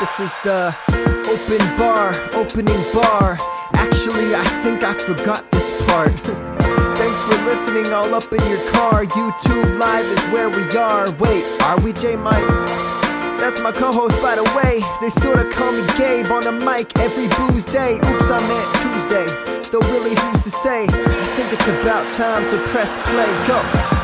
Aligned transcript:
This 0.00 0.18
is 0.18 0.32
the 0.44 0.74
open 1.28 1.76
bar, 1.76 2.16
opening 2.32 2.80
bar. 2.94 3.36
Actually, 3.74 4.34
I 4.34 4.44
think 4.64 4.82
I 4.82 4.94
forgot 4.94 5.44
this 5.52 5.76
part. 5.86 6.08
Thanks 6.96 7.22
for 7.24 7.44
listening 7.44 7.92
all 7.92 8.14
up 8.14 8.32
in 8.32 8.40
your 8.48 8.72
car. 8.72 9.04
YouTube 9.04 9.78
Live 9.78 10.06
is 10.06 10.24
where 10.32 10.48
we 10.48 10.64
are. 10.74 11.04
Wait, 11.16 11.44
are 11.64 11.78
we 11.80 11.92
J 11.92 12.16
Mike? 12.16 12.48
That's 13.38 13.60
my 13.60 13.72
co-host, 13.72 14.22
by 14.22 14.36
the 14.36 14.44
way. 14.56 14.80
They 15.02 15.10
sorta 15.10 15.44
call 15.50 15.70
me 15.70 15.82
Gabe 15.98 16.32
on 16.32 16.44
the 16.44 16.52
mic 16.64 16.98
every 16.98 17.28
booze 17.36 17.66
day. 17.66 17.96
Oops, 17.96 18.30
I 18.30 18.40
meant 18.48 18.68
Tuesday. 18.80 19.26
Though 19.70 19.80
really, 19.92 20.16
who's 20.16 20.44
to 20.44 20.50
say? 20.50 20.84
I 20.84 21.24
think 21.36 21.52
it's 21.52 21.68
about 21.68 22.10
time 22.14 22.48
to 22.48 22.56
press 22.68 22.96
play. 23.04 23.28
Go. 23.46 23.99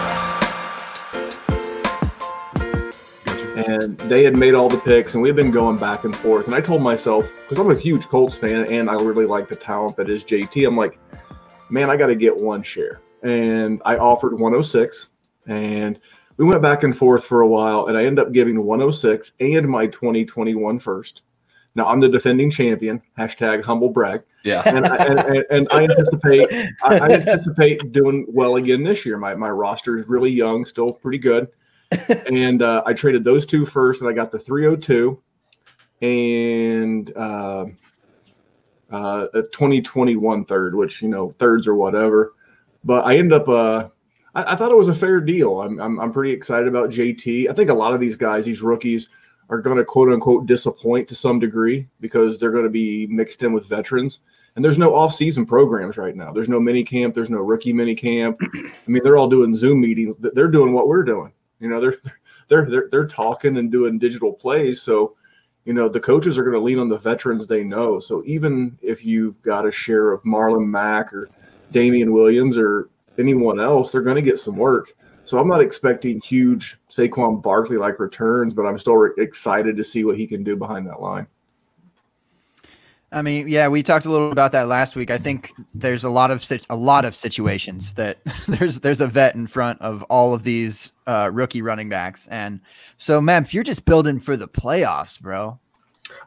And 3.57 3.99
they 4.01 4.23
had 4.23 4.37
made 4.37 4.55
all 4.55 4.69
the 4.69 4.79
picks, 4.79 5.15
and 5.15 5.23
we've 5.23 5.35
been 5.35 5.51
going 5.51 5.79
back 5.79 6.05
and 6.05 6.15
forth. 6.15 6.47
And 6.47 6.55
I 6.55 6.61
told 6.61 6.83
myself, 6.83 7.27
because 7.43 7.59
I'm 7.59 7.71
a 7.71 7.79
huge 7.79 8.07
Colts 8.07 8.37
fan 8.37 8.67
and 8.67 8.91
I 8.91 8.95
really 8.95 9.25
like 9.25 9.49
the 9.49 9.57
talent 9.57 9.97
that 9.97 10.11
is 10.11 10.25
JT, 10.25 10.67
I'm 10.67 10.77
like, 10.77 10.99
man, 11.71 11.89
I 11.89 11.97
got 11.97 12.09
to 12.09 12.15
get 12.15 12.37
one 12.37 12.63
share. 12.63 13.01
And 13.23 13.81
I 13.87 13.97
offered 13.97 14.35
106, 14.35 15.09
and 15.47 15.99
we 16.37 16.45
went 16.45 16.61
back 16.61 16.83
and 16.83 16.97
forth 16.97 17.25
for 17.25 17.41
a 17.41 17.49
while, 17.49 17.87
and 17.87 17.97
I 17.97 18.05
ended 18.05 18.27
up 18.27 18.33
giving 18.33 18.63
106 18.63 19.33
and 19.41 19.67
my 19.67 19.87
2021 19.87 20.79
first. 20.79 21.23
Now 21.75 21.87
I'm 21.87 22.01
the 22.01 22.09
defending 22.09 22.51
champion. 22.51 23.03
Hashtag 23.19 23.65
humble 23.65 23.89
brag. 23.89 24.23
Yeah. 24.45 24.63
And 24.67 24.87
I, 24.87 24.97
and, 24.97 25.45
and, 25.51 25.69
I 25.71 25.83
anticipate 25.85 26.51
I, 26.85 26.99
I 26.99 27.09
anticipate 27.11 27.93
doing 27.93 28.27
well 28.29 28.57
again 28.57 28.83
this 28.83 29.05
year. 29.05 29.19
My 29.19 29.35
my 29.35 29.51
roster 29.51 29.99
is 29.99 30.09
really 30.09 30.31
young, 30.31 30.65
still 30.65 30.93
pretty 30.93 31.19
good 31.19 31.49
and 32.27 32.63
uh, 32.63 32.83
I 32.85 32.93
traded 32.93 33.25
those 33.25 33.47
two 33.47 33.67
first, 33.67 34.01
and 34.01 34.11
I 34.11 34.13
got 34.13 34.33
the 34.33 34.39
302 34.39 35.21
and 36.03 37.17
uh, 37.17 37.67
uh, 38.91 39.27
a 39.33 39.43
2021 39.43 40.45
third, 40.45 40.75
which 40.75 41.03
you 41.03 41.09
know 41.09 41.31
thirds 41.39 41.67
or 41.67 41.75
whatever. 41.75 42.35
But 42.85 43.05
I 43.05 43.17
end 43.17 43.33
up. 43.33 43.49
Uh, 43.49 43.89
I, 44.35 44.53
I 44.53 44.57
thought 44.57 44.71
it 44.71 44.77
was 44.77 44.89
a 44.89 44.95
fair 44.95 45.21
deal. 45.21 45.61
I'm, 45.61 45.81
I'm 45.81 46.01
I'm 46.01 46.13
pretty 46.13 46.33
excited 46.33 46.69
about 46.69 46.91
JT. 46.91 47.49
I 47.51 47.53
think 47.53 47.71
a 47.71 47.75
lot 47.75 47.95
of 47.95 48.01
these 48.01 48.17
guys, 48.17 48.45
these 48.45 48.63
rookies, 48.63 49.09
are 49.49 49.61
going 49.61 49.77
to 49.77 49.85
quote 49.85 50.13
unquote 50.13 50.47
disappoint 50.47 51.09
to 51.09 51.15
some 51.15 51.39
degree 51.39 51.89
because 52.01 52.39
they're 52.39 52.51
going 52.51 52.65
to 52.65 52.71
be 52.71 53.07
mixed 53.07 53.43
in 53.43 53.53
with 53.53 53.67
veterans. 53.67 54.21
And 54.55 54.65
there's 54.65 54.79
no 54.79 54.95
off-season 54.95 55.45
programs 55.45 55.99
right 55.99 56.17
now. 56.17 56.33
There's 56.33 56.49
no 56.49 56.59
mini 56.59 56.83
camp. 56.83 57.15
There's 57.15 57.29
no 57.29 57.41
rookie 57.41 57.75
mini 57.75 57.95
camp. 57.95 58.39
I 58.55 58.71
mean, 58.87 59.03
they're 59.05 59.19
all 59.19 59.29
doing 59.29 59.55
Zoom 59.55 59.83
meetings. 59.83 60.17
They're 60.19 60.49
doing 60.49 60.73
what 60.73 60.89
we're 60.89 61.03
doing. 61.03 61.31
You 61.61 61.69
know, 61.69 61.81
they're 61.81 61.97
they're 62.49 62.69
they're 62.71 62.89
they're 62.91 63.07
talking 63.07 63.57
and 63.57 63.71
doing 63.71 63.99
digital 63.99 64.33
plays. 64.33 64.83
So, 64.83 65.17
you 65.65 65.73
know, 65.73 65.89
the 65.89 66.01
coaches 66.01 66.39
are 66.39 66.43
going 66.43 66.55
to 66.55 66.61
lean 66.61 66.79
on 66.79 66.89
the 66.89 66.99
veterans 66.99 67.47
they 67.47 67.65
know. 67.65 68.01
So 68.01 68.23
even 68.27 68.79
if 68.83 69.05
you've 69.05 69.41
got 69.43 69.67
a 69.67 69.73
share 69.73 70.13
of 70.13 70.23
Marlon 70.23 70.67
Mack 70.67 71.13
or 71.13 71.29
Damien 71.73 72.13
Williams 72.13 72.57
or 72.57 72.89
anyone 73.19 73.61
else, 73.61 73.93
they're 73.93 74.03
going 74.03 74.17
to 74.17 74.23
get 74.23 74.39
some 74.39 74.57
work. 74.57 74.95
So 75.25 75.39
I'm 75.39 75.49
not 75.49 75.61
expecting 75.61 76.21
huge 76.21 76.79
Saquon 76.89 77.43
Barkley 77.43 77.77
like 77.77 77.99
returns, 77.99 78.55
but 78.55 78.65
I'm 78.65 78.79
still 78.79 79.11
excited 79.19 79.77
to 79.77 79.83
see 79.83 80.05
what 80.05 80.17
he 80.17 80.27
can 80.27 80.45
do 80.45 80.55
behind 80.55 80.87
that 80.87 81.01
line. 81.01 81.27
I 83.17 83.23
mean, 83.23 83.49
yeah, 83.49 83.69
we 83.69 83.83
talked 83.83 84.05
a 84.05 84.11
little 84.11 84.31
about 84.31 84.53
that 84.53 84.69
last 84.69 84.95
week. 84.95 85.11
I 85.11 85.17
think 85.17 85.55
there's 85.75 86.05
a 86.05 86.11
lot 86.11 86.31
of 86.31 86.45
a 86.69 86.77
lot 86.77 87.07
of 87.07 87.17
situations 87.17 87.95
that 87.95 88.19
there's 88.47 88.81
there's 88.81 89.01
a 89.01 89.07
vet 89.07 89.35
in 89.35 89.47
front 89.47 89.81
of 89.81 90.03
all 90.05 90.35
of 90.35 90.43
these 90.43 90.93
uh, 91.07 91.31
rookie 91.33 91.63
running 91.63 91.89
backs, 91.89 92.29
and 92.31 92.61
so, 92.99 93.19
Memph, 93.19 93.55
you're 93.55 93.65
just 93.65 93.87
building 93.87 94.21
for 94.21 94.37
the 94.37 94.47
playoffs, 94.47 95.19
bro. 95.19 95.59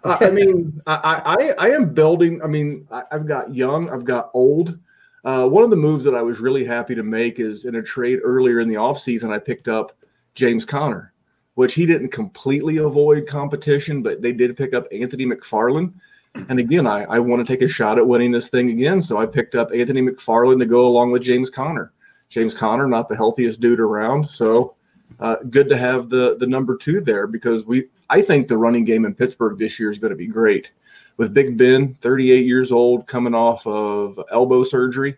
uh, 0.03 0.17
I 0.19 0.31
mean, 0.31 0.81
I, 0.87 1.53
I 1.59 1.67
I 1.67 1.69
am 1.75 1.93
building. 1.93 2.41
I 2.41 2.47
mean, 2.47 2.87
I, 2.89 3.03
have 3.11 3.27
got 3.27 3.53
young, 3.53 3.87
I've 3.91 4.03
got 4.03 4.31
old. 4.33 4.79
Uh, 5.23 5.45
one 5.45 5.63
of 5.63 5.69
the 5.69 5.75
moves 5.75 6.03
that 6.05 6.15
I 6.15 6.23
was 6.23 6.39
really 6.39 6.65
happy 6.65 6.95
to 6.95 7.03
make 7.03 7.39
is 7.39 7.65
in 7.65 7.75
a 7.75 7.83
trade 7.83 8.19
earlier 8.23 8.61
in 8.61 8.67
the 8.67 8.75
offseason, 8.75 9.29
I 9.29 9.37
picked 9.37 9.67
up 9.67 9.95
James 10.33 10.65
Conner, 10.65 11.13
which 11.53 11.75
he 11.75 11.85
didn't 11.85 12.09
completely 12.09 12.77
avoid 12.77 13.27
competition, 13.27 14.01
but 14.01 14.23
they 14.23 14.31
did 14.31 14.57
pick 14.57 14.73
up 14.73 14.87
Anthony 14.91 15.27
McFarland 15.27 15.93
and 16.35 16.59
again, 16.59 16.85
I, 16.87 17.03
I 17.05 17.19
want 17.19 17.45
to 17.45 17.51
take 17.51 17.61
a 17.61 17.67
shot 17.67 17.97
at 17.97 18.07
winning 18.07 18.31
this 18.31 18.49
thing 18.49 18.69
again. 18.69 19.01
So 19.01 19.17
I 19.17 19.25
picked 19.25 19.55
up 19.55 19.71
Anthony 19.73 20.01
McFarland 20.01 20.59
to 20.59 20.65
go 20.65 20.85
along 20.85 21.11
with 21.11 21.23
James 21.23 21.49
Conner. 21.49 21.91
James 22.29 22.53
Conner, 22.53 22.87
not 22.87 23.09
the 23.09 23.15
healthiest 23.15 23.59
dude 23.59 23.79
around. 23.79 24.29
So 24.29 24.75
uh, 25.19 25.37
good 25.49 25.67
to 25.69 25.77
have 25.77 26.09
the 26.09 26.37
the 26.39 26.45
number 26.45 26.77
two 26.77 27.01
there 27.01 27.25
because 27.27 27.65
we 27.65 27.87
I 28.09 28.21
think 28.21 28.47
the 28.47 28.57
running 28.57 28.85
game 28.85 29.05
in 29.05 29.15
Pittsburgh 29.15 29.57
this 29.57 29.79
year 29.79 29.89
is 29.89 29.97
going 29.97 30.11
to 30.11 30.17
be 30.17 30.27
great. 30.27 30.71
With 31.17 31.33
Big 31.33 31.57
Ben, 31.57 31.95
38 31.95 32.45
years 32.45 32.71
old, 32.71 33.07
coming 33.07 33.35
off 33.35 33.65
of 33.67 34.19
elbow 34.31 34.63
surgery. 34.63 35.17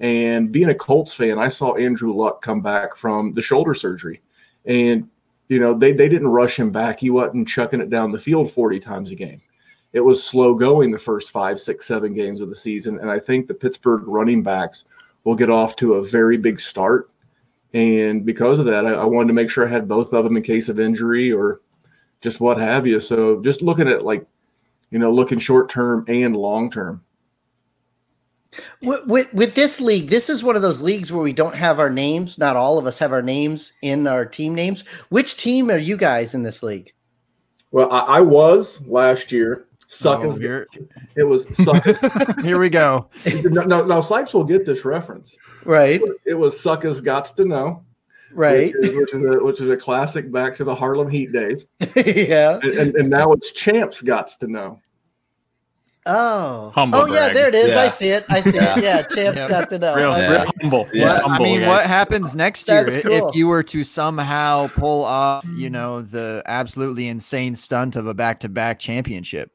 And 0.00 0.50
being 0.50 0.70
a 0.70 0.74
Colts 0.74 1.12
fan, 1.12 1.38
I 1.38 1.48
saw 1.48 1.74
Andrew 1.74 2.12
Luck 2.12 2.42
come 2.42 2.62
back 2.62 2.96
from 2.96 3.32
the 3.34 3.42
shoulder 3.42 3.74
surgery. 3.74 4.22
And, 4.64 5.08
you 5.48 5.60
know, 5.60 5.74
they, 5.74 5.92
they 5.92 6.08
didn't 6.08 6.28
rush 6.28 6.58
him 6.58 6.72
back. 6.72 6.98
He 6.98 7.10
wasn't 7.10 7.46
chucking 7.46 7.80
it 7.80 7.90
down 7.90 8.10
the 8.10 8.18
field 8.18 8.52
40 8.52 8.80
times 8.80 9.12
a 9.12 9.14
game 9.14 9.40
it 9.94 10.00
was 10.00 10.22
slow 10.22 10.54
going 10.54 10.90
the 10.90 10.98
first 10.98 11.30
five, 11.30 11.58
six, 11.58 11.86
seven 11.86 12.12
games 12.12 12.40
of 12.40 12.50
the 12.50 12.56
season. 12.56 12.98
And 12.98 13.08
I 13.08 13.20
think 13.20 13.46
the 13.46 13.54
Pittsburgh 13.54 14.02
running 14.06 14.42
backs 14.42 14.84
will 15.22 15.36
get 15.36 15.48
off 15.48 15.76
to 15.76 15.94
a 15.94 16.04
very 16.04 16.36
big 16.36 16.60
start. 16.60 17.10
And 17.72 18.26
because 18.26 18.58
of 18.58 18.66
that, 18.66 18.86
I, 18.86 18.90
I, 18.90 19.04
wanted 19.04 19.28
to 19.28 19.34
make 19.34 19.50
sure 19.50 19.66
I 19.66 19.70
had 19.70 19.88
both 19.88 20.12
of 20.12 20.24
them 20.24 20.36
in 20.36 20.42
case 20.42 20.68
of 20.68 20.80
injury 20.80 21.32
or 21.32 21.60
just 22.20 22.40
what 22.40 22.58
have 22.58 22.86
you. 22.88 22.98
So 23.00 23.40
just 23.42 23.62
looking 23.62 23.88
at 23.88 24.04
like, 24.04 24.26
you 24.90 24.98
know, 24.98 25.12
looking 25.12 25.38
short 25.38 25.70
term 25.70 26.04
and 26.08 26.36
long 26.36 26.70
term. 26.70 27.02
With, 28.82 29.06
with, 29.06 29.32
with 29.32 29.54
this 29.54 29.80
league, 29.80 30.08
this 30.08 30.28
is 30.28 30.42
one 30.42 30.56
of 30.56 30.62
those 30.62 30.82
leagues 30.82 31.12
where 31.12 31.22
we 31.22 31.32
don't 31.32 31.56
have 31.56 31.78
our 31.78 31.90
names. 31.90 32.36
Not 32.36 32.56
all 32.56 32.78
of 32.78 32.86
us 32.86 32.98
have 32.98 33.12
our 33.12 33.22
names 33.22 33.72
in 33.82 34.08
our 34.08 34.24
team 34.26 34.56
names. 34.56 34.84
Which 35.08 35.36
team 35.36 35.70
are 35.70 35.78
you 35.78 35.96
guys 35.96 36.34
in 36.34 36.42
this 36.42 36.62
league? 36.64 36.92
Well, 37.70 37.90
I, 37.90 38.00
I 38.00 38.20
was 38.20 38.80
last 38.82 39.32
year. 39.32 39.66
Suckers. 39.94 40.40
Oh, 40.42 40.64
it 41.16 41.24
was 41.24 41.46
suckers. 41.56 41.96
here 42.42 42.58
we 42.58 42.68
go. 42.68 43.08
No, 43.26 43.62
no, 43.62 43.84
no, 43.84 43.98
Sipes 44.00 44.34
will 44.34 44.44
get 44.44 44.66
this 44.66 44.84
reference. 44.84 45.36
Right. 45.64 46.00
It 46.24 46.34
was 46.34 46.60
Suckers 46.60 47.00
Gots 47.00 47.34
to 47.36 47.44
Know. 47.44 47.84
Right. 48.32 48.74
Which 48.74 48.88
is, 48.88 48.96
which 48.96 49.14
is, 49.14 49.24
a 49.24 49.44
which 49.44 49.60
is 49.60 49.70
a 49.70 49.76
classic 49.76 50.32
back 50.32 50.56
to 50.56 50.64
the 50.64 50.74
Harlem 50.74 51.08
Heat 51.08 51.32
days. 51.32 51.66
yeah. 51.96 52.58
And, 52.62 52.72
and, 52.72 52.94
and, 52.96 53.10
now 53.10 53.32
it's 53.32 53.52
Champs 53.52 54.02
Gots 54.02 54.36
to 54.38 54.48
Know. 54.48 54.80
Oh. 56.06 56.70
Humble 56.74 56.98
oh 56.98 57.06
yeah, 57.06 57.32
there 57.32 57.48
it 57.48 57.54
is. 57.54 57.74
Yeah. 57.74 57.80
I 57.80 57.88
see 57.88 58.08
it. 58.08 58.26
I 58.28 58.40
see 58.40 58.56
yeah. 58.56 58.76
it. 58.76 58.82
Yeah, 58.82 59.02
Champs 59.02 59.40
yep. 59.40 59.48
got 59.48 59.68
to 59.70 59.78
know. 59.78 59.94
Real, 59.94 60.10
yeah. 60.18 60.30
real 60.30 60.50
humble. 60.60 60.88
Yeah. 60.92 61.20
humble. 61.20 61.32
I 61.32 61.38
mean, 61.38 61.60
guys. 61.60 61.68
what 61.68 61.86
happens 61.86 62.36
next 62.36 62.68
year 62.68 62.84
cool. 62.84 63.28
if 63.28 63.34
you 63.34 63.46
were 63.46 63.62
to 63.62 63.84
somehow 63.84 64.68
pull 64.68 65.04
off, 65.04 65.46
you 65.54 65.70
know, 65.70 66.02
the 66.02 66.42
absolutely 66.44 67.08
insane 67.08 67.54
stunt 67.54 67.96
of 67.96 68.06
a 68.06 68.14
back-to-back 68.14 68.80
championship? 68.80 69.52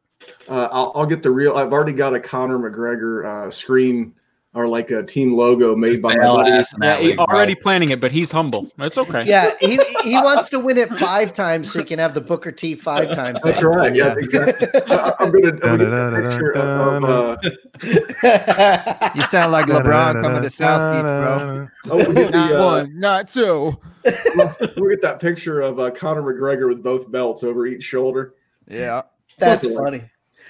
Uh, 0.47 0.67
I'll, 0.72 0.91
I'll, 0.95 1.06
get 1.06 1.23
the 1.23 1.31
real. 1.31 1.56
I've 1.56 1.72
already 1.72 1.94
got 1.94 2.13
a 2.13 2.19
Conor 2.19 2.57
McGregor 2.57 3.25
uh, 3.25 3.51
screen 3.51 4.13
or 4.56 4.67
like 4.67 4.90
a 4.90 5.03
team 5.03 5.35
logo 5.35 5.75
made 5.75 6.01
by 6.01 6.16
my 6.16 6.23
buddy. 6.23 6.51
Yeah, 6.81 6.97
he's 7.00 7.17
already 7.17 7.53
right. 7.53 7.62
planning 7.62 7.90
it, 7.90 8.01
but 8.01 8.12
he's 8.12 8.31
humble. 8.31 8.72
That's 8.78 8.97
okay. 8.97 9.23
Yeah, 9.25 9.51
he, 9.59 9.79
he 10.03 10.16
wants 10.16 10.50
to 10.50 10.59
win 10.59 10.78
it 10.78 10.89
five 10.94 11.34
times 11.34 11.72
so 11.72 11.79
he 11.79 11.85
can 11.85 12.00
have 12.00 12.13
the 12.13 12.22
Booker 12.22 12.51
T 12.51 12.73
five 12.73 13.13
times. 13.16 13.39
That's 13.44 13.62
right. 13.62 13.94
Yeah, 13.94 14.16
exactly. 14.18 14.68
I, 14.88 15.13
am 15.19 15.31
gonna, 15.31 15.51
I'm 15.63 15.78
gonna 15.78 16.29
picture 16.29 16.57
of. 16.57 17.03
Uh, 17.03 17.38
you 19.16 19.22
sound 19.22 19.51
like 19.51 19.68
LeBron 19.68 20.23
coming 20.23 20.41
to 20.41 20.50
South 20.50 20.95
Beach, 20.95 21.03
bro. 21.03 21.68
Oh, 21.91 22.12
not 22.12 22.53
uh, 22.53 22.66
one, 22.66 23.00
not 23.00 23.31
two. 23.31 23.78
Look 24.06 24.91
at 24.91 25.01
that 25.03 25.19
picture 25.22 25.62
of 25.62 25.79
uh, 25.79 25.91
Conor 25.91 26.23
McGregor 26.23 26.68
with 26.68 26.81
both 26.81 27.12
belts 27.12 27.44
over 27.44 27.68
each 27.68 27.83
shoulder. 27.83 28.33
Yeah. 28.68 29.03
That's 29.38 29.68
funny. 29.68 30.03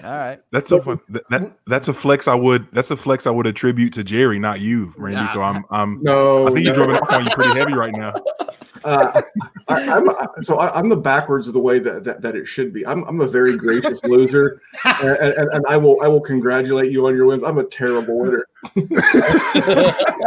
All 0.03 0.11
right. 0.11 0.39
That's 0.51 0.71
a 0.71 0.81
fun. 0.81 0.99
That, 1.09 1.29
that, 1.29 1.57
that's 1.67 1.87
a 1.87 1.93
flex. 1.93 2.27
I 2.27 2.35
would. 2.35 2.67
That's 2.71 2.91
a 2.91 2.97
flex. 2.97 3.27
I 3.27 3.31
would 3.31 3.47
attribute 3.47 3.93
to 3.93 4.03
Jerry, 4.03 4.39
not 4.39 4.61
you, 4.61 4.93
Randy. 4.97 5.21
Nah. 5.21 5.27
So 5.27 5.41
I'm. 5.41 5.65
I'm. 5.71 6.01
No. 6.03 6.43
I 6.43 6.51
think 6.51 6.57
no. 6.57 6.61
you're 6.61 6.73
drumming 6.73 6.95
off 6.97 7.11
on 7.11 7.25
you 7.25 7.31
pretty 7.31 7.57
heavy 7.57 7.73
right 7.73 7.93
now. 7.93 8.13
Uh, 8.83 9.21
I, 9.67 9.97
am 9.97 10.07
so 10.43 10.57
I, 10.57 10.79
am 10.79 10.89
the 10.89 10.95
backwards 10.95 11.47
of 11.47 11.53
the 11.53 11.59
way 11.59 11.79
that, 11.79 12.03
that, 12.03 12.21
that 12.21 12.35
it 12.35 12.45
should 12.45 12.73
be. 12.73 12.85
I'm, 12.85 13.03
I'm 13.03 13.21
a 13.21 13.27
very 13.27 13.57
gracious 13.57 14.03
loser, 14.03 14.61
and, 14.85 15.09
and, 15.17 15.49
and, 15.53 15.65
I 15.67 15.77
will 15.77 16.01
I 16.01 16.07
will 16.07 16.21
congratulate 16.21 16.91
you 16.91 17.07
on 17.07 17.15
your 17.15 17.27
wins. 17.27 17.43
I'm 17.43 17.57
a 17.57 17.63
terrible 17.65 18.19
winner. 18.19 18.47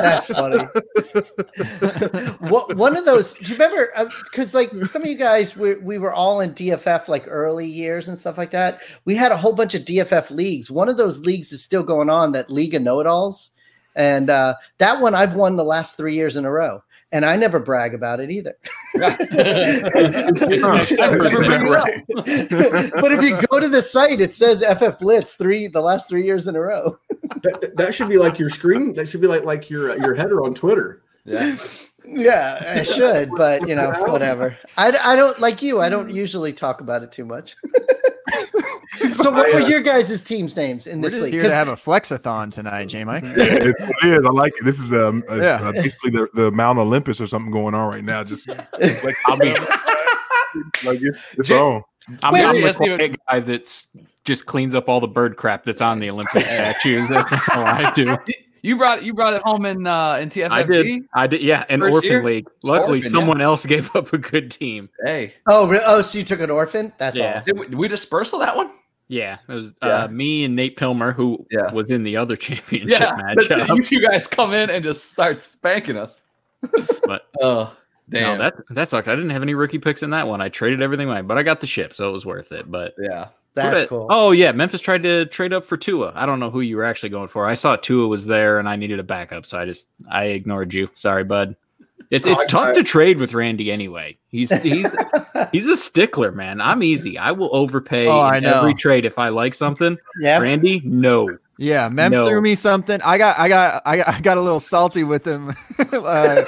That's 0.00 0.26
funny. 0.26 0.64
what 2.48 2.76
one 2.76 2.96
of 2.96 3.04
those? 3.04 3.34
Do 3.34 3.44
you 3.52 3.54
remember? 3.54 3.92
Because 4.24 4.54
uh, 4.54 4.58
like 4.58 4.84
some 4.84 5.02
of 5.02 5.08
you 5.08 5.16
guys, 5.16 5.56
we 5.56 5.76
we 5.76 5.98
were 5.98 6.12
all 6.12 6.40
in 6.40 6.52
DFF 6.52 7.08
like 7.08 7.24
early 7.26 7.66
years 7.66 8.08
and 8.08 8.18
stuff 8.18 8.38
like 8.38 8.50
that. 8.52 8.82
We 9.04 9.14
had 9.14 9.32
a 9.32 9.36
whole 9.36 9.52
bunch 9.52 9.74
of 9.74 9.82
DFF 9.82 10.30
leagues. 10.30 10.70
One 10.70 10.88
of 10.88 10.96
those 10.96 11.20
leagues 11.20 11.52
is 11.52 11.62
still 11.62 11.82
going 11.82 12.10
on. 12.10 12.32
That 12.32 12.50
League 12.50 12.74
of 12.74 12.82
Know 12.82 13.00
It 13.00 13.06
Alls, 13.06 13.50
and 13.94 14.30
uh, 14.30 14.54
that 14.78 15.00
one 15.00 15.14
I've 15.14 15.34
won 15.34 15.56
the 15.56 15.64
last 15.64 15.96
three 15.96 16.14
years 16.14 16.36
in 16.36 16.44
a 16.44 16.50
row 16.50 16.82
and 17.12 17.24
I 17.24 17.36
never 17.36 17.58
brag 17.58 17.94
about 17.94 18.20
it 18.20 18.30
either. 18.30 18.56
Except 18.94 19.18
for 20.58 20.74
Is 20.74 20.96
that 20.96 21.60
the- 21.60 21.68
right? 21.70 22.04
but 23.00 23.12
if 23.12 23.22
you 23.22 23.40
go 23.48 23.60
to 23.60 23.68
the 23.68 23.82
site, 23.82 24.20
it 24.20 24.34
says 24.34 24.64
FF 24.64 24.98
Blitz 24.98 25.34
three 25.34 25.66
the 25.68 25.80
last 25.80 26.08
three 26.08 26.24
years 26.24 26.46
in 26.46 26.56
a 26.56 26.60
row. 26.60 26.98
That, 27.42 27.72
that 27.76 27.94
should 27.94 28.08
be 28.08 28.18
like 28.18 28.38
your 28.38 28.50
screen. 28.50 28.94
That 28.94 29.08
should 29.08 29.20
be 29.20 29.26
like 29.26 29.44
like 29.44 29.70
your 29.70 29.92
uh, 29.92 29.96
your 29.96 30.14
header 30.14 30.42
on 30.42 30.54
Twitter. 30.54 31.02
Yeah. 31.24 31.56
Yeah, 32.04 32.76
I 32.78 32.82
should, 32.82 33.30
but 33.36 33.68
you 33.68 33.76
know, 33.76 33.92
whatever. 34.08 34.58
I, 34.76 34.88
I 35.02 35.14
don't 35.14 35.38
like 35.38 35.62
you. 35.62 35.80
I 35.80 35.88
don't 35.88 36.10
usually 36.10 36.52
talk 36.52 36.80
about 36.80 37.04
it 37.04 37.12
too 37.12 37.24
much. 37.24 37.54
so, 39.12 39.30
what 39.30 39.52
were 39.52 39.60
your 39.60 39.80
guys' 39.80 40.22
teams' 40.22 40.56
names 40.56 40.86
in 40.86 41.00
We're 41.00 41.10
this 41.10 41.20
league? 41.20 41.32
here 41.32 41.42
'Cause- 41.42 41.50
to 41.52 41.56
have 41.56 41.68
a 41.68 41.76
flexathon 41.76 42.50
tonight, 42.52 42.86
J 42.86 43.04
Mike. 43.04 43.24
it, 43.24 43.74
it 43.78 44.06
is. 44.06 44.24
I 44.26 44.30
like 44.30 44.52
it. 44.60 44.64
This 44.64 44.78
is 44.80 44.92
um 44.92 45.22
uh, 45.30 45.36
Yeah. 45.36 45.60
uh, 45.62 45.72
basically 45.72 46.10
the, 46.10 46.28
the 46.34 46.50
Mount 46.52 46.78
Olympus 46.78 47.20
or 47.20 47.26
something 47.26 47.50
going 47.52 47.74
on 47.74 47.88
right 47.90 48.04
now. 48.04 48.22
Just 48.24 48.48
like 48.48 49.16
I'll 49.26 49.36
be 49.38 49.50
like 50.84 51.00
it's 51.00 51.26
it's 51.38 51.48
Jay- 51.48 51.58
on. 51.58 51.82
I'm, 52.22 52.32
Wait, 52.34 52.44
I'm 52.44 52.54
wait, 52.54 52.60
the 52.76 52.96
let's 52.98 53.16
guy 53.28 53.40
that's 53.40 53.86
just 54.24 54.46
cleans 54.46 54.74
up 54.74 54.88
all 54.88 55.00
the 55.00 55.06
bird 55.08 55.36
crap 55.36 55.64
that's 55.64 55.80
on 55.80 55.98
the 56.00 56.10
Olympic 56.10 56.42
statues. 56.42 57.08
That's 57.08 57.30
not 57.30 57.56
all 57.56 57.64
I 57.64 57.92
do. 57.94 58.16
You 58.62 58.76
brought 58.76 59.04
you 59.04 59.12
brought 59.12 59.34
it 59.34 59.42
home 59.42 59.66
in 59.66 59.86
uh 59.86 60.14
in 60.14 60.28
TFFG. 60.28 60.50
I 60.50 60.62
did. 60.62 61.02
I 61.14 61.26
did. 61.26 61.42
Yeah, 61.42 61.64
an 61.68 61.80
First 61.80 61.94
orphan 61.96 62.10
year? 62.10 62.24
league. 62.24 62.48
Luckily, 62.62 62.98
Orphan, 62.98 63.10
someone 63.10 63.40
else 63.40 63.66
gave 63.66 63.94
up 63.96 64.12
a 64.12 64.18
good 64.18 64.50
team. 64.52 64.88
Hey, 65.04 65.34
oh, 65.48 65.68
re- 65.68 65.80
oh, 65.84 66.00
so 66.02 66.18
you 66.18 66.24
took 66.24 66.40
an 66.40 66.50
orphan? 66.50 66.92
That's 66.98 67.16
Yeah. 67.18 67.38
awesome. 67.38 67.56
did 67.58 67.70
we, 67.70 67.76
we 67.76 67.88
dispersal 67.88 68.38
that 68.38 68.56
one? 68.56 68.70
Yeah, 69.08 69.38
it 69.48 69.52
was 69.52 69.72
Yeah. 69.82 70.04
Uh, 70.04 70.08
me 70.08 70.44
and 70.44 70.54
Nate 70.56 70.76
Pilmer, 70.78 71.12
who 71.12 71.44
Yeah. 71.50 71.72
was 71.72 71.90
in 71.90 72.04
the 72.04 72.16
other 72.16 72.36
championship 72.46 73.00
Yeah, 73.00 73.10
but 73.34 73.46
matchup. 73.48 73.76
you 73.76 73.82
two 73.82 74.00
guys 74.00 74.26
come 74.28 74.54
in 74.54 74.70
and 74.70 74.84
just 74.84 75.10
start 75.12 75.40
spanking 75.40 75.96
us. 75.96 76.22
But- 77.04 77.26
oh 77.40 77.76
No, 78.08 78.18
damn, 78.20 78.38
that 78.38 78.54
that 78.70 78.88
sucked. 78.88 79.08
I 79.08 79.16
didn't 79.16 79.30
have 79.30 79.42
any 79.42 79.54
rookie 79.54 79.78
picks 79.78 80.02
in 80.04 80.10
that 80.10 80.28
one. 80.28 80.40
I 80.40 80.48
traded 80.50 80.82
everything 80.82 81.08
away, 81.08 81.22
but 81.22 81.36
I 81.36 81.42
got 81.42 81.60
the 81.60 81.66
ship, 81.66 81.94
so 81.94 82.08
it 82.08 82.12
was 82.12 82.24
worth 82.24 82.52
it. 82.52 82.70
But 82.70 82.94
yeah. 82.98 83.28
That's 83.54 83.82
But- 83.82 83.88
cool. 83.88 84.06
Oh 84.10 84.30
yeah, 84.30 84.52
Memphis 84.52 84.80
tried 84.80 85.02
to 85.02 85.26
trade 85.26 85.52
up 85.52 85.64
for 85.66 85.76
Tua. 85.76 86.12
I 86.14 86.24
don't 86.26 86.40
know 86.40 86.50
who 86.50 86.60
you 86.62 86.76
were 86.76 86.84
actually 86.84 87.10
going 87.10 87.28
for. 87.28 87.46
I 87.46 87.54
saw 87.54 87.76
Tua 87.76 88.08
was 88.08 88.24
there, 88.26 88.58
and 88.58 88.68
I 88.68 88.76
needed 88.76 88.98
a 88.98 89.02
backup, 89.02 89.44
so 89.46 89.58
I 89.58 89.64
just 89.66 89.88
I 90.10 90.24
ignored 90.26 90.72
you. 90.72 90.88
Sorry, 90.94 91.24
bud. 91.24 91.54
It's 92.10 92.26
it's 92.26 92.44
tough 92.46 92.74
to 92.74 92.82
trade 92.82 93.16
with 93.18 93.32
Randy 93.32 93.70
anyway. 93.72 94.18
He's 94.28 94.50
he's 94.62 94.86
he's 95.52 95.68
a 95.68 95.76
stickler, 95.76 96.30
man. 96.32 96.60
I'm 96.60 96.82
easy. 96.82 97.16
I 97.18 97.32
will 97.32 97.48
overpay 97.54 98.06
Oh, 98.06 98.18
I 98.20 98.36
in 98.38 98.44
know. 98.44 98.58
every 98.60 98.74
trade 98.74 99.04
if 99.06 99.18
I 99.18 99.28
like 99.30 99.54
something. 99.54 99.96
yeah. 100.18 100.38
Randy, 100.38 100.80
no. 100.84 101.38
Yeah, 101.58 101.88
Mem 101.90 102.12
No. 102.12 102.26
threw 102.26 102.40
me 102.40 102.54
something. 102.54 103.00
I 103.02 103.18
got, 103.18 103.38
I 103.38 103.48
got, 103.48 103.82
I 103.84 103.96
got, 103.98 104.08
I 104.08 104.20
got 104.20 104.38
a 104.38 104.40
little 104.40 104.58
salty 104.58 105.04
with 105.04 105.26
him. 105.26 105.50
uh, 105.92 105.94
uh, 105.94 106.44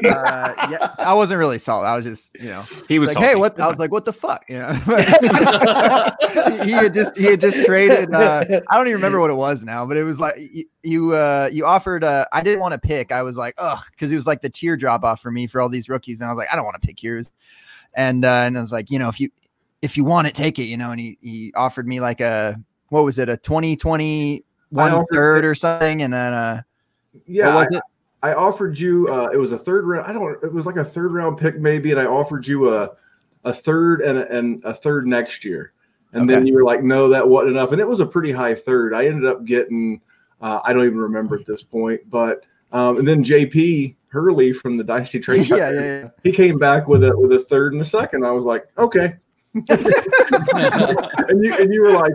yeah, 0.00 0.94
I 0.98 1.14
wasn't 1.14 1.38
really 1.38 1.58
salty. 1.58 1.86
I 1.86 1.96
was 1.96 2.04
just, 2.04 2.36
you 2.40 2.50
know, 2.50 2.64
He 2.88 2.98
was 2.98 3.14
like, 3.14 3.24
hey, 3.24 3.34
what? 3.34 3.58
I 3.60 3.68
was 3.68 3.78
like, 3.78 3.90
what 3.90 4.04
the 4.04 4.12
fuck? 4.12 4.44
You 4.48 4.58
know, 4.60 4.72
he, 6.62 6.64
he 6.64 6.72
had 6.72 6.94
just, 6.94 7.16
he 7.16 7.24
had 7.24 7.40
just 7.40 7.64
traded. 7.66 8.14
Uh, 8.14 8.44
I 8.70 8.76
don't 8.76 8.86
even 8.86 8.96
remember 8.96 9.20
what 9.20 9.30
it 9.30 9.34
was 9.34 9.64
now, 9.64 9.84
but 9.84 9.96
it 9.96 10.04
was 10.04 10.20
like 10.20 10.36
you, 10.38 10.64
you, 10.82 11.14
uh, 11.14 11.50
you 11.52 11.66
offered. 11.66 12.04
Uh, 12.04 12.24
I 12.32 12.42
didn't 12.42 12.60
want 12.60 12.72
to 12.72 12.78
pick. 12.78 13.10
I 13.10 13.22
was 13.22 13.36
like, 13.36 13.54
ugh, 13.58 13.82
because 13.90 14.12
it 14.12 14.16
was 14.16 14.26
like 14.26 14.42
the 14.42 14.50
tier 14.50 14.76
drop 14.76 15.02
off 15.04 15.20
for 15.20 15.30
me 15.30 15.48
for 15.48 15.60
all 15.60 15.68
these 15.68 15.88
rookies, 15.88 16.20
and 16.20 16.30
I 16.30 16.32
was 16.32 16.38
like, 16.38 16.48
I 16.52 16.56
don't 16.56 16.64
want 16.64 16.80
to 16.80 16.86
pick 16.86 17.02
yours. 17.02 17.30
And 17.94 18.24
uh, 18.24 18.28
and 18.28 18.56
I 18.56 18.60
was 18.60 18.72
like, 18.72 18.90
you 18.90 18.98
know, 18.98 19.08
if 19.08 19.18
you, 19.20 19.30
if 19.82 19.96
you 19.96 20.04
want 20.04 20.28
it, 20.28 20.34
take 20.34 20.58
it. 20.58 20.64
You 20.64 20.76
know, 20.76 20.92
and 20.92 21.00
he 21.00 21.18
he 21.20 21.52
offered 21.56 21.88
me 21.88 21.98
like 22.00 22.20
a 22.20 22.60
what 22.88 23.04
was 23.04 23.18
it, 23.18 23.28
a 23.28 23.36
twenty 23.36 23.76
twenty 23.76 24.44
one 24.70 24.92
offered- 24.92 25.06
third 25.12 25.44
or 25.44 25.54
something, 25.54 26.02
and 26.02 26.12
then 26.12 26.32
uh, 26.34 26.62
Yeah, 27.26 27.54
what 27.54 27.54
was 27.54 27.66
I, 27.72 27.76
it? 27.78 27.82
I 28.22 28.34
offered 28.34 28.78
you. 28.78 29.08
Uh, 29.12 29.28
it 29.32 29.36
was 29.36 29.52
a 29.52 29.58
third 29.58 29.86
round. 29.86 30.06
I 30.06 30.12
don't. 30.12 30.42
It 30.42 30.52
was 30.52 30.66
like 30.66 30.76
a 30.76 30.84
third 30.84 31.12
round 31.12 31.38
pick 31.38 31.58
maybe, 31.58 31.90
and 31.90 32.00
I 32.00 32.06
offered 32.06 32.46
you 32.46 32.74
a 32.74 32.90
a 33.44 33.54
third 33.54 34.00
and 34.00 34.18
a, 34.18 34.36
and 34.36 34.64
a 34.64 34.74
third 34.74 35.06
next 35.06 35.44
year. 35.44 35.72
And 36.12 36.28
then 36.30 36.46
you 36.46 36.54
were 36.54 36.64
like, 36.64 36.82
no, 36.82 37.10
that 37.10 37.28
wasn't 37.28 37.50
enough. 37.50 37.72
And 37.72 37.80
it 37.80 37.86
was 37.86 38.00
a 38.00 38.06
pretty 38.06 38.32
high 38.32 38.54
third. 38.54 38.94
I 38.94 39.06
ended 39.06 39.26
up 39.26 39.44
getting. 39.44 40.00
Uh, 40.40 40.60
I 40.64 40.72
don't 40.72 40.86
even 40.86 40.98
remember 40.98 41.36
at 41.38 41.44
this 41.44 41.62
point, 41.62 42.00
but 42.08 42.44
um, 42.72 42.98
and 42.98 43.06
then 43.06 43.22
JP 43.22 43.96
Hurley 44.08 44.52
from 44.52 44.76
the 44.78 44.84
Dynasty 44.84 45.20
Trade. 45.20 45.46
yeah, 45.50 45.70
yeah, 45.70 45.80
yeah. 45.80 46.08
He 46.24 46.32
came 46.32 46.58
back 46.58 46.88
with 46.88 47.04
a 47.04 47.16
with 47.16 47.32
a 47.32 47.40
third 47.44 47.74
and 47.74 47.82
a 47.82 47.84
second. 47.84 48.24
I 48.24 48.30
was 48.30 48.44
like, 48.44 48.66
okay. 48.78 49.16
And 49.56 51.44
you 51.44 51.54
and 51.56 51.72
you 51.72 51.82
were 51.82 51.92
like, 51.92 52.12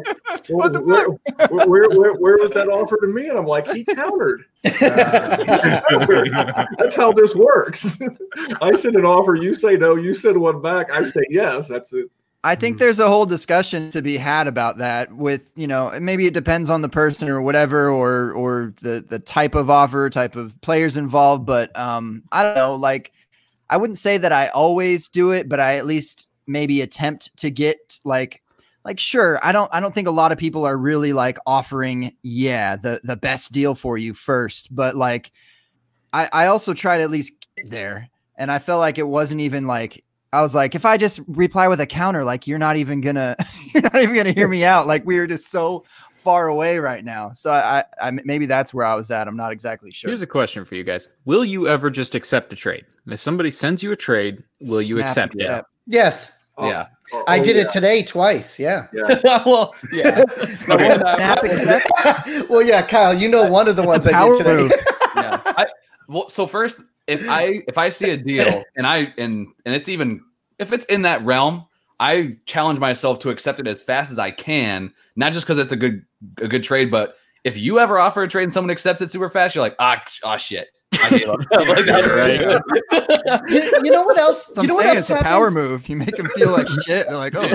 well, 0.49 0.49
What 0.69 0.73
the 0.73 0.81
where, 0.81 1.07
where, 1.49 1.67
where, 1.67 1.89
where, 1.89 2.13
where 2.13 2.37
was 2.37 2.51
that 2.51 2.67
offer 2.67 2.97
to 3.01 3.07
me? 3.07 3.29
And 3.29 3.37
I'm 3.37 3.45
like, 3.45 3.67
he 3.67 3.83
countered. 3.85 4.43
That's 4.63 4.79
how 6.95 7.11
this 7.11 7.35
works. 7.35 7.85
I 8.61 8.75
send 8.77 8.95
an 8.95 9.05
offer, 9.05 9.35
you 9.35 9.55
say 9.55 9.75
no, 9.77 9.95
you 9.95 10.13
send 10.13 10.39
one 10.39 10.61
back, 10.61 10.91
I 10.91 11.09
say 11.09 11.23
yes. 11.29 11.67
That's 11.67 11.91
it. 11.93 12.07
I 12.43 12.55
Mm. 12.55 12.59
think 12.59 12.77
there's 12.79 12.99
a 12.99 13.07
whole 13.07 13.25
discussion 13.27 13.91
to 13.91 14.01
be 14.01 14.17
had 14.17 14.47
about 14.47 14.79
that 14.79 15.11
with, 15.13 15.51
you 15.55 15.67
know, 15.67 15.91
maybe 15.99 16.25
it 16.25 16.33
depends 16.33 16.71
on 16.71 16.81
the 16.81 16.89
person 16.89 17.29
or 17.29 17.39
whatever 17.41 17.89
or 17.89 18.31
or 18.33 18.73
the 18.81 19.05
the 19.07 19.19
type 19.19 19.53
of 19.55 19.69
offer, 19.69 20.09
type 20.09 20.35
of 20.35 20.59
players 20.61 20.97
involved, 20.97 21.45
but 21.45 21.77
um 21.77 22.23
I 22.31 22.41
don't 22.43 22.55
know, 22.55 22.75
like 22.75 23.11
I 23.69 23.77
wouldn't 23.77 23.99
say 23.99 24.17
that 24.17 24.31
I 24.31 24.47
always 24.49 25.07
do 25.09 25.31
it, 25.31 25.47
but 25.47 25.59
I 25.59 25.77
at 25.77 25.85
least 25.85 26.27
maybe 26.47 26.81
attempt 26.81 27.35
to 27.37 27.51
get 27.51 27.99
like 28.03 28.41
like 28.83 28.99
sure, 28.99 29.39
I 29.43 29.51
don't 29.51 29.69
I 29.73 29.79
don't 29.79 29.93
think 29.93 30.07
a 30.07 30.11
lot 30.11 30.31
of 30.31 30.37
people 30.37 30.65
are 30.65 30.77
really 30.77 31.13
like 31.13 31.37
offering 31.45 32.15
yeah, 32.23 32.75
the 32.75 33.01
the 33.03 33.15
best 33.15 33.51
deal 33.51 33.75
for 33.75 33.97
you 33.97 34.13
first, 34.13 34.73
but 34.73 34.95
like 34.95 35.31
I 36.13 36.29
I 36.31 36.45
also 36.47 36.73
tried 36.73 37.01
at 37.01 37.11
least 37.11 37.47
get 37.55 37.69
there 37.69 38.09
and 38.37 38.51
I 38.51 38.59
felt 38.59 38.79
like 38.79 38.97
it 38.97 39.07
wasn't 39.07 39.41
even 39.41 39.67
like 39.67 40.03
I 40.33 40.41
was 40.41 40.55
like, 40.55 40.75
if 40.75 40.85
I 40.85 40.97
just 40.97 41.19
reply 41.27 41.67
with 41.67 41.81
a 41.81 41.85
counter, 41.85 42.23
like 42.23 42.47
you're 42.47 42.57
not 42.57 42.77
even 42.77 43.01
gonna, 43.01 43.35
you're 43.73 43.83
not 43.83 43.95
even 44.01 44.15
gonna 44.15 44.31
hear 44.31 44.47
me 44.47 44.63
out. 44.63 44.87
Like 44.87 45.05
we 45.05 45.17
are 45.17 45.27
just 45.27 45.51
so 45.51 45.83
far 46.15 46.47
away 46.47 46.77
right 46.77 47.03
now. 47.03 47.33
So 47.33 47.51
I, 47.51 47.79
I, 47.79 48.07
I 48.07 48.11
maybe 48.11 48.45
that's 48.45 48.73
where 48.73 48.85
I 48.85 48.95
was 48.95 49.11
at. 49.11 49.27
I'm 49.27 49.35
not 49.35 49.51
exactly 49.51 49.91
sure. 49.91 50.09
Here's 50.09 50.21
a 50.21 50.27
question 50.27 50.63
for 50.63 50.75
you 50.75 50.83
guys: 50.83 51.09
Will 51.25 51.43
you 51.43 51.67
ever 51.67 51.89
just 51.89 52.15
accept 52.15 52.53
a 52.53 52.55
trade? 52.55 52.85
If 53.07 53.19
somebody 53.19 53.51
sends 53.51 53.83
you 53.83 53.91
a 53.91 53.95
trade, 53.95 54.43
will 54.61 54.81
you 54.81 55.01
accept 55.01 55.35
it 55.35 55.41
it? 55.41 55.49
up. 55.49 55.67
Yes, 55.87 56.31
Oh, 56.57 56.67
Yeah. 56.69 56.87
oh, 57.13 57.23
I 57.27 57.39
oh, 57.39 57.43
did 57.43 57.55
yeah. 57.55 57.61
it 57.63 57.69
today 57.71 58.03
twice. 58.03 58.59
Yeah. 58.59 58.87
Yeah. 58.93 59.07
well, 59.45 59.73
yeah. 59.93 60.17
One 60.19 60.25
that- 60.77 61.81
Snap 62.25 62.49
well, 62.49 62.61
yeah, 62.61 62.81
Kyle, 62.81 63.13
you 63.13 63.29
know 63.29 63.49
one 63.49 63.67
of 63.67 63.75
the 63.75 63.83
ones 63.83 64.05
I 64.07 64.11
a 64.11 64.15
I 64.23 64.27
did 64.29 64.37
today. 64.37 64.55
move. 64.57 64.71
yeah. 65.15 65.41
I, 65.45 65.67
well, 66.07 66.29
so 66.29 66.45
first, 66.45 66.81
if 67.07 67.27
I 67.29 67.61
if 67.67 67.77
I 67.77 67.89
see 67.89 68.11
a 68.11 68.17
deal 68.17 68.63
and 68.75 68.85
I 68.85 69.13
and 69.17 69.47
and 69.65 69.73
it's 69.75 69.89
even 69.89 70.21
if 70.59 70.71
it's 70.73 70.85
in 70.85 71.01
that 71.03 71.23
realm, 71.25 71.65
I 71.99 72.33
challenge 72.45 72.79
myself 72.79 73.19
to 73.19 73.29
accept 73.29 73.59
it 73.59 73.67
as 73.67 73.81
fast 73.81 74.11
as 74.11 74.19
I 74.19 74.31
can. 74.31 74.93
Not 75.15 75.33
just 75.33 75.45
because 75.45 75.57
it's 75.57 75.71
a 75.71 75.77
good 75.77 76.05
a 76.37 76.47
good 76.47 76.63
trade, 76.63 76.91
but 76.91 77.15
if 77.43 77.57
you 77.57 77.79
ever 77.79 77.97
offer 77.97 78.21
a 78.21 78.27
trade 78.27 78.43
and 78.43 78.53
someone 78.53 78.71
accepts 78.71 79.01
it 79.01 79.09
super 79.09 79.29
fast, 79.29 79.55
you're 79.55 79.63
like, 79.63 79.75
ah, 79.79 80.03
ah 80.23 80.37
shit. 80.37 80.67
I 80.93 81.09
gave 81.09 81.29
up. 81.29 81.39
Like, 81.51 81.85
Right. 81.85 82.41
you, 83.49 83.71
you 83.83 83.91
know 83.91 84.03
what 84.03 84.17
else? 84.17 84.51
I'm 84.57 84.63
you 84.63 84.67
know 84.67 84.75
what 84.75 84.83
saying 84.83 84.97
else 84.97 85.09
it's 85.09 85.21
a 85.21 85.23
power 85.23 85.49
move. 85.51 85.87
You 85.87 85.95
make 85.95 86.15
them 86.15 86.27
feel 86.27 86.51
like 86.51 86.67
shit. 86.85 87.07
They're 87.07 87.17
like, 87.17 87.33
oh, 87.35 87.47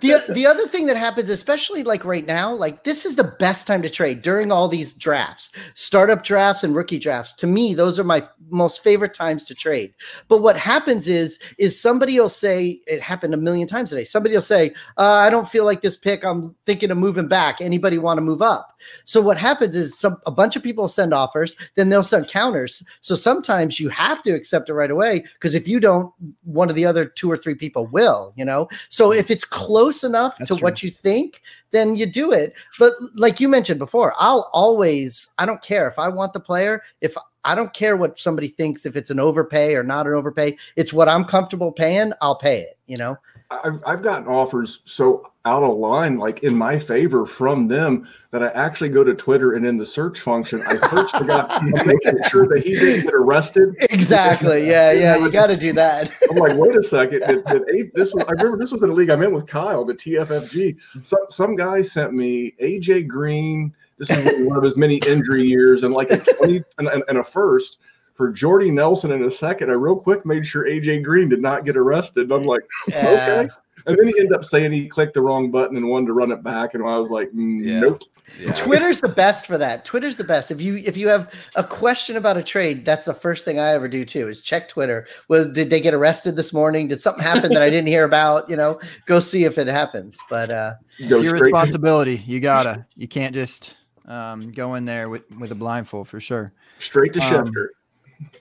the 0.00 0.24
the 0.28 0.46
other 0.46 0.66
thing 0.66 0.86
that 0.86 0.96
happens, 0.96 1.30
especially 1.30 1.82
like 1.82 2.04
right 2.04 2.26
now, 2.26 2.54
like 2.54 2.84
this 2.84 3.04
is 3.06 3.16
the 3.16 3.24
best 3.24 3.66
time 3.66 3.82
to 3.82 3.90
trade 3.90 4.22
during 4.22 4.50
all 4.50 4.66
these 4.68 4.92
drafts, 4.92 5.50
startup 5.74 6.24
drafts 6.24 6.64
and 6.64 6.74
rookie 6.74 6.98
drafts. 6.98 7.32
To 7.34 7.46
me, 7.46 7.74
those 7.74 7.98
are 7.98 8.04
my 8.04 8.26
most 8.50 8.82
favorite 8.82 9.14
times 9.14 9.46
to 9.46 9.54
trade. 9.54 9.94
But 10.28 10.42
what 10.42 10.56
happens 10.56 11.08
is, 11.08 11.38
is 11.58 11.80
somebody 11.80 12.18
will 12.18 12.28
say 12.28 12.80
it 12.86 13.00
happened 13.00 13.34
a 13.34 13.38
million 13.38 13.68
times 13.68 13.90
today. 13.90 14.04
Somebody 14.04 14.34
will 14.34 14.42
say, 14.42 14.74
uh, 14.96 15.02
"I 15.02 15.30
don't 15.30 15.48
feel 15.48 15.64
like 15.64 15.82
this 15.82 15.96
pick. 15.96 16.24
I'm 16.24 16.56
thinking 16.66 16.90
of 16.90 16.98
moving 16.98 17.28
back. 17.28 17.60
Anybody 17.60 17.98
want 17.98 18.18
to 18.18 18.22
move 18.22 18.42
up?" 18.42 18.72
So 19.04 19.20
what 19.20 19.38
happens 19.38 19.76
is 19.76 19.96
some 19.96 20.16
a 20.26 20.30
bunch 20.30 20.56
of 20.56 20.62
people 20.62 20.88
send 20.88 21.14
offers, 21.14 21.56
then 21.76 21.88
they'll 21.88 22.02
send 22.02 22.28
counters. 22.32 22.82
So 23.00 23.14
sometimes 23.14 23.78
you 23.78 23.88
have 23.90 24.22
to 24.24 24.32
accept 24.32 24.68
it 24.70 24.74
right 24.74 24.90
away 24.90 25.20
because 25.34 25.54
if 25.54 25.68
you 25.68 25.78
don't, 25.78 26.12
one 26.44 26.70
of 26.70 26.74
the 26.74 26.86
other 26.86 27.04
two 27.04 27.30
or 27.30 27.36
three 27.36 27.54
people 27.54 27.86
will. 27.86 28.32
You 28.36 28.44
know. 28.44 28.68
So 28.88 29.10
mm. 29.10 29.16
if 29.16 29.30
it's 29.30 29.44
close 29.44 30.02
enough 30.02 30.38
That's 30.38 30.48
to 30.48 30.56
true. 30.56 30.64
what 30.64 30.82
you 30.82 30.90
think, 30.90 31.42
then 31.70 31.94
you 31.94 32.06
do 32.06 32.32
it. 32.32 32.54
But 32.78 32.94
like 33.14 33.40
you 33.40 33.48
mentioned 33.48 33.78
before, 33.78 34.14
I'll 34.18 34.50
always. 34.52 35.28
I 35.38 35.46
don't 35.46 35.62
care 35.62 35.86
if 35.88 35.98
I 35.98 36.08
want 36.08 36.32
the 36.32 36.40
player. 36.40 36.82
If 37.00 37.16
I 37.44 37.54
don't 37.54 37.74
care 37.74 37.96
what 37.96 38.18
somebody 38.18 38.48
thinks 38.48 38.86
if 38.86 38.96
it's 38.96 39.10
an 39.10 39.18
overpay 39.18 39.74
or 39.74 39.82
not 39.82 40.06
an 40.06 40.14
overpay. 40.14 40.56
It's 40.76 40.92
what 40.92 41.08
I'm 41.08 41.24
comfortable 41.24 41.72
paying. 41.72 42.12
I'll 42.20 42.36
pay 42.36 42.60
it. 42.60 42.78
You 42.86 42.96
know. 42.98 43.16
I've, 43.50 43.82
I've 43.86 44.02
gotten 44.02 44.26
offers 44.28 44.80
so 44.84 45.31
out 45.44 45.62
of 45.64 45.76
line, 45.76 46.18
like 46.18 46.44
in 46.44 46.54
my 46.56 46.78
favor 46.78 47.26
from 47.26 47.66
them, 47.66 48.08
that 48.30 48.42
I 48.42 48.48
actually 48.50 48.90
go 48.90 49.02
to 49.02 49.12
Twitter 49.12 49.54
and 49.54 49.66
in 49.66 49.76
the 49.76 49.84
search 49.84 50.20
function, 50.20 50.62
I 50.62 50.76
search 50.88 51.10
the 51.12 51.24
guy, 51.26 51.46
I'm 51.48 51.70
making 51.86 52.14
sure 52.30 52.46
that 52.46 52.62
he 52.64 52.74
didn't 52.74 53.04
get 53.06 53.14
arrested. 53.14 53.74
Exactly. 53.90 54.62
Yeah. 54.72 54.92
Yeah. 54.92 55.16
You 55.18 55.30
got 55.30 55.48
to 55.48 55.56
do 55.56 55.72
that. 55.72 56.10
I'm 56.30 56.36
like, 56.36 56.56
wait 56.56 56.76
a 56.76 56.82
second. 56.82 57.20
Did, 57.26 57.44
did 57.46 57.62
A, 57.62 57.90
this 57.94 58.12
was, 58.14 58.24
I 58.28 58.32
remember 58.32 58.56
this 58.56 58.70
was 58.70 58.82
in 58.82 58.90
a 58.90 58.92
league 58.92 59.10
I'm 59.10 59.22
in 59.22 59.34
with 59.34 59.46
Kyle, 59.46 59.84
the 59.84 59.94
TFFG. 59.94 60.76
Some 61.02 61.18
some 61.28 61.56
guy 61.56 61.82
sent 61.82 62.12
me 62.12 62.54
AJ 62.62 63.08
Green. 63.08 63.74
This 63.98 64.08
was 64.08 64.24
one 64.46 64.56
of 64.56 64.62
his 64.62 64.76
many 64.76 64.96
injury 65.06 65.42
years, 65.44 65.82
and 65.82 65.92
like 65.92 66.10
a 66.10 66.18
20 66.18 66.62
and, 66.78 66.88
and, 66.88 67.02
and 67.08 67.18
a 67.18 67.24
first 67.24 67.78
for 68.14 68.30
Jordy 68.30 68.70
Nelson 68.70 69.10
in 69.12 69.24
a 69.24 69.30
second. 69.30 69.70
I 69.70 69.74
real 69.74 69.96
quick 69.96 70.24
made 70.24 70.46
sure 70.46 70.64
AJ 70.66 71.02
Green 71.02 71.28
did 71.28 71.40
not 71.40 71.64
get 71.64 71.76
arrested. 71.76 72.24
And 72.30 72.32
I'm 72.32 72.46
like, 72.46 72.62
Yeah. 72.88 72.98
okay. 73.08 73.48
And 73.86 73.96
then 73.96 74.06
he 74.08 74.14
ended 74.18 74.32
up 74.32 74.44
saying 74.44 74.72
he 74.72 74.88
clicked 74.88 75.14
the 75.14 75.22
wrong 75.22 75.50
button 75.50 75.76
and 75.76 75.88
wanted 75.88 76.06
to 76.06 76.12
run 76.12 76.30
it 76.30 76.42
back. 76.42 76.74
And 76.74 76.84
I 76.84 76.98
was 76.98 77.10
like, 77.10 77.30
mm, 77.32 77.64
Yeah. 77.64 77.80
nope. 77.80 78.02
Yeah. 78.40 78.52
Twitter's 78.52 79.00
the 79.00 79.08
best 79.08 79.46
for 79.46 79.58
that. 79.58 79.84
Twitter's 79.84 80.16
the 80.16 80.24
best. 80.24 80.50
If 80.52 80.60
you 80.60 80.76
if 80.76 80.96
you 80.96 81.08
have 81.08 81.34
a 81.56 81.64
question 81.64 82.16
about 82.16 82.38
a 82.38 82.42
trade, 82.42 82.84
that's 82.84 83.04
the 83.04 83.12
first 83.12 83.44
thing 83.44 83.58
I 83.58 83.72
ever 83.72 83.88
do 83.88 84.04
too. 84.04 84.28
Is 84.28 84.40
check 84.40 84.68
Twitter. 84.68 85.06
Well, 85.28 85.50
did 85.50 85.68
they 85.70 85.80
get 85.80 85.92
arrested 85.92 86.36
this 86.36 86.52
morning? 86.52 86.88
Did 86.88 87.00
something 87.02 87.22
happen 87.22 87.52
that 87.52 87.60
I 87.62 87.68
didn't 87.68 87.88
hear 87.88 88.04
about? 88.04 88.48
You 88.48 88.56
know, 88.56 88.78
go 89.06 89.18
see 89.20 89.44
if 89.44 89.58
it 89.58 89.66
happens. 89.66 90.18
But 90.30 90.50
uh, 90.50 90.74
Go 91.08 91.16
It's 91.16 91.24
your 91.24 91.36
straight 91.36 91.42
responsibility. 91.42 92.22
You 92.24 92.38
gotta. 92.40 92.86
You 92.96 93.08
can't 93.08 93.34
just 93.34 93.76
um, 94.06 94.52
go 94.52 94.76
in 94.76 94.84
there 94.84 95.08
with 95.08 95.28
with 95.38 95.50
a 95.50 95.56
blindfold 95.56 96.08
for 96.08 96.20
sure. 96.20 96.52
straight 96.78 97.12
to 97.14 97.20
Um, 97.20 97.46
Schefter. 97.46 97.66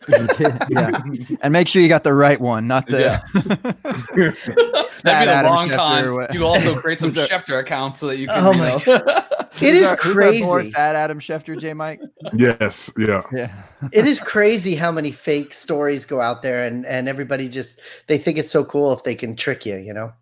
yeah, 0.69 1.01
and 1.41 1.53
make 1.53 1.67
sure 1.67 1.81
you 1.81 1.87
got 1.87 2.03
the 2.03 2.13
right 2.13 2.39
one, 2.39 2.67
not 2.67 2.87
the. 2.87 3.21
That'd 3.83 4.35
be 5.03 5.03
the 5.03 5.11
Adam 5.11 5.51
long 5.51 5.69
Schefter 5.69 6.27
con. 6.27 6.33
You 6.35 6.45
also 6.45 6.75
create 6.79 6.99
some 6.99 7.11
Who's 7.11 7.27
Schefter 7.27 7.59
accounts 7.59 7.99
so 7.99 8.07
that 8.07 8.17
you 8.17 8.27
can. 8.27 8.45
Oh 8.45 8.51
you 8.51 8.57
my 8.57 8.67
know. 8.69 8.75
it 8.77 9.59
Who's 9.59 9.81
is 9.81 9.91
our- 9.91 9.97
who's 9.97 10.41
our 10.41 10.57
crazy. 10.57 10.71
Fat 10.71 10.95
Adam 10.95 11.19
Schefter, 11.19 11.59
J. 11.59 11.73
Mike. 11.73 12.01
Yes, 12.33 12.91
yeah. 12.97 13.21
Yeah. 13.31 13.63
it 13.91 14.05
is 14.05 14.19
crazy 14.19 14.75
how 14.75 14.91
many 14.91 15.11
fake 15.11 15.53
stories 15.53 16.05
go 16.05 16.21
out 16.21 16.41
there, 16.41 16.65
and 16.65 16.85
and 16.85 17.07
everybody 17.07 17.47
just 17.49 17.79
they 18.07 18.17
think 18.17 18.37
it's 18.37 18.51
so 18.51 18.63
cool 18.65 18.93
if 18.93 19.03
they 19.03 19.15
can 19.15 19.35
trick 19.35 19.65
you. 19.65 19.77
You 19.77 19.93
know. 19.93 20.13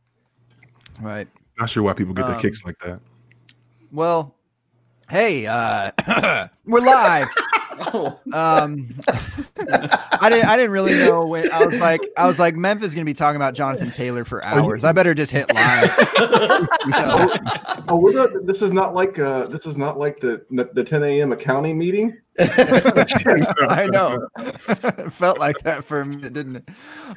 Right. 1.02 1.28
Not 1.58 1.70
sure 1.70 1.84
why 1.84 1.94
people 1.94 2.14
get 2.14 2.26
their 2.26 2.36
Um, 2.36 2.42
kicks 2.42 2.64
like 2.66 2.78
that. 2.80 3.00
Well, 3.92 4.36
hey, 5.10 5.46
uh, 5.48 5.92
we're 6.66 6.80
live. 6.82 7.28
Oh, 7.82 8.20
Um, 8.34 8.96
I 9.08 10.30
didn't. 10.30 10.46
I 10.46 10.56
didn't 10.58 10.72
really 10.72 10.94
know 10.94 11.26
when. 11.26 11.52
I 11.52 11.66
was 11.66 11.80
like, 11.80 12.02
I 12.18 12.28
was 12.28 12.40
like, 12.40 12.56
Memphis 12.56 12.88
is 12.90 12.96
gonna 12.96 13.06
be 13.06 13.14
talking 13.14 13.36
about 13.38 13.54
Jonathan 13.54 13.92
Taylor 13.92 14.26
for 14.26 14.44
hours. 14.44 14.84
I 14.84 14.92
better 14.92 15.14
just 15.14 15.32
hit 15.32 15.46
live. 15.54 15.90
So, 15.92 17.28
Oh, 17.92 17.98
we're 17.98 18.14
not, 18.14 18.46
this 18.46 18.62
is 18.62 18.72
not 18.72 18.94
like 18.94 19.18
uh, 19.18 19.46
this 19.48 19.66
is 19.66 19.78
not 19.78 19.98
like 19.98 20.20
the 20.20 20.46
the 20.74 20.84
10 20.84 21.04
a.m. 21.04 21.32
accounting 21.32 21.78
meeting. 21.78 22.18
I 22.40 23.90
know. 23.92 24.28
it 24.38 25.12
felt 25.14 25.40
like 25.40 25.58
that 25.60 25.84
for 25.84 26.02
a 26.02 26.06
minute, 26.06 26.34
didn't 26.34 26.56
it? 26.58 26.70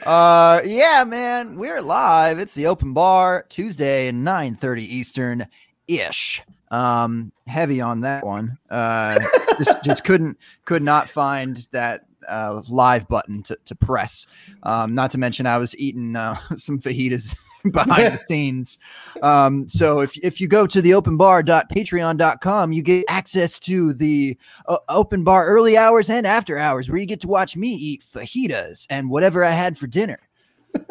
Uh, 0.05 0.61
yeah, 0.65 1.05
man, 1.07 1.57
we're 1.57 1.81
live. 1.81 2.39
It's 2.39 2.55
the 2.55 2.67
open 2.67 2.93
bar 2.93 3.47
Tuesday, 3.49 4.11
nine 4.11 4.55
thirty 4.57 4.83
Eastern 4.83 5.47
ish. 5.87 6.43
Um, 6.73 7.33
heavy 7.47 7.83
on 7.83 8.01
that 8.01 8.25
one. 8.25 8.59
Uh, 8.71 9.19
just 9.59 9.85
just 9.85 10.05
couldn't 10.05 10.39
could 10.65 10.83
not 10.83 11.09
find 11.09 11.69
that 11.71 12.07
uh 12.27 12.63
live 12.69 13.07
button 13.09 13.43
to, 13.45 13.59
to 13.67 13.75
press. 13.75 14.27
Um, 14.63 14.95
not 14.95 15.11
to 15.11 15.19
mention 15.19 15.47
I 15.47 15.59
was 15.59 15.77
eating 15.77 16.17
uh, 16.17 16.37
some 16.57 16.81
fajitas 16.81 17.37
behind 17.73 18.15
the 18.15 18.21
scenes. 18.27 18.79
Um, 19.21 19.69
so 19.69 20.01
if 20.01 20.17
if 20.25 20.41
you 20.41 20.49
go 20.49 20.67
to 20.67 20.81
the 20.81 20.93
openbar.patreon.com, 20.93 22.73
you 22.73 22.83
get 22.83 23.05
access 23.07 23.59
to 23.61 23.93
the 23.93 24.39
uh, 24.67 24.79
open 24.89 25.25
bar 25.25 25.47
early 25.47 25.77
hours 25.77 26.09
and 26.09 26.27
after 26.27 26.59
hours 26.59 26.89
where 26.89 26.99
you 26.99 27.07
get 27.07 27.21
to 27.21 27.29
watch 27.29 27.55
me 27.55 27.75
eat 27.75 28.03
fajitas 28.03 28.87
and 28.89 29.11
whatever 29.11 29.45
I 29.45 29.51
had 29.51 29.77
for 29.77 29.87
dinner. 29.87 30.19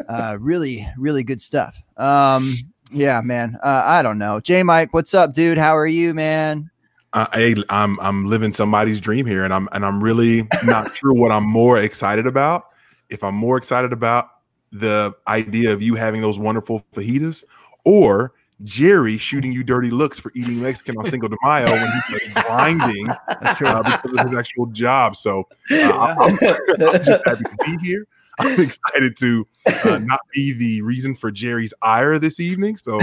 Uh, 0.08 0.36
really, 0.38 0.88
really 0.96 1.24
good 1.24 1.40
stuff. 1.40 1.82
Um, 1.96 2.54
yeah, 2.92 3.20
man. 3.20 3.58
Uh, 3.62 3.82
I 3.84 4.02
don't 4.02 4.18
know. 4.18 4.40
J 4.40 4.62
Mike, 4.62 4.92
what's 4.92 5.14
up, 5.14 5.32
dude? 5.32 5.58
How 5.58 5.76
are 5.76 5.86
you, 5.86 6.14
man? 6.14 6.70
I, 7.12 7.26
I- 7.68 7.82
I'm 7.84 7.98
I'm 8.00 8.26
living 8.26 8.52
somebody's 8.52 9.00
dream 9.00 9.26
here, 9.26 9.44
and 9.44 9.52
I'm 9.52 9.68
and 9.72 9.84
I'm 9.84 10.02
really 10.02 10.48
not 10.64 10.96
sure 10.96 11.12
what 11.12 11.30
I'm 11.32 11.44
more 11.44 11.78
excited 11.78 12.26
about. 12.26 12.64
If 13.10 13.22
I'm 13.22 13.34
more 13.34 13.56
excited 13.58 13.92
about 13.92 14.28
the 14.70 15.14
idea 15.28 15.72
of 15.72 15.82
you 15.82 15.94
having 15.94 16.20
those 16.22 16.38
wonderful 16.38 16.82
fajitas, 16.94 17.44
or 17.84 18.32
Jerry 18.64 19.18
shooting 19.18 19.52
you 19.52 19.62
dirty 19.64 19.90
looks 19.90 20.18
for 20.18 20.32
eating 20.34 20.62
Mexican 20.62 20.96
on 20.96 21.06
Cinco 21.08 21.28
de 21.28 21.36
Mayo 21.42 21.66
when 21.70 21.90
he's 22.08 22.34
like 22.34 22.46
grinding 22.46 23.08
uh, 23.10 23.82
because 23.82 24.14
of 24.18 24.30
his 24.30 24.38
actual 24.38 24.66
job. 24.66 25.16
So 25.16 25.46
uh, 25.72 26.14
I'm, 26.18 26.38
I'm 26.38 27.04
just 27.04 27.20
happy 27.26 27.44
to 27.44 27.56
be 27.66 27.76
here. 27.86 28.06
I'm 28.38 28.60
excited 28.60 29.16
to 29.18 29.46
uh, 29.84 29.98
not 30.02 30.20
be 30.34 30.52
the 30.52 30.82
reason 30.82 31.14
for 31.14 31.30
Jerry's 31.30 31.74
ire 31.82 32.18
this 32.18 32.40
evening. 32.40 32.76
So, 32.76 32.98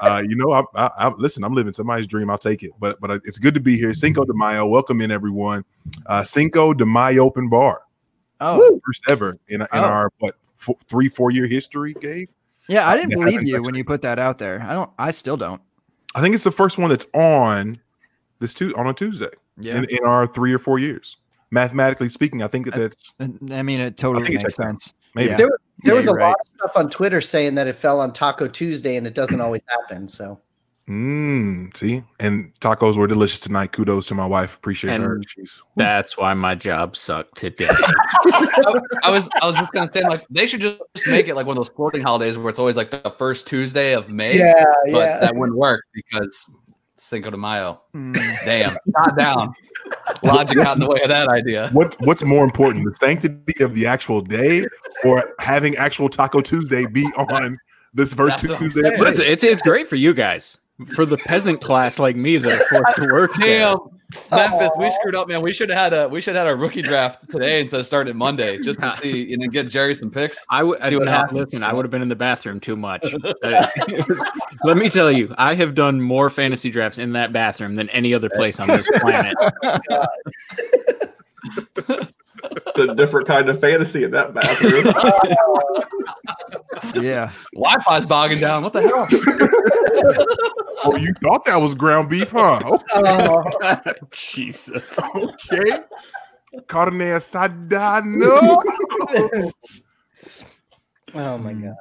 uh, 0.00 0.22
you 0.26 0.36
know, 0.36 0.52
I'm, 0.52 0.64
I, 0.74 0.90
I'm 0.98 1.14
listen. 1.18 1.44
I'm 1.44 1.54
living 1.54 1.72
somebody's 1.72 2.06
dream. 2.06 2.28
I'll 2.30 2.38
take 2.38 2.62
it. 2.62 2.72
But 2.80 3.00
but 3.00 3.10
it's 3.24 3.38
good 3.38 3.54
to 3.54 3.60
be 3.60 3.76
here. 3.76 3.94
Cinco 3.94 4.24
de 4.24 4.32
Mayo. 4.34 4.66
Welcome 4.66 5.00
in 5.00 5.10
everyone. 5.10 5.64
Uh, 6.06 6.24
Cinco 6.24 6.74
de 6.74 6.84
Mayo 6.84 7.24
Open 7.24 7.48
Bar, 7.48 7.82
Oh, 8.40 8.80
first 8.84 9.04
ever 9.08 9.38
in, 9.48 9.60
in 9.62 9.66
Oh. 9.72 9.80
our 9.82 10.12
what 10.18 10.34
four, 10.56 10.76
three 10.88 11.08
four 11.08 11.30
year 11.30 11.46
history. 11.46 11.94
Gabe, 12.00 12.28
yeah. 12.68 12.88
I 12.88 12.96
didn't 12.96 13.12
Yeah, 13.12 13.16
believe 13.24 13.46
you 13.48 13.62
when 13.62 13.74
you 13.74 13.84
put 13.84 14.02
that 14.02 14.18
out 14.18 14.38
there. 14.38 14.60
I 14.62 14.72
don't. 14.74 14.90
I 14.98 15.12
still 15.12 15.36
don't. 15.36 15.62
I 16.16 16.20
think 16.20 16.34
it's 16.34 16.44
the 16.44 16.50
first 16.52 16.78
one 16.78 16.90
that's 16.90 17.06
on 17.14 17.80
this 18.40 18.54
tu- 18.54 18.74
on 18.76 18.86
a 18.88 18.92
Tuesday 18.94 19.30
Yeah. 19.58 19.76
in, 19.76 19.84
in 19.84 20.04
our 20.04 20.26
three 20.26 20.52
or 20.52 20.58
four 20.58 20.78
years. 20.78 21.16
Mathematically 21.54 22.08
speaking, 22.08 22.42
I 22.42 22.48
think 22.48 22.66
that 22.66 22.74
that's 22.74 23.14
I 23.20 23.62
mean, 23.62 23.78
it 23.78 23.96
totally 23.96 24.28
makes 24.28 24.42
checks 24.42 24.58
out. 24.58 24.66
sense. 24.66 24.92
maybe. 25.14 25.30
Yeah. 25.30 25.36
There, 25.36 25.48
there 25.84 25.92
Yeah, 25.92 25.96
was 25.98 26.06
a 26.06 26.10
you're 26.10 26.20
lot 26.20 26.34
of 26.40 26.48
stuff 26.48 26.72
on 26.74 26.90
Twitter 26.90 27.20
saying 27.20 27.54
that 27.54 27.68
it 27.68 27.76
fell 27.76 28.00
on 28.00 28.12
Taco 28.12 28.48
Tuesday, 28.48 28.96
and 28.96 29.06
it 29.06 29.14
doesn't 29.14 29.40
always 29.40 29.62
happen. 29.68 30.08
So 30.08 30.40
Mm, 30.86 31.74
see, 31.74 32.02
and 32.20 32.52
tacos 32.60 32.98
were 32.98 33.06
delicious 33.06 33.40
tonight. 33.40 33.72
Kudos 33.72 34.06
to 34.08 34.14
my 34.14 34.26
wife. 34.26 34.56
Appreciate 34.56 35.00
her. 35.00 35.18
She's 35.26 35.62
That's 35.76 36.18
why 36.18 36.34
my 36.34 36.54
job 36.54 36.94
sucked 36.94 37.38
today. 37.38 37.68
I, 37.70 38.80
I 39.04 39.10
was 39.10 39.30
I 39.40 39.46
was 39.46 39.56
just 39.56 39.72
gonna 39.72 39.90
say 39.90 40.02
like 40.02 40.26
they 40.28 40.44
should 40.44 40.60
just 40.60 41.06
make 41.08 41.28
it 41.28 41.36
like 41.36 41.46
one 41.46 41.56
of 41.56 41.64
those 41.64 41.74
floating 41.74 42.02
holidays 42.02 42.36
where 42.36 42.50
it's 42.50 42.58
always 42.58 42.76
like 42.76 42.90
the 42.90 43.14
first 43.16 43.46
Tuesday 43.46 43.94
of 43.94 44.10
May. 44.10 44.36
Yeah, 44.36 44.64
but 44.92 45.20
that 45.20 45.34
wouldn't 45.34 45.56
work 45.56 45.82
because 45.94 46.46
Cinco 46.96 47.30
de 47.30 47.36
Mayo. 47.36 47.80
Mm. 47.94 48.14
Damn, 48.44 48.76
not 48.86 49.16
down. 49.16 49.52
Logic 50.22 50.56
got 50.56 50.74
in 50.74 50.80
the 50.80 50.88
way 50.88 51.00
of 51.02 51.08
that 51.08 51.28
idea. 51.28 51.68
what 51.72 51.96
what's 52.00 52.22
more 52.22 52.44
important, 52.44 52.84
the 52.84 52.92
sanctity 52.94 53.62
of 53.62 53.74
the 53.74 53.86
actual 53.86 54.20
day, 54.20 54.66
or 55.04 55.34
having 55.40 55.76
actual 55.76 56.08
Taco 56.08 56.40
Tuesday 56.40 56.86
be 56.86 57.04
on 57.16 57.56
this 57.94 58.14
first 58.14 58.38
That's 58.38 58.48
what 58.48 58.56
I'm 58.56 58.62
Tuesday? 58.62 58.80
saying. 58.82 58.94
of 58.94 59.00
May? 59.00 59.06
Listen, 59.06 59.24
it's 59.26 59.44
it's 59.44 59.62
great 59.62 59.88
for 59.88 59.96
you 59.96 60.14
guys. 60.14 60.58
For 60.96 61.04
the 61.04 61.16
peasant 61.16 61.60
class 61.60 61.98
like 62.00 62.16
me 62.16 62.36
that 62.36 62.50
are 62.52 62.64
forced 62.82 62.96
to 62.96 63.12
work. 63.12 63.30
there. 63.38 63.74
Damn, 64.30 64.50
Memphis, 64.50 64.72
we 64.78 64.90
screwed 64.90 65.14
up, 65.14 65.28
man. 65.28 65.42
We 65.42 65.52
should 65.52 65.70
have 65.70 65.78
had 65.78 65.92
a 65.92 66.08
we 66.08 66.20
should 66.20 66.34
have 66.34 66.46
had 66.46 66.52
a 66.52 66.56
rookie 66.56 66.82
draft 66.82 67.30
today 67.30 67.60
instead 67.60 67.80
of 67.80 67.86
starting 67.86 68.16
Monday, 68.16 68.58
just 68.62 68.80
to 68.80 68.96
see 69.00 69.32
and 69.32 69.42
then 69.42 69.50
get 69.50 69.68
Jerry 69.68 69.94
some 69.94 70.10
picks. 70.10 70.44
I 70.50 70.62
would 70.62 70.78
See 70.88 70.96
what 70.96 71.06
no, 71.06 71.10
happens. 71.10 71.38
listen. 71.38 71.62
I 71.62 71.72
would 71.72 71.84
have 71.84 71.90
been 71.90 72.02
in 72.02 72.08
the 72.08 72.16
bathroom 72.16 72.60
too 72.60 72.76
much. 72.76 73.04
Let 74.64 74.76
me 74.76 74.88
tell 74.88 75.10
you, 75.12 75.34
I 75.36 75.54
have 75.54 75.74
done 75.74 76.00
more 76.00 76.30
fantasy 76.30 76.70
drafts 76.70 76.98
in 76.98 77.12
that 77.12 77.32
bathroom 77.32 77.76
than 77.76 77.88
any 77.90 78.14
other 78.14 78.30
place 78.30 78.60
on 78.60 78.68
this 78.68 78.88
planet. 79.00 79.34
It's 82.76 82.92
a 82.92 82.94
different 82.94 83.26
kind 83.26 83.48
of 83.48 83.60
fantasy 83.60 84.04
in 84.04 84.10
that 84.12 84.34
bathroom. 84.34 84.92
Yeah. 86.94 87.32
Wi-Fi's 87.54 88.06
bogging 88.06 88.40
down. 88.40 88.62
What 88.62 88.72
the 88.72 88.82
hell? 88.82 89.08
Oh, 90.86 90.96
you 90.96 91.14
thought 91.22 91.46
that 91.46 91.56
was 91.56 91.74
ground 91.74 92.10
beef, 92.10 92.32
huh? 92.32 92.60
Oh, 92.94 93.42
Jesus. 94.10 94.98
Okay. 94.98 95.82
Carne 96.66 96.98
asada, 96.98 98.04
no. 98.04 98.62
oh 101.14 101.38
my 101.38 101.54
gosh. 101.54 101.74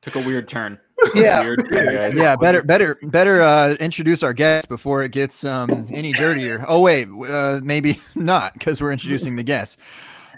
Took 0.00 0.14
a 0.14 0.20
weird 0.20 0.46
turn. 0.48 0.78
Yeah. 1.14 1.40
Weird 1.40 1.68
turn. 1.72 2.16
Yeah, 2.16 2.36
better, 2.36 2.62
better, 2.62 2.98
better 3.02 3.42
uh, 3.42 3.70
introduce 3.80 4.22
our 4.22 4.32
guest 4.32 4.68
before 4.68 5.02
it 5.02 5.10
gets 5.10 5.42
um, 5.42 5.88
any 5.90 6.12
dirtier. 6.12 6.64
Oh 6.68 6.80
wait, 6.80 7.08
uh, 7.28 7.58
maybe 7.64 7.98
not 8.14 8.52
because 8.52 8.80
we're 8.80 8.92
introducing 8.92 9.34
the 9.34 9.42
guest. 9.42 9.78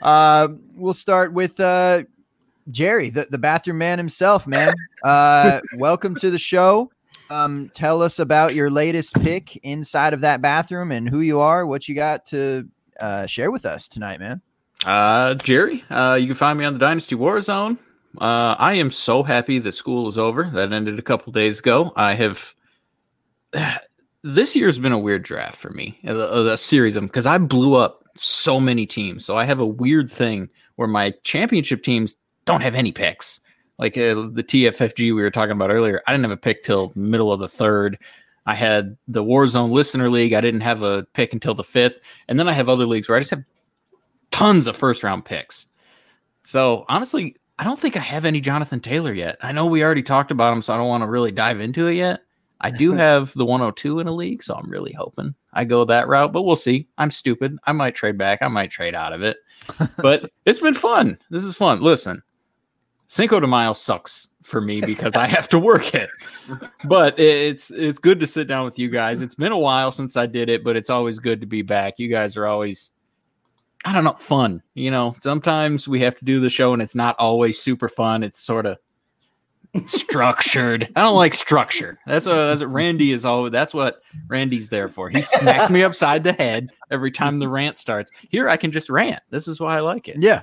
Uh, 0.02 0.48
we'll 0.74 0.94
start 0.94 1.32
with 1.32 1.58
uh, 1.60 2.04
Jerry, 2.70 3.10
the, 3.10 3.26
the 3.30 3.38
bathroom 3.38 3.78
man 3.78 3.98
himself. 3.98 4.46
Man, 4.46 4.74
uh, 5.02 5.60
welcome 5.76 6.14
to 6.16 6.30
the 6.30 6.38
show. 6.38 6.90
Um, 7.30 7.70
tell 7.74 8.00
us 8.00 8.18
about 8.18 8.54
your 8.54 8.70
latest 8.70 9.14
pick 9.20 9.56
inside 9.58 10.14
of 10.14 10.20
that 10.20 10.40
bathroom 10.40 10.92
and 10.92 11.08
who 11.08 11.20
you 11.20 11.40
are, 11.40 11.66
what 11.66 11.88
you 11.88 11.94
got 11.94 12.26
to 12.26 12.68
uh, 13.00 13.26
share 13.26 13.50
with 13.50 13.66
us 13.66 13.88
tonight, 13.88 14.18
man. 14.20 14.40
Uh, 14.84 15.34
Jerry, 15.34 15.84
uh, 15.90 16.16
you 16.20 16.26
can 16.26 16.36
find 16.36 16.58
me 16.58 16.64
on 16.64 16.72
the 16.72 16.78
Dynasty 16.78 17.16
Warzone. 17.16 17.78
Uh, 18.20 18.54
I 18.58 18.74
am 18.74 18.90
so 18.90 19.22
happy 19.22 19.58
that 19.58 19.72
school 19.72 20.08
is 20.08 20.16
over. 20.16 20.48
That 20.50 20.72
ended 20.72 20.98
a 20.98 21.02
couple 21.02 21.32
days 21.32 21.58
ago. 21.58 21.92
I 21.96 22.14
have. 22.14 22.54
This 24.24 24.56
year's 24.56 24.80
been 24.80 24.90
a 24.90 24.98
weird 24.98 25.22
draft 25.22 25.56
for 25.56 25.70
me, 25.70 25.96
a, 26.02 26.12
a 26.12 26.56
series 26.56 26.96
of 26.96 27.02
them, 27.02 27.06
because 27.06 27.24
I 27.24 27.38
blew 27.38 27.76
up 27.76 28.02
so 28.18 28.60
many 28.60 28.86
teams. 28.86 29.24
So 29.24 29.36
I 29.36 29.44
have 29.44 29.60
a 29.60 29.66
weird 29.66 30.10
thing 30.10 30.48
where 30.76 30.88
my 30.88 31.12
championship 31.24 31.82
teams 31.82 32.16
don't 32.44 32.60
have 32.60 32.74
any 32.74 32.92
picks. 32.92 33.40
Like 33.78 33.96
uh, 33.96 34.26
the 34.32 34.44
TFFG 34.44 35.14
we 35.14 35.22
were 35.22 35.30
talking 35.30 35.52
about 35.52 35.70
earlier, 35.70 36.02
I 36.06 36.12
didn't 36.12 36.24
have 36.24 36.32
a 36.32 36.36
pick 36.36 36.64
till 36.64 36.92
middle 36.96 37.32
of 37.32 37.40
the 37.40 37.48
third. 37.48 37.98
I 38.46 38.54
had 38.54 38.96
the 39.06 39.22
Warzone 39.22 39.70
Listener 39.70 40.08
League. 40.08 40.32
I 40.32 40.40
didn't 40.40 40.62
have 40.62 40.82
a 40.82 41.04
pick 41.12 41.32
until 41.32 41.54
the 41.54 41.62
fifth, 41.62 42.00
and 42.28 42.38
then 42.38 42.48
I 42.48 42.52
have 42.52 42.68
other 42.68 42.86
leagues 42.86 43.08
where 43.08 43.16
I 43.16 43.20
just 43.20 43.30
have 43.30 43.44
tons 44.30 44.66
of 44.66 44.76
first 44.76 45.02
round 45.02 45.24
picks. 45.24 45.66
So 46.44 46.86
honestly, 46.88 47.36
I 47.58 47.64
don't 47.64 47.78
think 47.78 47.96
I 47.96 48.00
have 48.00 48.24
any 48.24 48.40
Jonathan 48.40 48.80
Taylor 48.80 49.12
yet. 49.12 49.36
I 49.42 49.52
know 49.52 49.66
we 49.66 49.84
already 49.84 50.02
talked 50.02 50.30
about 50.30 50.52
him, 50.52 50.62
so 50.62 50.72
I 50.72 50.76
don't 50.76 50.88
want 50.88 51.02
to 51.02 51.08
really 51.08 51.32
dive 51.32 51.60
into 51.60 51.88
it 51.88 51.94
yet. 51.94 52.20
I 52.60 52.70
do 52.70 52.92
have 52.94 53.32
the 53.34 53.44
102 53.44 54.00
in 54.00 54.08
a 54.08 54.12
league, 54.12 54.42
so 54.42 54.54
I'm 54.54 54.70
really 54.70 54.92
hoping 54.92 55.34
I 55.52 55.64
go 55.64 55.84
that 55.84 56.08
route, 56.08 56.32
but 56.32 56.42
we'll 56.42 56.56
see. 56.56 56.88
I'm 56.98 57.10
stupid. 57.10 57.58
I 57.64 57.72
might 57.72 57.94
trade 57.94 58.18
back. 58.18 58.40
I 58.42 58.48
might 58.48 58.70
trade 58.70 58.94
out 58.94 59.12
of 59.12 59.22
it. 59.22 59.38
But 59.98 60.30
it's 60.44 60.60
been 60.60 60.74
fun. 60.74 61.18
This 61.30 61.44
is 61.44 61.56
fun. 61.56 61.80
Listen, 61.82 62.22
Cinco 63.06 63.40
de 63.40 63.46
Mayo 63.46 63.72
sucks 63.72 64.28
for 64.42 64.60
me 64.60 64.80
because 64.80 65.14
I 65.14 65.26
have 65.26 65.48
to 65.50 65.58
work 65.58 65.94
it. 65.94 66.10
But 66.84 67.18
it's 67.18 67.70
it's 67.70 67.98
good 67.98 68.20
to 68.20 68.26
sit 68.26 68.48
down 68.48 68.64
with 68.64 68.78
you 68.78 68.88
guys. 68.88 69.20
It's 69.20 69.34
been 69.34 69.52
a 69.52 69.58
while 69.58 69.92
since 69.92 70.16
I 70.16 70.26
did 70.26 70.48
it, 70.48 70.62
but 70.62 70.76
it's 70.76 70.90
always 70.90 71.18
good 71.18 71.40
to 71.40 71.46
be 71.46 71.62
back. 71.62 71.94
You 71.98 72.08
guys 72.08 72.36
are 72.36 72.46
always 72.46 72.90
I 73.84 73.92
don't 73.92 74.04
know, 74.04 74.14
fun. 74.14 74.62
You 74.74 74.90
know, 74.90 75.14
sometimes 75.20 75.86
we 75.86 76.00
have 76.00 76.16
to 76.16 76.24
do 76.24 76.40
the 76.40 76.50
show 76.50 76.72
and 76.72 76.82
it's 76.82 76.94
not 76.94 77.16
always 77.18 77.60
super 77.60 77.88
fun. 77.88 78.22
It's 78.22 78.40
sort 78.40 78.66
of 78.66 78.78
structured. 79.86 80.88
I 80.96 81.02
don't 81.02 81.16
like 81.16 81.34
structure. 81.34 81.98
That's 82.06 82.26
what, 82.26 82.34
that's 82.34 82.60
what 82.60 82.72
Randy 82.72 83.12
is 83.12 83.24
all. 83.24 83.50
That's 83.50 83.74
what 83.74 84.02
Randy's 84.26 84.68
there 84.68 84.88
for. 84.88 85.08
He 85.10 85.20
smacks 85.22 85.70
me 85.70 85.82
upside 85.82 86.24
the 86.24 86.32
head 86.32 86.70
every 86.90 87.10
time 87.10 87.38
the 87.38 87.48
rant 87.48 87.76
starts. 87.76 88.10
Here, 88.28 88.48
I 88.48 88.56
can 88.56 88.70
just 88.72 88.88
rant. 88.90 89.22
This 89.30 89.48
is 89.48 89.60
why 89.60 89.76
I 89.76 89.80
like 89.80 90.08
it. 90.08 90.16
Yeah. 90.20 90.42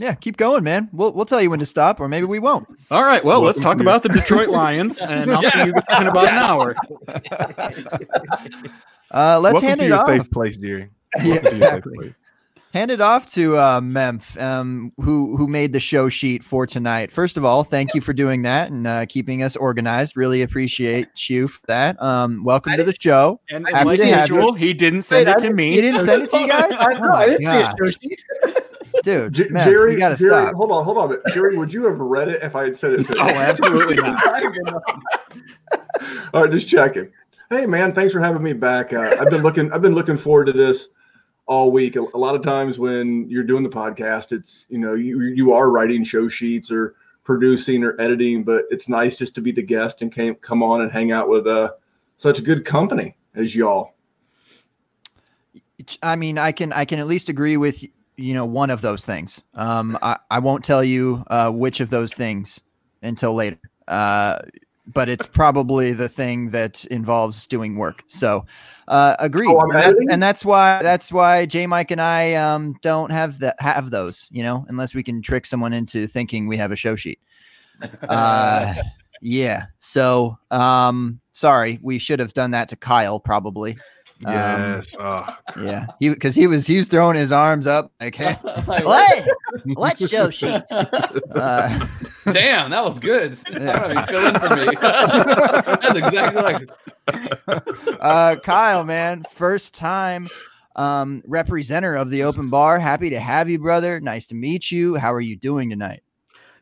Yeah, 0.00 0.14
keep 0.14 0.36
going, 0.36 0.64
man. 0.64 0.88
We'll 0.92 1.12
we'll 1.12 1.24
tell 1.24 1.40
you 1.40 1.50
when 1.50 1.60
to 1.60 1.66
stop, 1.66 2.00
or 2.00 2.08
maybe 2.08 2.26
we 2.26 2.40
won't. 2.40 2.66
All 2.90 3.04
right. 3.04 3.24
Well, 3.24 3.40
let's 3.42 3.60
talk 3.60 3.78
about 3.78 4.02
the 4.02 4.08
Detroit 4.08 4.48
Lions, 4.48 5.00
and 5.00 5.30
I'll 5.30 5.40
see 5.40 5.66
you 5.66 5.72
guys 5.88 6.00
in 6.00 6.08
about 6.08 6.26
an 6.26 6.34
hour. 6.34 6.74
Uh, 9.12 9.38
let's 9.38 9.52
Welcome 9.54 9.68
hand 9.68 9.78
to 9.80 9.84
it 9.86 9.88
your 9.90 9.98
off. 9.98 10.06
safe 10.06 10.28
place, 10.30 10.56
Jerry. 10.56 10.90
Yeah, 11.22 11.34
Welcome 11.34 11.52
to 11.52 11.58
your 11.58 11.68
safe 11.68 11.72
exactly. 11.86 12.12
Place. 12.74 12.80
Hand 12.80 12.90
it 12.90 13.00
off 13.00 13.30
to 13.34 13.56
uh, 13.56 13.80
Memph, 13.80 14.40
um, 14.40 14.92
who 15.00 15.36
who 15.36 15.46
made 15.46 15.72
the 15.72 15.80
show 15.80 16.08
sheet 16.08 16.42
for 16.42 16.66
tonight. 16.66 17.12
First 17.12 17.36
of 17.36 17.44
all, 17.44 17.64
thank 17.64 17.94
you 17.94 18.00
for 18.00 18.12
doing 18.12 18.42
that 18.42 18.70
and 18.70 18.86
uh, 18.86 19.06
keeping 19.06 19.42
us 19.42 19.56
organized. 19.56 20.16
Really 20.16 20.42
appreciate 20.42 21.08
you 21.28 21.48
for 21.48 21.60
that. 21.68 22.00
Um, 22.02 22.44
welcome 22.44 22.72
I 22.72 22.76
to 22.76 22.84
the 22.84 22.94
show. 22.98 23.40
And 23.50 23.66
Happy 23.68 23.88
like 23.90 23.98
to 24.00 24.06
have 24.06 24.28
usual, 24.28 24.54
he 24.54 24.74
didn't 24.74 25.02
send 25.02 25.26
Wait, 25.26 25.36
it 25.36 25.38
to 25.40 25.52
me. 25.52 25.72
He 25.72 25.80
didn't 25.80 26.04
send 26.04 26.22
it 26.24 26.30
to 26.30 26.38
you 26.40 26.48
guys, 26.48 26.72
I 26.78 26.94
know. 26.94 27.12
I 27.12 27.26
didn't 27.26 27.46
see 27.46 27.60
a 27.60 27.66
show 27.66 27.90
sheet. 27.90 28.24
dude. 29.02 29.32
J- 29.32 29.48
Memph, 29.48 29.64
Jerry, 29.64 29.92
you 29.92 29.98
gotta 29.98 30.16
Jerry, 30.16 30.30
stop. 30.46 30.54
hold 30.54 30.70
on, 30.72 30.84
hold 30.84 30.98
on. 30.98 31.04
a 31.04 31.08
minute. 31.10 31.22
Jerry, 31.32 31.56
would 31.56 31.72
you 31.72 31.84
have 31.86 31.98
read 31.98 32.28
it 32.28 32.42
if 32.42 32.54
I 32.56 32.64
had 32.64 32.76
said 32.76 32.94
it? 32.94 33.06
To 33.06 33.14
you? 33.14 33.20
Oh, 33.24 33.28
absolutely 33.28 33.96
not. 33.96 34.20
All 36.34 36.42
right, 36.42 36.50
just 36.50 36.68
checking. 36.68 37.10
Hey, 37.50 37.66
man, 37.66 37.94
thanks 37.94 38.12
for 38.12 38.20
having 38.20 38.42
me 38.42 38.52
back. 38.52 38.92
Uh, 38.92 39.16
I've 39.20 39.30
been 39.30 39.42
looking. 39.42 39.72
I've 39.72 39.82
been 39.82 39.94
looking 39.94 40.16
forward 40.18 40.46
to 40.46 40.52
this 40.52 40.88
all 41.46 41.70
week. 41.70 41.96
A, 41.96 42.00
lot 42.00 42.34
of 42.34 42.42
times 42.42 42.78
when 42.78 43.28
you're 43.28 43.44
doing 43.44 43.62
the 43.62 43.68
podcast, 43.68 44.32
it's 44.32 44.66
you 44.68 44.78
know 44.78 44.94
you 44.94 45.22
you 45.22 45.52
are 45.52 45.70
writing 45.70 46.04
show 46.04 46.28
sheets 46.28 46.70
or 46.70 46.94
producing 47.24 47.82
or 47.82 48.00
editing, 48.00 48.44
but 48.44 48.64
it's 48.70 48.88
nice 48.88 49.16
just 49.16 49.34
to 49.34 49.40
be 49.40 49.52
the 49.52 49.62
guest 49.62 50.02
and 50.02 50.12
came, 50.12 50.34
come 50.36 50.62
on 50.62 50.82
and 50.82 50.92
hang 50.92 51.10
out 51.10 51.28
with 51.28 51.46
uh, 51.46 51.72
such 52.16 52.44
good 52.44 52.64
company 52.64 53.16
as 53.34 53.54
y'all. 53.54 53.94
I 56.02 56.16
mean, 56.16 56.38
I 56.38 56.52
can 56.52 56.72
I 56.72 56.84
can 56.84 56.98
at 56.98 57.06
least 57.06 57.28
agree 57.28 57.56
with 57.56 57.84
you 58.16 58.34
know 58.34 58.44
one 58.44 58.70
of 58.70 58.80
those 58.80 59.04
things. 59.04 59.42
Um, 59.54 59.98
I, 60.02 60.18
I 60.30 60.38
won't 60.38 60.64
tell 60.64 60.84
you 60.84 61.24
uh, 61.28 61.50
which 61.50 61.80
of 61.80 61.90
those 61.90 62.14
things 62.14 62.60
until 63.02 63.34
later. 63.34 63.58
Uh, 63.86 64.38
but 64.86 65.08
it's 65.08 65.26
probably 65.26 65.92
the 65.92 66.08
thing 66.08 66.50
that 66.50 66.84
involves 66.86 67.46
doing 67.46 67.76
work. 67.76 68.04
So, 68.06 68.44
uh, 68.88 69.16
agree. 69.18 69.48
Oh, 69.48 69.58
and, 69.60 69.72
that's, 69.72 70.00
and 70.10 70.22
that's 70.22 70.44
why 70.44 70.82
that's 70.82 71.12
why 71.12 71.46
J 71.46 71.66
Mike 71.66 71.90
and 71.90 72.00
I 72.00 72.34
um, 72.34 72.76
don't 72.82 73.10
have 73.10 73.38
that 73.40 73.60
have 73.60 73.90
those. 73.90 74.28
You 74.30 74.42
know, 74.42 74.66
unless 74.68 74.94
we 74.94 75.02
can 75.02 75.22
trick 75.22 75.46
someone 75.46 75.72
into 75.72 76.06
thinking 76.06 76.46
we 76.46 76.56
have 76.56 76.72
a 76.72 76.76
show 76.76 76.96
sheet. 76.96 77.20
Uh, 78.08 78.74
yeah. 79.22 79.66
So, 79.78 80.38
um, 80.50 81.20
sorry, 81.32 81.78
we 81.82 81.98
should 81.98 82.18
have 82.18 82.34
done 82.34 82.50
that 82.52 82.68
to 82.70 82.76
Kyle 82.76 83.20
probably. 83.20 83.76
Um, 84.26 84.32
Yes. 84.34 84.94
uh, 84.98 85.34
Yeah, 85.60 85.86
he 85.98 86.08
because 86.10 86.34
he 86.34 86.46
was 86.46 86.66
he 86.66 86.78
was 86.78 86.88
throwing 86.88 87.16
his 87.16 87.32
arms 87.32 87.66
up 87.66 87.92
like, 88.00 88.14
hey, 88.14 88.32
what? 88.64 89.28
What 89.74 89.98
show 90.08 90.30
sheet? 90.30 90.62
Uh, 90.70 91.86
Damn, 92.32 92.70
that 92.70 92.84
was 92.84 92.98
good. 93.00 93.36
Yeah. 93.50 93.72
I 93.76 93.78
don't 93.78 93.94
know, 93.94 94.00
you 94.00 94.06
fill 94.06 94.26
in 94.28 94.34
for 94.38 94.56
me. 94.56 94.76
That's 95.82 95.98
exactly 95.98 96.42
like 96.42 96.70
uh, 98.00 98.36
Kyle, 98.36 98.84
man, 98.84 99.24
first 99.30 99.74
time 99.74 100.28
um, 100.76 101.22
representative 101.26 102.00
of 102.00 102.10
the 102.10 102.22
open 102.22 102.50
bar. 102.50 102.78
Happy 102.78 103.10
to 103.10 103.20
have 103.20 103.48
you, 103.50 103.58
brother. 103.58 104.00
Nice 104.00 104.26
to 104.26 104.34
meet 104.34 104.70
you. 104.70 104.94
How 104.96 105.12
are 105.12 105.20
you 105.20 105.36
doing 105.36 105.70
tonight? 105.70 106.02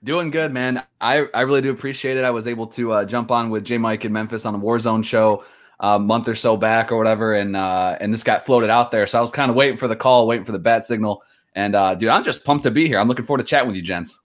Doing 0.05 0.31
good, 0.31 0.53
man. 0.53 0.83
I, 1.01 1.27
I 1.33 1.42
really 1.42 1.61
do 1.61 1.70
appreciate 1.70 2.16
it. 2.16 2.25
I 2.25 2.31
was 2.31 2.46
able 2.48 2.66
to 2.68 2.92
uh, 2.92 3.05
jump 3.05 3.31
on 3.31 3.51
with 3.51 3.64
J 3.64 3.79
Mike 3.79 4.05
in 4.05 4.12
Memphis 4.12 4.44
on 4.46 4.53
the 4.53 4.59
Warzone 4.59 5.05
show 5.05 5.44
a 5.83 5.99
month 5.99 6.29
or 6.29 6.35
so 6.35 6.57
back 6.57 6.90
or 6.92 6.97
whatever, 6.97 7.35
and 7.35 7.57
uh, 7.57 7.97
and 8.01 8.14
this 8.14 8.23
got 8.23 8.47
floated 8.47 8.71
out 8.71 8.90
there. 8.90 9.07
So 9.07 9.18
I 9.18 9.21
was 9.21 9.33
kind 9.33 9.51
of 9.51 9.57
waiting 9.57 9.77
for 9.77 9.88
the 9.88 9.97
call, 9.97 10.27
waiting 10.27 10.45
for 10.47 10.53
the 10.53 10.59
bat 10.59 10.85
signal. 10.85 11.23
And 11.55 11.75
uh, 11.75 11.95
dude, 11.97 12.09
I'm 12.09 12.25
just 12.25 12.45
pumped 12.45 12.62
to 12.64 12.71
be 12.71 12.87
here. 12.87 12.99
I'm 12.99 13.09
looking 13.09 13.25
forward 13.25 13.45
to 13.45 13.45
chatting 13.45 13.66
with 13.66 13.77
you, 13.77 13.83
gents. 13.83 14.21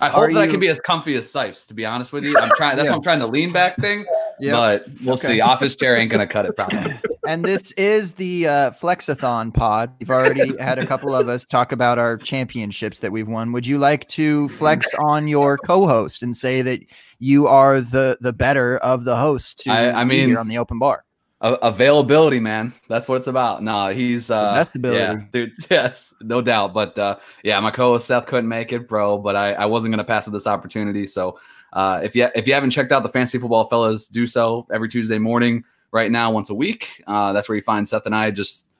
I 0.00 0.08
hope 0.08 0.22
Are 0.22 0.32
that 0.32 0.40
I 0.40 0.46
can 0.46 0.60
be 0.60 0.68
as 0.68 0.80
comfy 0.80 1.14
as 1.16 1.26
Sipes. 1.30 1.66
To 1.68 1.74
be 1.74 1.84
honest 1.84 2.12
with 2.12 2.24
you, 2.24 2.36
I'm 2.40 2.50
trying. 2.56 2.76
That's 2.76 2.86
Yeah. 2.86 2.92
why 2.92 2.96
I'm 2.96 3.02
trying 3.02 3.18
to 3.20 3.26
lean 3.26 3.52
back 3.52 3.78
thing. 3.80 4.04
Yeah. 4.40 4.52
But 4.52 4.86
we'll 5.02 5.14
Okay. 5.14 5.26
see. 5.34 5.40
Office 5.40 5.76
chair 5.76 5.96
ain't 5.96 6.10
gonna 6.10 6.26
cut 6.26 6.46
it 6.46 6.56
probably. 6.56 6.98
and 7.28 7.44
this 7.44 7.72
is 7.72 8.14
the 8.14 8.48
uh, 8.48 8.70
Flexathon 8.70 9.52
pod. 9.52 9.92
We've 10.00 10.10
already 10.10 10.56
had 10.60 10.78
a 10.78 10.86
couple 10.86 11.14
of 11.14 11.28
us 11.28 11.44
talk 11.44 11.72
about 11.72 11.98
our 11.98 12.16
championships 12.16 13.00
that 13.00 13.12
we've 13.12 13.28
won. 13.28 13.52
Would 13.52 13.66
you 13.66 13.76
like 13.78 14.08
to 14.08 14.48
flex 14.48 14.88
on 14.98 15.28
your 15.28 15.58
co-host 15.58 16.22
and 16.22 16.34
say 16.34 16.62
that 16.62 16.80
you 17.18 17.46
are 17.46 17.82
the 17.82 18.16
the 18.22 18.32
better 18.32 18.78
of 18.78 19.04
the 19.04 19.14
host 19.16 19.58
to 19.60 19.70
I- 19.70 20.00
I 20.00 20.04
be 20.04 20.08
mean, 20.08 20.28
here 20.30 20.38
on 20.38 20.48
the 20.48 20.56
open 20.56 20.78
bar? 20.78 21.04
A- 21.42 21.58
availability, 21.60 22.40
man. 22.40 22.72
That's 22.88 23.06
what 23.06 23.16
it's 23.16 23.26
about. 23.26 23.62
No, 23.62 23.88
he's 23.88 24.30
uh 24.30 24.64
yeah, 24.82 25.20
dude. 25.30 25.52
Yes, 25.70 26.14
no 26.22 26.40
doubt. 26.40 26.72
But 26.72 26.98
uh 26.98 27.18
yeah, 27.44 27.60
my 27.60 27.70
co-host 27.70 28.06
Seth 28.06 28.26
couldn't 28.26 28.48
make 28.48 28.72
it, 28.72 28.88
bro. 28.88 29.18
But 29.18 29.36
I, 29.36 29.52
I 29.52 29.66
wasn't 29.66 29.92
gonna 29.92 30.02
pass 30.02 30.26
up 30.26 30.32
this 30.32 30.46
opportunity. 30.46 31.06
So 31.06 31.38
uh 31.74 32.00
if 32.02 32.16
you 32.16 32.28
if 32.34 32.46
you 32.48 32.54
haven't 32.54 32.70
checked 32.70 32.90
out 32.90 33.02
the 33.02 33.08
fantasy 33.10 33.38
football 33.38 33.66
fellas, 33.66 34.08
do 34.08 34.26
so 34.26 34.66
every 34.72 34.88
Tuesday 34.88 35.18
morning, 35.18 35.62
right 35.92 36.10
now, 36.10 36.30
once 36.30 36.50
a 36.50 36.54
week. 36.54 37.02
Uh 37.06 37.32
that's 37.32 37.48
where 37.48 37.56
you 37.56 37.62
find 37.62 37.88
Seth 37.88 38.06
and 38.06 38.14
I 38.14 38.30
just 38.30 38.70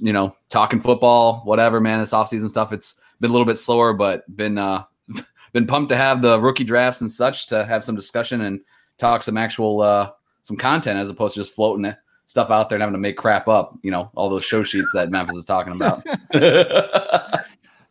you 0.00 0.12
know, 0.12 0.34
talking 0.48 0.80
football, 0.80 1.42
whatever, 1.44 1.80
man. 1.80 2.00
This 2.00 2.12
offseason 2.12 2.48
stuff, 2.48 2.72
it's 2.72 3.00
been 3.20 3.30
a 3.30 3.32
little 3.32 3.46
bit 3.46 3.58
slower, 3.58 3.92
but 3.92 4.24
been 4.36 4.58
uh 4.58 4.84
been 5.52 5.66
pumped 5.66 5.90
to 5.90 5.96
have 5.96 6.22
the 6.22 6.40
rookie 6.40 6.64
drafts 6.64 7.00
and 7.00 7.10
such 7.10 7.46
to 7.48 7.64
have 7.64 7.84
some 7.84 7.94
discussion 7.94 8.42
and 8.42 8.60
talk 8.98 9.22
some 9.22 9.36
actual 9.36 9.82
uh 9.82 10.10
some 10.42 10.56
content 10.56 10.98
as 10.98 11.10
opposed 11.10 11.34
to 11.34 11.40
just 11.40 11.54
floating 11.54 11.84
it 11.84 11.96
stuff 12.26 12.50
out 12.50 12.68
there 12.68 12.76
and 12.76 12.82
having 12.82 12.92
to 12.94 12.98
make 12.98 13.16
crap 13.16 13.48
up, 13.48 13.72
you 13.82 13.90
know, 13.90 14.10
all 14.14 14.28
those 14.28 14.44
show 14.44 14.62
sheets 14.62 14.92
that 14.92 15.10
Memphis 15.10 15.36
is 15.36 15.44
talking 15.44 15.74
about. 15.74 16.04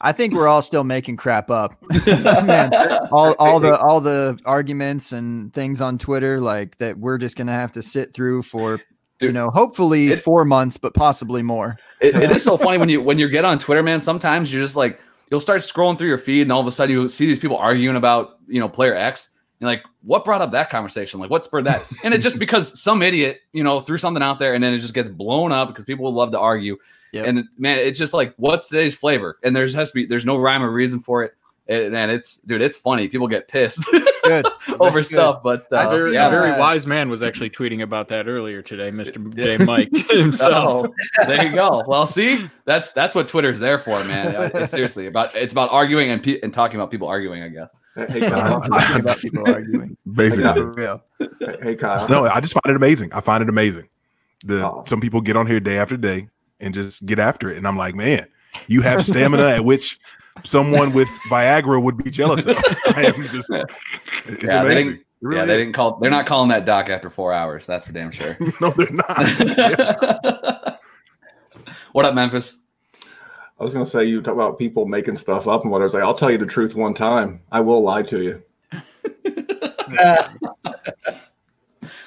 I 0.05 0.11
think 0.11 0.35
we're 0.35 0.47
all 0.47 0.61
still 0.61 0.83
making 0.83 1.17
crap 1.17 1.49
up. 1.49 1.75
Man, 2.07 2.71
all 3.11 3.33
all 3.39 3.59
the 3.59 3.77
all 3.79 3.99
the 3.99 4.37
arguments 4.45 5.11
and 5.11 5.51
things 5.51 5.81
on 5.81 5.97
Twitter 5.97 6.39
like 6.39 6.77
that 6.77 6.99
we're 6.99 7.17
just 7.17 7.35
gonna 7.35 7.51
have 7.53 7.71
to 7.71 7.81
sit 7.81 8.13
through 8.13 8.43
for 8.43 8.79
you 9.19 9.31
know 9.31 9.49
hopefully 9.49 10.09
it- 10.09 10.21
four 10.21 10.45
months, 10.45 10.77
but 10.77 10.93
possibly 10.93 11.41
more. 11.41 11.77
it, 12.01 12.15
it 12.15 12.29
is 12.29 12.43
so 12.43 12.55
funny 12.55 12.77
when 12.77 12.87
you 12.87 13.01
when 13.01 13.17
you 13.17 13.27
get 13.27 13.45
on 13.45 13.57
Twitter, 13.57 13.81
man. 13.81 13.99
Sometimes 13.99 14.53
you're 14.53 14.63
just 14.63 14.75
like 14.75 14.99
you'll 15.31 15.39
start 15.39 15.61
scrolling 15.61 15.97
through 15.97 16.09
your 16.09 16.19
feed, 16.19 16.43
and 16.43 16.51
all 16.51 16.61
of 16.61 16.67
a 16.67 16.71
sudden 16.71 16.95
you 16.95 17.07
see 17.07 17.25
these 17.25 17.39
people 17.39 17.57
arguing 17.57 17.95
about 17.95 18.37
you 18.47 18.59
know 18.59 18.69
player 18.69 18.93
X. 18.93 19.29
You're 19.59 19.69
like, 19.69 19.83
what 20.03 20.25
brought 20.25 20.41
up 20.41 20.51
that 20.51 20.69
conversation? 20.69 21.19
Like, 21.19 21.29
what 21.29 21.45
spurred 21.45 21.65
that? 21.65 21.83
And 22.03 22.13
it 22.13 22.19
just 22.19 22.37
because 22.37 22.79
some 22.79 23.01
idiot, 23.01 23.39
you 23.53 23.63
know, 23.63 23.79
threw 23.79 23.97
something 23.97 24.21
out 24.21 24.37
there, 24.37 24.53
and 24.53 24.63
then 24.63 24.73
it 24.73 24.79
just 24.79 24.93
gets 24.93 25.09
blown 25.09 25.51
up 25.51 25.69
because 25.69 25.85
people 25.85 26.13
love 26.13 26.31
to 26.31 26.39
argue. 26.39 26.77
Yep. 27.15 27.25
And 27.27 27.43
man, 27.57 27.79
it's 27.79 27.97
just 27.97 28.13
like, 28.13 28.33
what's 28.37 28.67
today's 28.67 28.93
flavor? 28.93 29.37
And 29.41 29.55
there's 29.55 29.73
has 29.73 29.89
to 29.91 29.95
be 29.95 30.05
there's 30.05 30.25
no 30.25 30.37
rhyme 30.37 30.61
or 30.61 30.69
reason 30.71 30.99
for 30.99 31.23
it. 31.23 31.33
And 31.67 31.93
man, 31.93 32.09
it's 32.09 32.37
dude, 32.39 32.61
it's 32.61 32.75
funny. 32.77 33.07
People 33.07 33.27
get 33.27 33.47
pissed 33.47 33.83
Good. 34.23 34.45
over 34.79 34.99
good. 34.99 35.05
stuff, 35.05 35.41
but 35.41 35.65
A 35.71 35.75
uh, 35.87 35.89
very, 35.89 36.13
yeah, 36.13 36.29
very 36.29 36.51
wise 36.59 36.85
man 36.85 37.09
was 37.09 37.23
actually 37.23 37.49
tweeting 37.49 37.81
about 37.81 38.07
that 38.09 38.27
earlier 38.27 38.61
today, 38.61 38.91
Mr. 38.91 39.33
J. 39.57 39.63
Mike 39.65 39.89
himself. 40.09 40.87
Oh, 41.19 41.25
there 41.25 41.45
you 41.45 41.53
go. 41.53 41.83
Well, 41.87 42.05
see, 42.05 42.49
that's 42.65 42.91
that's 42.91 43.15
what 43.15 43.27
Twitter's 43.29 43.59
there 43.59 43.79
for, 43.79 44.03
man. 44.03 44.51
It's 44.55 44.73
seriously 44.73 45.07
about 45.07 45.33
it's 45.35 45.53
about 45.53 45.71
arguing 45.71 46.11
and 46.11 46.21
pe- 46.21 46.39
and 46.41 46.53
talking 46.53 46.79
about 46.79 46.91
people 46.91 47.07
arguing. 47.07 47.41
I 47.43 47.49
guess. 47.49 47.71
Hey, 47.95 48.05
hey, 48.09 48.29
Kyle. 48.29 48.61
Talking 48.61 48.99
about 48.99 49.17
people 49.19 49.43
arguing. 49.49 49.97
basically. 50.13 50.53
For 50.53 50.71
real. 50.73 51.01
Hey, 51.39 51.57
hey, 51.63 51.75
Kyle. 51.75 52.09
No, 52.09 52.25
I 52.25 52.41
just 52.41 52.53
find 52.53 52.73
it 52.73 52.75
amazing. 52.75 53.11
I 53.13 53.21
find 53.21 53.41
it 53.41 53.49
amazing. 53.49 53.87
The 54.43 54.67
Oh. 54.67 54.83
some 54.85 54.99
people 55.01 55.21
get 55.21 55.37
on 55.37 55.47
here 55.47 55.59
day 55.59 55.77
after 55.77 55.97
day 55.97 56.27
and 56.59 56.73
just 56.73 57.05
get 57.05 57.19
after 57.19 57.49
it, 57.49 57.57
and 57.57 57.67
I'm 57.67 57.77
like, 57.77 57.95
man, 57.95 58.25
you 58.67 58.81
have 58.81 59.03
stamina 59.03 59.49
at 59.49 59.65
which 59.65 59.99
someone 60.43 60.93
with 60.93 61.07
Viagra 61.29 61.81
would 61.81 61.97
be 61.97 62.09
jealous 62.09 62.45
of. 62.45 62.57
I 62.87 63.13
am 63.15 63.23
just, 63.23 63.49
it's 63.49 64.43
Yeah, 64.43 64.63
they 64.63 64.75
didn't. 64.75 65.01
Really 65.21 65.37
yeah, 65.37 65.45
they 65.45 65.57
didn't 65.57 65.73
call. 65.73 65.97
They're 65.97 66.11
not 66.11 66.25
calling 66.25 66.49
that 66.49 66.65
doc 66.65 66.89
after 66.89 67.09
four 67.09 67.31
hours. 67.33 67.65
That's 67.65 67.85
for 67.87 67.93
damn 67.93 68.11
sure. 68.11 68.37
No, 68.61 68.69
they're 68.71 68.91
not. 68.91 69.07
what 71.93 72.05
up, 72.05 72.13
Memphis? 72.13 72.57
I 73.59 73.63
was 73.63 73.73
gonna 73.73 73.85
say 73.85 74.03
you 74.03 74.21
talk 74.21 74.33
about 74.33 74.59
people 74.59 74.85
making 74.85 75.15
stuff 75.15 75.47
up 75.47 75.63
and 75.63 75.71
what 75.71 75.81
I 75.81 75.85
was 75.85 75.93
like, 75.93 76.03
I'll 76.03 76.13
tell 76.13 76.29
you 76.29 76.37
the 76.37 76.45
truth 76.45 76.75
one 76.75 76.93
time. 76.93 77.41
I 77.51 77.61
will 77.61 77.81
lie 77.81 78.03
to 78.03 78.21
you. 78.21 78.43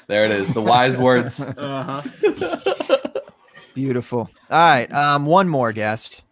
There 0.08 0.24
it 0.24 0.30
is. 0.30 0.54
The 0.54 0.62
wise 0.62 0.96
words. 0.96 1.40
Uh-huh. 1.40 2.02
Beautiful. 3.78 4.28
All 4.50 4.58
right. 4.58 4.92
Um, 4.92 5.24
one 5.24 5.48
more 5.48 5.72
guest. 5.72 6.24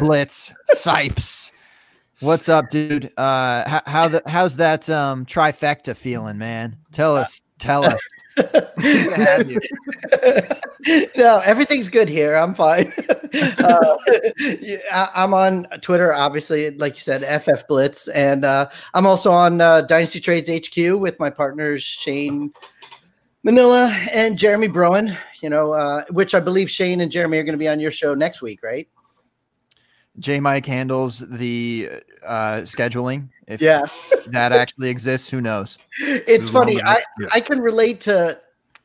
Blitz 0.00 0.52
Sipes. 0.74 1.52
What's 2.18 2.48
up, 2.48 2.68
dude? 2.68 3.12
Uh, 3.16 3.62
how, 3.68 3.82
how 3.86 4.08
the 4.08 4.22
how's 4.26 4.56
that 4.56 4.90
um 4.90 5.24
trifecta 5.24 5.94
feeling, 5.94 6.36
man? 6.36 6.76
Tell 6.90 7.16
us. 7.16 7.40
Tell 7.60 7.84
us. 7.84 8.00
no, 11.16 11.38
everything's 11.44 11.88
good 11.88 12.08
here. 12.08 12.34
I'm 12.34 12.54
fine. 12.54 12.92
uh, 13.08 13.96
I, 14.90 15.08
I'm 15.14 15.32
on 15.32 15.68
Twitter, 15.82 16.12
obviously, 16.12 16.72
like 16.72 16.96
you 16.96 17.02
said, 17.02 17.22
FF 17.40 17.68
Blitz, 17.68 18.08
and 18.08 18.44
uh, 18.44 18.68
I'm 18.94 19.06
also 19.06 19.30
on 19.30 19.60
uh, 19.60 19.82
Dynasty 19.82 20.18
Trades 20.18 20.50
HQ 20.50 20.98
with 20.98 21.20
my 21.20 21.30
partners 21.30 21.84
Shane 21.84 22.52
Manila 23.42 23.88
and 24.12 24.38
Jeremy 24.38 24.68
Broen. 24.68 25.16
You 25.42 25.48
know, 25.48 25.72
uh, 25.72 26.04
which 26.10 26.34
I 26.34 26.40
believe 26.40 26.70
Shane 26.70 27.00
and 27.00 27.10
Jeremy 27.10 27.38
are 27.38 27.44
going 27.44 27.54
to 27.54 27.58
be 27.58 27.68
on 27.68 27.80
your 27.80 27.90
show 27.90 28.14
next 28.14 28.42
week, 28.42 28.62
right? 28.62 28.88
J 30.18 30.40
Mike 30.40 30.66
handles 30.66 31.20
the 31.20 31.88
uh 32.26 32.62
scheduling. 32.62 33.28
If 33.46 33.62
Yeah, 33.62 33.82
that 34.26 34.52
actually 34.52 34.90
exists, 34.90 35.30
who 35.30 35.40
knows? 35.40 35.78
it's 36.00 36.48
As 36.48 36.54
long 36.54 36.64
funny. 36.64 36.82
I 36.82 37.02
yeah. 37.18 37.28
I 37.32 37.40
can 37.40 37.60
relate 37.60 38.00
to 38.02 38.38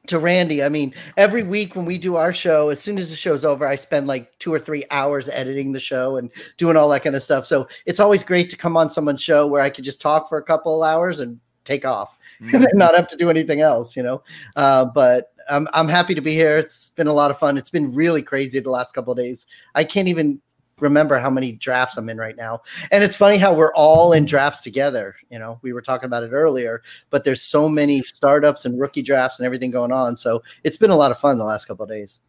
to 0.07 0.19
Randy. 0.19 0.63
I 0.63 0.69
mean, 0.69 0.93
every 1.17 1.43
week 1.43 1.75
when 1.75 1.85
we 1.85 1.97
do 1.97 2.15
our 2.15 2.31
show, 2.31 2.69
as 2.69 2.79
soon 2.79 2.97
as 2.97 3.09
the 3.09 3.15
show's 3.15 3.43
over, 3.43 3.67
I 3.67 3.75
spend 3.75 4.07
like 4.07 4.37
two 4.39 4.53
or 4.53 4.59
three 4.59 4.85
hours 4.91 5.29
editing 5.29 5.71
the 5.71 5.79
show 5.79 6.17
and 6.17 6.29
doing 6.57 6.77
all 6.77 6.89
that 6.89 7.03
kind 7.03 7.15
of 7.15 7.23
stuff. 7.23 7.45
So 7.47 7.67
it's 7.85 7.99
always 7.99 8.23
great 8.23 8.49
to 8.51 8.57
come 8.57 8.77
on 8.77 8.89
someone's 8.89 9.23
show 9.23 9.47
where 9.47 9.61
I 9.61 9.69
could 9.69 9.83
just 9.83 10.01
talk 10.01 10.29
for 10.29 10.37
a 10.37 10.43
couple 10.43 10.81
of 10.81 10.87
hours 10.87 11.19
and 11.19 11.39
take 11.63 11.85
off 11.85 12.14
and 12.53 12.63
then 12.63 12.71
not 12.73 12.95
have 12.95 13.07
to 13.09 13.17
do 13.17 13.29
anything 13.29 13.61
else, 13.61 13.95
you 13.95 14.03
know. 14.03 14.21
Uh, 14.55 14.85
but 14.85 15.33
I'm 15.49 15.67
I'm 15.73 15.87
happy 15.87 16.15
to 16.15 16.21
be 16.21 16.33
here. 16.33 16.57
It's 16.57 16.89
been 16.89 17.07
a 17.07 17.13
lot 17.13 17.31
of 17.31 17.39
fun. 17.39 17.57
It's 17.57 17.69
been 17.69 17.93
really 17.93 18.21
crazy 18.21 18.59
the 18.59 18.69
last 18.69 18.93
couple 18.93 19.11
of 19.11 19.17
days. 19.17 19.47
I 19.73 19.83
can't 19.83 20.07
even 20.07 20.41
remember 20.79 21.17
how 21.17 21.29
many 21.29 21.53
drafts 21.53 21.97
I'm 21.97 22.09
in 22.09 22.17
right 22.17 22.35
now. 22.35 22.61
And 22.91 23.03
it's 23.03 23.15
funny 23.15 23.37
how 23.37 23.53
we're 23.53 23.73
all 23.73 24.13
in 24.13 24.25
drafts 24.25 24.61
together. 24.61 25.15
You 25.29 25.39
know, 25.39 25.59
we 25.61 25.73
were 25.73 25.81
talking 25.81 26.05
about 26.05 26.23
it 26.23 26.31
earlier, 26.31 26.83
but 27.09 27.23
there's 27.23 27.41
so 27.41 27.69
many 27.69 28.01
startups 28.03 28.65
and 28.65 28.79
rookie 28.79 29.01
drafts 29.01 29.39
and 29.39 29.45
everything 29.45 29.71
going 29.71 29.91
on. 29.91 30.15
So 30.15 30.43
it's 30.63 30.77
been 30.77 30.89
a 30.89 30.95
lot 30.95 31.11
of 31.11 31.19
fun 31.19 31.37
the 31.37 31.45
last 31.45 31.65
couple 31.65 31.83
of 31.83 31.89
days. 31.89 32.21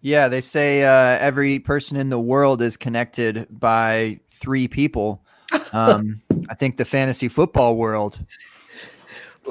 Yeah, 0.00 0.28
they 0.28 0.40
say 0.40 0.84
uh, 0.84 1.18
every 1.18 1.58
person 1.58 1.96
in 1.96 2.08
the 2.08 2.20
world 2.20 2.62
is 2.62 2.76
connected 2.76 3.46
by 3.50 4.20
three 4.30 4.68
people. 4.68 5.24
Um, 5.72 6.20
I 6.50 6.54
think 6.54 6.76
the 6.76 6.84
fantasy 6.84 7.28
football 7.28 7.76
world. 7.76 8.22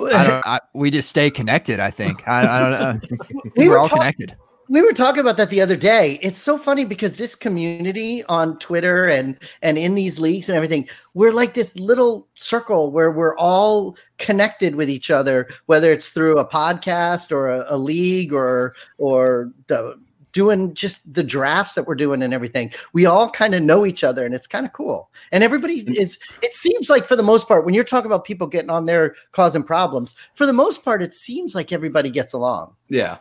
I 0.06 0.28
don't. 0.28 0.44
I, 0.48 0.60
we 0.74 0.92
just 0.92 1.10
stay 1.10 1.30
connected. 1.32 1.80
I 1.80 1.92
think. 1.92 2.28
I, 2.28 2.42
I 2.42 2.60
don't 2.60 2.74
uh, 2.74 2.94
know. 3.12 3.18
We 3.56 3.68
We're 3.68 3.72
were 3.72 3.80
all 3.80 3.88
talk- 3.88 4.00
connected. 4.00 4.36
we 4.70 4.82
were 4.82 4.92
talking 4.94 5.22
about 5.22 5.38
that 5.38 5.50
the 5.50 5.62
other 5.62 5.76
day. 5.78 6.20
It's 6.22 6.40
so 6.40 6.58
funny 6.58 6.84
because 6.86 7.16
this 7.16 7.36
community 7.36 8.24
on 8.26 8.60
Twitter 8.60 9.06
and 9.06 9.38
and 9.62 9.78
in 9.78 9.96
these 9.96 10.20
leagues 10.20 10.50
and 10.50 10.56
everything, 10.56 10.88
we're 11.14 11.32
like 11.34 11.54
this 11.54 11.78
little 11.80 12.28
circle 12.34 12.92
where 12.92 13.12
we're 13.12 13.38
all 13.38 13.96
connected 14.18 14.76
with 14.76 14.90
each 14.90 15.10
other, 15.10 15.48
whether 15.68 15.92
it's 15.92 16.10
through 16.10 16.38
a 16.38 16.46
podcast 16.48 17.32
or 17.32 17.50
a, 17.50 17.66
a 17.70 17.78
league 17.78 18.34
or 18.34 18.76
or 18.98 19.52
the 19.68 20.00
doing 20.38 20.72
just 20.76 21.12
the 21.12 21.24
drafts 21.24 21.74
that 21.74 21.88
we're 21.88 21.96
doing 21.96 22.22
and 22.22 22.32
everything. 22.32 22.72
We 22.94 23.08
all 23.08 23.28
kind 23.28 23.56
of 23.56 23.64
know 23.64 23.88
each 23.88 24.04
other 24.04 24.24
and 24.24 24.36
it's 24.36 24.46
kind 24.46 24.68
of 24.68 24.72
cool. 24.72 25.10
And 25.32 25.44
everybody 25.44 25.80
is 26.00 26.20
it 26.44 26.54
seems 26.54 26.92
like 26.92 27.06
for 27.06 27.16
the 27.16 27.24
most 27.24 27.48
part 27.48 27.66
when 27.66 27.74
you're 27.74 27.84
talking 27.84 28.06
about 28.06 28.24
people 28.24 28.46
getting 28.46 28.70
on 28.70 28.86
there 28.86 29.16
causing 29.32 29.64
problems, 29.64 30.14
for 30.36 30.46
the 30.46 30.54
most 30.54 30.86
part 30.86 31.02
it 31.02 31.16
seems 31.16 31.56
like 31.56 31.72
everybody 31.72 32.12
gets 32.12 32.34
along. 32.34 32.76
Yeah. 32.88 33.18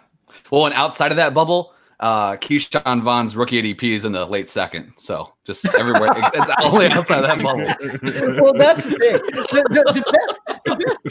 Well, 0.50 0.66
and 0.66 0.74
outside 0.74 1.10
of 1.10 1.16
that 1.16 1.32
bubble, 1.32 1.72
uh 2.00 2.36
Ke'Shawn 2.36 3.00
Vaughn's 3.00 3.34
rookie 3.34 3.62
ADP 3.62 3.82
is 3.82 4.04
in 4.04 4.12
the 4.12 4.26
late 4.26 4.50
second. 4.50 4.92
So 4.98 5.32
just 5.46 5.64
everywhere. 5.78 6.10
it's, 6.14 6.50
only 6.62 6.86
outside 6.96 7.24
of 7.24 7.28
that 7.28 7.42
bubble. 7.42 8.42
well, 8.42 8.52
that's 8.52 8.84
the 8.84 8.90
thing. 8.90 9.12
The, 9.22 9.64
the 9.70 9.92
the 9.94 10.12
best 10.12 10.55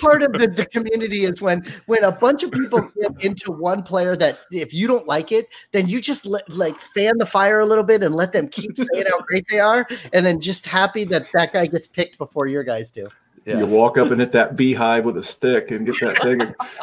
part 0.06 0.24
of 0.24 0.34
the, 0.34 0.48
the 0.48 0.66
community 0.66 1.24
is 1.24 1.42
when 1.42 1.66
when 1.86 2.04
a 2.04 2.12
bunch 2.12 2.44
of 2.44 2.52
people 2.52 2.82
get 3.02 3.24
into 3.24 3.52
one 3.52 3.84
player 3.84 4.16
that 4.16 4.40
if 4.52 4.74
you 4.74 4.88
don't 4.88 5.08
like 5.08 5.32
it, 5.32 5.48
then 5.72 5.88
you 5.88 6.02
just 6.02 6.26
let, 6.26 6.48
like 6.50 6.80
fan 6.80 7.18
the 7.18 7.26
fire 7.26 7.60
a 7.60 7.66
little 7.66 7.84
bit 7.84 8.04
and 8.04 8.16
let 8.16 8.32
them 8.32 8.48
keep 8.48 8.72
saying 8.78 9.06
how 9.10 9.20
great 9.22 9.46
they 9.50 9.60
are, 9.60 9.88
and 10.14 10.26
then 10.26 10.40
just 10.40 10.66
happy 10.66 11.04
that 11.06 11.28
that 11.34 11.54
guy 11.54 11.66
gets 11.66 11.88
picked 11.88 12.18
before 12.18 12.48
your 12.48 12.64
guys 12.64 12.92
do. 12.92 13.08
Yeah. 13.46 13.60
You 13.60 13.68
walk 13.68 14.00
up 14.00 14.10
and 14.10 14.20
hit 14.20 14.32
that 14.32 14.56
beehive 14.56 15.06
with 15.06 15.18
a 15.18 15.24
stick 15.24 15.70
and 15.70 15.86
get 15.86 16.00
that 16.00 16.18
thing, 16.18 16.40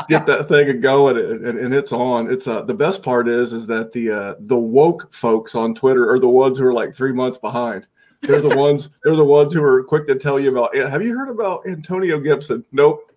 get 0.09 0.27
that 0.27 0.49
thing 0.49 0.81
going, 0.81 1.17
and, 1.17 1.45
and, 1.45 1.59
and 1.59 1.75
it's 1.75 1.91
on. 1.91 2.31
It's 2.31 2.47
uh, 2.47 2.63
the 2.63 2.75
best 2.75 3.03
part 3.03 3.27
is 3.27 3.53
is 3.53 3.67
that 3.67 3.93
the 3.93 4.11
uh, 4.11 4.35
the 4.39 4.57
woke 4.57 5.13
folks 5.13 5.57
on 5.57 5.75
Twitter 5.75 6.09
are 6.09 6.21
the 6.21 6.29
ones 6.29 6.59
who 6.59 6.67
are 6.67 6.73
like 6.73 6.95
three 6.95 7.13
months 7.13 7.37
behind. 7.37 7.89
They're 8.21 8.41
the 8.41 8.57
ones. 8.57 8.91
They're 9.03 9.17
the 9.17 9.25
ones 9.25 9.53
who 9.53 9.63
are 9.65 9.83
quick 9.83 10.07
to 10.07 10.15
tell 10.15 10.39
you 10.39 10.57
about. 10.57 10.71
"Yeah, 10.73 10.89
Have 10.89 11.03
you 11.03 11.17
heard 11.17 11.29
about 11.29 11.67
Antonio 11.67 12.21
Gibson? 12.21 12.65
Nope. 12.71 13.12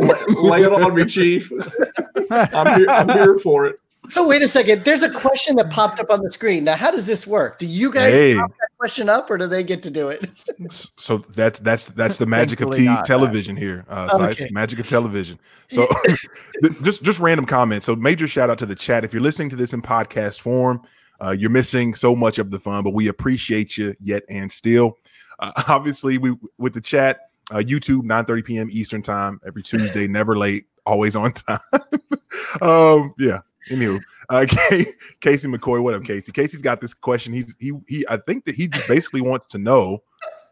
Lay, 0.00 0.14
lay 0.28 0.62
it 0.62 0.72
on 0.72 0.94
me, 0.94 1.04
Chief. 1.04 1.50
I'm 2.30 2.78
here. 2.80 2.88
I'm 2.88 3.08
here 3.08 3.38
for 3.38 3.66
it. 3.66 3.76
So 4.08 4.26
wait 4.26 4.42
a 4.42 4.48
second. 4.48 4.84
There's 4.84 5.04
a 5.04 5.10
question 5.10 5.54
that 5.56 5.70
popped 5.70 6.00
up 6.00 6.10
on 6.10 6.22
the 6.22 6.30
screen. 6.30 6.64
Now, 6.64 6.74
how 6.74 6.90
does 6.90 7.06
this 7.06 7.24
work? 7.24 7.60
Do 7.60 7.66
you 7.66 7.88
guys 7.92 8.12
Hey. 8.12 8.34
pop 8.34 8.50
that 8.50 8.70
question 8.76 9.08
up, 9.08 9.30
or 9.30 9.38
do 9.38 9.46
they 9.46 9.62
get 9.62 9.80
to 9.84 9.90
do 9.90 10.08
it? 10.08 10.28
So 10.96 11.18
that's 11.18 11.60
that's 11.60 11.86
that's 11.86 12.18
the 12.18 12.26
magic 12.26 12.60
of 12.62 12.72
T 12.72 12.84
not. 12.86 13.04
television 13.04 13.56
here. 13.56 13.84
Uh, 13.88 14.08
Okay. 14.20 14.44
Sipes, 14.46 14.50
magic 14.50 14.80
of 14.80 14.88
television. 14.88 15.38
So 15.68 15.86
just 16.82 17.02
just 17.04 17.20
random 17.20 17.46
comments. 17.46 17.86
So 17.86 17.94
major 17.94 18.26
shout 18.26 18.50
out 18.50 18.58
to 18.58 18.66
the 18.66 18.74
chat. 18.74 19.04
If 19.04 19.12
you're 19.12 19.22
listening 19.22 19.50
to 19.50 19.56
this 19.56 19.72
in 19.72 19.82
podcast 19.82 20.40
form, 20.40 20.82
uh, 21.22 21.30
you're 21.30 21.50
missing 21.50 21.94
so 21.94 22.16
much 22.16 22.38
of 22.38 22.50
the 22.50 22.58
fun, 22.58 22.82
but 22.82 22.94
we 22.94 23.06
appreciate 23.06 23.78
you 23.78 23.94
yet 24.00 24.24
and 24.28 24.50
still. 24.50 24.98
Uh, 25.38 25.52
obviously, 25.68 26.18
we 26.18 26.36
with 26.58 26.74
the 26.74 26.80
chat, 26.80 27.20
uh, 27.50 27.56
YouTube 27.56 28.02
9:30 28.02 28.44
p.m. 28.44 28.68
Eastern 28.70 29.02
time 29.02 29.40
every 29.46 29.62
Tuesday, 29.62 30.06
never 30.06 30.36
late, 30.36 30.66
always 30.86 31.16
on 31.16 31.32
time. 31.32 31.58
um, 32.60 33.14
yeah. 33.18 33.40
Anywho, 33.70 34.00
uh, 34.28 34.44
Ca- 34.50 34.92
Casey 35.20 35.48
McCoy, 35.48 35.82
what 35.82 35.94
up, 35.94 36.04
Casey? 36.04 36.32
Casey's 36.32 36.62
got 36.62 36.80
this 36.80 36.94
question. 36.94 37.32
He's 37.32 37.54
he 37.60 37.72
he. 37.86 38.04
I 38.08 38.16
think 38.16 38.44
that 38.44 38.54
he 38.54 38.66
just 38.68 38.88
basically 38.88 39.20
wants 39.20 39.46
to 39.50 39.58
know 39.58 40.02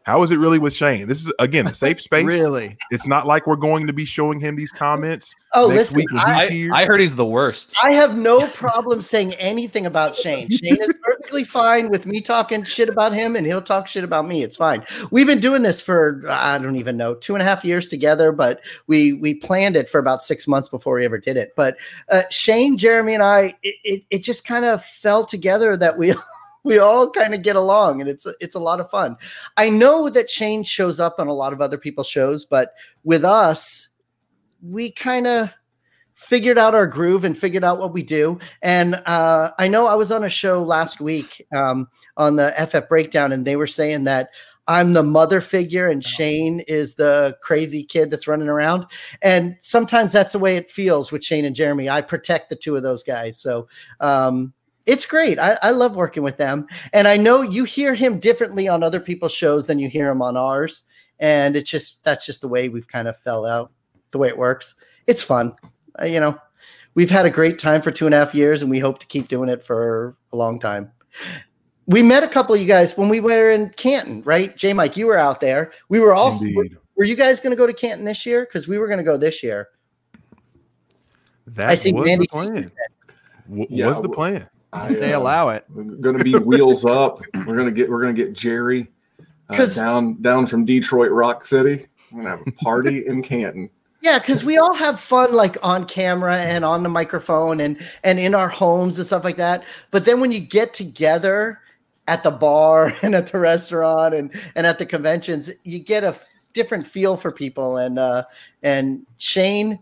how 0.03 0.23
is 0.23 0.31
it 0.31 0.37
really 0.37 0.59
with 0.59 0.73
Shane. 0.73 1.07
This 1.07 1.19
is 1.25 1.33
again 1.39 1.67
a 1.67 1.73
safe 1.73 2.01
space. 2.01 2.25
Really? 2.25 2.77
It's 2.89 3.07
not 3.07 3.27
like 3.27 3.47
we're 3.47 3.55
going 3.55 3.87
to 3.87 3.93
be 3.93 4.05
showing 4.05 4.39
him 4.39 4.55
these 4.55 4.71
comments 4.71 5.35
Oh, 5.53 5.67
next 5.67 5.77
listen, 5.93 5.97
week 5.97 6.11
when 6.11 6.19
he's 6.21 6.47
I- 6.47 6.49
here. 6.49 6.71
I 6.73 6.85
heard 6.85 7.01
he's 7.01 7.15
the 7.15 7.25
worst. 7.25 7.73
I 7.83 7.91
have 7.91 8.17
no 8.17 8.47
problem 8.47 9.01
saying 9.01 9.33
anything 9.35 9.85
about 9.85 10.15
Shane. 10.15 10.49
Shane 10.51 10.77
is 10.81 10.93
perfectly 11.03 11.43
fine 11.43 11.89
with 11.89 12.05
me 12.05 12.21
talking 12.21 12.63
shit 12.63 12.87
about 12.89 13.13
him, 13.13 13.35
and 13.35 13.45
he'll 13.45 13.61
talk 13.61 13.85
shit 13.87 14.03
about 14.03 14.25
me. 14.25 14.43
It's 14.43 14.55
fine. 14.55 14.83
We've 15.11 15.27
been 15.27 15.39
doing 15.41 15.61
this 15.61 15.81
for 15.81 16.21
I 16.29 16.57
don't 16.57 16.77
even 16.77 16.95
know 16.97 17.13
two 17.15 17.35
and 17.35 17.41
a 17.41 17.45
half 17.45 17.65
years 17.65 17.89
together, 17.89 18.31
but 18.31 18.61
we 18.87 19.13
we 19.13 19.33
planned 19.35 19.75
it 19.75 19.89
for 19.89 19.99
about 19.99 20.23
six 20.23 20.47
months 20.47 20.69
before 20.69 20.95
we 20.95 21.05
ever 21.05 21.17
did 21.17 21.35
it. 21.37 21.53
But 21.55 21.77
uh, 22.09 22.23
Shane, 22.31 22.77
Jeremy, 22.77 23.13
and 23.13 23.23
I, 23.23 23.55
it, 23.61 23.75
it, 23.83 24.03
it 24.09 24.19
just 24.23 24.45
kind 24.45 24.63
of 24.65 24.83
fell 24.83 25.25
together 25.25 25.75
that 25.77 25.97
we. 25.97 26.13
We 26.63 26.77
all 26.77 27.09
kind 27.09 27.33
of 27.33 27.41
get 27.41 27.55
along, 27.55 28.01
and 28.01 28.09
it's 28.09 28.27
it's 28.39 28.55
a 28.55 28.59
lot 28.59 28.79
of 28.79 28.89
fun. 28.89 29.17
I 29.57 29.69
know 29.69 30.09
that 30.09 30.29
Shane 30.29 30.63
shows 30.63 30.99
up 30.99 31.15
on 31.19 31.27
a 31.27 31.33
lot 31.33 31.53
of 31.53 31.61
other 31.61 31.77
people's 31.77 32.07
shows, 32.07 32.45
but 32.45 32.73
with 33.03 33.25
us, 33.25 33.89
we 34.61 34.91
kind 34.91 35.27
of 35.27 35.53
figured 36.13 36.59
out 36.59 36.75
our 36.75 36.85
groove 36.85 37.25
and 37.25 37.35
figured 37.35 37.63
out 37.63 37.79
what 37.79 37.93
we 37.93 38.03
do. 38.03 38.37
And 38.61 39.01
uh, 39.07 39.51
I 39.57 39.67
know 39.67 39.87
I 39.87 39.95
was 39.95 40.11
on 40.11 40.23
a 40.23 40.29
show 40.29 40.61
last 40.61 41.01
week 41.01 41.43
um, 41.53 41.87
on 42.15 42.35
the 42.35 42.53
FF 42.69 42.87
Breakdown, 42.87 43.31
and 43.31 43.43
they 43.43 43.55
were 43.55 43.65
saying 43.65 44.03
that 44.03 44.29
I'm 44.67 44.93
the 44.93 45.03
mother 45.03 45.41
figure 45.41 45.87
and 45.87 46.03
Shane 46.03 46.61
is 46.61 46.95
the 46.95 47.35
crazy 47.41 47.83
kid 47.83 48.11
that's 48.11 48.27
running 48.27 48.47
around. 48.47 48.85
And 49.21 49.57
sometimes 49.59 50.11
that's 50.11 50.33
the 50.33 50.39
way 50.39 50.55
it 50.55 50.69
feels 50.69 51.11
with 51.11 51.23
Shane 51.23 51.45
and 51.45 51.55
Jeremy. 51.55 51.89
I 51.89 52.01
protect 52.01 52.49
the 52.49 52.55
two 52.55 52.75
of 52.75 52.83
those 52.83 53.03
guys. 53.03 53.39
So 53.39 53.67
um, 53.99 54.53
it's 54.85 55.05
great. 55.05 55.39
I, 55.39 55.57
I 55.61 55.71
love 55.71 55.95
working 55.95 56.23
with 56.23 56.37
them. 56.37 56.67
And 56.93 57.07
I 57.07 57.17
know 57.17 57.41
you 57.41 57.63
hear 57.63 57.93
him 57.95 58.19
differently 58.19 58.67
on 58.67 58.83
other 58.83 58.99
people's 58.99 59.33
shows 59.33 59.67
than 59.67 59.79
you 59.79 59.89
hear 59.89 60.09
him 60.09 60.21
on 60.21 60.37
ours. 60.37 60.83
And 61.19 61.55
it's 61.55 61.69
just 61.69 62.03
that's 62.03 62.25
just 62.25 62.41
the 62.41 62.47
way 62.47 62.69
we've 62.69 62.87
kind 62.87 63.07
of 63.07 63.17
fell 63.17 63.45
out, 63.45 63.71
the 64.11 64.17
way 64.17 64.27
it 64.27 64.37
works. 64.37 64.75
It's 65.07 65.23
fun 65.23 65.55
uh, 65.99 66.05
you 66.05 66.19
know, 66.19 66.37
we've 66.93 67.09
had 67.09 67.25
a 67.25 67.29
great 67.29 67.59
time 67.59 67.81
for 67.81 67.91
two 67.91 68.05
and 68.05 68.15
a 68.15 68.17
half 68.17 68.33
years, 68.35 68.61
and 68.61 68.71
we 68.71 68.79
hope 68.79 68.99
to 68.99 69.07
keep 69.07 69.27
doing 69.27 69.49
it 69.49 69.63
for 69.63 70.15
a 70.31 70.37
long 70.37 70.59
time. 70.59 70.91
We 71.87 72.03
met 72.03 72.23
a 72.23 72.27
couple 72.27 72.55
of 72.55 72.61
you 72.61 72.67
guys 72.67 72.95
when 72.97 73.09
we 73.09 73.19
were 73.19 73.51
in 73.51 73.69
Canton, 73.71 74.21
right? 74.23 74.55
J 74.55 74.73
Mike, 74.73 74.95
you 74.95 75.07
were 75.07 75.17
out 75.17 75.41
there. 75.41 75.73
We 75.89 75.99
were 75.99 76.13
also. 76.13 76.45
Were, 76.55 76.65
were 76.95 77.05
you 77.05 77.15
guys 77.15 77.39
going 77.39 77.51
to 77.51 77.57
go 77.57 77.67
to 77.67 77.73
Canton 77.73 78.05
this 78.05 78.25
year? 78.25 78.45
Because 78.45 78.67
we 78.67 78.77
were 78.77 78.87
going 78.87 78.99
to 78.99 79.03
go 79.03 79.17
this 79.17 79.41
year. 79.43 79.69
That 81.47 81.69
I 81.69 81.75
see 81.75 81.91
was 81.91 82.05
Randy 82.05 82.25
the 82.25 82.29
plan. 82.29 82.71
W- 83.49 83.67
Yeah, 83.69 83.87
was 83.87 84.01
the 84.01 84.09
plan. 84.09 84.47
I, 84.73 84.93
they 84.93 85.13
uh, 85.13 85.19
allow 85.19 85.49
it. 85.49 85.65
We're 85.69 85.83
going 85.83 86.17
to 86.17 86.23
be 86.23 86.35
wheels 86.35 86.85
up. 86.85 87.19
We're 87.33 87.55
going 87.55 87.65
to 87.65 87.71
get 87.71 87.89
we're 87.89 88.01
going 88.01 88.15
to 88.15 88.23
get 88.25 88.33
Jerry 88.33 88.89
uh, 89.49 89.53
'Cause- 89.57 89.75
down 89.75 90.21
down 90.21 90.47
from 90.47 90.65
Detroit 90.65 91.11
Rock 91.11 91.45
City. 91.45 91.87
We're 92.11 92.23
going 92.23 92.37
to 92.37 92.37
have 92.43 92.47
a 92.47 92.51
party 92.63 93.05
in 93.05 93.21
Canton. 93.23 93.69
Yeah, 94.01 94.17
because 94.17 94.43
we 94.43 94.57
all 94.57 94.73
have 94.73 94.99
fun 94.99 95.31
like 95.33 95.57
on 95.61 95.85
camera 95.85 96.37
and 96.37 96.65
on 96.65 96.81
the 96.83 96.89
microphone 96.89 97.59
and 97.59 97.77
and 98.03 98.17
in 98.19 98.33
our 98.33 98.49
homes 98.49 98.97
and 98.97 99.05
stuff 99.05 99.23
like 99.23 99.37
that. 99.37 99.63
But 99.91 100.05
then 100.05 100.19
when 100.19 100.31
you 100.31 100.39
get 100.39 100.73
together 100.73 101.59
at 102.07 102.23
the 102.23 102.31
bar 102.31 102.93
and 103.03 103.13
at 103.13 103.31
the 103.31 103.39
restaurant 103.39 104.15
and 104.15 104.31
and 104.55 104.65
at 104.65 104.79
the 104.79 104.85
conventions, 104.87 105.51
you 105.63 105.77
get 105.79 106.03
a 106.03 106.07
f- 106.07 106.27
different 106.53 106.87
feel 106.87 107.15
for 107.15 107.31
people. 107.31 107.77
And 107.77 107.99
uh 107.99 108.23
and 108.63 109.05
Shane 109.19 109.77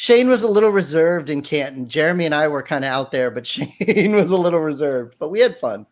Shane 0.00 0.30
was 0.30 0.42
a 0.42 0.48
little 0.48 0.70
reserved 0.70 1.28
in 1.28 1.42
Canton. 1.42 1.86
Jeremy 1.86 2.24
and 2.24 2.34
I 2.34 2.48
were 2.48 2.62
kind 2.62 2.86
of 2.86 2.90
out 2.90 3.10
there, 3.10 3.30
but 3.30 3.46
Shane 3.46 4.12
was 4.16 4.30
a 4.30 4.36
little 4.38 4.60
reserved. 4.60 5.16
But 5.18 5.28
we 5.28 5.40
had 5.40 5.58
fun. 5.58 5.84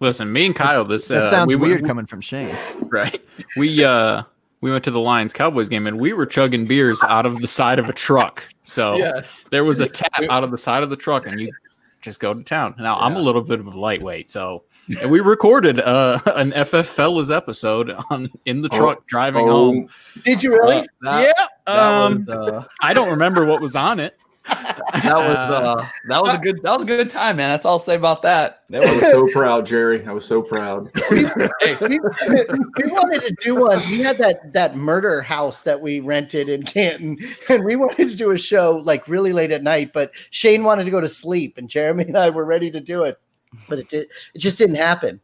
Listen, 0.00 0.32
me 0.32 0.46
and 0.46 0.56
Kyle, 0.56 0.84
this 0.84 1.06
That 1.06 1.22
uh, 1.22 1.30
sounds 1.30 1.46
we, 1.46 1.54
weird 1.54 1.82
we- 1.82 1.86
coming 1.88 2.06
from 2.06 2.20
Shane. 2.20 2.56
right? 2.88 3.22
We 3.56 3.84
uh 3.84 4.24
we 4.62 4.72
went 4.72 4.82
to 4.82 4.90
the 4.90 4.98
Lions 4.98 5.32
Cowboys 5.32 5.68
game 5.68 5.86
and 5.86 6.00
we 6.00 6.12
were 6.12 6.26
chugging 6.26 6.66
beers 6.66 7.00
out 7.04 7.24
of 7.24 7.40
the 7.40 7.46
side 7.46 7.78
of 7.78 7.88
a 7.88 7.92
truck. 7.92 8.48
So 8.64 8.96
Yes. 8.96 9.44
there 9.52 9.62
was 9.62 9.78
a 9.78 9.86
tap 9.86 10.24
out 10.28 10.42
of 10.42 10.50
the 10.50 10.58
side 10.58 10.82
of 10.82 10.90
the 10.90 10.96
truck, 10.96 11.26
and 11.26 11.40
you 11.40 11.52
just 12.00 12.18
go 12.18 12.34
to 12.34 12.42
town. 12.42 12.74
Now 12.80 12.96
I'm 12.98 13.14
a 13.14 13.20
little 13.20 13.42
bit 13.42 13.60
of 13.60 13.66
a 13.68 13.78
lightweight, 13.78 14.28
so 14.28 14.64
and 15.00 15.10
we 15.10 15.20
recorded 15.20 15.78
uh, 15.80 16.18
an 16.34 16.52
FF 16.64 16.86
Fellas 16.86 17.30
episode 17.30 17.90
on 18.10 18.28
in 18.46 18.62
the 18.62 18.68
Oh, 18.72 18.78
truck 18.78 19.06
driving 19.06 19.48
Oh, 19.48 19.52
home. 19.52 19.88
Did 20.22 20.42
you 20.42 20.52
really? 20.52 20.86
That, 21.02 21.22
yeah, 21.36 21.46
that 21.66 21.82
um, 21.82 22.24
was, 22.26 22.36
uh, 22.36 22.64
I 22.80 22.94
don't 22.94 23.10
remember 23.10 23.44
what 23.46 23.60
was 23.60 23.76
on 23.76 24.00
it. 24.00 24.16
that 24.44 25.14
was 25.14 25.36
uh, 25.36 25.86
that 26.08 26.20
was 26.20 26.34
a 26.34 26.38
good 26.38 26.60
that 26.64 26.72
was 26.72 26.82
a 26.82 26.84
good 26.84 27.08
time, 27.08 27.36
man. 27.36 27.50
That's 27.50 27.64
all 27.64 27.74
I'll 27.74 27.78
say 27.78 27.94
about 27.94 28.22
that. 28.22 28.64
That 28.70 28.84
I 28.84 28.90
was 28.92 29.00
was 29.00 29.10
so 29.12 29.28
proud, 29.28 29.64
Jerry. 29.66 30.04
I 30.04 30.10
was 30.10 30.24
so 30.24 30.42
proud. 30.42 30.90
hey, 31.08 31.76
we, 31.80 32.00
we 32.00 32.90
wanted 32.90 33.22
to 33.22 33.36
do 33.40 33.54
one. 33.54 33.78
We 33.88 34.00
had 34.00 34.18
that 34.18 34.52
that 34.52 34.74
murder 34.76 35.22
house 35.22 35.62
that 35.62 35.80
we 35.80 36.00
rented 36.00 36.48
in 36.48 36.64
Canton, 36.64 37.18
and 37.48 37.64
we 37.64 37.76
wanted 37.76 38.08
to 38.10 38.16
do 38.16 38.32
a 38.32 38.38
show 38.38 38.82
like 38.84 39.06
really 39.06 39.32
late 39.32 39.52
at 39.52 39.62
night. 39.62 39.92
But 39.92 40.10
Shane 40.30 40.64
wanted 40.64 40.84
to 40.84 40.90
go 40.90 41.00
to 41.00 41.08
sleep, 41.08 41.56
and 41.56 41.70
Jeremy 41.70 42.06
and 42.06 42.18
I 42.18 42.30
were 42.30 42.44
ready 42.44 42.68
to 42.72 42.80
do 42.80 43.04
it, 43.04 43.20
but 43.68 43.78
it 43.78 43.88
did. 43.88 44.08
It 44.34 44.38
just 44.38 44.58
didn't 44.58 44.76
happen. 44.76 45.20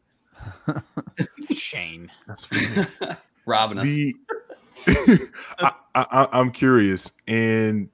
Shane. 1.50 2.10
That's 2.26 2.44
funny. 2.44 2.86
robbing 3.46 3.78
us. 3.78 3.84
the 3.84 4.14
I, 5.58 5.72
I, 5.94 6.28
I'm 6.32 6.50
curious, 6.50 7.10
and 7.26 7.88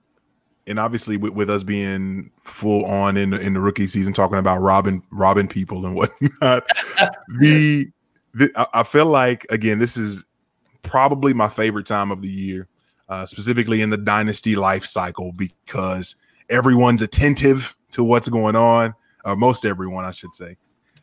and 0.66 0.79
obviously 0.79 1.16
with, 1.16 1.33
with 1.33 1.51
us 1.51 1.62
being 1.62 2.31
full 2.42 2.85
on 2.87 3.16
in 3.16 3.31
the, 3.31 3.40
in 3.40 3.55
the 3.55 3.61
rookie 3.61 3.87
season, 3.87 4.12
talking 4.12 4.38
about 4.38 4.61
robbing 4.61 5.03
robbing 5.11 5.49
people 5.49 5.87
and 5.87 5.94
whatnot, 5.94 6.66
the, 7.40 7.90
the 8.35 8.51
I, 8.57 8.66
I 8.75 8.83
feel 8.83 9.07
like 9.07 9.47
again 9.51 9.79
this 9.79 9.97
is 9.97 10.25
probably 10.83 11.33
my 11.33 11.49
favorite 11.49 11.87
time 11.87 12.11
of 12.11 12.20
the 12.20 12.31
year, 12.31 12.68
uh, 13.09 13.25
specifically 13.25 13.81
in 13.81 13.90
the 13.90 13.97
dynasty 13.97 14.57
life 14.57 14.85
cycle 14.85 15.33
because 15.33 16.16
everyone's 16.51 17.03
attentive 17.03 17.75
to 17.92 18.05
what's 18.05 18.29
going 18.29 18.57
on, 18.57 18.94
or 19.25 19.37
most 19.37 19.65
everyone, 19.65 20.05
I 20.05 20.11
should 20.11 20.35
say. 20.35 20.57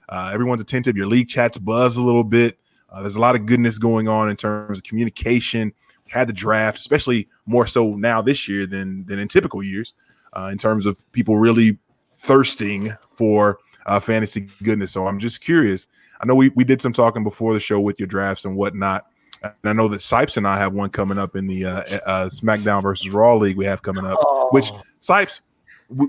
Uh, 0.09 0.29
everyone's 0.33 0.61
attentive. 0.61 0.97
Your 0.97 1.07
league 1.07 1.29
chats 1.29 1.57
buzz 1.57 1.97
a 1.97 2.03
little 2.03 2.23
bit. 2.23 2.57
Uh, 2.89 3.01
there's 3.01 3.15
a 3.15 3.19
lot 3.19 3.35
of 3.35 3.45
goodness 3.45 3.77
going 3.77 4.07
on 4.07 4.29
in 4.29 4.35
terms 4.35 4.77
of 4.77 4.83
communication. 4.83 5.73
We 6.05 6.11
had 6.11 6.27
the 6.27 6.33
draft, 6.33 6.77
especially 6.77 7.29
more 7.45 7.65
so 7.65 7.95
now 7.95 8.21
this 8.21 8.47
year 8.47 8.65
than 8.65 9.05
than 9.05 9.19
in 9.19 9.27
typical 9.27 9.63
years, 9.63 9.93
uh, 10.33 10.49
in 10.51 10.57
terms 10.57 10.85
of 10.85 11.09
people 11.13 11.37
really 11.37 11.77
thirsting 12.17 12.91
for 13.13 13.59
uh, 13.85 13.99
fantasy 13.99 14.49
goodness. 14.63 14.91
So 14.91 15.07
I'm 15.07 15.19
just 15.19 15.41
curious. 15.41 15.87
I 16.19 16.25
know 16.25 16.35
we 16.35 16.49
we 16.49 16.63
did 16.63 16.81
some 16.81 16.93
talking 16.93 17.23
before 17.23 17.53
the 17.53 17.59
show 17.59 17.79
with 17.79 17.99
your 17.99 18.07
drafts 18.07 18.45
and 18.45 18.55
whatnot. 18.55 19.05
And 19.43 19.53
I 19.63 19.73
know 19.73 19.87
that 19.87 20.01
Sipes 20.01 20.37
and 20.37 20.47
I 20.47 20.57
have 20.57 20.73
one 20.73 20.89
coming 20.89 21.17
up 21.17 21.35
in 21.35 21.47
the 21.47 21.65
uh, 21.65 21.81
uh, 22.05 22.29
SmackDown 22.29 22.83
versus 22.83 23.09
Raw 23.09 23.35
league 23.35 23.57
we 23.57 23.65
have 23.65 23.81
coming 23.81 24.05
up. 24.05 24.19
Which 24.51 24.71
Sipes, 24.99 25.39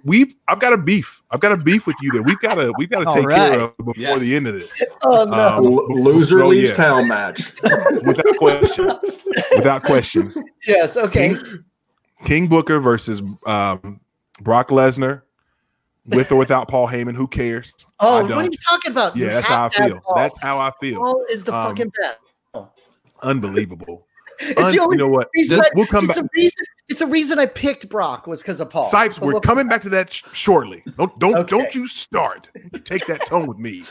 we've 0.04 0.34
I've 0.48 0.60
got 0.60 0.72
a 0.72 0.78
beef. 0.78 1.22
I've 1.30 1.40
got 1.40 1.52
a 1.52 1.56
beef 1.56 1.86
with 1.86 1.96
you 2.02 2.12
that 2.12 2.22
we've 2.22 2.38
got 2.40 2.54
to 2.54 2.72
we've 2.78 2.88
got 2.90 3.04
to 3.10 3.14
take 3.14 3.26
right. 3.26 3.50
care 3.50 3.60
of 3.60 3.76
before 3.78 3.94
Yes. 3.96 4.20
the 4.20 4.36
end 4.36 4.46
of 4.48 4.54
this. 4.54 4.82
Oh 5.04 5.24
no! 5.24 5.56
Um, 5.58 5.64
loser 6.02 6.42
oh, 6.44 6.48
leaves 6.48 6.70
yeah. 6.70 6.76
town 6.76 7.08
match. 7.08 7.52
without 7.62 8.36
question. 8.38 8.92
Without 9.56 9.82
question. 9.82 10.32
yes. 10.66 10.96
Okay. 10.96 11.30
King, 11.34 11.64
King 12.24 12.46
Booker 12.48 12.78
versus 12.78 13.20
um, 13.46 14.00
Brock 14.42 14.68
Lesnar, 14.68 15.22
with 16.06 16.30
or 16.30 16.36
without 16.36 16.68
Paul 16.68 16.86
Heyman. 16.86 17.14
Who 17.16 17.26
cares? 17.26 17.74
Oh, 17.98 18.22
what 18.22 18.32
are 18.32 18.42
you 18.44 18.50
talking 18.68 18.92
about? 18.92 19.16
You 19.16 19.26
Yeah, 19.26 19.34
that's 19.34 19.48
how 19.48 19.58
I 19.58 19.62
have 19.64 19.72
to 19.72 19.82
have 19.82 19.90
feel. 19.90 20.00
Paul. 20.00 20.14
That's 20.16 20.38
how 20.40 20.58
I 20.60 20.70
feel. 20.80 20.96
Paul 21.02 21.24
is 21.30 21.44
the 21.44 21.54
Um, 21.54 21.68
fucking 21.70 21.92
best. 22.00 22.18
Unbelievable. 23.22 24.06
It's 24.40 24.58
Un- 24.60 24.72
the 24.72 24.78
only 24.80 24.94
you 24.94 24.98
know 24.98 25.08
what? 25.08 25.28
reason. 25.36 25.58
We'll- 25.58 25.70
we'll 25.76 25.86
come 25.86 26.06
it's 26.06 26.16
back. 26.16 26.24
a 26.24 26.28
reason. 26.34 26.64
It's 26.92 27.00
a 27.00 27.06
reason 27.06 27.38
I 27.38 27.46
picked 27.46 27.88
Brock 27.88 28.26
was 28.26 28.42
because 28.42 28.60
of 28.60 28.68
Paul. 28.68 28.84
Sipes, 28.90 29.18
we're 29.18 29.40
coming 29.40 29.66
back 29.66 29.80
to 29.80 29.88
that 29.88 30.12
sh- 30.12 30.24
shortly. 30.34 30.82
Don't 30.98 31.18
don't 31.18 31.34
Okay. 31.36 31.48
don't 31.56 31.74
you 31.74 31.86
start. 31.88 32.50
You 32.70 32.78
take 32.80 33.06
that 33.06 33.24
tone 33.24 33.46
with 33.46 33.56
me. 33.56 33.84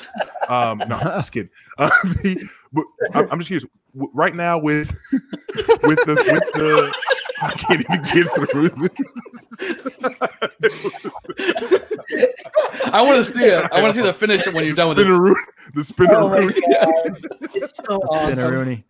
Um, 0.48 0.78
no, 0.88 1.00
just 1.00 1.32
kidding. 1.32 1.50
Uh, 1.80 1.90
the, 2.22 2.48
but 2.72 2.86
I'm, 3.16 3.28
I'm 3.32 3.40
just 3.40 3.48
curious. 3.48 3.66
Right 3.96 4.36
now, 4.36 4.60
with 4.60 4.90
with 5.12 6.00
the 6.06 6.14
with 6.32 6.54
the, 6.54 6.94
I 7.42 7.52
can't 7.54 7.82
even 7.82 8.04
get 8.04 8.28
through. 8.52 8.88
I 12.94 13.02
want 13.02 13.18
to 13.18 13.34
see 13.34 13.44
it. 13.46 13.70
I 13.72 13.82
want 13.82 13.94
to 13.96 14.00
see 14.00 14.06
the 14.06 14.14
finish 14.14 14.46
when 14.48 14.64
you're 14.66 14.76
done 14.76 14.90
with 14.90 15.00
it. 15.00 15.08
Spinaroo, 15.08 15.34
the 15.74 16.16
Oh 16.16 16.30
my 16.30 16.40
spinaroo. 16.40 16.62
god! 16.72 17.50
It's 17.56 17.78
so 17.78 17.96
awesome. 17.98 18.38
Spinaroonie. 18.38 18.84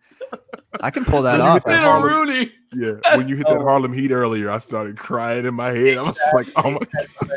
I 0.80 0.90
can 0.90 1.04
pull 1.04 1.22
that 1.22 1.36
This 1.38 1.46
off. 1.46 1.56
is 1.58 1.62
Spin 1.62 1.74
a 1.74 1.80
Harlem- 1.82 2.04
Rooney. 2.28 2.52
Yeah, 2.74 2.94
when 3.16 3.28
you 3.28 3.36
hit 3.36 3.46
that 3.48 3.58
Oh. 3.58 3.62
Harlem 3.64 3.92
Heat 3.92 4.10
earlier, 4.12 4.50
I 4.50 4.58
started 4.58 4.96
crying 4.96 5.44
in 5.46 5.54
my 5.54 5.70
head. 5.72 5.98
I 5.98 6.02
was 6.02 6.18
like, 6.34 6.48
"Oh 6.56 6.70
my!" 6.70 6.78
god!" 6.78 7.30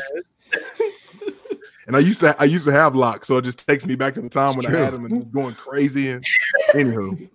And 1.86 1.94
I 1.94 2.00
used 2.00 2.18
to, 2.20 2.34
I 2.40 2.44
used 2.44 2.64
to 2.66 2.72
have 2.72 2.96
locks, 2.96 3.28
so 3.28 3.36
it 3.36 3.42
just 3.42 3.64
takes 3.66 3.86
me 3.86 3.94
back 3.94 4.14
to 4.14 4.20
the 4.20 4.28
time 4.28 4.56
when 4.56 4.66
I 4.66 4.70
had 4.70 4.92
them 4.92 5.04
and 5.04 5.30
going 5.30 5.54
crazy. 5.54 6.08
And 6.10 6.24
anywho, 6.72 7.28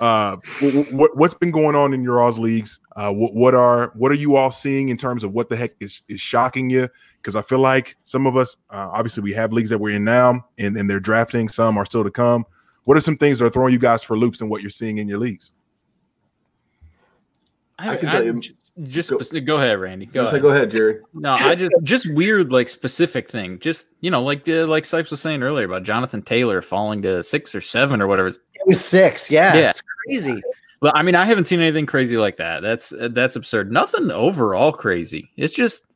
uh, 0.00 0.36
wh- 0.58 0.88
wh- 0.88 0.92
what 0.92 1.16
what's 1.16 1.34
been 1.34 1.52
going 1.52 1.76
on 1.76 1.94
in 1.94 2.02
your 2.02 2.20
all's 2.20 2.38
leagues? 2.38 2.80
Uh, 2.96 3.12
what 3.12 3.34
what 3.34 3.54
are 3.54 3.92
what 3.94 4.10
are 4.10 4.16
you 4.16 4.34
all 4.34 4.50
seeing 4.50 4.88
in 4.88 4.96
terms 4.96 5.22
of 5.22 5.32
what 5.32 5.48
the 5.48 5.54
heck 5.56 5.72
is 5.80 6.02
is 6.08 6.20
shocking 6.20 6.70
you? 6.70 6.88
Because 7.22 7.36
I 7.36 7.42
feel 7.42 7.60
like 7.60 7.96
some 8.04 8.26
of 8.26 8.36
us, 8.36 8.56
uh, 8.70 8.88
obviously, 8.92 9.22
we 9.22 9.32
have 9.34 9.52
leagues 9.52 9.70
that 9.70 9.78
we're 9.78 9.94
in 9.94 10.02
now, 10.02 10.44
and 10.58 10.76
and 10.76 10.90
they're 10.90 10.98
drafting. 10.98 11.48
Some 11.48 11.78
are 11.78 11.86
still 11.86 12.02
to 12.02 12.10
come. 12.10 12.44
What 12.84 12.96
are 12.96 13.00
some 13.00 13.16
things 13.16 13.38
that 13.38 13.44
are 13.44 13.50
throwing 13.50 13.72
you 13.72 13.78
guys 13.78 14.02
for 14.02 14.18
loops 14.18 14.40
and 14.40 14.50
what 14.50 14.60
you're 14.60 14.70
seeing 14.70 14.98
in 14.98 15.06
your 15.08 15.18
leagues? 15.18 15.52
I 17.78 17.90
I, 17.90 17.96
can 17.96 18.08
I, 18.08 18.12
tell 18.12 18.24
you- 18.24 18.40
just 18.40 18.54
just 18.82 19.10
Go- 19.10 19.18
speci- 19.18 19.44
go 19.46 19.56
ahead, 19.56 19.78
Randy. 19.78 20.06
Go 20.06 20.22
Go, 20.24 20.28
ahead. 20.28 20.42
go 20.42 20.48
ahead, 20.48 20.70
Jerry. 20.70 20.98
No, 21.14 21.32
I 21.34 21.54
just 21.54 21.72
just 21.84 22.12
weird 22.12 22.50
like 22.52 22.68
specific 22.68 23.30
thing. 23.30 23.58
Just 23.60 23.88
you 24.00 24.10
know, 24.10 24.22
like 24.22 24.48
uh, 24.48 24.66
like 24.66 24.84
Sipes 24.84 25.10
was 25.10 25.20
saying 25.20 25.42
earlier 25.42 25.66
about 25.66 25.84
Jonathan 25.84 26.22
Taylor 26.22 26.60
falling 26.60 27.02
to 27.02 27.22
six 27.22 27.54
or 27.54 27.60
seven 27.60 28.02
or 28.02 28.06
whatever. 28.08 28.28
It 28.28 28.38
was 28.66 28.84
six. 28.84 29.30
Yeah, 29.30 29.54
Yeah. 29.54 29.70
it's 29.70 29.82
crazy. 30.06 30.42
But 30.80 30.96
I 30.96 31.02
mean, 31.02 31.14
I 31.14 31.24
haven't 31.24 31.44
seen 31.44 31.60
anything 31.60 31.86
crazy 31.86 32.16
like 32.16 32.36
that. 32.38 32.60
That's 32.62 32.92
uh, 32.92 33.08
that's 33.12 33.36
absurd. 33.36 33.70
Nothing 33.70 34.10
overall 34.10 34.72
crazy. 34.72 35.30
It's 35.36 35.52
just 35.54 35.86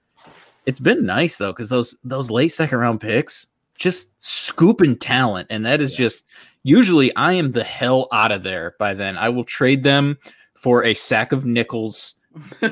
it's 0.67 0.79
been 0.81 1.05
nice 1.05 1.37
though 1.37 1.53
because 1.53 1.69
those 1.69 1.99
those 2.05 2.31
late 2.31 2.49
second 2.53 2.79
round 2.79 3.01
picks 3.01 3.47
just 3.77 4.21
scooping 4.23 4.97
talent, 4.97 5.49
and 5.51 5.67
that 5.67 5.81
is 5.81 5.93
just 5.95 6.27
usually 6.63 7.15
I 7.17 7.33
am 7.35 7.53
the 7.53 7.65
hell 7.65 8.07
out 8.13 8.31
of 8.33 8.43
there 8.45 8.77
by 8.79 8.95
then. 8.95 9.17
I 9.17 9.29
will 9.31 9.45
trade 9.45 9.83
them 9.83 10.17
for 10.59 10.85
a 10.85 10.95
sack 10.95 11.33
of 11.33 11.45
nickels. 11.47 12.15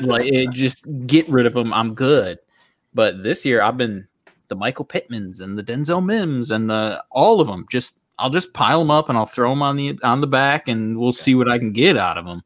like 0.02 0.26
it, 0.26 0.50
just 0.52 0.86
get 1.06 1.28
rid 1.28 1.46
of 1.46 1.54
them. 1.54 1.72
I'm 1.72 1.94
good. 1.94 2.38
But 2.94 3.22
this 3.22 3.44
year 3.44 3.62
I've 3.62 3.76
been 3.76 4.06
the 4.48 4.56
Michael 4.56 4.84
Pittmans 4.84 5.40
and 5.40 5.58
the 5.58 5.62
Denzel 5.62 6.04
Mims 6.04 6.50
and 6.50 6.68
the 6.70 7.02
all 7.10 7.40
of 7.40 7.46
them. 7.48 7.66
Just 7.70 8.00
I'll 8.18 8.30
just 8.30 8.52
pile 8.54 8.78
them 8.78 8.90
up 8.90 9.08
and 9.08 9.18
I'll 9.18 9.26
throw 9.26 9.50
them 9.50 9.62
on 9.62 9.76
the 9.76 9.98
on 10.02 10.20
the 10.20 10.26
back 10.26 10.68
and 10.68 10.98
we'll 10.98 11.12
see 11.12 11.34
what 11.34 11.48
I 11.48 11.58
can 11.58 11.72
get 11.72 11.96
out 11.96 12.16
of 12.18 12.24
them. 12.24 12.42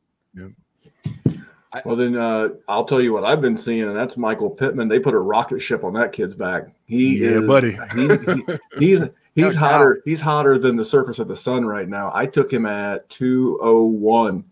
Well, 1.85 1.95
then 1.95 2.17
uh, 2.17 2.49
I'll 2.69 2.85
tell 2.85 3.01
you 3.01 3.13
what 3.13 3.25
I've 3.25 3.41
been 3.41 3.57
seeing, 3.57 3.83
and 3.85 3.95
that's 3.95 4.17
Michael 4.17 4.51
Pittman. 4.51 4.89
They 4.89 4.99
put 4.99 5.15
a 5.15 5.19
rocket 5.21 5.61
ship 5.61 5.85
on 5.85 5.93
that 5.93 6.13
kid's 6.13 6.35
back. 6.35 6.65
He 6.87 7.19
Yeah, 7.19 7.39
is, 7.39 7.47
buddy. 7.47 7.79
He, 7.95 8.09
he- 8.09 8.59
he's 8.87 9.01
he's 9.37 9.55
No 9.55 9.61
hotter. 9.61 10.03
He's 10.05 10.21
hotter 10.21 10.59
than 10.59 10.75
the 10.75 10.85
surface 10.85 11.21
of 11.21 11.29
the 11.29 11.37
sun 11.37 11.65
right 11.65 11.89
now. 11.89 12.11
I 12.13 12.27
took 12.27 12.53
him 12.53 12.67
at 12.67 13.09
two 13.09 13.57
oh 13.63 13.85
one 13.85 14.45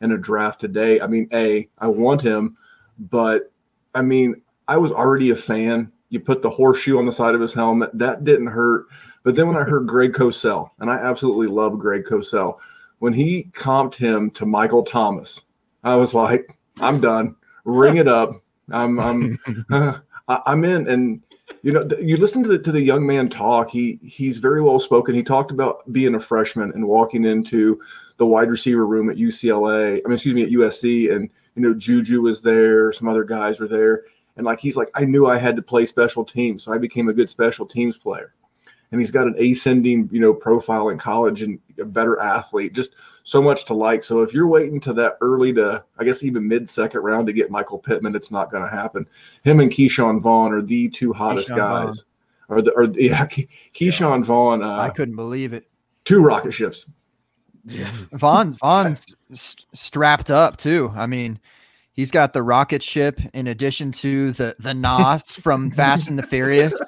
in 0.00 0.12
a 0.12 0.18
draft 0.18 0.60
today. 0.60 1.00
I 1.00 1.06
mean, 1.06 1.28
a 1.32 1.68
I 1.78 1.86
want 1.88 2.22
him, 2.22 2.56
but 2.98 3.52
I 3.94 4.02
mean, 4.02 4.42
I 4.68 4.76
was 4.76 4.92
already 4.92 5.30
a 5.30 5.36
fan. 5.36 5.92
You 6.10 6.20
put 6.20 6.42
the 6.42 6.50
horseshoe 6.50 6.98
on 6.98 7.06
the 7.06 7.12
side 7.12 7.34
of 7.34 7.40
his 7.40 7.52
helmet. 7.52 7.90
That 7.94 8.24
didn't 8.24 8.48
hurt. 8.48 8.86
But 9.22 9.34
then 9.34 9.48
when 9.48 9.56
I 9.56 9.64
heard 9.64 9.88
Greg 9.88 10.12
Cosell, 10.12 10.70
and 10.78 10.88
I 10.90 10.96
absolutely 10.96 11.48
love 11.48 11.78
Greg 11.78 12.04
Cosell, 12.04 12.58
when 13.00 13.12
he 13.12 13.50
comped 13.52 13.96
him 13.96 14.30
to 14.32 14.46
Michael 14.46 14.84
Thomas, 14.84 15.42
I 15.82 15.96
was 15.96 16.14
like, 16.14 16.56
I'm 16.80 17.00
done. 17.00 17.36
Ring 17.64 17.96
it 17.96 18.08
up. 18.08 18.40
I'm 18.70 18.98
I'm 19.00 19.38
uh, 19.70 19.98
I'm 20.28 20.64
in. 20.64 20.88
And 20.88 21.22
you 21.62 21.72
know, 21.72 21.86
th- 21.86 22.02
you 22.02 22.16
listen 22.16 22.42
to 22.42 22.48
the 22.48 22.58
to 22.58 22.72
the 22.72 22.80
young 22.80 23.06
man 23.06 23.28
talk. 23.28 23.70
He 23.70 23.98
he's 24.02 24.38
very 24.38 24.62
well 24.62 24.78
spoken. 24.78 25.14
He 25.14 25.22
talked 25.22 25.50
about 25.50 25.90
being 25.92 26.14
a 26.14 26.20
freshman 26.20 26.72
and 26.72 26.86
walking 26.86 27.24
into 27.24 27.80
the 28.16 28.26
wide 28.26 28.50
receiver 28.50 28.86
room 28.86 29.10
at 29.10 29.16
UCLA. 29.16 30.00
I 30.04 30.08
mean, 30.08 30.12
excuse 30.12 30.34
me, 30.34 30.42
at 30.42 30.50
USC, 30.50 31.14
and 31.14 31.28
you 31.54 31.62
know, 31.62 31.74
Juju 31.74 32.22
was 32.22 32.40
there. 32.40 32.92
Some 32.92 33.08
other 33.08 33.24
guys 33.24 33.60
were 33.60 33.68
there, 33.68 34.04
and 34.36 34.44
like 34.44 34.60
he's 34.60 34.76
like, 34.76 34.90
I 34.94 35.04
knew 35.04 35.26
I 35.26 35.38
had 35.38 35.56
to 35.56 35.62
play 35.62 35.86
special 35.86 36.24
teams, 36.24 36.62
so 36.64 36.72
I 36.72 36.78
became 36.78 37.08
a 37.08 37.14
good 37.14 37.30
special 37.30 37.66
teams 37.66 37.96
player. 37.96 38.32
And 38.96 39.00
he's 39.02 39.10
got 39.10 39.26
an 39.26 39.36
ascending, 39.38 40.08
you 40.10 40.20
know, 40.20 40.32
profile 40.32 40.88
in 40.88 40.96
college 40.96 41.42
and 41.42 41.58
a 41.78 41.84
better 41.84 42.18
athlete. 42.18 42.72
Just 42.72 42.92
so 43.24 43.42
much 43.42 43.66
to 43.66 43.74
like. 43.74 44.02
So 44.02 44.22
if 44.22 44.32
you're 44.32 44.46
waiting 44.46 44.80
to 44.80 44.94
that 44.94 45.18
early 45.20 45.52
to, 45.52 45.84
I 45.98 46.04
guess 46.04 46.22
even 46.22 46.48
mid 46.48 46.70
second 46.70 47.00
round 47.02 47.26
to 47.26 47.34
get 47.34 47.50
Michael 47.50 47.78
Pittman, 47.78 48.16
it's 48.16 48.30
not 48.30 48.50
going 48.50 48.62
to 48.62 48.74
happen. 48.74 49.06
Him 49.44 49.60
and 49.60 49.70
Ke'Shawn 49.70 50.22
Vaughn 50.22 50.52
are 50.54 50.62
the 50.62 50.88
two 50.88 51.12
hottest 51.12 51.50
Keyshawn 51.50 51.86
guys. 51.86 52.04
Or 52.48 52.62
the 52.62 52.70
or 52.72 52.84
yeah, 52.84 53.26
Ke- 53.26 53.48
Ke'Shawn 53.74 54.24
Vaughn, 54.24 54.62
I 54.62 54.86
uh, 54.86 54.90
couldn't 54.90 55.16
believe 55.16 55.52
it. 55.52 55.68
two 56.04 56.20
rocket 56.22 56.52
ships. 56.52 56.86
Vaughn 58.12 58.52
Vaughn's 58.52 59.04
st- 59.34 59.66
strapped 59.74 60.30
up 60.30 60.56
too. 60.56 60.92
I 60.96 61.06
mean, 61.06 61.40
he's 61.92 62.12
got 62.12 62.32
the 62.32 62.42
rocket 62.42 62.82
ship 62.82 63.20
in 63.34 63.48
addition 63.48 63.90
to 63.92 64.30
the 64.32 64.54
the 64.58 64.72
Nos 64.72 65.34
from 65.36 65.70
Fast 65.72 66.08
and 66.08 66.18
the 66.18 66.22
Furious. 66.22 66.80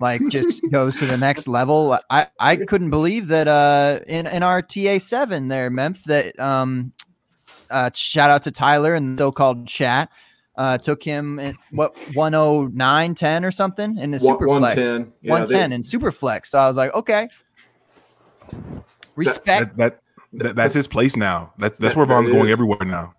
Like 0.00 0.26
just 0.28 0.60
goes 0.70 0.96
to 0.98 1.06
the 1.06 1.16
next 1.18 1.48
level. 1.48 1.98
I 2.10 2.26
I 2.38 2.56
couldn't 2.56 2.90
believe 2.90 3.28
that 3.28 3.48
uh 3.48 4.00
in 4.06 4.26
in 4.26 4.42
our 4.42 4.62
TA 4.62 4.98
seven 4.98 5.48
there, 5.48 5.70
Memph, 5.70 6.02
that 6.04 6.38
um 6.40 6.92
uh 7.70 7.90
shout 7.94 8.30
out 8.30 8.42
to 8.42 8.50
Tyler 8.50 8.94
and 8.94 9.18
so 9.18 9.32
called 9.32 9.66
chat. 9.66 10.10
Uh, 10.56 10.76
took 10.76 11.04
him 11.04 11.38
in, 11.38 11.56
what 11.70 11.96
109 12.14 13.14
10 13.14 13.44
or 13.44 13.50
something 13.52 13.96
in 13.96 14.10
the 14.10 14.18
One- 14.18 14.34
super 14.34 14.46
flex 14.48 14.76
110. 14.76 15.12
Yeah, 15.22 15.30
110 15.30 15.70
they- 15.70 15.74
in 15.76 15.82
super 15.84 16.10
flex 16.10 16.50
so 16.50 16.58
i 16.58 16.66
was 16.66 16.76
like 16.76 16.92
okay 16.94 17.28
respect 19.16 19.76
That, 19.76 20.00
that, 20.32 20.44
that 20.44 20.56
that's 20.56 20.74
his 20.74 20.86
place 20.86 21.16
now. 21.16 21.52
That's 21.58 21.78
that's 21.78 21.94
That- 21.94 21.98
where 21.98 22.06
Vaughn's 22.06 22.28
going 22.28 22.50
everywhere 22.50 22.84
now. 22.84 23.14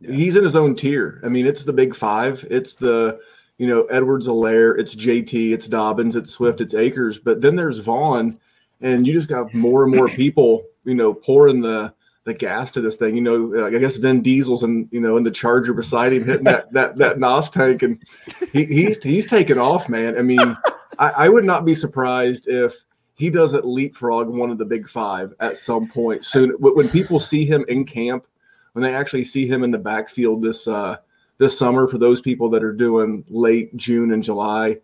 He's 0.00 0.34
in 0.36 0.44
his 0.44 0.56
own 0.56 0.76
tier. 0.76 1.20
I 1.24 1.28
mean, 1.28 1.46
it's 1.46 1.62
the 1.64 1.72
big 1.74 1.94
five. 1.94 2.44
It's 2.50 2.72
the, 2.74 3.18
you 3.60 3.66
know, 3.66 3.82
Edwards 3.84 4.26
Helaire, 4.26 4.78
it's 4.78 4.96
JT, 4.96 5.52
it's 5.52 5.68
Dobbins, 5.68 6.16
it's 6.16 6.32
Swift, 6.32 6.62
it's 6.62 6.72
Akers. 6.72 7.18
But 7.18 7.42
then 7.42 7.56
there's 7.56 7.76
Vaughn, 7.80 8.40
and 8.80 9.06
you 9.06 9.12
just 9.12 9.28
got 9.28 9.52
more 9.52 9.84
and 9.84 9.94
more 9.94 10.08
people, 10.08 10.64
you 10.86 10.94
know, 10.94 11.12
pouring 11.12 11.60
the 11.60 11.92
the 12.24 12.32
gas 12.32 12.70
to 12.70 12.80
this 12.80 12.96
thing. 12.96 13.16
You 13.16 13.20
know, 13.20 13.66
I 13.66 13.78
guess 13.78 13.96
Vin 13.96 14.22
Diesel's 14.22 14.62
and 14.62 14.88
you 14.90 14.98
know 14.98 15.18
in 15.18 15.24
the 15.24 15.30
Charger 15.30 15.74
beside 15.74 16.14
him 16.14 16.24
hitting 16.24 16.44
that 16.44 16.72
that 16.72 16.96
that 16.96 17.18
Nos 17.18 17.50
tank, 17.50 17.82
and 17.82 18.02
he, 18.50 18.64
he's 18.64 19.02
he's 19.02 19.26
taking 19.26 19.58
off, 19.58 19.90
man. 19.90 20.16
I 20.16 20.22
mean, 20.22 20.56
I, 20.98 21.10
I 21.10 21.28
would 21.28 21.44
not 21.44 21.66
be 21.66 21.74
surprised 21.74 22.48
if 22.48 22.72
he 23.12 23.28
doesn't 23.28 23.66
leapfrog 23.66 24.28
one 24.28 24.48
of 24.48 24.56
the 24.56 24.64
big 24.64 24.88
five 24.88 25.34
at 25.38 25.58
some 25.58 25.86
point 25.86 26.24
soon. 26.24 26.52
When 26.60 26.88
people 26.88 27.20
see 27.20 27.44
him 27.44 27.66
in 27.68 27.84
camp, 27.84 28.24
when 28.72 28.82
they 28.82 28.94
actually 28.94 29.24
see 29.24 29.46
him 29.46 29.64
in 29.64 29.70
the 29.70 29.76
backfield 29.76 30.40
this 30.40 30.66
uh, 30.66 30.96
this 31.40 31.58
summer, 31.58 31.88
for 31.88 31.96
those 31.98 32.20
people 32.20 32.50
that 32.50 32.62
are 32.62 32.72
doing 32.72 33.24
late 33.28 33.74
June 33.76 34.12
and 34.12 34.22
July 34.22 34.76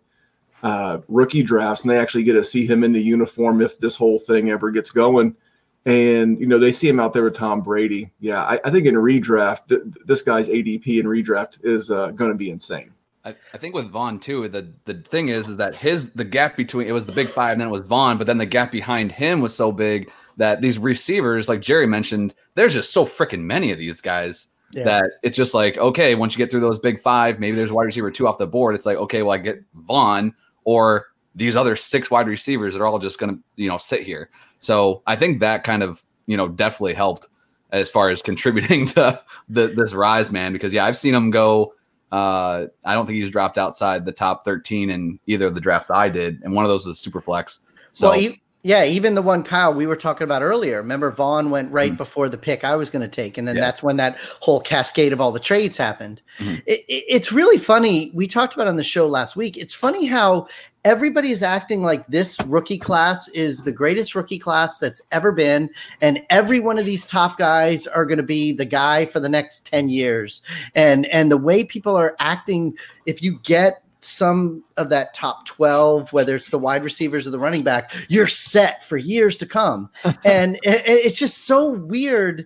uh, 0.63 0.97
rookie 1.07 1.43
drafts, 1.43 1.83
and 1.83 1.91
they 1.91 1.99
actually 1.99 2.23
get 2.23 2.33
to 2.33 2.43
see 2.43 2.65
him 2.65 2.83
in 2.83 2.91
the 2.91 3.01
uniform 3.01 3.61
if 3.61 3.79
this 3.79 3.95
whole 3.95 4.19
thing 4.19 4.49
ever 4.49 4.71
gets 4.71 4.89
going. 4.89 5.35
And 5.85 6.39
you 6.39 6.47
know 6.47 6.59
they 6.59 6.71
see 6.71 6.89
him 6.89 6.99
out 6.99 7.13
there 7.13 7.23
with 7.23 7.35
Tom 7.35 7.61
Brady. 7.61 8.11
Yeah, 8.19 8.41
I, 8.41 8.59
I 8.65 8.71
think 8.71 8.87
in 8.87 8.95
redraft, 8.95 9.69
th- 9.69 9.83
this 10.05 10.23
guy's 10.23 10.49
ADP 10.49 10.99
in 10.99 11.05
redraft 11.05 11.59
is 11.63 11.89
uh, 11.91 12.07
going 12.07 12.31
to 12.31 12.37
be 12.37 12.49
insane. 12.49 12.91
I, 13.23 13.35
I 13.53 13.57
think 13.57 13.75
with 13.75 13.89
Vaughn 13.89 14.19
too, 14.19 14.49
the 14.49 14.73
the 14.85 14.95
thing 14.95 15.29
is 15.29 15.47
is 15.47 15.57
that 15.57 15.75
his 15.75 16.11
the 16.11 16.25
gap 16.25 16.57
between 16.57 16.87
it 16.87 16.91
was 16.91 17.05
the 17.05 17.11
big 17.11 17.29
five, 17.29 17.51
and 17.51 17.61
then 17.61 17.67
it 17.67 17.71
was 17.71 17.83
Vaughn, 17.83 18.17
but 18.17 18.25
then 18.25 18.39
the 18.39 18.45
gap 18.47 18.71
behind 18.71 19.11
him 19.11 19.39
was 19.39 19.55
so 19.55 19.71
big 19.71 20.11
that 20.37 20.61
these 20.61 20.79
receivers, 20.79 21.47
like 21.47 21.61
Jerry 21.61 21.87
mentioned, 21.87 22.33
there's 22.55 22.73
just 22.73 22.91
so 22.91 23.05
freaking 23.05 23.41
many 23.41 23.71
of 23.71 23.77
these 23.77 24.01
guys 24.01 24.49
Yeah. 24.71 24.83
that 24.83 25.11
it's 25.23 25.37
just 25.37 25.53
like 25.53 25.77
okay, 25.77 26.15
once 26.15 26.33
you 26.33 26.37
get 26.37 26.51
through 26.51 26.59
those 26.59 26.79
big 26.79 26.99
five, 26.99 27.39
maybe 27.39 27.55
there's 27.55 27.71
wide 27.71 27.85
receiver 27.85 28.11
two 28.11 28.27
off 28.27 28.37
the 28.37 28.47
board. 28.47 28.75
It's 28.75 28.85
like 28.85 28.97
okay, 28.97 29.23
well 29.23 29.33
I 29.33 29.37
get 29.37 29.63
Vaughn 29.73 30.33
or 30.65 31.07
these 31.35 31.55
other 31.55 31.75
six 31.75 32.11
wide 32.11 32.27
receivers 32.27 32.73
that 32.73 32.81
are 32.81 32.85
all 32.87 32.99
just 32.99 33.19
gonna 33.19 33.37
you 33.55 33.69
know 33.69 33.77
sit 33.77 34.03
here. 34.03 34.29
So 34.59 35.03
I 35.07 35.15
think 35.15 35.39
that 35.39 35.63
kind 35.63 35.83
of 35.83 36.03
you 36.25 36.35
know 36.35 36.47
definitely 36.47 36.95
helped 36.95 37.27
as 37.71 37.89
far 37.89 38.09
as 38.09 38.21
contributing 38.23 38.85
to 38.87 39.21
the, 39.49 39.67
this 39.67 39.93
rise, 39.93 40.31
man. 40.31 40.53
Because 40.53 40.73
yeah, 40.73 40.85
I've 40.85 40.97
seen 40.97 41.13
him 41.13 41.29
go. 41.29 41.73
Uh, 42.11 42.67
I 42.85 42.93
don't 42.93 43.05
think 43.05 43.17
he's 43.17 43.31
dropped 43.31 43.57
outside 43.57 44.05
the 44.05 44.13
top 44.13 44.45
13 44.45 44.89
in 44.89 45.19
either 45.27 45.47
of 45.47 45.55
the 45.55 45.61
drafts 45.61 45.91
I 45.91 46.07
did, 46.07 46.41
and 46.41 46.53
one 46.53 46.63
of 46.63 46.69
those 46.69 46.85
was 46.85 46.99
super 46.99 47.19
flex. 47.19 47.59
So 47.91 48.09
well, 48.09 48.31
yeah, 48.67 48.83
even 48.83 49.15
the 49.15 49.21
one 49.21 49.43
Kyle 49.43 49.73
we 49.73 49.87
were 49.87 49.95
talking 49.95 50.25
about 50.25 50.41
earlier. 50.41 50.77
Remember, 50.81 51.09
Vaughn 51.09 51.49
went 51.51 51.71
right 51.71 51.95
before 51.95 52.27
the 52.27 52.37
pick 52.37 52.65
I 52.65 52.75
was 52.75 52.89
going 52.89 53.01
to 53.01 53.07
take, 53.07 53.37
and 53.37 53.47
then 53.47 53.55
Yeah. 53.55 53.61
that's 53.61 53.81
when 53.81 53.95
that 53.95 54.17
whole 54.41 54.59
cascade 54.59 55.13
of 55.13 55.21
all 55.21 55.31
the 55.31 55.39
trades 55.39 55.77
happened. 55.77 56.19
Mhm. 56.39 56.61
It, 56.67 56.81
it- 56.89 57.05
it's 57.07 57.31
really 57.31 57.57
funny. 57.57 58.11
We 58.13 58.27
talked 58.27 58.55
about 58.55 58.67
it 58.67 58.71
on 58.71 58.75
the 58.75 58.83
show 58.83 59.07
last 59.07 59.37
week. 59.37 59.55
It's 59.57 59.73
funny 59.73 60.05
how 60.05 60.47
everybody 60.83 61.31
is 61.31 61.43
acting 61.43 61.81
like 61.81 62.05
this 62.07 62.37
rookie 62.45 62.77
class 62.77 63.29
is 63.29 63.63
the 63.63 63.71
greatest 63.71 64.15
rookie 64.15 64.37
class 64.39 64.79
that's 64.79 65.01
ever 65.13 65.31
been, 65.31 65.69
and 66.01 66.21
every 66.29 66.59
one 66.59 66.77
of 66.77 66.83
these 66.83 67.05
top 67.05 67.37
guys 67.37 67.87
are 67.87 68.05
going 68.05 68.17
to 68.17 68.23
be 68.23 68.51
the 68.51 68.65
guy 68.65 69.05
for 69.05 69.21
the 69.21 69.29
next 69.29 69.65
ten 69.65 69.87
years. 69.87 70.41
And 70.75 71.05
and 71.05 71.31
the 71.31 71.37
way 71.37 71.63
people 71.63 71.95
are 71.95 72.17
acting, 72.19 72.77
if 73.05 73.21
you 73.21 73.39
get 73.43 73.81
some 74.01 74.63
of 74.77 74.89
that 74.89 75.13
top 75.13 75.45
12 75.45 76.13
whether 76.13 76.35
it's 76.35 76.49
the 76.49 76.59
wide 76.59 76.83
receivers 76.83 77.25
or 77.25 77.31
the 77.31 77.39
running 77.39 77.63
back 77.63 77.91
you're 78.09 78.27
set 78.27 78.83
for 78.83 78.95
years 78.97 79.37
to 79.39 79.45
come. 79.45 79.89
And 80.23 80.55
it- 80.63 80.85
it- 80.87 81.05
it's 81.05 81.17
just 81.19 81.45
so 81.45 81.69
weird 81.69 82.45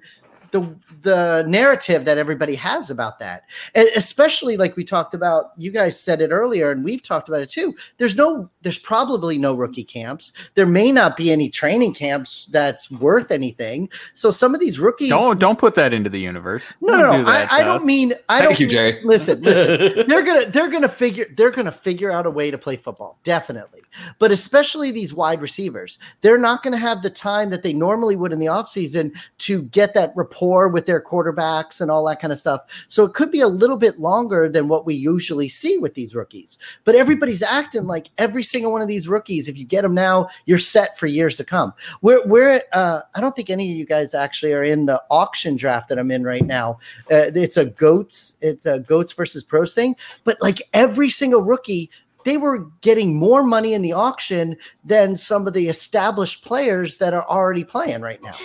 the 0.52 0.62
the 1.02 1.44
narrative 1.48 2.06
that 2.06 2.18
everybody 2.18 2.56
has 2.56 2.90
about 2.90 3.20
that 3.20 3.44
and 3.76 3.88
especially 3.96 4.58
like 4.58 4.76
we 4.76 4.84
talked 4.84 5.14
about 5.14 5.52
you 5.58 5.72
guys 5.72 6.00
said 6.00 6.22
it 6.22 6.30
earlier 6.32 6.70
and 6.72 6.84
we've 6.84 7.02
talked 7.04 7.28
about 7.30 7.42
it 7.42 7.50
too 7.50 7.76
there's 7.98 8.16
no 8.16 8.50
there's 8.62 8.78
probably 8.78 9.38
no 9.38 9.54
rookie 9.54 9.84
camps 9.84 10.32
there 10.56 10.66
may 10.66 10.92
not 10.92 11.18
be 11.18 11.32
any 11.32 11.50
training 11.50 11.94
camps 11.94 12.46
that's 12.48 12.90
worth 12.92 13.32
anything 13.32 13.90
so 14.14 14.32
some 14.32 14.54
of 14.54 14.60
these 14.60 14.80
rookies 14.80 15.10
Don't 15.10 15.40
don't 15.40 15.60
put 15.60 15.76
that 15.76 15.94
into 15.94 16.10
the 16.10 16.20
universe. 16.20 16.74
no, 16.82 16.98
Don't 16.98 17.00
no, 17.00 17.12
do 17.18 17.24
no. 17.24 17.32
that, 17.32 17.52
I, 17.52 17.60
I 17.60 17.64
don't 17.64 17.86
mean. 17.86 18.14
I 18.30 18.40
Thank 18.40 18.50
don't 18.52 18.60
you, 18.60 18.66
mean- 18.68 18.72
Jerry. 18.76 19.02
Listen, 19.06 19.42
listen. 19.42 20.06
they're 20.08 20.24
gonna 20.24 20.46
they're 20.48 20.70
gonna 20.70 20.88
figure 20.90 21.26
they're 21.36 21.52
gonna 21.52 21.72
figure 21.72 22.12
out 22.12 22.26
a 22.26 22.30
way 22.32 22.52
to 22.52 22.58
play 22.58 22.76
football, 22.78 23.18
definitely. 23.24 23.82
But 24.20 24.32
especially 24.32 24.92
these 24.92 25.14
wide 25.14 25.42
receivers, 25.42 25.98
they're 26.22 26.38
not 26.38 26.64
gonna 26.64 26.78
have 26.78 27.02
the 27.02 27.10
time 27.10 27.50
that 27.50 27.64
they 27.64 27.74
normally 27.74 28.16
would 28.16 28.32
in 28.32 28.40
the 28.40 28.46
offseason 28.46 29.16
to 29.40 29.64
get 29.64 29.94
that 29.96 30.14
rapport 30.16 30.68
with 30.70 30.86
their 30.92 31.02
quarterbacks 31.02 31.80
and 31.80 31.90
all 31.90 32.06
that 32.06 32.20
kind 32.20 32.34
of 32.34 32.40
stuff. 32.40 32.86
So 32.90 33.06
it 33.06 33.14
could 33.14 33.32
be 33.32 33.40
a 33.40 33.48
little 33.48 33.78
bit 33.78 34.00
longer 34.00 34.50
than 34.50 34.68
what 34.68 34.86
we 34.86 34.94
usually 34.94 35.48
see 35.48 35.78
with 35.78 35.94
these 35.94 36.14
rookies. 36.14 36.58
But 36.84 36.96
everybody's 36.96 37.42
acting 37.42 37.88
like 37.88 38.10
every 38.18 38.44
single 38.44 38.74
one 38.74 38.82
of 38.82 38.90
these 38.90 39.08
rookies, 39.08 39.48
if 39.48 39.58
you 39.58 39.64
get 39.64 39.84
them 39.84 39.94
now, 39.94 40.28
you're 40.46 40.60
set 40.60 41.00
for 41.00 41.08
years 41.08 41.38
to 41.38 41.46
come. 41.46 41.74
We're 42.02 42.26
we're 42.26 42.62
uh, 42.74 43.02
I 43.16 43.22
don't 43.22 43.36
think 43.36 43.50
any 43.50 43.72
of 43.72 43.78
you 43.78 43.86
guys 43.86 44.14
actually 44.14 44.52
are 44.52 44.66
in 44.66 44.86
the 44.86 45.02
auction 45.10 45.56
draft 45.56 45.88
that 45.90 45.98
I'm 45.98 46.12
in 46.12 46.24
right 46.24 46.46
now. 46.46 46.80
Uh, 47.10 47.32
it's 47.34 47.56
a 47.56 47.66
goats, 47.66 48.36
it's 48.42 48.66
a 48.66 48.80
goats 48.80 49.14
versus 49.14 49.44
pros 49.46 49.74
thing. 49.74 49.96
But 50.26 50.42
like 50.42 50.62
every 50.74 51.10
single 51.10 51.42
rookie, 51.42 51.90
they 52.26 52.38
were 52.38 52.60
getting 52.82 53.16
more 53.16 53.44
money 53.44 53.74
in 53.74 53.82
the 53.82 53.94
auction 53.94 54.58
than 54.84 55.16
some 55.16 55.48
of 55.48 55.54
the 55.54 55.70
established 55.70 56.44
players 56.44 56.98
that 56.98 57.14
are 57.14 57.28
already 57.28 57.64
playing 57.64 58.02
right 58.02 58.22
now. 58.22 58.36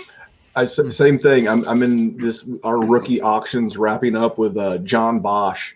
I 0.56 0.62
s- 0.64 0.80
same 0.96 1.18
thing. 1.18 1.46
I'm 1.48 1.66
I'm 1.68 1.82
in 1.82 2.16
this 2.16 2.44
our 2.64 2.78
rookie 2.78 3.20
auctions 3.20 3.76
wrapping 3.76 4.16
up 4.16 4.38
with 4.38 4.56
uh, 4.56 4.78
John 4.78 5.20
Bosch, 5.20 5.74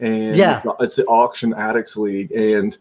and 0.00 0.36
Yeah. 0.36 0.62
it's 0.80 0.96
the 0.96 1.04
auction 1.06 1.54
addicts 1.54 1.96
league, 1.96 2.30
and 2.32 2.76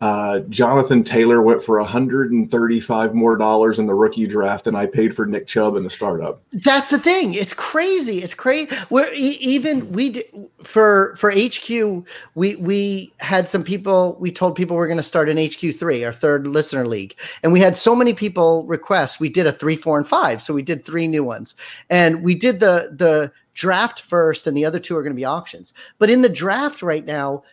uh, 0.00 0.40
Jonathan 0.50 1.04
Taylor 1.04 1.40
went 1.40 1.62
for 1.62 1.78
135 1.78 3.14
more 3.14 3.36
dollars 3.36 3.78
in 3.78 3.86
the 3.86 3.94
rookie 3.94 4.26
draft 4.26 4.64
than 4.64 4.74
I 4.74 4.86
paid 4.86 5.14
for 5.14 5.24
Nick 5.24 5.46
Chubb 5.46 5.76
in 5.76 5.84
the 5.84 5.88
startup. 5.88 6.42
That's 6.52 6.90
the 6.90 6.98
thing. 6.98 7.34
It's 7.34 7.54
crazy. 7.54 8.18
It's 8.18 8.34
crazy. 8.34 8.74
We're 8.90 9.10
e- 9.14 9.38
even 9.40 9.90
we 9.92 10.24
for 10.62 11.14
for 11.16 11.30
HQ. 11.30 12.06
We 12.34 12.56
we 12.56 13.14
had 13.18 13.48
some 13.48 13.62
people. 13.62 14.16
We 14.20 14.32
told 14.32 14.56
people 14.56 14.76
we're 14.76 14.88
going 14.88 14.96
to 14.98 15.02
start 15.02 15.28
an 15.28 15.38
HQ 15.38 15.74
three, 15.76 16.04
our 16.04 16.12
third 16.12 16.48
listener 16.48 16.86
league, 16.86 17.16
and 17.42 17.52
we 17.52 17.60
had 17.60 17.76
so 17.76 17.94
many 17.94 18.14
people 18.14 18.66
request. 18.66 19.20
We 19.20 19.28
did 19.28 19.46
a 19.46 19.52
three, 19.52 19.76
four, 19.76 19.96
and 19.96 20.06
five. 20.06 20.42
So 20.42 20.52
we 20.52 20.62
did 20.62 20.84
three 20.84 21.06
new 21.06 21.24
ones, 21.24 21.54
and 21.88 22.22
we 22.22 22.34
did 22.34 22.60
the 22.60 22.90
the 22.92 23.32
draft 23.54 24.02
first, 24.02 24.46
and 24.46 24.56
the 24.56 24.66
other 24.66 24.80
two 24.80 24.96
are 24.96 25.02
going 25.02 25.12
to 25.12 25.16
be 25.16 25.24
auctions. 25.24 25.72
But 25.98 26.10
in 26.10 26.22
the 26.22 26.28
draft 26.28 26.82
right 26.82 27.06
now. 27.06 27.44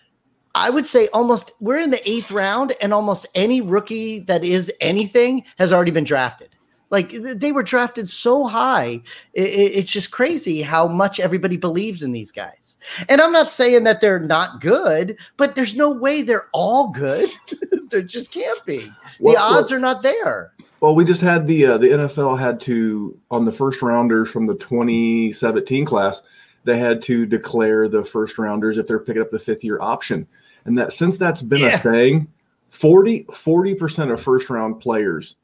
I 0.55 0.69
would 0.69 0.85
say 0.85 1.07
almost 1.13 1.51
we're 1.59 1.79
in 1.79 1.91
the 1.91 2.09
eighth 2.09 2.31
round, 2.31 2.73
and 2.81 2.93
almost 2.93 3.25
any 3.35 3.61
rookie 3.61 4.19
that 4.21 4.43
is 4.43 4.71
anything 4.81 5.43
has 5.57 5.71
already 5.71 5.91
been 5.91 6.03
drafted. 6.03 6.49
Like 6.89 7.11
they 7.13 7.53
were 7.53 7.63
drafted 7.63 8.09
so 8.09 8.47
high. 8.47 9.01
It's 9.33 9.91
just 9.91 10.11
crazy 10.11 10.61
how 10.61 10.89
much 10.89 11.21
everybody 11.21 11.55
believes 11.55 12.03
in 12.03 12.11
these 12.11 12.33
guys. 12.33 12.77
And 13.07 13.21
I'm 13.21 13.31
not 13.31 13.49
saying 13.49 13.85
that 13.85 14.01
they're 14.01 14.19
not 14.19 14.59
good, 14.59 15.17
but 15.37 15.55
there's 15.55 15.77
no 15.77 15.89
way 15.89 16.21
they're 16.21 16.49
all 16.51 16.89
good. 16.89 17.29
there 17.91 18.01
just 18.01 18.33
can't 18.33 18.63
be. 18.65 18.79
The 18.79 18.93
Well, 19.21 19.37
odds 19.37 19.71
well- 19.71 19.77
are 19.77 19.81
not 19.81 20.03
there. 20.03 20.51
Well, 20.81 20.95
we 20.95 21.05
just 21.05 21.21
had 21.21 21.47
the 21.47 21.65
uh, 21.65 21.77
the 21.77 21.87
NFL 21.87 22.37
had 22.39 22.59
to 22.61 23.17
on 23.29 23.45
the 23.45 23.51
first 23.53 23.81
rounders 23.81 24.29
from 24.29 24.47
the 24.47 24.55
2017 24.55 25.85
class, 25.85 26.21
they 26.65 26.77
had 26.77 27.01
to 27.03 27.25
declare 27.25 27.87
the 27.87 28.03
first 28.03 28.37
rounders 28.37 28.77
if 28.77 28.87
they're 28.87 28.99
picking 28.99 29.21
up 29.21 29.31
the 29.31 29.39
fifth 29.39 29.63
year 29.63 29.79
option, 29.79 30.27
and 30.65 30.77
that 30.77 30.93
since 30.93 31.17
that's 31.17 31.41
been 31.41 31.59
Yeah. 31.61 31.75
a 31.75 31.79
thing, 31.79 32.27
40 32.69 33.75
percent 33.75 34.11
of 34.11 34.21
first 34.21 34.49
round 34.49 34.79
players 34.79 35.35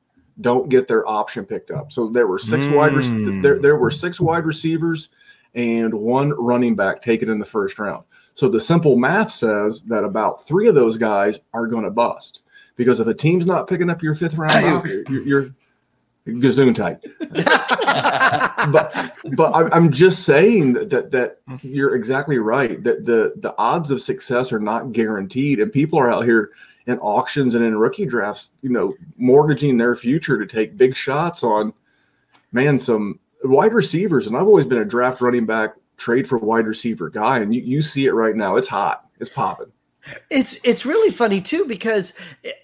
don't 0.42 0.70
get 0.70 0.88
their 0.88 1.08
option 1.08 1.46
picked 1.46 1.72
up. 1.72 1.92
So 1.92 2.08
there 2.08 2.28
were 2.28 2.40
six 2.40 2.68
wide 2.68 2.94
rec- 2.94 3.06
Mm. 3.06 3.42
there 3.42 3.60
there 3.60 3.78
were 3.78 3.90
six 3.92 4.20
wide 4.20 4.46
receivers 4.46 5.10
and 5.56 5.94
one 5.94 6.30
running 6.38 6.76
back 6.76 7.02
taken 7.02 7.30
in 7.30 7.40
the 7.40 7.46
first 7.46 7.80
round. 7.80 8.04
So 8.36 8.48
the 8.48 8.62
simple 8.62 8.96
math 8.98 9.32
says 9.32 9.82
that 9.88 10.04
about 10.04 10.46
three 10.46 10.68
of 10.68 10.76
those 10.76 10.98
guys 10.98 11.40
are 11.54 11.66
going 11.66 11.84
to 11.86 11.90
bust 11.90 12.42
because 12.76 13.00
if 13.00 13.08
a 13.08 13.14
team's 13.14 13.48
not 13.48 13.68
picking 13.68 13.90
up 13.90 14.04
your 14.04 14.14
fifth 14.14 14.36
round, 14.36 14.54
op- 14.66 14.86
you're, 15.10 15.50
tight. 16.74 17.04
but 18.72 19.14
but 19.36 19.54
I'm, 19.54 19.72
I'm 19.74 19.92
just 19.92 20.24
saying 20.24 20.74
that, 20.74 20.90
that 20.90 21.12
that 21.12 21.46
mm-hmm. 21.48 21.68
you're 21.68 21.96
exactly 21.96 22.38
right. 22.38 22.84
That 22.84 23.06
the 23.06 23.34
the 23.38 23.56
odds 23.58 23.92
of 23.92 24.02
success 24.02 24.52
are 24.52 24.60
not 24.60 24.92
guaranteed, 24.92 25.60
and 25.60 25.72
people 25.72 26.00
are 26.00 26.12
out 26.12 26.26
here 26.26 26.52
in 26.88 26.98
auctions 27.00 27.56
and 27.56 27.66
in 27.66 27.78
rookie 27.78 28.06
drafts, 28.06 28.52
you 28.62 28.70
know, 28.70 28.96
mortgaging 29.18 29.78
their 29.78 29.96
future 29.96 30.38
to 30.40 30.46
take 30.46 30.78
big 30.78 30.96
shots 30.96 31.44
on 31.44 31.74
man 32.52 32.80
some 32.80 33.20
wide 33.44 33.74
receivers. 33.74 34.28
And 34.28 34.36
I've 34.36 34.48
always 34.48 34.66
been 34.66 34.80
a 34.80 34.86
draft 34.86 35.22
running 35.22 35.46
back, 35.46 35.76
trade 35.98 36.28
for 36.28 36.38
wide 36.38 36.66
receiver 36.66 37.10
guy, 37.10 37.40
and 37.40 37.54
you, 37.54 37.62
you 37.62 37.82
see 37.82 38.06
it 38.06 38.14
right 38.14 38.36
now. 38.36 38.56
It's 38.56 38.68
hot. 38.68 39.06
It's 39.20 39.30
popping. 39.30 39.72
It's 40.30 40.60
it's 40.64 40.86
really 40.86 41.12
funny 41.12 41.42
too 41.42 41.66
because 41.66 42.14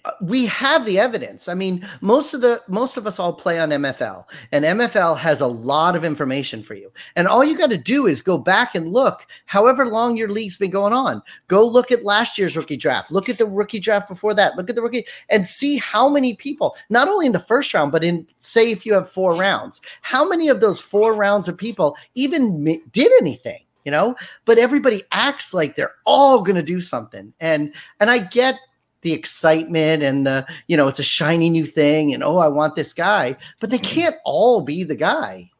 uh, 0.04 0.10
we 0.20 0.46
have 0.46 0.84
the 0.84 0.98
evidence. 0.98 1.48
I 1.48 1.54
mean, 1.54 1.86
most 2.00 2.34
of 2.34 2.40
the 2.40 2.62
most 2.68 2.96
of 2.96 3.06
us 3.06 3.18
all 3.18 3.32
play 3.32 3.58
on 3.58 3.70
MFL, 3.70 4.24
and 4.52 4.64
MFL 4.64 5.16
has 5.18 5.40
a 5.40 5.46
lot 5.46 5.96
of 5.96 6.04
information 6.04 6.62
for 6.62 6.74
you. 6.74 6.92
And 7.16 7.26
all 7.26 7.44
you 7.44 7.56
got 7.56 7.70
to 7.70 7.78
do 7.78 8.06
is 8.06 8.20
go 8.22 8.38
back 8.38 8.74
and 8.74 8.92
look. 8.92 9.26
However 9.46 9.86
long 9.86 10.16
your 10.16 10.28
league's 10.28 10.56
been 10.56 10.70
going 10.70 10.92
on, 10.92 11.22
go 11.48 11.66
look 11.66 11.90
at 11.90 12.04
last 12.04 12.38
year's 12.38 12.56
rookie 12.56 12.76
draft. 12.76 13.10
Look 13.10 13.28
at 13.28 13.38
the 13.38 13.46
rookie 13.46 13.80
draft 13.80 14.08
before 14.08 14.34
that. 14.34 14.56
Look 14.56 14.70
at 14.70 14.76
the 14.76 14.82
rookie 14.82 15.06
and 15.28 15.46
see 15.46 15.76
how 15.78 16.08
many 16.08 16.34
people, 16.34 16.76
not 16.90 17.08
only 17.08 17.26
in 17.26 17.32
the 17.32 17.40
first 17.40 17.74
round, 17.74 17.92
but 17.92 18.04
in 18.04 18.26
say 18.38 18.70
if 18.70 18.86
you 18.86 18.94
have 18.94 19.10
four 19.10 19.34
rounds, 19.34 19.80
how 20.02 20.28
many 20.28 20.48
of 20.48 20.60
those 20.60 20.80
four 20.80 21.14
rounds 21.14 21.48
of 21.48 21.56
people 21.56 21.96
even 22.14 22.64
did 22.92 23.12
anything 23.20 23.64
you 23.84 23.90
know? 23.90 24.16
But 24.44 24.58
everybody 24.58 25.02
acts 25.12 25.54
like 25.54 25.76
they're 25.76 25.94
all 26.04 26.42
going 26.42 26.56
to 26.56 26.62
do 26.62 26.80
something. 26.80 27.32
And 27.40 27.72
and 28.00 28.10
i 28.10 28.18
get 28.18 28.58
the 29.02 29.12
excitement 29.12 30.02
and 30.02 30.26
the 30.26 30.46
you 30.66 30.76
know 30.76 30.88
it's 30.88 30.98
a 30.98 31.04
shiny 31.04 31.50
new 31.50 31.66
thing 31.66 32.14
and 32.14 32.24
oh 32.24 32.38
i 32.38 32.48
want 32.48 32.74
this 32.74 32.94
guy 32.94 33.36
but 33.60 33.68
they 33.68 33.76
can't 33.76 34.16
all 34.24 34.62
be 34.62 34.82
the 34.82 34.94
guy. 34.94 35.50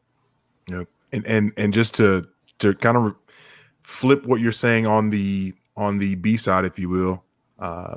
And 1.13 1.25
and 1.27 1.51
and 1.55 1.73
just 1.73 1.93
to 1.95 2.25
to 2.59 2.73
kind 2.73 2.97
of 2.97 3.15
flip 3.83 4.25
what 4.25 4.41
you're 4.41 4.51
saying 4.51 4.87
on 4.87 5.09
the 5.09 5.53
on 5.77 5.97
the 5.97 6.15
B 6.15 6.37
side, 6.37 6.65
if 6.65 6.79
you 6.79 6.89
will, 6.89 7.23
uh, 7.59 7.95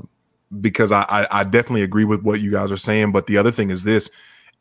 because 0.61 0.93
I, 0.93 1.05
I 1.09 1.27
I 1.31 1.45
definitely 1.45 1.83
agree 1.83 2.05
with 2.05 2.23
what 2.23 2.41
you 2.41 2.51
guys 2.51 2.71
are 2.71 2.77
saying. 2.77 3.13
But 3.13 3.27
the 3.27 3.39
other 3.39 3.51
thing 3.51 3.71
is 3.71 3.85
this, 3.85 4.11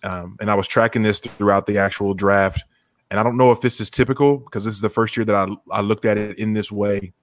um, 0.03 0.37
and 0.39 0.49
I 0.49 0.55
was 0.55 0.67
tracking 0.67 1.01
this 1.01 1.19
throughout 1.19 1.65
the 1.65 1.77
actual 1.77 2.13
draft, 2.13 2.63
and 3.09 3.19
I 3.19 3.23
don't 3.23 3.37
know 3.37 3.51
if 3.51 3.61
this 3.61 3.79
is 3.79 3.89
typical 3.89 4.37
because 4.37 4.65
this 4.65 4.73
is 4.73 4.81
the 4.81 4.89
first 4.89 5.15
year 5.17 5.25
that 5.25 5.35
I 5.35 5.47
I 5.71 5.81
looked 5.81 6.05
at 6.05 6.17
it 6.17 6.37
in 6.39 6.53
this 6.53 6.71
way. 6.71 7.13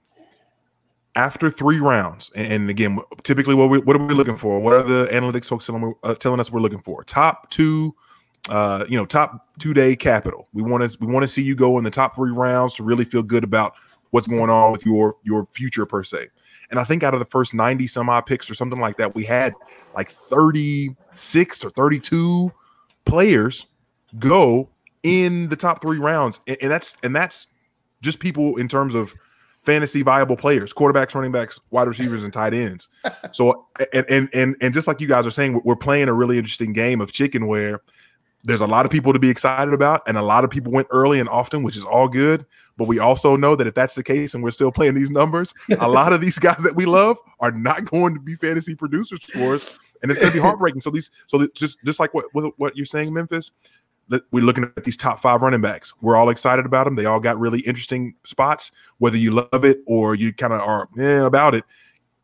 After 1.17 1.49
three 1.49 1.79
rounds, 1.79 2.33
and, 2.35 2.53
and 2.53 2.71
again, 2.71 2.99
typically 3.23 3.55
what 3.55 3.71
we 3.71 3.79
what 3.79 3.97
are 3.97 4.05
we 4.05 4.15
looking 4.15 4.37
for? 4.37 4.59
What 4.59 4.75
are 4.75 4.83
the 4.83 5.07
analytics 5.13 5.47
folks 5.47 5.67
telling, 5.67 5.95
uh, 6.03 6.15
telling 6.15 6.41
us 6.41 6.51
we're 6.51 6.61
looking 6.61 6.81
for? 6.81 7.05
Top 7.05 7.51
two 7.51 7.95
uh, 8.49 8.85
you 8.89 8.97
know, 8.97 9.07
top 9.07 9.49
two 9.59 9.73
day 9.73 9.97
capital. 9.97 10.49
We 10.53 10.63
want 10.63 10.91
to 10.91 10.99
we 11.01 11.07
want 11.07 11.25
to 11.25 11.29
see 11.29 11.43
you 11.43 11.55
go 11.55 11.79
in 11.79 11.85
the 11.85 11.91
top 11.91 12.15
three 12.15 12.31
rounds 12.31 12.75
to 12.75 12.83
really 12.83 13.05
feel 13.05 13.23
good 13.23 13.45
about 13.45 13.75
what's 14.11 14.27
going 14.27 14.51
on 14.51 14.73
with 14.73 14.85
your 14.85 15.17
your 15.23 15.49
future 15.53 15.87
per 15.87 16.03
se. 16.03 16.29
And 16.71 16.79
I 16.79 16.85
think 16.85 17.03
out 17.03 17.15
of 17.15 17.21
the 17.21 17.27
first 17.27 17.55
90 17.55 17.87
some 17.87 18.09
odd 18.09 18.27
picks 18.27 18.51
or 18.51 18.55
something 18.55 18.81
like 18.81 18.97
that, 18.97 19.15
we 19.15 19.25
had 19.25 19.55
like 19.95 20.11
36 20.11 21.65
or 21.65 21.71
32 21.71 22.53
players 23.05 23.67
go 24.19 24.69
in 25.05 25.49
the 25.49 25.57
top 25.57 25.81
three 25.81 25.99
rounds. 25.99 26.41
And, 26.49 26.57
and 26.61 26.71
that's 26.71 26.97
and 27.05 27.15
that's 27.15 27.47
just 28.01 28.19
people 28.19 28.57
in 28.57 28.67
terms 28.67 28.97
of 28.97 29.15
fantasy 29.63 30.03
viable 30.03 30.37
players, 30.37 30.73
quarterbacks, 30.73 31.15
running 31.15 31.33
backs, 31.33 31.61
wide 31.71 31.87
receivers, 31.87 32.25
and 32.25 32.33
tight 32.33 32.55
ends. 32.55 32.89
So 33.33 33.67
and 33.93 34.07
and 34.09 34.29
and 34.33 34.57
and 34.61 34.75
just 34.75 34.87
like 34.87 35.01
you 35.01 35.09
guys 35.09 35.27
are 35.27 35.31
saying, 35.31 35.61
we're 35.65 35.75
playing 35.75 36.09
a 36.09 36.13
really 36.13 36.39
interesting 36.39 36.73
game 36.73 37.01
of 37.01 37.11
chicken 37.11 37.49
where 37.49 37.81
there's 38.45 38.61
a 38.61 38.67
lot 38.67 38.85
of 38.85 38.93
people 38.93 39.13
to 39.13 39.19
be 39.19 39.29
excited 39.31 39.75
about, 39.75 40.03
and 40.07 40.17
a 40.17 40.23
lot 40.23 40.45
of 40.45 40.51
people 40.51 40.71
went 40.71 40.87
early 40.91 41.19
and 41.19 41.29
often, 41.29 41.63
which 41.63 41.77
is 41.77 41.85
all 41.85 42.09
good. 42.09 42.47
But 42.77 42.87
we 42.87 42.99
also 42.99 43.35
know 43.35 43.57
that 43.57 43.67
if 43.67 43.75
that's 43.75 43.95
the 43.95 44.05
case, 44.05 44.35
and 44.35 44.45
we're 44.45 44.53
still 44.53 44.71
playing 44.71 44.95
these 44.95 45.11
numbers, 45.11 45.55
a 45.81 45.89
lot 45.89 46.13
of 46.13 46.21
these 46.21 46.39
guys 46.39 46.59
that 46.63 46.77
we 46.77 46.85
love 46.85 47.17
are 47.41 47.51
not 47.51 47.87
going 47.87 48.15
to 48.15 48.21
be 48.21 48.37
fantasy 48.37 48.75
producers 48.75 49.25
for 49.25 49.55
us, 49.55 49.79
and 50.03 50.11
it's 50.11 50.21
going 50.21 50.33
to 50.33 50.39
be 50.39 50.43
heartbreaking. 50.47 50.81
So 50.81 50.91
these, 50.91 51.11
so 51.27 51.47
just 51.55 51.79
just 51.85 51.99
like 51.99 52.15
what 52.15 52.27
what, 52.33 52.53
what 52.59 52.77
you're 52.77 52.87
saying, 52.87 53.13
Memphis, 53.13 53.51
we're 54.09 54.45
looking 54.45 54.65
at 54.65 54.85
these 54.85 54.97
top 54.97 55.21
five 55.21 55.43
running 55.43 55.61
backs. 55.61 55.93
We're 56.01 56.17
all 56.17 56.31
excited 56.31 56.67
about 56.67 56.85
them. 56.85 56.97
They 56.97 57.07
all 57.07 57.21
got 57.21 57.39
really 57.39 57.61
interesting 57.61 58.15
spots. 58.25 58.73
Whether 58.99 59.17
you 59.17 59.31
love 59.31 59.65
it 59.65 59.81
or 59.87 60.15
you 60.15 60.33
kind 60.33 60.53
of 60.53 60.61
are 60.61 60.89
eh, 60.99 61.25
about 61.25 61.55
it, 61.55 61.65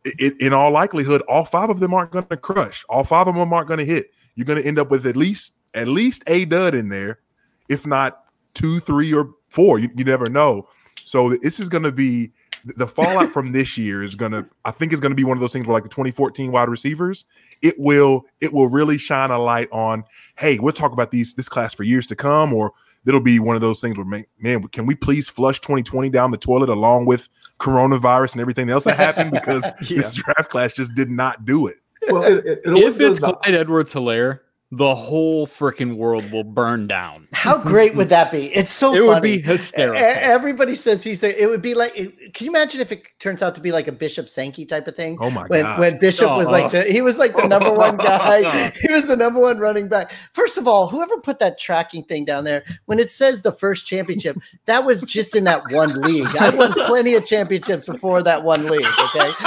it, 0.05 0.41
in 0.41 0.53
all 0.53 0.70
likelihood, 0.70 1.22
all 1.28 1.45
five 1.45 1.70
of 1.70 1.81
them 1.81 1.95
aren't 1.95 2.11
going 2.11 2.26
to 2.26 2.37
crush. 2.37 2.85
All 2.89 3.05
five 3.05 3.28
of 3.28 3.35
them 3.35 3.53
aren't 3.53 3.68
going 3.68 3.78
to 3.78 3.85
hit. 3.85 4.12
You're 4.35 4.47
going 4.47 4.61
to 4.61 4.66
end 4.66 4.78
up 4.78 4.91
with 4.91 5.07
at 5.07 5.16
least 5.16 5.55
at 5.74 5.89
least 5.89 6.24
a 6.26 6.45
dud 6.45 6.74
in 6.74 6.89
there, 6.89 7.20
if 7.68 7.87
not 7.87 8.24
two, 8.55 8.81
three, 8.81 9.12
or 9.12 9.31
four. 9.49 9.78
You, 9.78 9.89
you 9.97 10.05
never 10.05 10.28
know. 10.28 10.68
So 11.05 11.31
this 11.43 11.61
is 11.61 11.68
going 11.68 11.85
to 11.85 11.93
be 11.93 12.33
the 12.65 12.87
fallout 12.87 13.31
from 13.31 13.53
this 13.53 13.77
year 13.79 14.03
is 14.03 14.15
going 14.15 14.33
to. 14.33 14.47
I 14.65 14.71
think 14.71 14.93
it's 14.93 15.01
going 15.01 15.13
to 15.13 15.17
be 15.17 15.25
one 15.25 15.37
of 15.37 15.41
those 15.41 15.53
things 15.53 15.67
where, 15.67 15.75
like 15.75 15.83
the 15.83 15.89
2014 15.89 16.53
wide 16.53 16.69
receivers, 16.69 17.25
it 17.63 17.79
will 17.79 18.27
it 18.41 18.53
will 18.53 18.69
really 18.69 18.99
shine 18.99 19.31
a 19.31 19.39
light 19.39 19.69
on. 19.73 20.05
Hey, 20.39 20.59
we'll 20.59 20.73
talk 20.73 20.93
about 20.93 21.11
these 21.11 21.35
this 21.35 21.49
class 21.49 21.75
for 21.75 21.85
years 21.85 22.07
to 22.09 22.17
come, 22.17 22.53
or 22.53 22.73
it'll 23.07 23.21
be 23.21 23.39
one 23.39 23.55
of 23.55 23.63
those 23.63 23.81
things 23.81 23.97
where 23.97 24.07
man, 24.07 24.25
man 24.39 24.63
can 24.69 24.87
we 24.87 24.95
please 24.95 25.29
flush 25.29 25.61
2020 25.61 26.11
down 26.11 26.31
the 26.31 26.37
toilet 26.37 26.69
along 26.69 27.07
with 27.07 27.29
coronavirus 27.59 28.33
and 28.33 28.41
everything 28.41 28.71
else 28.71 28.85
that 28.85 28.97
happened 28.97 29.31
because 29.31 29.63
this 29.89 30.13
draft 30.13 30.51
class 30.51 30.73
just 30.73 30.95
did 30.95 31.11
not 31.11 31.45
do 31.45 31.67
it. 31.67 31.77
Well, 32.09 32.25
it, 32.25 32.47
it, 32.47 32.61
it 32.65 32.79
If 32.79 33.01
it's 33.01 33.19
Clyde 33.19 33.37
Edwards 33.45 33.93
Helaire, 33.93 34.41
the 34.71 34.95
whole 34.95 35.47
freaking 35.47 35.97
world 35.97 36.31
will 36.31 36.45
burn 36.45 36.87
down. 36.87 37.29
How 37.41 37.57
great 37.57 37.95
would 37.95 38.11
that 38.11 38.30
be 38.30 38.55
it's 38.55 38.70
so 38.70 38.95
It 38.95 38.99
funny 38.99 39.09
would 39.09 39.22
be 39.22 39.41
hysterical. 39.41 40.05
Everybody 40.05 40.74
says 40.74 41.03
he's 41.03 41.20
the. 41.20 41.43
It 41.43 41.49
would 41.49 41.62
be 41.62 41.72
like. 41.74 41.95
Can 41.95 42.45
you 42.45 42.51
imagine 42.51 42.82
if 42.82 42.93
it 42.93 43.07
turns 43.18 43.43
out 43.43 43.55
to 43.55 43.61
be 43.61 43.72
like 43.72 43.88
a 43.88 43.93
Bishop 43.93 44.28
Sankey 44.28 44.66
type 44.66 44.86
of 44.86 44.95
thing? 44.95 45.16
Oh 45.20 45.30
my 45.30 45.47
when 45.47 45.62
god! 45.62 45.80
when 45.80 45.99
Bishop 45.99 46.30
was 46.36 46.49
like 46.49 46.66
oh. 46.66 46.68
the 46.68 46.82
he 46.84 47.01
was 47.01 47.18
like 47.18 47.34
the 47.34 47.47
number 47.47 47.72
one 47.72 47.97
guy. 47.99 48.70
he 48.70 48.93
was 48.93 49.09
the 49.09 49.16
number 49.16 49.41
one 49.41 49.59
running 49.59 49.88
back. 49.88 50.11
First 50.32 50.59
of 50.59 50.68
all, 50.68 50.88
whoever 50.88 51.18
put 51.18 51.38
that 51.38 51.59
tracking 51.59 52.05
thing 52.05 52.26
down 52.26 52.45
there, 52.45 52.62
when 52.84 52.99
it 52.99 53.11
says 53.11 53.41
the 53.41 53.53
first 53.53 53.86
championship, 53.86 54.36
that 54.66 54.84
was 54.84 55.03
just 55.03 55.34
in 55.34 55.45
that 55.45 55.62
one 55.70 55.95
league. 56.01 56.28
I 56.38 56.51
won 56.51 56.74
plenty 56.74 57.14
of 57.14 57.24
championships 57.24 57.86
before 57.86 58.22
that 58.22 58.45
one 58.45 58.66
league. 58.66 58.84
Okay, 58.84 59.30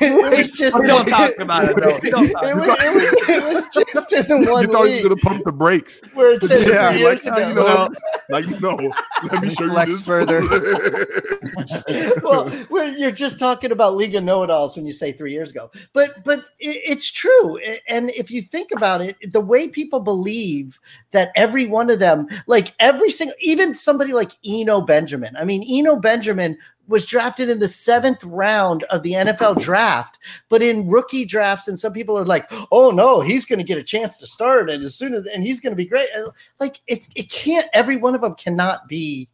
it 0.00 0.38
was 0.38 0.50
just. 0.50 0.78
We 0.78 0.86
don't 0.86 1.06
talk 1.06 1.32
about 1.38 1.68
it, 1.68 1.76
though. 1.76 1.98
Don't 2.10 2.30
talk 2.30 2.44
It 2.44 2.56
was, 2.56 2.68
it, 2.68 2.94
was, 2.94 3.28
it 3.28 3.44
was 3.44 4.04
just 4.06 4.12
in 4.12 4.26
the 4.26 4.50
one 4.50 4.62
you 4.62 4.72
thought 4.72 4.84
you 4.84 4.96
league 4.96 5.04
were 5.04 5.10
gonna 5.10 5.20
pump 5.20 5.44
the 5.44 5.52
brakes. 5.52 6.00
Where 6.24 6.34
it 6.34 6.42
says 6.42 6.66
Yeah, 6.66 6.92
three 6.92 7.04
like 7.04 7.24
years 7.24 7.28
how 7.28 7.48
you 7.48 7.54
know, 7.54 7.90
like 8.30 8.46
you 8.46 8.60
know. 8.60 8.92
Let 9.30 9.42
me 9.42 9.54
show 9.54 9.64
you 9.64 9.86
this 9.86 10.02
further. 10.02 10.40
well, 12.22 12.50
well, 12.70 12.98
you're 12.98 13.10
just 13.10 13.38
talking 13.38 13.72
about 13.72 13.94
League 13.94 14.14
of 14.14 14.24
Know-It-Alls 14.24 14.76
when 14.76 14.86
you 14.86 14.92
say 14.92 15.12
three 15.12 15.32
years 15.32 15.50
ago, 15.50 15.70
but 15.92 16.24
but 16.24 16.40
it, 16.58 16.80
it's 16.84 17.10
true. 17.10 17.58
And 17.88 18.10
if 18.10 18.30
you 18.30 18.42
think 18.42 18.70
about 18.72 19.02
it, 19.02 19.16
the 19.32 19.40
way 19.40 19.68
people 19.68 20.00
believe 20.00 20.80
that 21.12 21.30
every 21.36 21.66
one 21.66 21.90
of 21.90 21.98
them, 21.98 22.26
like 22.46 22.74
every 22.80 23.10
single, 23.10 23.36
even 23.40 23.74
somebody 23.74 24.12
like 24.12 24.32
Eno 24.44 24.80
Benjamin. 24.80 25.36
I 25.36 25.44
mean, 25.44 25.64
Eno 25.68 25.96
Benjamin 25.96 26.58
was 26.86 27.06
drafted 27.06 27.48
in 27.48 27.58
the 27.58 27.68
seventh 27.68 28.22
round 28.24 28.84
of 28.84 29.02
the 29.02 29.12
NFL 29.12 29.60
draft, 29.62 30.18
but 30.48 30.62
in 30.62 30.86
rookie 30.88 31.24
drafts, 31.24 31.68
and 31.68 31.78
some 31.78 31.92
people 31.92 32.18
are 32.18 32.24
like, 32.24 32.50
"Oh 32.70 32.90
no, 32.90 33.20
he's 33.20 33.44
going 33.44 33.58
to 33.58 33.64
get 33.64 33.78
a 33.78 33.82
chance 33.82 34.16
to 34.18 34.26
start, 34.26 34.70
and 34.70 34.84
as 34.84 34.94
soon 34.94 35.14
as 35.14 35.24
and 35.26 35.42
he's 35.42 35.60
going 35.60 35.72
to 35.72 35.76
be 35.76 35.86
great." 35.86 36.08
And, 36.14 36.28
Like 36.60 36.80
it, 36.86 37.08
it 37.14 37.30
can't. 37.30 37.66
Every 37.72 37.96
one 37.96 38.14
of 38.14 38.20
them 38.20 38.34
cannot 38.34 38.88
be 38.88 39.28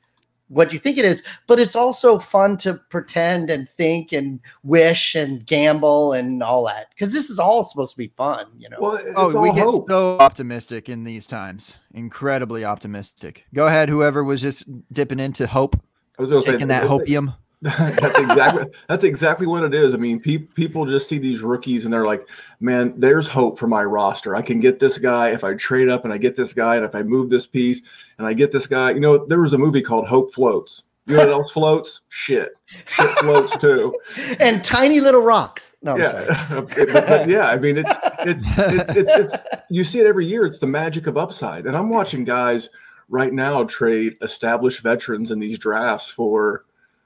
what 0.50 0.72
you 0.72 0.78
think 0.80 0.98
it 0.98 1.04
is, 1.04 1.22
but 1.46 1.60
it's 1.60 1.76
also 1.76 2.18
fun 2.18 2.56
to 2.56 2.74
pretend 2.74 3.50
and 3.50 3.68
think 3.68 4.12
and 4.12 4.40
wish 4.64 5.14
and 5.14 5.46
gamble 5.46 6.12
and 6.12 6.42
all 6.42 6.64
that 6.66 6.90
because 6.90 7.14
this 7.14 7.30
is 7.30 7.38
all 7.38 7.62
supposed 7.62 7.92
to 7.92 7.98
be 7.98 8.12
fun, 8.16 8.46
you 8.58 8.68
know. 8.68 8.76
Well, 8.80 9.00
Oh, 9.14 9.32
all 9.36 9.42
we 9.42 9.52
get 9.52 9.72
so 9.88 10.18
optimistic 10.18 10.88
in 10.88 11.04
these 11.04 11.26
times. 11.28 11.74
Incredibly 11.94 12.64
optimistic. 12.64 13.44
Go 13.54 13.68
ahead, 13.68 13.88
whoever 13.88 14.24
was 14.24 14.40
just 14.40 14.64
dipping 14.92 15.20
into 15.20 15.46
hope, 15.46 15.80
I 16.20 16.22
was 16.22 16.30
gonna 16.30 16.42
say 16.42 16.52
taking 16.52 16.68
that 16.68 16.86
hopium. 16.86 17.34
that's 17.62 18.18
exactly 18.18 18.64
that's 18.88 19.04
exactly 19.04 19.46
what 19.46 19.62
it 19.62 19.72
is. 19.72 19.94
I 19.94 19.96
mean, 19.96 20.20
pe- 20.20 20.36
people 20.38 20.84
just 20.84 21.08
see 21.08 21.18
these 21.18 21.40
rookies 21.40 21.86
and 21.86 21.92
they're 21.92 22.06
like, 22.06 22.26
"Man, 22.60 22.92
there's 22.98 23.26
hope 23.26 23.58
for 23.58 23.68
my 23.68 23.82
roster. 23.82 24.36
I 24.36 24.42
can 24.42 24.60
get 24.60 24.80
this 24.80 24.98
guy 24.98 25.30
if 25.30 25.44
I 25.44 25.54
trade 25.54 25.88
up 25.88 26.04
and 26.04 26.12
I 26.12 26.18
get 26.18 26.36
this 26.36 26.52
guy, 26.52 26.76
and 26.76 26.84
if 26.84 26.94
I 26.94 27.02
move 27.02 27.30
this 27.30 27.46
piece 27.46 27.80
and 28.18 28.26
I 28.26 28.34
get 28.34 28.52
this 28.52 28.66
guy." 28.66 28.90
You 28.90 29.00
know, 29.00 29.24
there 29.26 29.40
was 29.40 29.54
a 29.54 29.58
movie 29.58 29.80
called 29.80 30.06
Hope 30.06 30.34
Floats. 30.34 30.82
You 31.06 31.16
know 31.16 31.20
what 31.20 31.28
else 31.30 31.50
floats? 31.50 32.02
Shit, 32.08 32.58
shit 32.66 33.10
floats 33.18 33.56
too. 33.56 33.94
and 34.40 34.62
tiny 34.62 35.00
little 35.00 35.22
rocks. 35.22 35.74
No, 35.82 35.96
I'm 35.96 36.04
sorry. 36.04 36.26
Yeah, 36.28 36.60
but, 36.60 37.06
but 37.06 37.28
yeah. 37.28 37.48
I 37.48 37.58
mean, 37.58 37.78
it's 37.78 37.92
it's, 38.20 38.44
it's 38.56 38.90
it's 38.90 39.34
it's 39.34 39.44
you 39.70 39.82
see 39.82 39.98
it 39.98 40.06
every 40.06 40.26
year. 40.26 40.46
It's 40.46 40.58
the 40.60 40.66
magic 40.66 41.06
of 41.06 41.16
upside, 41.16 41.66
and 41.66 41.76
I'm 41.76 41.88
watching 41.88 42.24
guys 42.24 42.68
right 43.10 43.32
now 43.32 43.64
trade 43.64 44.16
established 44.22 44.80
veterans 44.80 45.30
in 45.30 45.38
these 45.38 45.58
drafts 45.58 46.08
for 46.08 46.64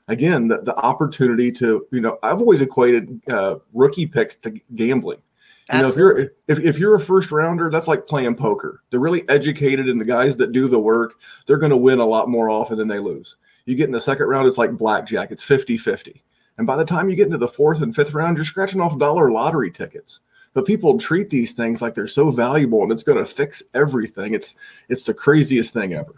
again 0.09 0.47
the, 0.47 0.59
the 0.59 0.77
opportunity 0.77 1.51
to 1.51 1.87
you 1.91 2.01
know 2.01 2.19
I've 2.23 2.41
always 2.41 2.61
equated 2.61 3.21
uh, 3.29 3.57
rookie 3.73 4.07
picks 4.07 4.37
to 4.37 4.51
gambling. 4.77 5.19
You 5.73 5.81
know, 5.81 5.89
if 5.89 5.97
you're 5.97 6.21
if, 6.47 6.59
if 6.59 6.79
you're 6.79 6.95
a 6.95 7.01
first 7.01 7.31
rounder, 7.31 7.71
that's 7.71 7.89
like 7.89 8.07
playing 8.07 8.37
poker. 8.37 8.83
They're 8.91 9.01
really 9.01 9.27
educated 9.31 9.89
and 9.89 9.99
the 9.99 10.05
guys 10.05 10.37
that 10.37 10.53
do 10.53 10.69
the 10.69 10.79
work, 10.79 11.15
they're 11.47 11.57
going 11.57 11.71
to 11.71 11.77
win 11.77 12.01
a 12.01 12.07
lot 12.07 12.29
more 12.29 12.51
often 12.51 12.77
than 12.77 12.87
they 12.87 12.99
lose. 12.99 13.37
You 13.65 13.75
get 13.75 13.87
in 13.87 13.93
the 13.93 14.01
second 14.01 14.27
round, 14.27 14.47
it's 14.47 14.59
like 14.59 14.73
blackjack. 14.73 15.31
It's 15.31 15.43
50-50. 15.43 16.21
And 16.59 16.67
by 16.67 16.77
the 16.77 16.85
time 16.85 17.09
you 17.09 17.17
get 17.17 17.27
into 17.27 17.39
the 17.39 17.49
fourth 17.49 17.81
and 17.81 17.95
fifth 17.95 18.13
round, 18.13 18.37
you're 18.37 18.45
scratching 18.45 18.81
off 18.81 18.99
dollar 18.99 19.33
lottery 19.33 19.71
tickets. 19.71 20.21
But 20.55 20.67
people 20.67 20.99
treat 20.99 21.31
these 21.31 21.53
things 21.53 21.83
like 21.83 21.95
they're 21.95 22.09
so 22.09 22.31
valuable 22.31 22.83
and 22.83 22.93
it's 22.93 23.03
going 23.03 23.19
to 23.19 23.31
fix 23.31 23.63
everything. 23.75 24.35
It's 24.35 24.55
it's 24.89 25.05
the 25.05 25.15
craziest 25.15 25.75
thing 25.75 25.93
ever. 25.95 26.15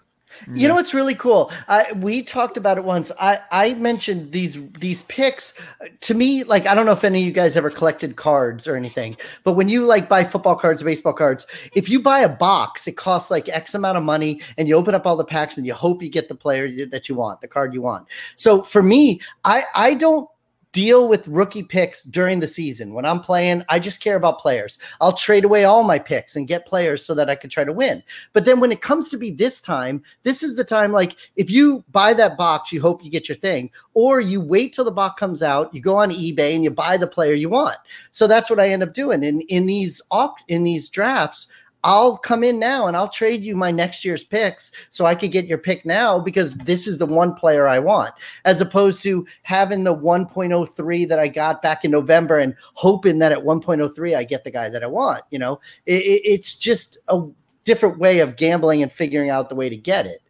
You 0.55 0.69
know 0.69 0.75
what's 0.75 0.93
really 0.93 1.15
cool? 1.15 1.51
We 1.97 2.23
talked 2.23 2.57
about 2.57 2.79
it 2.79 2.85
once. 2.85 3.11
I, 3.19 3.41
I 3.51 3.75
mentioned 3.75 4.33
these 4.33 4.63
these 4.73 5.03
picks. 5.03 5.55
To 6.01 6.15
me, 6.15 6.45
like 6.45 6.67
I 6.67 6.75
don't 6.75 6.87
know 6.87 6.93
if 6.93 7.05
any 7.05 7.21
of 7.21 7.27
you 7.27 7.33
guys 7.33 7.57
ever 7.57 7.71
collected 7.71 8.17
cards 8.17 8.67
or 8.67 8.77
anything, 8.77 9.17
but 9.45 9.53
when 9.53 9.69
you 9.69 9.85
like 9.85 10.09
buy 10.09 10.25
football 10.25 10.57
cards, 10.57 10.83
baseball 10.83 11.15
cards, 11.15 11.47
if 11.75 11.89
you 11.89 12.01
buy 12.01 12.21
a 12.21 12.29
box, 12.29 12.87
it 12.87 12.97
costs 12.97 13.31
like 13.31 13.49
X 13.49 13.75
amount 13.75 13.99
of 13.99 14.05
money, 14.05 14.41
and 14.59 14.69
you 14.69 14.77
open 14.77 14.95
up 14.95 15.07
all 15.07 15.17
the 15.17 15.25
packs 15.25 15.57
and 15.57 15.67
you 15.67 15.75
hope 15.75 16.03
you 16.03 16.11
get 16.11 16.29
the 16.29 16.35
player 16.35 16.87
that 16.87 17.09
you 17.09 17.15
want, 17.15 17.41
the 17.41 17.49
card 17.49 17.73
you 17.73 17.83
want. 17.83 18.07
So 18.37 18.63
for 18.63 18.83
me, 18.83 19.21
I 19.45 19.65
I 19.75 19.95
don't 19.95 20.29
deal 20.77 21.09
with 21.09 21.27
rookie 21.27 21.63
picks 21.63 22.05
during 22.05 22.39
the 22.39 22.47
season. 22.47 22.93
When 22.93 23.07
I'm 23.07 23.21
playing, 23.21 23.63
I 23.71 23.79
just 23.79 24.03
care 24.03 24.15
about 24.15 24.39
players. 24.39 24.79
I'll 25.01 25.15
trade 25.15 25.47
away 25.47 25.65
all 25.65 25.83
my 25.83 25.99
picks 25.99 26.37
and 26.37 26.47
get 26.47 26.67
players 26.67 27.03
so 27.03 27.15
that 27.15 27.31
I 27.31 27.35
can 27.35 27.49
try 27.49 27.65
to 27.65 27.73
win. 27.73 28.03
But 28.35 28.45
then 28.45 28.61
when 28.61 28.71
it 28.71 28.83
comes 28.83 29.09
to 29.09 29.17
be 29.17 29.31
this 29.31 29.59
time, 29.59 30.03
this 30.23 30.43
is 30.43 30.55
the 30.55 30.65
time 30.65 30.93
like 30.93 31.17
if 31.35 31.51
you 31.51 31.83
buy 31.93 32.13
that 32.13 32.37
box, 32.37 32.73
you 32.73 32.83
hope 32.83 33.03
you 33.03 33.11
get 33.11 33.27
your 33.27 33.39
thing, 33.39 33.71
or 33.95 34.21
you 34.21 34.39
wait 34.39 34.75
till 34.75 34.85
the 34.85 34.93
box 34.93 35.19
comes 35.19 35.43
out, 35.43 35.75
you 35.75 35.81
go 35.81 35.97
on 35.97 36.11
eBay 36.11 36.55
and 36.55 36.63
you 36.63 36.71
buy 36.71 36.99
the 36.99 37.07
player 37.07 37.33
you 37.33 37.49
want. 37.49 37.79
So 38.11 38.27
that's 38.27 38.51
what 38.51 38.61
I 38.61 38.69
end 38.69 38.83
up 38.83 38.93
doing. 38.93 39.23
In 39.23 39.41
in 39.49 39.65
these 39.65 40.03
in 40.49 40.63
these 40.63 40.91
drafts, 40.91 41.49
I'll 41.87 42.19
come 42.19 42.43
in 42.43 42.59
now 42.59 42.89
and 42.89 42.97
I'll 42.97 43.09
trade 43.09 43.45
you 43.45 43.55
my 43.55 43.71
next 43.71 44.05
year's 44.05 44.25
picks 44.25 44.73
so 44.91 45.07
I 45.07 45.15
could 45.15 45.31
get 45.31 45.47
your 45.47 45.57
pick 45.57 45.87
now 45.87 46.19
because 46.19 46.59
this 46.59 46.89
is 46.89 46.99
the 46.99 47.07
one 47.07 47.33
player 47.33 47.69
I 47.69 47.79
want, 47.79 48.13
as 48.45 48.61
opposed 48.61 49.05
to 49.05 49.25
having 49.45 49.85
the 49.85 49.95
1.03 49.95 51.09
that 51.09 51.21
I 51.21 51.29
got 51.29 51.63
back 51.63 51.85
in 51.85 51.93
November 51.93 52.41
and 52.41 52.57
hoping 52.75 53.21
that 53.21 53.31
at 53.31 53.39
1.03 53.39 54.17
I 54.17 54.25
get 54.25 54.43
the 54.43 54.51
guy 54.51 54.69
that 54.69 54.83
I 54.83 54.89
want. 54.89 55.23
You 55.31 55.39
know, 55.39 55.61
it, 55.87 56.03
it- 56.03 56.23
it's 56.25 56.57
just 56.57 56.99
a 57.07 57.23
different 57.63 57.99
way 58.01 58.19
of 58.19 58.35
gambling 58.35 58.83
and 58.83 58.91
figuring 58.91 59.31
out 59.31 59.49
the 59.49 59.55
way 59.55 59.69
to 59.69 59.77
get 59.77 60.07
it. 60.07 60.23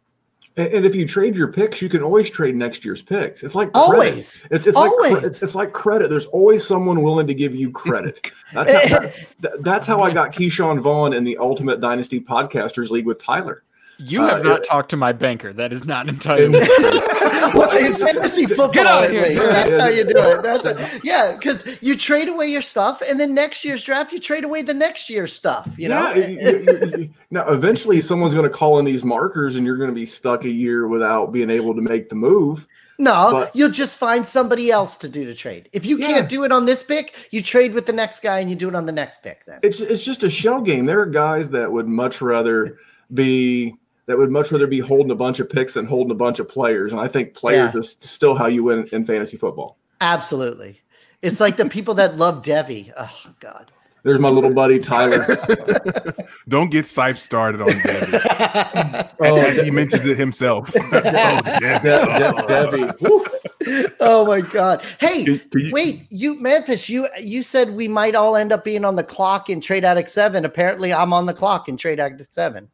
And, 0.57 0.85
if 0.87 0.95
you 0.95 1.07
trade 1.07 1.35
your 1.35 1.51
picks, 1.53 1.83
you 1.83 1.87
can 1.89 2.01
always 2.01 2.29
trade 2.31 2.55
next 2.55 2.83
year's 2.83 3.01
picks. 3.01 3.43
It's 3.43 3.53
like 3.53 3.71
credit. 3.73 3.93
Always. 3.93 4.43
It's, 4.49 4.65
it's 4.65 4.75
like 4.75 4.91
Always. 4.91 5.23
it's, 5.23 5.43
it's 5.43 5.53
like 5.53 5.71
credit. 5.71 6.09
There's 6.09 6.25
always 6.25 6.65
someone 6.65 7.03
willing 7.03 7.27
to 7.27 7.35
give 7.35 7.53
you 7.53 7.69
credit. 7.69 8.31
That's 8.53 8.73
how, 8.73 8.99
that- 9.41 9.63
that's 9.63 9.85
how 9.85 10.01
I 10.01 10.11
got 10.11 10.33
Ke'Shawn 10.33 10.81
Vaughn 10.81 11.13
in 11.13 11.23
the 11.23 11.37
Ultimate 11.37 11.79
Dynasty 11.79 12.19
Podcasters 12.19 12.89
League 12.89 13.05
with 13.05 13.21
Tyler. 13.21 13.63
You 13.99 14.21
Uh, 14.23 14.27
have 14.35 14.43
not 14.43 14.59
it- 14.59 14.63
talked 14.65 14.89
to 14.91 14.97
my 14.97 15.11
banker. 15.11 15.51
That 15.53 15.73
is 15.73 15.85
not 15.85 16.07
entitled. 16.07 16.53
well, 17.53 17.77
in 17.77 17.95
fantasy 17.95 18.45
football, 18.45 18.85
at 19.03 19.09
here, 19.11 19.21
least, 19.23 19.39
that's 19.43 19.77
how 19.77 19.87
you 19.87 20.03
do 20.03 20.13
it. 20.17 20.43
That's 20.43 20.65
a, 20.65 20.99
yeah, 21.03 21.33
because 21.33 21.77
you 21.81 21.95
trade 21.95 22.29
away 22.29 22.47
your 22.47 22.61
stuff, 22.61 23.01
and 23.07 23.19
then 23.19 23.33
next 23.33 23.65
year's 23.65 23.83
draft, 23.83 24.11
you 24.11 24.19
trade 24.19 24.43
away 24.43 24.61
the 24.61 24.73
next 24.73 25.09
year's 25.09 25.33
stuff. 25.33 25.69
You 25.77 25.89
know, 25.89 26.11
Yeah, 26.13 26.27
you- 26.27 26.39
you- 26.39 26.59
you- 26.67 26.91
you- 26.97 27.09
now 27.31 27.47
eventually 27.47 28.01
someone's 28.01 28.33
going 28.35 28.49
to 28.49 28.55
call 28.55 28.77
in 28.79 28.85
these 28.85 29.03
markers, 29.03 29.55
and 29.55 29.65
you're 29.65 29.77
going 29.77 29.89
to 29.89 29.95
be 29.95 30.05
stuck 30.05 30.45
a 30.45 30.49
year 30.49 30.87
without 30.87 31.31
being 31.31 31.49
able 31.49 31.73
to 31.75 31.81
make 31.81 32.09
the 32.09 32.15
move. 32.15 32.67
no, 32.99 33.29
but- 33.31 33.55
you'll 33.55 33.69
just 33.69 33.97
find 33.97 34.27
somebody 34.27 34.71
else 34.71 34.95
to 34.97 35.07
do 35.09 35.25
the 35.25 35.33
trade. 35.33 35.69
If 35.73 35.85
you 35.85 35.97
Yeah. 35.99 36.07
can't 36.07 36.29
do 36.29 36.43
it 36.43 36.51
on 36.51 36.65
this 36.65 36.81
pick, 36.83 37.13
you 37.31 37.41
trade 37.43 37.73
with 37.73 37.85
the 37.85 37.93
next 37.93 38.21
guy, 38.21 38.39
and 38.39 38.49
you 38.49 38.55
do 38.55 38.67
it 38.69 38.75
on 38.75 38.85
the 38.85 38.91
next 38.91 39.21
pick. 39.23 39.45
Then 39.45 39.59
It's 39.63 39.81
it's 39.81 40.03
just 40.03 40.23
a 40.23 40.29
shell 40.29 40.61
game. 40.61 40.85
There 40.85 40.99
are 40.99 41.05
guys 41.05 41.49
that 41.51 41.71
would 41.71 41.87
much 41.87 42.21
rather 42.21 42.77
be 43.13 43.75
that 44.07 44.17
would 44.17 44.31
much 44.31 44.51
rather 44.51 44.67
be 44.67 44.79
holding 44.79 45.11
a 45.11 45.15
bunch 45.15 45.39
of 45.39 45.49
picks 45.49 45.73
than 45.73 45.85
holding 45.85 46.11
a 46.11 46.15
bunch 46.15 46.39
of 46.39 46.47
players. 46.49 46.91
And 46.93 46.99
I 47.01 47.07
think 47.07 47.33
players 47.35 47.73
Yeah. 47.73 47.79
is 47.79 47.95
still 47.99 48.35
how 48.35 48.47
you 48.47 48.63
win 48.63 48.87
in 48.91 49.05
fantasy 49.05 49.37
football. 49.37 49.77
absolutely, 50.01 50.81
it's 51.21 51.39
like 51.39 51.57
the 51.57 51.67
people 51.67 51.93
that 51.95 52.17
love 52.17 52.41
Devy. 52.43 52.91
Oh 52.97 53.31
God. 53.39 53.71
There's 54.03 54.19
my 54.19 54.29
little 54.29 54.53
buddy 54.53 54.79
Tyler. 54.79 55.25
Don't 56.47 56.71
get 56.71 56.85
Sipe 56.85 57.17
started 57.17 57.59
on 57.61 57.67
Debbie. 57.67 59.07
Oh, 59.19 59.35
as 59.37 59.59
he 59.61 59.71
mentions 59.71 60.05
it 60.05 60.17
himself. 60.17 60.71
oh, 60.75 61.01
Debbie. 61.01 61.89
De- 61.89 62.21
De- 62.21 62.47
Debbie. 62.47 63.93
Oh 63.99 64.25
my 64.25 64.39
god 64.41 64.81
hey 64.99 65.25
Can- 65.25 65.39
can 65.39 65.59
you- 65.61 65.71
wait 65.73 66.05
you 66.09 66.39
memphis 66.39 66.87
you 66.87 67.07
you 67.19 67.43
said 67.43 67.71
we 67.71 67.87
might 67.89 68.15
all 68.15 68.35
end 68.37 68.53
up 68.53 68.63
being 68.63 68.85
on 68.85 68.95
the 68.95 69.03
clock 69.03 69.49
in 69.49 69.59
trade 69.59 69.83
addict 69.83 70.09
7 70.09 70.45
apparently 70.45 70.93
i'm 70.93 71.11
on 71.11 71.25
the 71.25 71.33
clock 71.33 71.67
in 71.67 71.75
trade 71.75 71.99
addict 71.99 72.33
7 72.33 72.69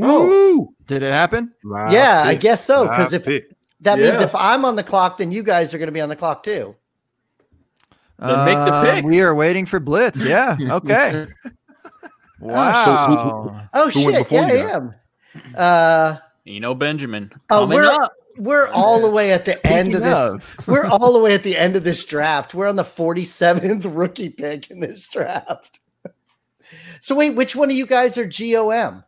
Oh, 0.00 0.26
Woo! 0.26 0.74
Did 0.86 1.02
it 1.02 1.14
happen? 1.14 1.52
Live 1.64 1.92
yeah 1.92 2.22
i 2.26 2.34
guess 2.34 2.64
so 2.64 2.88
because 2.88 3.12
if 3.12 3.24
pick. 3.24 3.44
that 3.80 3.98
means 3.98 4.20
if 4.20 4.34
i'm 4.34 4.64
on 4.64 4.74
the 4.76 4.82
clock 4.82 5.18
then 5.18 5.30
you 5.32 5.42
guys 5.42 5.72
are 5.72 5.78
going 5.78 5.86
to 5.88 5.92
be 5.92 6.00
on 6.00 6.08
the 6.08 6.16
clock 6.16 6.42
too 6.42 6.74
Then 8.18 8.44
make 8.44 8.54
the 8.56 8.72
Uh, 8.74 8.84
pick. 8.94 9.04
We 9.04 9.20
are 9.22 9.34
waiting 9.34 9.66
for 9.66 9.80
Blitz. 9.80 10.20
Yeah. 10.22 10.56
Okay. 10.70 11.26
wow. 12.40 13.68
oh 13.74 13.90
Who 13.90 14.04
went 14.06 14.28
shit 14.28 14.32
yeah 14.32 14.46
i 14.46 14.74
am 14.76 14.94
uh 15.56 16.16
Eno 16.46 16.74
Benjamin. 16.74 17.32
oh 17.50 17.60
Coming 17.60 17.76
we're 17.76 17.84
up. 17.86 18.12
we're 18.36 18.68
all 18.68 19.00
the 19.00 19.10
way 19.10 19.32
at 19.32 19.44
the 19.46 19.64
end 19.66 19.94
of 19.94 20.02
this 20.02 20.18
of. 20.18 20.56
we're 20.68 20.86
all 20.86 21.12
the 21.12 21.18
way 21.20 21.34
at 21.34 21.42
the 21.42 21.56
end 21.56 21.76
of 21.76 21.84
this 21.84 22.04
draft 22.04 22.52
we're 22.54 22.66
on 22.68 22.76
the 22.76 22.82
47th 22.84 23.86
rookie 23.96 24.28
pick 24.30 24.70
in 24.70 24.80
this 24.80 25.08
draft 25.08 25.80
so 27.00 27.14
wait 27.14 27.30
which 27.34 27.56
one 27.56 27.70
of 27.70 27.76
you 27.76 27.86
guys 27.86 28.18
are 28.18 28.26
gom 28.26 29.04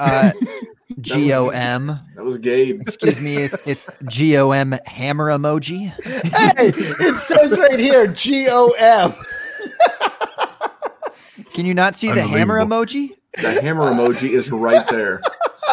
Uh, 0.00 0.32
G 1.00 1.32
O 1.32 1.48
M. 1.50 1.86
that 2.16 2.24
was 2.24 2.38
Gabe. 2.38 2.80
Excuse 2.80 3.20
me. 3.20 3.36
It's 3.36 3.56
it's 3.64 3.86
G 4.08 4.36
O 4.36 4.50
M 4.50 4.74
hammer 4.86 5.26
emoji. 5.26 5.92
hey, 6.04 6.72
it 6.74 7.16
says 7.16 7.58
right 7.58 7.78
here 7.78 8.06
G 8.08 8.48
O 8.50 8.70
M. 8.78 9.12
Can 11.52 11.66
you 11.66 11.74
not 11.74 11.96
see 11.96 12.10
the 12.10 12.22
hammer 12.26 12.58
emoji? 12.58 13.10
The 13.40 13.60
hammer 13.62 13.82
emoji 13.92 14.30
is 14.30 14.50
right 14.50 14.86
there. 14.88 15.20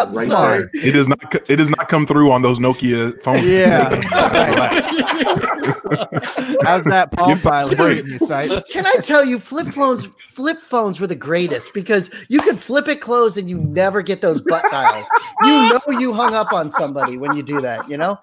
Right 0.05 0.29
sorry. 0.29 0.59
there. 0.59 0.69
It 0.73 0.91
does 0.91 1.07
not. 1.07 1.49
It 1.49 1.55
does 1.57 1.69
not 1.69 1.89
come 1.89 2.05
through 2.05 2.31
on 2.31 2.41
those 2.41 2.59
Nokia 2.59 3.21
phones. 3.21 3.45
Yeah. 3.45 3.89
How's 6.63 6.83
that 6.85 7.11
palm 7.13 7.29
Give 7.29 7.39
some 7.39 7.51
pilot 7.51 8.07
you, 8.07 8.19
Sipe? 8.19 8.69
Can 8.69 8.85
I 8.85 8.95
tell 8.95 9.23
you, 9.23 9.39
flip 9.39 9.67
phones, 9.69 10.07
flip 10.19 10.61
phones 10.61 10.99
were 10.99 11.07
the 11.07 11.15
greatest 11.15 11.73
because 11.73 12.09
you 12.29 12.41
could 12.41 12.59
flip 12.59 12.87
it 12.87 13.01
closed 13.01 13.37
and 13.37 13.49
you 13.49 13.57
never 13.57 14.01
get 14.01 14.21
those 14.21 14.41
butt 14.41 14.63
dials. 14.69 15.05
You 15.43 15.49
know 15.49 15.99
you 15.99 16.13
hung 16.13 16.33
up 16.33 16.53
on 16.53 16.71
somebody 16.71 17.17
when 17.17 17.35
you 17.35 17.43
do 17.43 17.61
that. 17.61 17.89
You 17.89 17.97
know. 17.97 18.19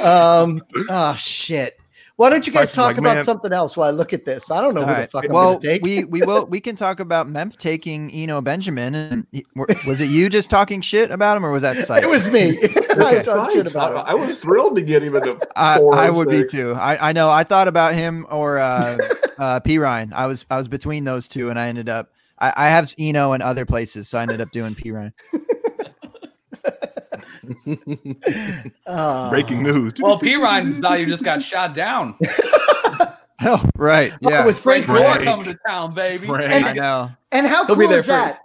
um. 0.02 0.62
Oh 0.88 1.14
shit. 1.16 1.78
Why 2.16 2.30
don't 2.30 2.46
you 2.46 2.52
guys 2.52 2.70
Sipes 2.70 2.74
talk 2.74 2.86
like, 2.90 2.98
about 2.98 3.14
"Man." 3.16 3.24
something 3.24 3.52
else 3.52 3.76
while 3.76 3.88
I 3.88 3.90
look 3.90 4.12
at 4.12 4.24
this? 4.24 4.48
I 4.50 4.60
don't 4.60 4.72
know 4.74 4.82
All 4.82 4.86
who 4.86 4.94
the 4.94 5.00
right. 5.00 5.10
fuck 5.10 5.24
I'm 5.24 5.32
Well, 5.32 5.58
gonna 5.58 5.60
take. 5.60 5.82
we 5.82 6.04
we 6.04 6.22
will 6.22 6.46
we 6.46 6.60
can 6.60 6.76
talk 6.76 7.00
about 7.00 7.28
Memph 7.28 7.56
taking 7.58 8.08
Eno 8.12 8.40
Benjamin. 8.40 8.94
And 8.94 9.26
he- 9.32 9.44
was 9.84 10.00
it 10.00 10.10
you 10.10 10.28
just 10.28 10.48
talking 10.48 10.80
shit 10.80 11.10
about 11.10 11.36
him, 11.36 11.44
or 11.44 11.50
was 11.50 11.62
that 11.62 11.76
Sipe? 11.88 12.02
it 12.04 12.08
was 12.08 12.30
me. 12.30 12.50
I 13.04 13.20
talked 13.22 13.52
shit 13.52 13.66
I, 13.66 13.70
about 13.70 14.08
I 14.08 14.14
was 14.14 14.38
thrilled 14.38 14.76
to 14.76 14.82
get 14.82 15.02
him 15.02 15.16
in 15.16 15.22
the 15.22 15.48
I, 15.56 15.80
I 15.80 16.10
would 16.10 16.28
be 16.28 16.44
too. 16.46 16.74
I, 16.74 17.08
I 17.08 17.12
know. 17.12 17.30
I 17.30 17.42
thought 17.42 17.66
about 17.66 17.94
him 17.94 18.26
or 18.30 18.58
uh, 18.58 18.96
uh, 19.38 19.60
Perine. 19.60 20.12
I 20.12 20.26
was 20.28 20.46
I 20.48 20.56
was 20.56 20.68
between 20.68 21.02
those 21.02 21.26
two, 21.26 21.50
and 21.50 21.58
I 21.58 21.66
ended 21.66 21.88
up. 21.88 22.12
I, 22.38 22.52
I 22.56 22.68
have 22.68 22.94
Eno 22.96 23.32
in 23.32 23.42
other 23.42 23.66
places, 23.66 24.08
so 24.08 24.18
I 24.18 24.22
ended 24.22 24.40
up 24.40 24.52
doing 24.52 24.76
Perine. 24.76 25.12
Oh. 28.86 29.30
Breaking 29.30 29.62
news. 29.62 29.94
Well, 30.00 30.18
Perine's 30.18 30.78
value 30.78 31.06
just 31.06 31.24
got 31.24 31.42
shot 31.42 31.74
down. 31.74 32.16
Oh, 33.46 33.62
right. 33.76 34.12
Oh, 34.24 34.30
Yeah. 34.30 34.46
with 34.46 34.58
Frank 34.58 34.86
Frank 34.86 35.00
Gore. 35.04 35.14
Gore 35.16 35.24
coming 35.24 35.44
to 35.46 35.58
town, 35.66 35.92
baby. 35.92 36.24
Frank. 36.26 36.66
I 36.66 36.72
know. 36.72 37.10
And 37.32 37.46
how 37.46 37.66
He'll 37.66 37.74
cool 37.76 37.90
is 37.90 38.06
for- 38.06 38.12
that? 38.12 38.38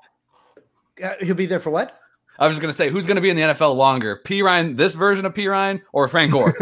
Uh, 1.01 1.13
he'll 1.21 1.35
be 1.35 1.45
there 1.45 1.59
for 1.61 1.69
what? 1.69 1.97
I 2.39 2.47
was 2.47 2.55
just 2.55 2.61
gonna 2.61 2.73
say, 2.73 2.89
who's 2.89 3.05
gonna 3.05 3.21
be 3.21 3.29
in 3.29 3.35
the 3.35 3.41
NFL 3.43 3.75
longer? 3.75 4.21
Perine, 4.25 4.77
this 4.77 4.93
version 4.93 5.25
of 5.25 5.33
Perine, 5.33 5.81
or 5.91 6.07
Frank 6.07 6.31
Gore? 6.31 6.55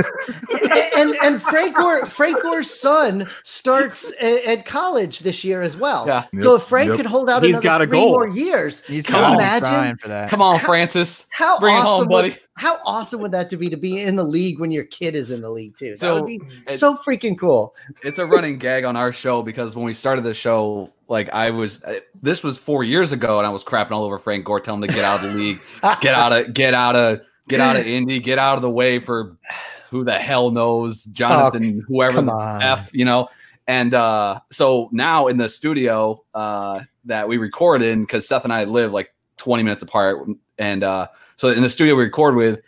and 0.95 1.15
and 1.21 1.41
Frank 1.41 1.75
Gore, 1.75 2.05
Frank 2.07 2.41
Gore's 2.41 2.69
son 2.69 3.27
starts 3.43 4.11
at, 4.19 4.43
at 4.45 4.65
college 4.65 5.19
this 5.19 5.43
year 5.43 5.61
as 5.61 5.77
well. 5.77 6.05
Yeah. 6.07 6.25
So 6.41 6.55
if 6.55 6.63
Frank 6.63 6.89
yep. 6.89 6.97
could 6.97 7.05
hold 7.05 7.29
out 7.29 7.43
He's 7.43 7.55
another 7.55 7.63
got 7.63 7.81
a 7.81 7.85
three 7.85 7.99
goal. 7.99 8.11
more 8.11 8.27
years, 8.27 8.81
He's 8.81 9.05
Can 9.05 9.31
you 9.31 9.37
imagine? 9.37 9.97
for 9.97 10.07
that. 10.07 10.29
Come 10.29 10.41
on, 10.41 10.59
Francis. 10.59 11.27
how 11.29 11.59
Bring 11.59 11.75
it 11.75 11.77
awesome, 11.77 12.05
home, 12.05 12.07
buddy. 12.07 12.29
Would, 12.29 12.39
how 12.55 12.79
awesome 12.85 13.21
would 13.21 13.31
that 13.33 13.49
to 13.51 13.57
be 13.57 13.69
to 13.69 13.77
be 13.77 14.01
in 14.01 14.15
the 14.15 14.23
league 14.23 14.59
when 14.59 14.71
your 14.71 14.85
kid 14.85 15.13
is 15.15 15.29
in 15.29 15.41
the 15.41 15.49
league 15.51 15.77
too? 15.77 15.91
That 15.91 15.99
So, 15.99 16.15
would 16.15 16.25
be 16.25 16.41
it- 16.65 16.71
so 16.71 16.97
freaking 16.97 17.37
cool. 17.37 17.75
it's 18.03 18.17
a 18.17 18.25
running 18.25 18.57
gag 18.57 18.83
on 18.83 18.95
our 18.95 19.13
show 19.13 19.43
because 19.43 19.75
when 19.75 19.85
we 19.85 19.93
started 19.93 20.23
the 20.23 20.33
show, 20.33 20.91
like 21.07 21.29
I 21.29 21.51
was, 21.51 21.83
this 22.21 22.43
was 22.43 22.57
four 22.57 22.83
years 22.83 23.11
ago, 23.11 23.37
and 23.37 23.47
I 23.47 23.49
was 23.49 23.63
crapping 23.63 23.91
all 23.91 24.03
over 24.03 24.19
Frank 24.19 24.45
Gore, 24.45 24.59
telling 24.59 24.81
him 24.83 24.89
to 24.89 24.93
get 24.93 25.03
out 25.03 25.23
of 25.23 25.31
the 25.31 25.37
league, 25.37 25.59
get 26.01 26.13
out 26.13 26.33
of, 26.33 26.53
get 26.53 26.73
out 26.73 26.95
of, 26.95 27.21
get 27.47 27.59
out 27.59 27.75
of 27.75 27.87
Indy, 27.87 28.19
get 28.19 28.39
out 28.39 28.55
of 28.55 28.61
the 28.61 28.69
way 28.69 28.99
for 28.99 29.37
who 29.89 30.03
the 30.03 30.19
hell 30.19 30.51
knows 30.51 31.05
Jonathan, 31.05 31.83
whoever 31.87 32.21
the 32.21 32.31
on. 32.31 32.61
f, 32.61 32.89
you 32.93 33.05
know. 33.05 33.29
And 33.67 33.93
uh, 33.93 34.39
so 34.51 34.89
now 34.91 35.27
in 35.27 35.37
the 35.37 35.49
studio 35.49 36.23
uh, 36.33 36.81
that 37.05 37.27
we 37.27 37.37
record 37.37 37.81
in, 37.81 38.01
because 38.01 38.27
Seth 38.27 38.43
and 38.43 38.53
I 38.53 38.63
live 38.63 38.93
like 38.93 39.13
20 39.37 39.63
minutes 39.63 39.83
apart, 39.83 40.27
and 40.57 40.83
uh, 40.83 41.07
so 41.35 41.49
in 41.49 41.63
the 41.63 41.69
studio 41.69 41.95
we 41.95 42.03
record 42.03 42.35
with, 42.35 42.61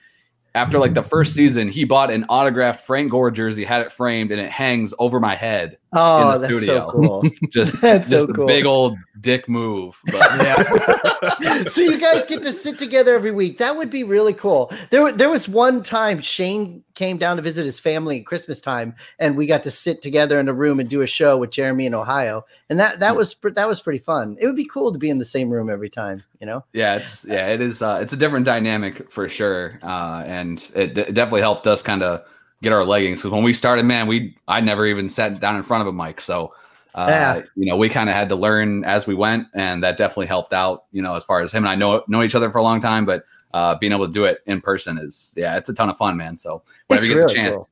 after 0.56 0.80
like 0.80 0.94
the 0.94 1.04
first 1.04 1.34
season, 1.34 1.68
he 1.70 1.84
bought 1.84 2.12
an 2.12 2.26
autographed 2.30 2.86
Frank 2.86 3.12
Gore 3.12 3.32
jersey, 3.32 3.64
had 3.64 3.82
it 3.82 3.92
framed, 3.92 4.32
and 4.32 4.42
it 4.42 4.50
hangs 4.50 4.94
over 5.00 5.20
my 5.20 5.36
head. 5.36 5.78
Oh, 5.94 6.34
the 6.34 6.48
that's 6.48 6.54
studio. 6.60 6.86
so 6.86 6.92
cool. 6.92 7.24
Just, 7.50 7.82
That's 7.82 8.10
just 8.10 8.28
so 8.28 8.44
a 8.44 8.46
big 8.46 8.66
old 8.66 8.96
dick 9.22 9.50
move. 9.50 10.00
But 10.06 11.70
so 11.72 11.82
you 11.82 11.98
guys 12.00 12.26
get 12.26 12.44
to 12.44 12.54
sit 12.54 12.78
together 12.78 13.16
every 13.16 13.32
week. 13.32 13.58
That 13.58 13.76
would 13.76 13.90
be 13.90 14.04
really 14.04 14.34
cool. 14.34 14.72
There, 14.92 15.02
wa- 15.04 15.12
there 15.12 15.30
was 15.30 15.48
one 15.50 15.82
time 15.82 16.22
Shane 16.22 16.84
came 17.00 17.18
down 17.18 17.38
to 17.38 17.42
visit 17.42 17.66
his 17.66 17.80
family 17.80 18.20
at 18.20 18.26
Christmas 18.26 18.60
time, 18.60 18.94
and 19.20 19.38
we 19.38 19.48
got 19.48 19.64
to 19.64 19.72
sit 19.72 20.02
together 20.02 20.38
in 20.38 20.50
a 20.50 20.54
room 20.54 20.82
and 20.82 20.90
do 20.90 21.02
a 21.02 21.08
show 21.08 21.38
with 21.38 21.50
Jeremy 21.50 21.86
in 21.86 21.94
Ohio, 21.94 22.46
and 22.70 22.78
that 22.80 23.00
that 23.00 23.16
was 23.16 23.36
that 23.42 23.68
was 23.70 23.80
pretty 23.82 24.00
fun. 24.00 24.36
It 24.40 24.46
would 24.46 24.58
be 24.58 24.66
cool 24.68 24.92
to 24.92 25.00
be 25.00 25.10
in 25.10 25.18
the 25.18 25.26
same 25.26 25.50
room 25.50 25.70
every 25.70 25.90
time, 25.90 26.24
you 26.42 26.46
know. 26.46 26.66
yeah, 26.74 26.96
it's 26.98 27.26
yeah, 27.28 27.48
it 27.48 27.62
is. 27.62 27.82
Uh, 27.82 28.00
it's 28.02 28.14
a 28.14 28.18
different 28.18 28.46
dynamic 28.46 29.12
for 29.12 29.28
sure, 29.30 29.80
uh, 29.82 30.24
and 30.26 30.60
it, 30.76 30.94
d- 30.94 31.06
definitely 31.06 31.42
helped 31.42 31.66
us 31.68 31.82
kind 31.82 32.04
of 32.04 32.22
get 32.62 32.74
our 32.74 32.84
leggings 32.86 33.20
because 33.20 33.32
when 33.32 33.44
we 33.44 33.54
started, 33.54 33.86
man, 33.86 34.06
we 34.08 34.36
I 34.48 34.60
never 34.62 34.86
even 34.86 35.10
sat 35.10 35.40
down 35.40 35.56
in 35.56 35.64
front 35.64 35.82
of 35.82 35.88
a 35.88 35.94
mic, 35.94 36.22
so. 36.22 36.54
Uh, 36.96 37.06
Yeah. 37.08 37.42
you 37.56 37.70
know, 37.70 37.78
we 37.78 37.88
kind 37.88 38.10
of 38.10 38.16
had 38.16 38.30
to 38.30 38.36
learn 38.36 38.84
as 38.84 39.06
we 39.06 39.14
went, 39.14 39.46
and 39.54 39.84
that 39.84 39.96
definitely 39.96 40.26
helped 40.26 40.54
out. 40.54 40.86
You 40.92 41.04
know, 41.04 41.16
as 41.16 41.24
far 41.24 41.40
as 41.42 41.54
him 41.54 41.64
and 41.64 41.70
I 41.70 41.76
know 41.76 42.04
know 42.08 42.24
each 42.24 42.34
other 42.34 42.50
for 42.50 42.58
a 42.58 42.64
long 42.64 42.82
time, 42.82 43.06
but 43.06 43.24
uh, 43.54 43.78
being 43.78 43.92
able 43.92 44.08
to 44.08 44.14
do 44.14 44.26
it 44.26 44.40
in 44.46 44.62
person 44.62 44.98
is 44.98 45.34
yeah, 45.38 45.58
it's 45.58 45.70
a 45.70 45.74
ton 45.74 45.90
of 45.90 45.98
fun, 45.98 46.18
man. 46.18 46.38
So 46.38 46.62
whenever 46.88 47.06
It's 47.06 47.10
you 47.10 47.16
get 47.20 47.28
the 47.28 47.34
chance, 47.34 47.56
cool. 47.56 47.70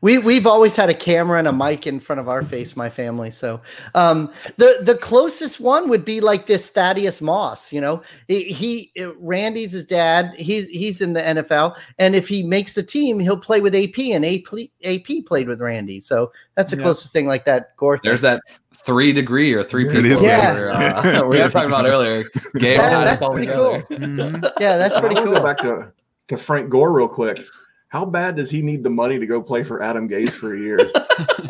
We 0.00 0.18
we've 0.18 0.48
always 0.48 0.74
had 0.74 0.90
a 0.90 0.94
camera 0.94 1.38
and 1.38 1.46
a 1.46 1.52
mic 1.52 1.86
in 1.86 2.00
front 2.00 2.18
of 2.18 2.28
our 2.28 2.42
face, 2.42 2.74
my 2.74 2.90
family. 2.90 3.30
So 3.30 3.60
um, 3.94 4.32
the 4.56 4.78
the 4.82 4.96
closest 4.96 5.60
one 5.60 5.88
would 5.88 6.04
be 6.04 6.20
like 6.20 6.46
this 6.46 6.68
Thaddeus 6.68 7.22
Moss. 7.22 7.72
You 7.72 7.80
know, 7.80 8.02
he, 8.26 8.42
he 8.44 8.92
Randy's 9.18 9.70
his 9.70 9.86
dad. 9.86 10.34
He's 10.36 10.66
he's 10.68 11.00
in 11.00 11.12
the 11.12 11.20
NFL, 11.20 11.78
and 12.00 12.16
if 12.16 12.26
he 12.26 12.42
makes 12.42 12.72
the 12.72 12.82
team, 12.82 13.20
he'll 13.20 13.38
play 13.38 13.60
with 13.60 13.76
AP, 13.76 13.96
and 14.10 14.24
AP 14.24 14.70
AP 14.84 15.24
played 15.24 15.46
with 15.46 15.60
Randy. 15.60 16.00
So 16.00 16.32
that's 16.56 16.72
the 16.72 16.76
Yeah. 16.76 16.82
closest 16.82 17.12
thing 17.12 17.26
like 17.28 17.44
that. 17.44 17.76
Gore. 17.76 18.00
There's 18.02 18.22
that 18.22 18.42
three 18.84 19.12
degree 19.12 19.52
or 19.52 19.62
three 19.62 19.86
It 19.86 19.92
people. 19.92 20.04
is 20.12 20.20
that 20.22 20.54
that. 20.54 20.60
were, 20.60 20.70
uh, 20.70 21.26
we 21.28 21.38
were 21.38 21.48
talking 21.48 21.68
about 21.68 21.86
earlier. 21.86 22.24
Game 22.58 22.78
That- 22.78 23.04
that's 23.04 23.22
all 23.22 23.30
pretty 23.32 23.46
together. 23.46 23.82
cool. 23.88 23.96
Mhm. 23.98 24.52
Yeah, 24.60 24.76
that's 24.76 24.98
pretty 24.98 25.16
I 25.16 25.20
wanna 25.20 25.30
cool. 25.32 25.40
Go 25.40 25.44
back 25.44 25.58
to, 25.58 25.92
to 26.28 26.36
Frank 26.36 26.68
Gore 26.70 26.92
real 26.92 27.08
quick. 27.08 27.40
How 27.88 28.04
bad 28.06 28.36
does 28.36 28.50
he 28.50 28.62
need 28.62 28.82
the 28.82 28.90
money 28.90 29.18
to 29.18 29.26
go 29.26 29.42
play 29.42 29.62
for 29.64 29.82
Adam 29.82 30.08
Gase 30.08 30.30
for 30.30 30.54
a 30.54 30.58
year? 30.58 30.78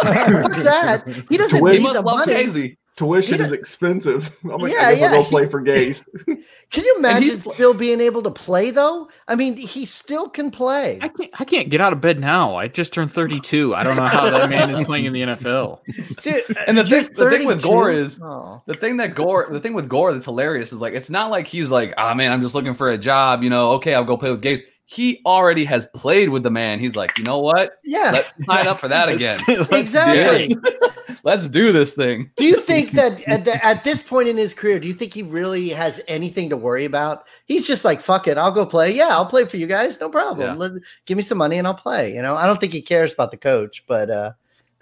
Fuck 0.02 0.56
that. 0.62 1.04
He 1.28 1.36
doesn't 1.36 1.64
He 1.64 1.72
He 1.72 1.78
need 1.78 1.82
must 1.84 2.00
the 2.00 2.02
love 2.06 2.18
money. 2.26 2.32
Casey. 2.34 2.78
Tuition 2.96 3.40
is 3.40 3.52
expensive. 3.52 4.30
I'm 4.44 4.50
like, 4.58 4.70
Yeah, 4.72 4.88
I 4.88 4.92
guess 4.92 5.00
yeah, 5.00 5.06
I'll 5.16 5.22
go 5.22 5.28
play 5.28 5.48
for 5.48 5.62
Gase. 5.62 6.04
Can 6.70 6.84
you 6.84 6.94
imagine 6.98 7.22
he's- 7.22 7.50
still 7.50 7.72
being 7.72 8.00
able 8.00 8.22
to 8.22 8.30
play 8.30 8.70
though? 8.70 9.08
I 9.26 9.34
mean, 9.34 9.56
he 9.56 9.86
still 9.86 10.28
can 10.28 10.50
play. 10.50 10.98
I 11.00 11.08
can't, 11.08 11.30
I 11.40 11.44
can't 11.44 11.70
get 11.70 11.80
out 11.80 11.92
of 11.94 12.00
bed 12.02 12.20
now. 12.20 12.56
I 12.56 12.68
just 12.68 12.92
turned 12.92 13.10
32. 13.12 13.74
I 13.74 13.82
don't 13.82 13.96
know 13.96 14.04
how 14.04 14.28
that 14.30 14.50
man 14.50 14.70
is 14.70 14.84
playing 14.84 15.06
in 15.06 15.12
the 15.14 15.22
NFL. 15.22 15.80
Dude, 16.22 16.44
And 16.66 16.76
the 16.76 16.84
thing- 16.84 17.08
the 17.14 17.30
thing 17.30 17.46
with 17.46 17.62
Gore 17.62 17.90
is- 17.90 18.20
Oh. 18.22 18.62
The 18.66 18.74
thing 18.74 18.98
that 18.98 19.14
Gore, 19.14 19.48
the 19.50 19.60
thing 19.60 19.72
with 19.74 19.88
Gore 19.88 20.12
that's 20.12 20.26
hilarious 20.26 20.72
is 20.72 20.80
like 20.80 20.92
it's 20.94 21.10
not 21.10 21.30
like 21.30 21.46
he's 21.46 21.70
like, 21.70 21.94
ah 21.96 22.12
man, 22.14 22.30
I'm 22.30 22.42
just 22.42 22.54
looking 22.54 22.74
for 22.74 22.90
a 22.90 22.98
job. 22.98 23.42
You 23.42 23.50
know, 23.50 23.72
okay, 23.72 23.94
I'll 23.94 24.04
go 24.04 24.16
play 24.16 24.30
with 24.30 24.42
Gase. 24.42 24.60
He 24.92 25.22
already 25.24 25.64
has 25.64 25.86
played 25.94 26.28
with 26.28 26.42
the 26.42 26.50
man. 26.50 26.78
He's 26.78 26.96
like, 26.96 27.16
you 27.16 27.24
know 27.24 27.38
what? 27.38 27.78
yeah, 27.82 28.10
Let's 28.12 28.44
sign 28.44 28.66
up 28.66 28.76
for 28.76 28.88
that 28.88 29.08
again. 29.08 29.38
exactly. 29.72 30.54
Let's 31.24 31.48
do 31.48 31.72
this 31.72 31.94
thing. 31.94 32.30
do 32.36 32.44
you 32.44 32.56
think 32.60 32.90
that 32.90 33.22
at, 33.22 33.46
the, 33.46 33.64
at 33.64 33.84
this 33.84 34.02
point 34.02 34.28
in 34.28 34.36
his 34.36 34.52
career, 34.52 34.78
do 34.78 34.88
you 34.88 34.92
think 34.92 35.14
he 35.14 35.22
really 35.22 35.70
has 35.70 36.00
anything 36.08 36.50
to 36.50 36.56
worry 36.58 36.84
about? 36.84 37.24
He's 37.46 37.66
just 37.66 37.86
like, 37.86 38.02
fuck 38.02 38.26
it, 38.26 38.36
I'll 38.36 38.52
go 38.52 38.66
play. 38.66 38.92
Yeah, 38.92 39.08
I'll 39.10 39.24
play 39.24 39.44
for 39.46 39.56
you 39.56 39.66
guys, 39.66 39.98
no 39.98 40.10
problem. 40.10 40.50
Yeah. 40.50 40.54
Let- 40.56 40.82
give 41.06 41.16
me 41.16 41.22
some 41.22 41.38
money 41.38 41.56
and 41.56 41.66
I'll 41.66 41.74
play. 41.74 42.14
You 42.14 42.20
know, 42.20 42.34
I 42.34 42.44
don't 42.46 42.60
think 42.60 42.74
he 42.74 42.82
cares 42.82 43.14
about 43.14 43.30
the 43.30 43.36
coach, 43.38 43.84
but 43.86 44.10
uh, 44.10 44.32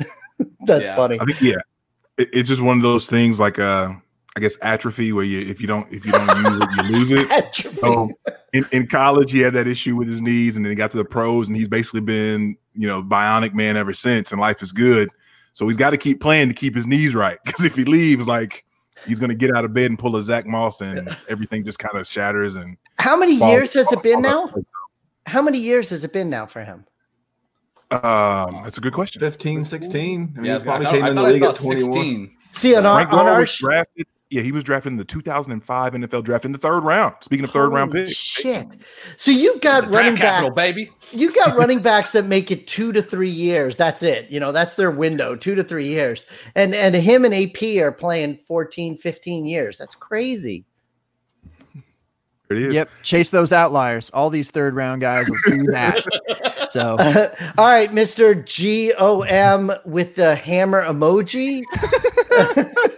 that's 0.67 0.87
Yeah. 0.87 0.97
funny. 0.97 1.21
I 1.21 1.25
think 1.25 1.41
yeah, 1.41 1.57
it, 2.17 2.31
it's 2.33 2.49
just 2.49 2.63
one 2.63 2.79
of 2.79 2.83
those 2.83 3.09
things 3.09 3.39
like 3.39 3.59
uh, 3.61 3.93
I 4.37 4.41
guess 4.41 4.57
atrophy 4.63 5.13
where 5.13 5.25
you 5.25 5.41
if 5.41 5.61
you 5.61 5.67
don't 5.67 5.93
if 5.93 6.07
you 6.07 6.13
don't 6.13 6.29
use 6.45 6.61
it 6.63 6.71
you 6.77 6.83
lose 6.99 7.11
it. 7.11 7.57
So 7.81 8.11
in, 8.53 8.65
in 8.73 8.87
college 8.87 9.31
he 9.33 9.41
had 9.41 9.55
that 9.55 9.67
issue 9.67 9.97
with 9.97 10.09
his 10.09 10.21
knees, 10.23 10.57
and 10.57 10.65
then 10.65 10.71
he 10.71 10.77
got 10.77 10.91
to 10.93 10.97
the 10.97 11.05
pros, 11.05 11.49
and 11.49 11.57
he's 11.57 11.69
basically 11.69 12.01
been 12.01 12.57
you 12.75 12.87
know 12.87 13.03
bionic 13.03 13.55
man 13.55 13.77
ever 13.77 13.93
since, 13.93 14.31
and 14.33 14.41
life 14.41 14.63
is 14.63 14.73
good. 14.73 15.09
So 15.53 15.67
he's 15.67 15.77
got 15.77 15.91
to 15.91 15.97
keep 15.97 16.21
playing 16.21 16.49
to 16.49 16.55
keep 16.55 16.75
his 16.77 16.87
knees 16.87 17.15
right, 17.15 17.39
because 17.45 17.65
if 17.65 17.75
he 17.75 17.85
leaves, 17.85 18.29
like 18.29 18.65
he's 19.07 19.19
gonna 19.19 19.35
get 19.35 19.55
out 19.57 19.65
of 19.65 19.73
bed 19.75 19.87
and 19.87 19.99
pull 19.99 20.15
a 20.17 20.23
Zach 20.23 20.47
Moss, 20.47 20.81
and 20.81 21.09
everything 21.29 21.65
just 21.65 21.79
kind 21.81 21.97
of 21.97 22.07
shatters. 22.07 22.55
And 22.57 22.77
How 22.99 23.17
many 23.17 23.39
falls- 23.39 23.51
years 23.53 23.73
has 23.75 23.91
it 23.93 24.03
been 24.03 24.23
now? 24.23 24.47
falls- 24.47 24.65
How 25.27 25.43
many 25.43 25.59
years 25.59 25.91
has 25.91 26.05
it 26.05 26.13
been 26.13 26.31
now 26.31 26.47
for 26.47 26.63
him? 26.65 26.85
Um, 27.91 28.61
that's 28.63 28.79
a 28.79 28.81
good 28.81 28.93
question. 28.93 29.19
15, 29.21 29.65
16. 29.65 30.35
I 30.37 30.41
mean, 30.41 30.45
Yeah, 30.47 30.55
he 30.55 30.61
I 30.61 30.65
probably 30.65 30.85
thought, 30.87 30.93
came 30.95 31.05
I 31.05 31.09
in 31.09 31.15
the 31.17 31.21
thought 31.23 31.29
I 31.29 31.33
league 31.33 31.43
saw 31.43 31.51
at 31.51 31.57
21. 31.57 31.93
16. 31.93 32.37
See, 32.53 32.75
on 32.77 32.87
our, 32.87 32.95
Frank 32.95 33.13
on 33.13 33.19
Gore 33.25 33.29
our 33.35 33.41
was 33.41 33.51
sh- 33.51 33.61
drafted. 33.61 34.07
Yeah, 34.31 34.43
he 34.43 34.53
was 34.53 34.63
drafted 34.63 34.93
in 34.93 34.97
the 34.97 35.05
2005 35.05 35.93
NFL 35.93 36.23
draft 36.23 36.45
in 36.45 36.53
the 36.53 36.59
third 36.59 36.85
round. 36.85 37.17
Speaking 37.21 37.45
of 37.45 37.51
third 37.51 37.73
round 37.73 37.91
Holy 37.91 38.05
pick, 38.05 38.15
Shit. 38.15 38.67
So 39.17 39.33
you've 39.33 39.61
got 39.61 39.81
Draft 39.81 39.95
running 39.95 40.17
capital, 40.17 40.51
back. 40.51 40.55
baby. 40.75 40.91
You've 41.11 41.35
got 41.35 41.57
running 41.59 41.81
backs 41.81 42.13
that 42.13 42.27
make 42.27 42.53
it 42.53 42.69
two 42.69 42.93
to 42.93 43.03
three 43.03 43.29
years. 43.29 43.77
That's 43.77 44.05
it. 44.05 44.31
You 44.31 44.39
know, 44.39 44.53
that's 44.53 44.75
their 44.77 44.93
window, 44.93 45.35
two 45.35 45.57
to 45.57 45.65
three 45.65 45.87
years. 45.87 46.27
And 46.55 46.77
and 46.77 46.95
him 46.95 47.25
and 47.25 47.35
AP 47.35 47.83
are 47.83 47.91
playing 47.91 48.39
14, 48.47 48.97
15 48.99 49.47
years. 49.47 49.79
That's 49.79 49.97
crazy. 49.97 50.65
It 52.51 52.59
is. 52.59 52.75
Yep. 52.75 52.91
Chase 53.03 53.31
those 53.31 53.53
outliers. 53.53 54.11
All 54.11 54.31
these 54.31 54.51
third 54.51 54.75
round 54.75 55.01
guys 55.01 55.29
will 55.29 55.57
do 55.57 55.65
that. 55.73 56.05
So 56.71 56.91
All 57.59 57.67
right, 57.67 57.91
Mr. 57.91 58.47
G 58.47 58.93
O 58.97 59.23
M 59.23 59.73
with 59.85 60.15
the 60.15 60.37
hammer 60.37 60.85
emoji. 60.85 61.63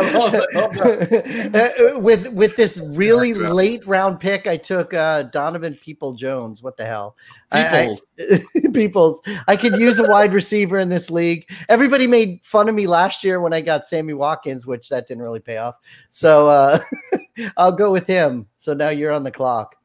I 0.00 0.12
love 0.18 0.34
it. 0.34 0.54
Love 0.54 0.74
that. 0.74 1.74
Uh, 1.94 1.98
with 2.00 2.28
with 2.32 2.56
this 2.56 2.80
really 2.84 3.34
late 3.34 3.86
round 3.86 4.20
pick, 4.20 4.46
I 4.46 4.56
took 4.56 4.92
uh, 4.94 5.24
Donovan 5.24 5.78
People 5.82 6.12
Jones. 6.12 6.62
What 6.62 6.76
the 6.76 6.84
hell? 6.84 7.16
I- 7.52 7.68
Peoples. 7.68 8.06
I, 8.18 8.68
Peoples. 8.72 9.22
I 9.48 9.56
could 9.56 9.76
use 9.78 9.98
a 9.98 10.08
wide 10.08 10.32
receiver 10.34 10.78
in 10.78 10.88
this 10.88 11.10
league. 11.10 11.48
Everybody 11.68 12.06
made 12.06 12.40
fun 12.44 12.68
of 12.68 12.74
me 12.74 12.86
last 12.86 13.24
year 13.24 13.40
when 13.40 13.52
I 13.52 13.60
got 13.60 13.86
Sammy 13.86 14.14
Watkins, 14.14 14.66
which 14.66 14.88
that 14.90 15.06
didn't 15.06 15.22
really 15.22 15.40
pay 15.40 15.56
off. 15.58 15.76
So 16.10 16.48
uh, 16.48 16.78
I'll 17.56 17.72
go 17.72 17.90
with 17.90 18.06
him. 18.06 18.46
So 18.56 18.74
now 18.74 18.90
you're 18.90 19.12
on 19.12 19.22
the 19.24 19.30
clock. 19.30 19.76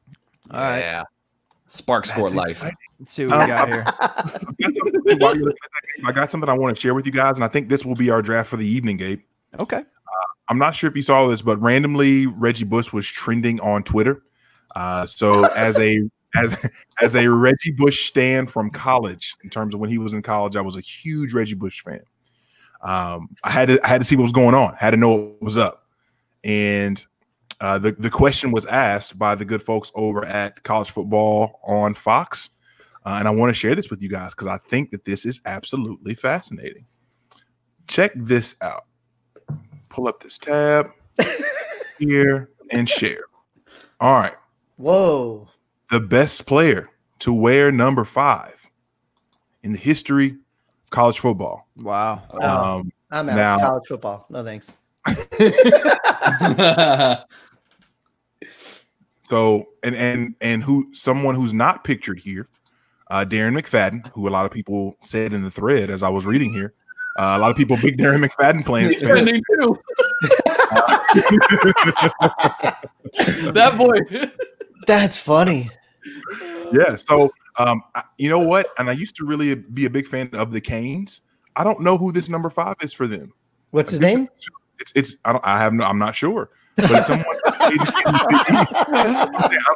all 0.50 0.60
right. 0.60 0.78
Yeah. 0.80 1.02
Spark 1.66 2.06
score 2.06 2.28
That's 2.28 2.34
life. 2.62 2.70
Let's 3.00 3.12
see 3.12 3.26
what 3.26 3.40
we 3.40 3.46
got 3.46 3.68
here. 3.68 3.84
I 3.86 3.92
got 4.08 4.30
something- 4.30 5.18
while 5.18 5.34
you're 5.34 5.46
looking 5.46 5.58
at 5.64 5.70
that 5.72 5.96
game, 5.96 6.06
I 6.06 6.12
got 6.12 6.30
something 6.30 6.48
I 6.48 6.52
want 6.52 6.76
to 6.76 6.80
share 6.80 6.94
with 6.94 7.06
you 7.06 7.12
guys, 7.12 7.36
and 7.36 7.44
I 7.44 7.48
think 7.48 7.68
this 7.68 7.84
will 7.84 7.96
be 7.96 8.10
our 8.10 8.22
draft 8.22 8.50
for 8.50 8.56
the 8.56 8.66
evening, 8.66 8.96
Gabe. 8.98 9.20
Okay. 9.58 9.82
I'm 10.48 10.58
not 10.58 10.74
sure 10.74 10.90
if 10.90 10.96
you 10.96 11.02
saw 11.02 11.26
this, 11.28 11.42
but 11.42 11.60
randomly 11.60 12.26
Reggie 12.26 12.64
Bush 12.64 12.92
was 12.92 13.06
trending 13.06 13.60
on 13.60 13.82
Twitter. 13.82 14.22
Uh, 14.76 15.06
so 15.06 15.44
as 15.56 15.78
a 15.78 16.02
as 16.36 16.68
as 17.00 17.14
a 17.16 17.28
Reggie 17.30 17.72
Bush 17.72 18.06
stand 18.08 18.50
from 18.50 18.70
college, 18.70 19.34
in 19.44 19.50
terms 19.50 19.74
of 19.74 19.80
when 19.80 19.90
he 19.90 19.98
was 19.98 20.12
in 20.14 20.22
college, 20.22 20.56
I 20.56 20.60
was 20.60 20.76
a 20.76 20.80
huge 20.80 21.32
Reggie 21.34 21.54
Bush 21.54 21.80
fan. 21.82 22.02
Um, 22.82 23.28
I 23.44 23.50
had 23.50 23.68
to 23.68 23.80
I 23.84 23.88
had 23.88 24.00
to 24.00 24.06
see 24.06 24.16
what 24.16 24.22
was 24.22 24.32
going 24.32 24.54
on, 24.54 24.74
had 24.74 24.90
to 24.90 24.96
know 24.96 25.10
what 25.10 25.42
was 25.42 25.56
up, 25.58 25.86
and 26.44 27.04
Uh, 27.60 27.78
the 27.78 27.92
the 27.92 28.10
question 28.10 28.50
was 28.50 28.66
asked 28.66 29.18
by 29.18 29.34
the 29.34 29.44
good 29.44 29.62
folks 29.62 29.90
over 29.94 30.24
at 30.26 30.62
College 30.64 30.90
Football 30.90 31.60
on 31.64 31.94
Fox, 31.94 32.50
uh, 33.06 33.16
and 33.18 33.28
I 33.28 33.30
want 33.30 33.50
to 33.50 33.54
share 33.54 33.74
this 33.76 33.90
with 33.90 34.02
you 34.02 34.08
guys 34.10 34.34
because 34.34 34.48
I 34.48 34.58
think 34.68 34.90
that 34.90 35.04
this 35.04 35.24
is 35.24 35.40
absolutely 35.46 36.14
fascinating. 36.14 36.86
Check 37.86 38.12
this 38.16 38.56
out. 38.60 38.84
Pull 39.94 40.08
up 40.08 40.20
this 40.20 40.38
tab 40.38 40.88
here 42.00 42.50
and 42.72 42.88
share. 42.88 43.22
All 44.00 44.14
right, 44.18 44.34
Whoa. 44.76 45.46
the 45.88 46.00
best 46.00 46.46
player 46.46 46.90
to 47.20 47.32
wear 47.32 47.70
number 47.70 48.04
five 48.04 48.56
in 49.62 49.70
the 49.70 49.78
history 49.78 50.30
of 50.30 50.90
college 50.90 51.20
football. 51.20 51.68
Wow. 51.76 52.24
Oh, 52.32 52.78
Um, 52.80 52.92
I'm 53.12 53.28
out. 53.28 53.36
now- 53.36 53.58
College 53.60 53.84
football. 53.88 54.26
No 54.30 54.42
thanks. 54.42 54.72
So 59.26 59.68
and 59.82 59.94
and 59.94 60.34
and 60.42 60.62
who 60.62 60.90
someone 60.92 61.34
who's 61.34 61.54
not 61.54 61.82
pictured 61.82 62.18
here, 62.18 62.46
uh, 63.10 63.24
Darren 63.26 63.58
McFadden, 63.58 64.06
who 64.08 64.28
a 64.28 64.30
lot 64.30 64.44
of 64.44 64.52
people 64.52 64.96
said 65.00 65.32
in 65.32 65.42
the 65.42 65.50
thread 65.50 65.88
as 65.88 66.02
I 66.02 66.10
was 66.10 66.26
reading 66.26 66.52
here, 66.52 66.74
uh, 67.16 67.34
a 67.36 67.38
lot 67.38 67.50
of 67.50 67.56
people 67.56 67.76
big 67.80 67.96
Darren 67.98 68.24
McFadden 68.24 68.64
playing. 68.64 68.98
fans. 68.98 69.24
Me 69.30 69.40
too. 69.58 69.78
that 73.52 73.74
boy. 73.76 73.98
That's 74.86 75.18
funny. 75.18 75.70
yeah. 76.72 76.96
So 76.96 77.30
um, 77.56 77.82
I, 77.94 78.02
you 78.18 78.28
know 78.28 78.40
what? 78.40 78.68
And 78.78 78.88
I 78.90 78.92
used 78.92 79.16
to 79.16 79.24
really 79.24 79.54
be 79.54 79.84
a 79.86 79.90
big 79.90 80.06
fan 80.06 80.28
of 80.32 80.52
the 80.52 80.60
Canes. 80.60 81.20
I 81.56 81.64
don't 81.64 81.80
know 81.80 81.96
who 81.96 82.12
this 82.12 82.28
number 82.28 82.50
five 82.50 82.74
is 82.82 82.92
for 82.92 83.06
them. 83.06 83.32
What's 83.70 83.90
his 83.92 84.00
This- 84.00 84.16
name? 84.16 84.28
It's 84.80 84.92
it's 84.96 85.16
I 85.24 85.32
don't 85.32 85.46
I 85.46 85.58
have 85.58 85.72
no 85.72 85.84
I'm 85.84 86.00
not 86.00 86.16
sure. 86.16 86.50
But 86.74 86.90
it's 86.90 87.06
someone 87.06 87.24
I, 87.46 89.28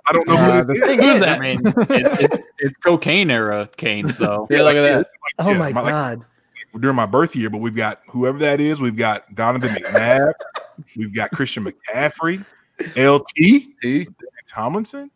I 0.08 0.12
don't 0.12 0.26
know 0.26 0.34
Uh, 0.34 0.62
who 0.64 0.74
this 0.74 0.90
is. 0.90 1.00
Who's 1.00 1.20
that? 1.20 1.38
I 1.40 1.54
mean, 1.54 1.60
it's, 1.64 2.20
it's, 2.20 2.48
it's 2.58 2.76
cocaine 2.78 3.30
era 3.30 3.68
canes, 3.76 4.18
though. 4.18 4.48
Yeah, 4.50 4.62
look 4.62 4.74
at 4.74 4.82
that. 4.82 5.06
Oh 5.38 5.52
Yeah, 5.52 5.58
my 5.58 5.72
my- 5.72 5.80
like- 5.82 5.90
god. 5.92 6.24
During 6.80 6.96
my 6.96 7.06
birth 7.06 7.34
year, 7.36 7.50
but 7.50 7.58
we've 7.58 7.74
got 7.74 8.00
whoever 8.08 8.38
that 8.38 8.60
is. 8.60 8.80
We've 8.80 8.96
got 8.96 9.34
Donovan 9.34 9.70
McNabb. 9.70 10.32
we've 10.96 11.14
got 11.14 11.30
Christian 11.30 11.64
McCaffrey, 11.64 12.44
LT, 12.96 14.06
Tomlinson, 14.46 15.10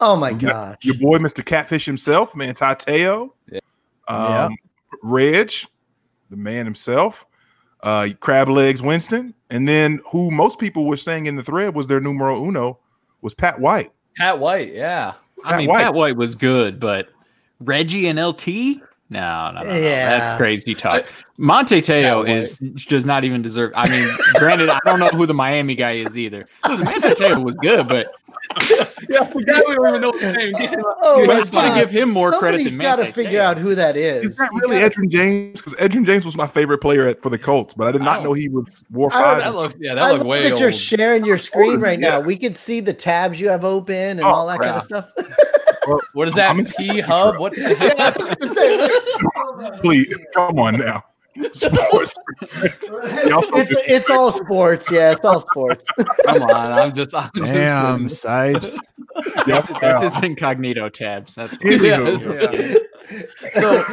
Oh 0.00 0.14
my 0.16 0.30
Yeah. 0.30 0.36
gosh. 0.38 0.76
your 0.82 0.94
boy 0.94 1.18
Mr. 1.18 1.44
Catfish 1.44 1.84
himself, 1.84 2.36
man, 2.36 2.54
Tateo, 2.54 3.30
Yeah. 3.50 3.60
um, 4.06 4.56
Reg, 5.02 5.50
the 6.30 6.36
man 6.36 6.64
himself, 6.64 7.26
uh, 7.82 8.08
Crab 8.20 8.48
Legs 8.48 8.80
Winston, 8.82 9.34
and 9.50 9.66
then 9.68 10.00
who 10.10 10.30
most 10.30 10.58
people 10.58 10.86
were 10.86 10.96
saying 10.96 11.26
in 11.26 11.36
the 11.36 11.42
thread 11.42 11.74
was 11.74 11.86
their 11.86 12.00
numero 12.00 12.44
uno 12.44 12.78
was 13.22 13.34
Pat 13.34 13.58
White. 13.60 13.90
Pat 14.16 14.38
White, 14.38 14.72
yeah. 14.74 15.14
I 15.44 15.58
mean, 15.58 15.68
White. 15.68 15.82
Pat 15.84 15.94
White 15.94 16.16
was 16.16 16.34
good, 16.34 16.78
but 16.80 17.08
Reggie 17.60 18.06
and 18.08 18.18
LT? 18.18 18.80
No, 19.10 19.50
no, 19.52 19.62
no, 19.62 19.66
no. 19.68 19.74
Yeah. 19.74 20.18
That's 20.18 20.36
crazy 20.38 20.74
talk. 20.74 21.04
Manti 21.38 21.80
Te'o 21.80 22.24
is 22.28 22.58
does 22.88 23.04
not 23.06 23.24
even 23.24 23.40
deserve. 23.42 23.72
I 23.74 23.88
mean, 23.88 24.06
granted, 24.34 24.68
I 24.68 24.78
don't 24.84 24.98
know 25.00 25.08
who 25.08 25.24
the 25.24 25.34
Miami 25.34 25.74
guy 25.74 25.92
is 25.92 26.18
either. 26.18 26.46
Listen, 26.68 26.84
Manti 26.84 27.14
Te'o 27.14 27.42
was 27.42 27.54
good, 27.54 27.88
but 27.88 28.12
Yeah, 29.08 29.20
I 29.20 29.24
forgot 29.26 29.66
we 29.66 29.74
don't 29.74 29.88
even 29.88 30.00
know 30.00 30.12
his 30.12 30.34
name. 30.34 30.52
Oh 31.02 31.20
You 31.22 31.26
my 31.26 31.36
just 31.36 31.52
gotta 31.52 31.80
give 31.80 31.90
him 31.90 32.10
more 32.10 32.32
credit 32.32 32.58
Somebody's 32.58 32.76
than 32.76 32.82
got 32.82 32.96
to 32.96 33.12
figure 33.12 33.38
Te'o. 33.40 33.44
out 33.44 33.56
who 33.58 33.74
that 33.76 33.96
is. 33.96 34.24
Is 34.24 34.36
that 34.36 34.50
really 34.52 34.78
gotta- 34.78 34.94
Edgerrin 34.94 35.10
James? 35.10 35.60
Because 35.60 35.74
Edgerrin 35.74 36.04
James 36.06 36.24
was 36.26 36.36
my 36.36 36.46
favorite 36.46 36.78
player 36.78 37.06
at, 37.06 37.22
for 37.22 37.30
the 37.30 37.38
Colts, 37.38 37.72
but 37.74 37.88
I 37.88 37.92
did 37.92 38.02
not 38.02 38.16
don't- 38.16 38.24
know 38.24 38.32
he 38.34 38.48
was 38.48 38.84
war 38.90 39.10
I 39.12 39.20
don't- 39.22 39.24
five. 39.34 39.38
That 39.44 39.54
looks, 39.54 39.74
yeah, 39.80 39.92
I 39.92 39.94
that 39.94 40.02
looked 40.08 40.18
love 40.18 40.26
way 40.26 40.42
that 40.42 40.52
old. 40.52 40.60
you're 40.60 40.72
sharing 40.72 41.24
your 41.24 41.38
screen 41.38 41.70
Older, 41.70 41.82
right 41.82 41.98
now. 41.98 42.20
We 42.20 42.36
can 42.36 42.52
see 42.54 42.80
the 42.80 42.92
tabs 42.92 43.40
you 43.40 43.48
have 43.48 43.64
open 43.64 43.94
and 43.96 44.20
Oh, 44.20 44.26
all 44.28 44.46
that 44.48 44.60
kind 44.60 44.76
of 44.76 44.82
stuff. 44.82 45.08
what 46.12 46.28
is 46.28 46.36
I'm 46.38 46.58
that? 46.58 46.78
in- 46.80 46.86
P 46.94 47.00
Hub? 47.00 47.38
What? 47.38 47.56
Yeah, 47.56 47.74
I 47.98 48.10
was 48.16 48.34
gonna 48.34 48.54
say, 48.54 48.88
Please, 49.80 50.16
come 50.34 50.58
on 50.58 50.78
now. 50.78 51.02
Sports. 51.52 52.14
It's 52.40 52.90
it's 52.90 54.10
all 54.10 54.32
sports. 54.32 54.90
Yeah, 54.90 55.12
it's 55.12 55.24
all 55.24 55.40
sports. 55.40 55.84
Come 56.26 56.42
on, 56.42 56.50
I'm 56.72 56.92
just. 56.92 57.14
I'm 57.14 57.30
just 57.36 57.52
Damn, 57.52 58.06
Sipes. 58.08 58.76
that's, 59.46 59.68
that's 59.80 60.02
his 60.02 60.20
incognito 60.24 60.88
tabs. 60.88 61.36
That's 61.36 61.52
what 61.52 61.62
so. 63.54 63.84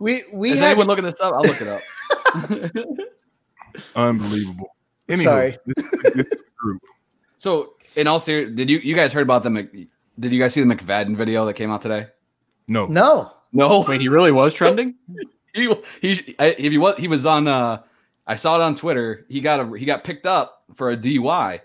we 0.00 0.22
we 0.32 0.50
Is 0.52 0.58
had 0.60 0.68
anyone 0.68 0.86
looking 0.86 1.04
this 1.04 1.20
up? 1.20 1.34
I'll 1.34 1.42
look 1.42 1.60
it 1.60 1.68
up. 1.68 1.80
Unbelievable. 3.96 4.74
Anywho, 5.08 5.22
Sorry. 5.24 5.58
This, 5.66 5.90
this 6.14 6.42
group. 6.56 6.80
So, 7.38 7.74
in 7.96 8.06
all 8.06 8.18
seriousness, 8.18 8.56
did 8.56 8.70
you 8.70 8.78
you 8.78 8.94
guys 8.94 9.12
heard 9.12 9.22
about 9.22 9.42
the 9.42 9.50
Mc, 9.50 9.88
did 10.18 10.32
you 10.32 10.40
guys 10.40 10.52
see 10.54 10.62
the 10.62 10.74
McFadden 10.74 11.16
video 11.16 11.44
that 11.46 11.54
came 11.54 11.70
out 11.70 11.82
today? 11.82 12.06
No. 12.68 12.86
no. 12.86 13.32
No, 13.52 13.80
Wait, 13.88 14.00
he 14.00 14.08
really 14.08 14.32
was 14.32 14.52
trending? 14.54 14.94
he 15.54 15.72
he 16.00 16.34
I- 16.38 16.56
if 16.58 16.72
he 16.72 16.78
was 16.78 16.96
he 16.96 17.08
was 17.08 17.24
on 17.26 17.46
uh 17.48 17.82
I 18.26 18.36
saw 18.36 18.56
it 18.56 18.62
on 18.62 18.74
Twitter. 18.74 19.26
He 19.28 19.40
got 19.40 19.60
a 19.60 19.78
he 19.78 19.84
got 19.84 20.02
picked 20.04 20.26
up 20.26 20.64
for 20.74 20.90
a 20.90 20.96
DUI. 20.96 21.60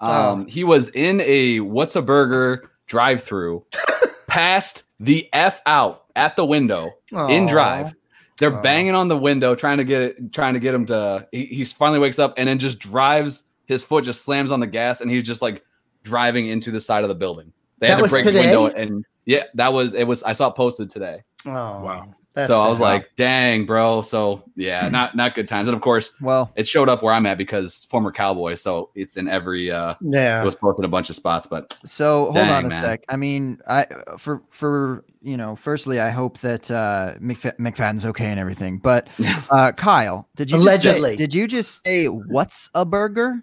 Um 0.00 0.42
Oh. 0.42 0.44
he 0.48 0.64
was 0.64 0.88
in 0.90 1.20
a 1.22 1.60
what's 1.60 1.96
a 1.96 2.02
burger 2.02 2.70
drive-through 2.86 3.64
passed 4.28 4.84
the 5.00 5.28
F 5.32 5.60
out 5.66 6.04
at 6.14 6.36
the 6.36 6.44
window 6.46 6.90
in 7.28 7.46
drive. 7.46 7.94
They're 8.38 8.54
Aw. 8.54 8.62
banging 8.62 8.94
on 8.94 9.08
the 9.08 9.16
window 9.16 9.54
trying 9.54 9.78
to 9.78 9.84
get 9.84 10.02
it 10.02 10.32
trying 10.32 10.54
to 10.54 10.60
get 10.60 10.74
him 10.74 10.86
to 10.86 11.26
he, 11.32 11.46
he 11.46 11.64
finally 11.64 11.98
wakes 11.98 12.18
up 12.18 12.34
and 12.36 12.48
then 12.48 12.58
just 12.58 12.78
drives 12.78 13.42
his 13.66 13.82
foot 13.82 14.04
just 14.04 14.24
slams 14.24 14.52
on 14.52 14.60
the 14.60 14.66
gas 14.66 15.00
and 15.00 15.10
he's 15.10 15.24
just 15.24 15.42
like 15.42 15.64
driving 16.06 16.46
into 16.46 16.70
the 16.70 16.80
side 16.80 17.02
of 17.02 17.08
the 17.08 17.14
building. 17.14 17.52
They 17.78 17.88
That 17.88 17.98
had 17.98 18.04
to 18.06 18.10
break 18.10 18.24
today? 18.24 18.50
the 18.52 18.60
window 18.62 18.78
and 18.80 19.04
yeah, 19.26 19.44
that 19.54 19.72
was 19.72 19.92
it 19.94 20.04
was 20.04 20.22
I 20.22 20.32
saw 20.32 20.48
it 20.48 20.54
posted 20.54 20.88
today 20.90 21.22
Oh, 21.46 21.50
Wow. 21.50 22.14
That's 22.32 22.50
so 22.50 22.60
I 22.60 22.68
was 22.68 22.80
sad. 22.80 22.84
like, 22.84 23.10
"Dang, 23.16 23.64
bro!" 23.64 24.02
So 24.02 24.42
yeah, 24.56 24.90
not 24.90 25.16
not 25.16 25.34
good 25.34 25.48
times. 25.48 25.68
And 25.68 25.74
of 25.74 25.80
course, 25.80 26.10
Well, 26.20 26.52
it 26.54 26.68
showed 26.68 26.90
up 26.90 27.02
where 27.02 27.14
I'm 27.14 27.24
at 27.24 27.38
because 27.38 27.86
former 27.88 28.12
Cowboy, 28.12 28.56
so 28.56 28.90
it's 28.94 29.16
in 29.16 29.26
every. 29.26 29.70
uh 29.70 29.94
yeah 30.02 30.42
It 30.42 30.44
was 30.44 30.54
posted 30.54 30.84
a 30.84 30.88
bunch 30.88 31.08
of 31.08 31.16
spots, 31.16 31.46
but 31.46 31.74
so 31.86 32.24
hold 32.24 32.34
Dang, 32.34 32.50
on 32.50 32.64
a 32.66 32.68
man. 32.68 32.82
sec. 32.82 33.04
I 33.08 33.16
mean, 33.16 33.58
I 33.66 33.86
for 34.18 34.42
for 34.50 35.02
you 35.22 35.38
know, 35.38 35.56
firstly, 35.56 35.98
I 35.98 36.10
hope 36.10 36.36
that 36.40 36.70
uh, 36.70 37.14
McF- 37.22 37.56
McFadden's 37.56 38.04
okay 38.04 38.26
and 38.26 38.38
everything. 38.38 38.80
But 38.80 39.08
uh, 39.50 39.72
Kyle, 39.72 40.28
did 40.36 40.50
you 40.50 40.58
just 40.58 40.82
say- 40.82 40.90
Allegedly. 40.90 41.16
did 41.16 41.32
you 41.34 41.48
just 41.48 41.82
say 41.86 42.04
what's 42.08 42.68
a 42.74 42.84
burger 42.84 43.42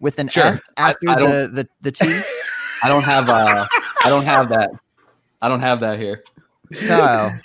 with 0.00 0.18
an 0.18 0.28
Sure. 0.28 0.44
S 0.44 0.60
I- 0.76 0.90
after 0.90 1.08
I 1.10 1.14
the, 1.20 1.48
the 1.52 1.68
the 1.82 1.92
T? 1.92 2.06
I 2.82 2.88
don't 2.88 3.02
have. 3.02 3.28
uh 3.28 3.66
I 4.04 4.08
don't 4.08 4.24
have 4.24 4.48
that. 4.50 4.70
I 5.40 5.48
don't 5.48 5.60
have 5.60 5.80
that 5.80 5.98
here. 5.98 6.22
Kyle. 6.86 7.38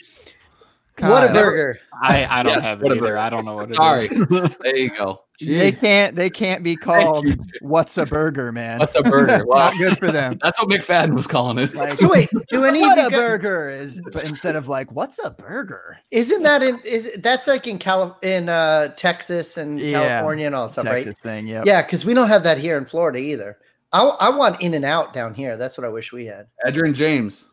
Whataburger. 0.98 1.76
I, 2.02 2.26
I 2.40 2.44
don't 2.44 2.54
Yeah, 2.58 2.62
have 2.62 2.80
it 2.80 2.84
whatever. 2.84 3.08
either. 3.08 3.18
I 3.18 3.30
don't 3.30 3.46
know 3.46 3.56
what 3.56 3.66
it 3.66 3.72
is. 3.72 3.76
Sorry. 3.78 4.08
there 4.62 4.76
you 4.78 4.90
go. 4.96 5.22
They 5.40 5.72
can't. 5.72 6.16
They 6.16 6.30
can't 6.30 6.64
be 6.64 6.76
called 6.76 7.26
"What's 7.62 7.98
a 7.98 8.06
burger," 8.06 8.52
man. 8.52 8.78
What's 8.80 8.96
a 8.96 9.02
burger? 9.04 9.26
That's 9.26 9.48
Wow. 9.48 9.70
not 9.72 9.78
good 9.80 9.98
for 9.98 10.12
them. 10.12 10.38
That's 10.42 10.62
what 10.62 10.70
McFadden 10.70 11.16
was 11.16 11.26
calling 11.26 11.58
it. 11.58 11.74
Like, 11.74 11.98
So 11.98 12.10
wait, 12.10 12.30
do 12.50 12.64
any 12.64 12.82
what 12.82 12.98
you 12.98 13.08
a 13.08 13.10
guys, 13.10 13.20
burger 13.20 13.70
is, 13.70 14.00
but 14.14 14.24
instead 14.24 14.56
of 14.56 14.68
like, 14.68 14.92
"What's 14.92 15.20
a 15.24 15.32
burger?" 15.32 15.98
isn't 16.12 16.44
that 16.44 16.62
in 16.62 16.80
is 16.86 17.12
that's 17.20 17.48
like 17.48 17.66
in 17.66 17.80
Cali- 17.80 18.14
in 18.22 18.50
uh 18.50 18.90
Texas 18.90 19.58
and 19.58 19.80
Yeah. 19.80 20.08
California 20.08 20.46
and 20.46 20.54
all 20.56 20.66
that 20.68 20.74
stuff, 20.74 20.86
Texas 20.86 21.08
right? 21.08 21.18
thing. 21.18 21.48
Yeah. 21.48 21.64
Yeah, 21.66 21.82
because 21.82 22.06
we 22.06 22.14
don't 22.14 22.28
have 22.28 22.44
that 22.44 22.60
here 22.60 22.78
in 22.78 22.86
Florida 22.86 23.18
either. 23.18 23.58
I, 23.94 24.04
I 24.06 24.30
want 24.30 24.62
In 24.62 24.74
and 24.76 24.86
Out 24.86 25.12
down 25.12 25.34
here. 25.34 25.58
That's 25.58 25.78
what 25.78 25.86
I 25.86 25.90
wish 25.90 26.14
we 26.14 26.26
had. 26.26 26.48
Edgerrin 26.66 26.94
James. 26.94 27.48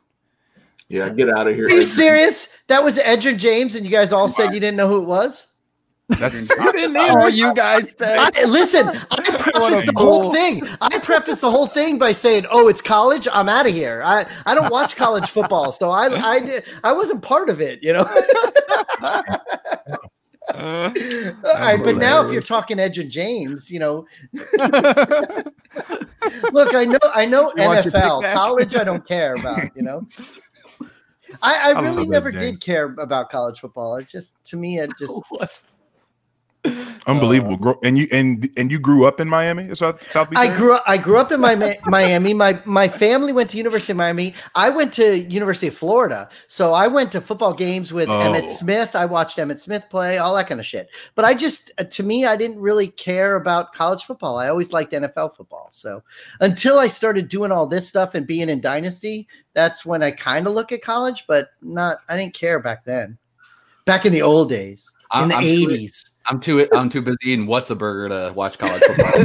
Yeah, 0.89 1.11
get 1.11 1.28
out 1.28 1.47
of 1.47 1.55
here. 1.55 1.66
Are 1.66 1.70
you 1.70 1.82
serious? 1.82 2.49
That 2.68 2.82
was 2.82 2.99
Edgerrin 2.99 3.39
James, 3.39 3.74
and 3.74 3.84
you 3.84 3.93
guys 3.93 4.12
all 4.12 4.28
said 4.28 4.55
you 4.55 4.61
didn't 4.61 4.76
know 4.76 4.89
who 4.89 5.03
it 5.03 5.07
was. 5.07 5.49
That's 6.09 6.51
Oh, 6.61 7.26
you 7.26 7.53
guys 7.53 7.95
said. 7.97 8.18
I, 8.18 8.45
listen, 8.45 8.89
I 8.89 9.16
prefaced 9.39 9.86
the 9.86 9.93
whole 9.97 10.32
thing. 10.32 10.62
I 10.80 10.99
prefaced 10.99 11.43
the 11.43 11.51
whole 11.51 11.66
thing 11.66 11.99
by 11.99 12.12
saying, 12.12 12.47
"Oh, 12.51 12.68
it's 12.68 12.80
college. 12.80 13.28
I'm 13.30 13.49
out 13.49 13.66
of 13.66 13.74
here. 13.74 14.01
I, 14.03 14.24
I 14.47 14.55
don't 14.55 14.70
watch 14.70 14.97
college 14.97 15.28
football, 15.28 15.72
so 15.72 15.91
I 15.91 16.07
I 16.07 16.41
did, 16.41 16.64
I 16.82 16.93
wasn't 16.93 17.22
part 17.22 17.51
of 17.51 17.61
it. 17.61 17.82
You 17.82 17.93
know." 17.93 18.09
All 20.55 20.91
right, 21.45 21.82
but 21.84 21.99
now 21.99 22.24
if 22.24 22.32
you're 22.32 22.41
talking 22.41 22.78
Edgerrin 22.78 23.11
James, 23.11 23.70
you 23.70 23.78
know, 23.78 24.07
look, 26.53 26.74
I 26.74 26.86
know, 26.86 26.99
I 27.14 27.26
know 27.26 27.53
You 27.55 27.64
NFL, 27.64 28.32
college, 28.32 28.74
I 28.74 28.82
don't 28.82 29.07
care 29.07 29.34
about. 29.34 29.61
You 29.76 29.82
know, 29.82 30.09
I, 31.43 31.72
I 31.72 31.81
really 31.81 32.07
never 32.07 32.33
did 32.33 32.61
care 32.61 32.95
about 32.99 33.31
college 33.31 33.61
football. 33.61 33.97
It's 33.97 34.12
just 34.12 34.43
to 34.47 34.57
me, 34.57 34.79
it 34.79 34.91
just? 34.99 35.22
Unbelievable. 37.07 37.57
Grow- 37.57 37.79
and 37.83 37.97
you 37.97 38.07
and 38.13 38.51
and 38.57 38.71
you 38.71 38.79
grew 38.79 39.07
up 39.07 39.21
in 39.21 39.29
Miami, 39.29 39.75
South 39.75 40.11
South 40.11 40.29
Beach. 40.29 40.39
I 40.39 40.47
area? 40.47 40.59
grew 40.59 40.75
up. 40.75 40.85
I 40.87 40.99
grew 40.99 41.17
up 41.17 41.33
in 41.33 41.41
my 41.41 41.79
Miami. 41.87 42.35
My 42.35 42.61
my 42.67 42.89
family 42.89 43.33
went 43.33 43.49
to 43.51 43.57
University 43.57 43.93
of 43.93 43.97
Miami. 43.97 44.35
I 44.55 44.69
went 44.69 44.93
to 44.95 45.21
University 45.21 45.69
of 45.69 45.75
Florida, 45.75 46.29
so 46.49 46.73
I 46.75 46.87
went 46.87 47.11
to 47.13 47.21
football 47.21 47.55
games 47.55 47.93
with 47.93 48.09
Oh. 48.09 48.13
Emmitt 48.13 48.49
Smith. 48.49 48.95
I 48.95 49.07
watched 49.07 49.39
Emmitt 49.39 49.61
Smith 49.61 49.85
play, 49.89 50.19
all 50.19 50.35
that 50.37 50.49
kind 50.49 50.61
of 50.61 50.67
shit. 50.67 50.91
But 51.15 51.25
I 51.25 51.33
just, 51.33 51.71
uh, 51.79 51.85
to 51.85 52.03
me, 52.03 52.27
I 52.27 52.37
didn't 52.37 52.61
really 52.61 52.89
care 52.89 53.37
about 53.37 53.73
college 53.73 54.05
football. 54.05 54.37
I 54.37 54.49
always 54.49 54.73
liked 54.73 54.93
NFL 54.93 55.37
football. 55.37 55.69
So 55.71 56.03
until 56.41 56.79
I 56.79 56.89
started 56.89 57.29
doing 57.29 57.53
all 57.53 57.67
this 57.67 57.89
stuff 57.89 58.15
and 58.15 58.27
being 58.27 58.49
in 58.51 58.61
Dynasty, 58.61 59.29
that's 59.55 59.87
when 59.87 60.03
I 60.03 60.11
kind 60.11 60.47
of 60.47 60.53
look 60.55 60.73
at 60.73 60.83
college. 60.83 61.25
But 61.27 61.51
not, 61.63 62.01
I 62.09 62.17
didn't 62.17 62.35
care 62.35 62.59
back 62.61 62.85
then. 62.85 63.17
Back 63.87 64.05
in 64.05 64.13
the 64.13 64.21
old 64.23 64.51
days, 64.51 64.93
in 65.15 65.21
I'm- 65.21 65.29
the 65.31 65.35
I'm 65.37 65.43
too- 65.43 65.49
eighties. 65.49 66.08
I'm 66.29 66.41
too 66.41 66.66
I'm 66.72 66.89
too 66.91 67.03
busy 67.03 67.16
eating 67.24 67.47
what's 67.47 67.70
a 67.70 67.76
burger 67.76 68.09
to 68.09 68.33
watch 68.35 68.59
college 68.59 68.83
football. 68.83 69.12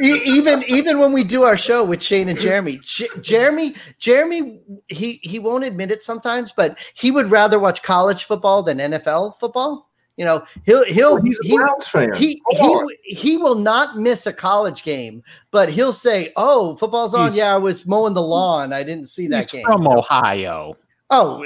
Even 0.00 0.62
even 0.68 0.98
when 0.98 1.12
we 1.12 1.24
do 1.24 1.42
our 1.42 1.56
show 1.58 1.84
with 1.84 2.02
Shane 2.02 2.28
and 2.28 2.38
Jeremy, 2.38 2.78
J- 2.82 3.08
Jeremy 3.20 3.74
Jeremy 3.98 4.60
he 4.88 5.20
he 5.22 5.38
won't 5.38 5.64
admit 5.64 5.90
it 5.90 6.02
sometimes, 6.02 6.52
but 6.52 6.78
he 6.94 7.10
would 7.10 7.30
rather 7.30 7.58
watch 7.58 7.82
college 7.82 8.24
football 8.24 8.62
than 8.62 8.78
NFL 8.78 9.38
football. 9.38 9.88
You 10.16 10.26
know, 10.26 10.44
he'll 10.64 10.84
he'll 10.84 11.20
He's 11.22 11.38
a 11.42 11.48
he, 11.48 11.56
Browns 11.56 11.88
fan. 11.88 12.12
he 12.14 12.40
Come 12.60 12.86
he, 13.02 13.14
he 13.16 13.36
will 13.38 13.54
not 13.54 13.96
miss 13.96 14.26
a 14.26 14.32
college 14.32 14.82
game, 14.84 15.22
but 15.50 15.70
he'll 15.70 15.94
say, 15.94 16.32
"Oh, 16.36 16.76
football's 16.76 17.14
on. 17.14 17.22
He's- 17.22 17.34
yeah, 17.34 17.54
I 17.54 17.58
was 17.58 17.86
mowing 17.86 18.12
the 18.12 18.22
lawn. 18.22 18.74
I 18.74 18.82
didn't 18.82 19.06
see 19.06 19.26
that 19.28 19.44
He's 19.44 19.52
game." 19.52 19.64
from 19.64 19.88
Ohio. 19.88 20.76
Oh, 21.12 21.44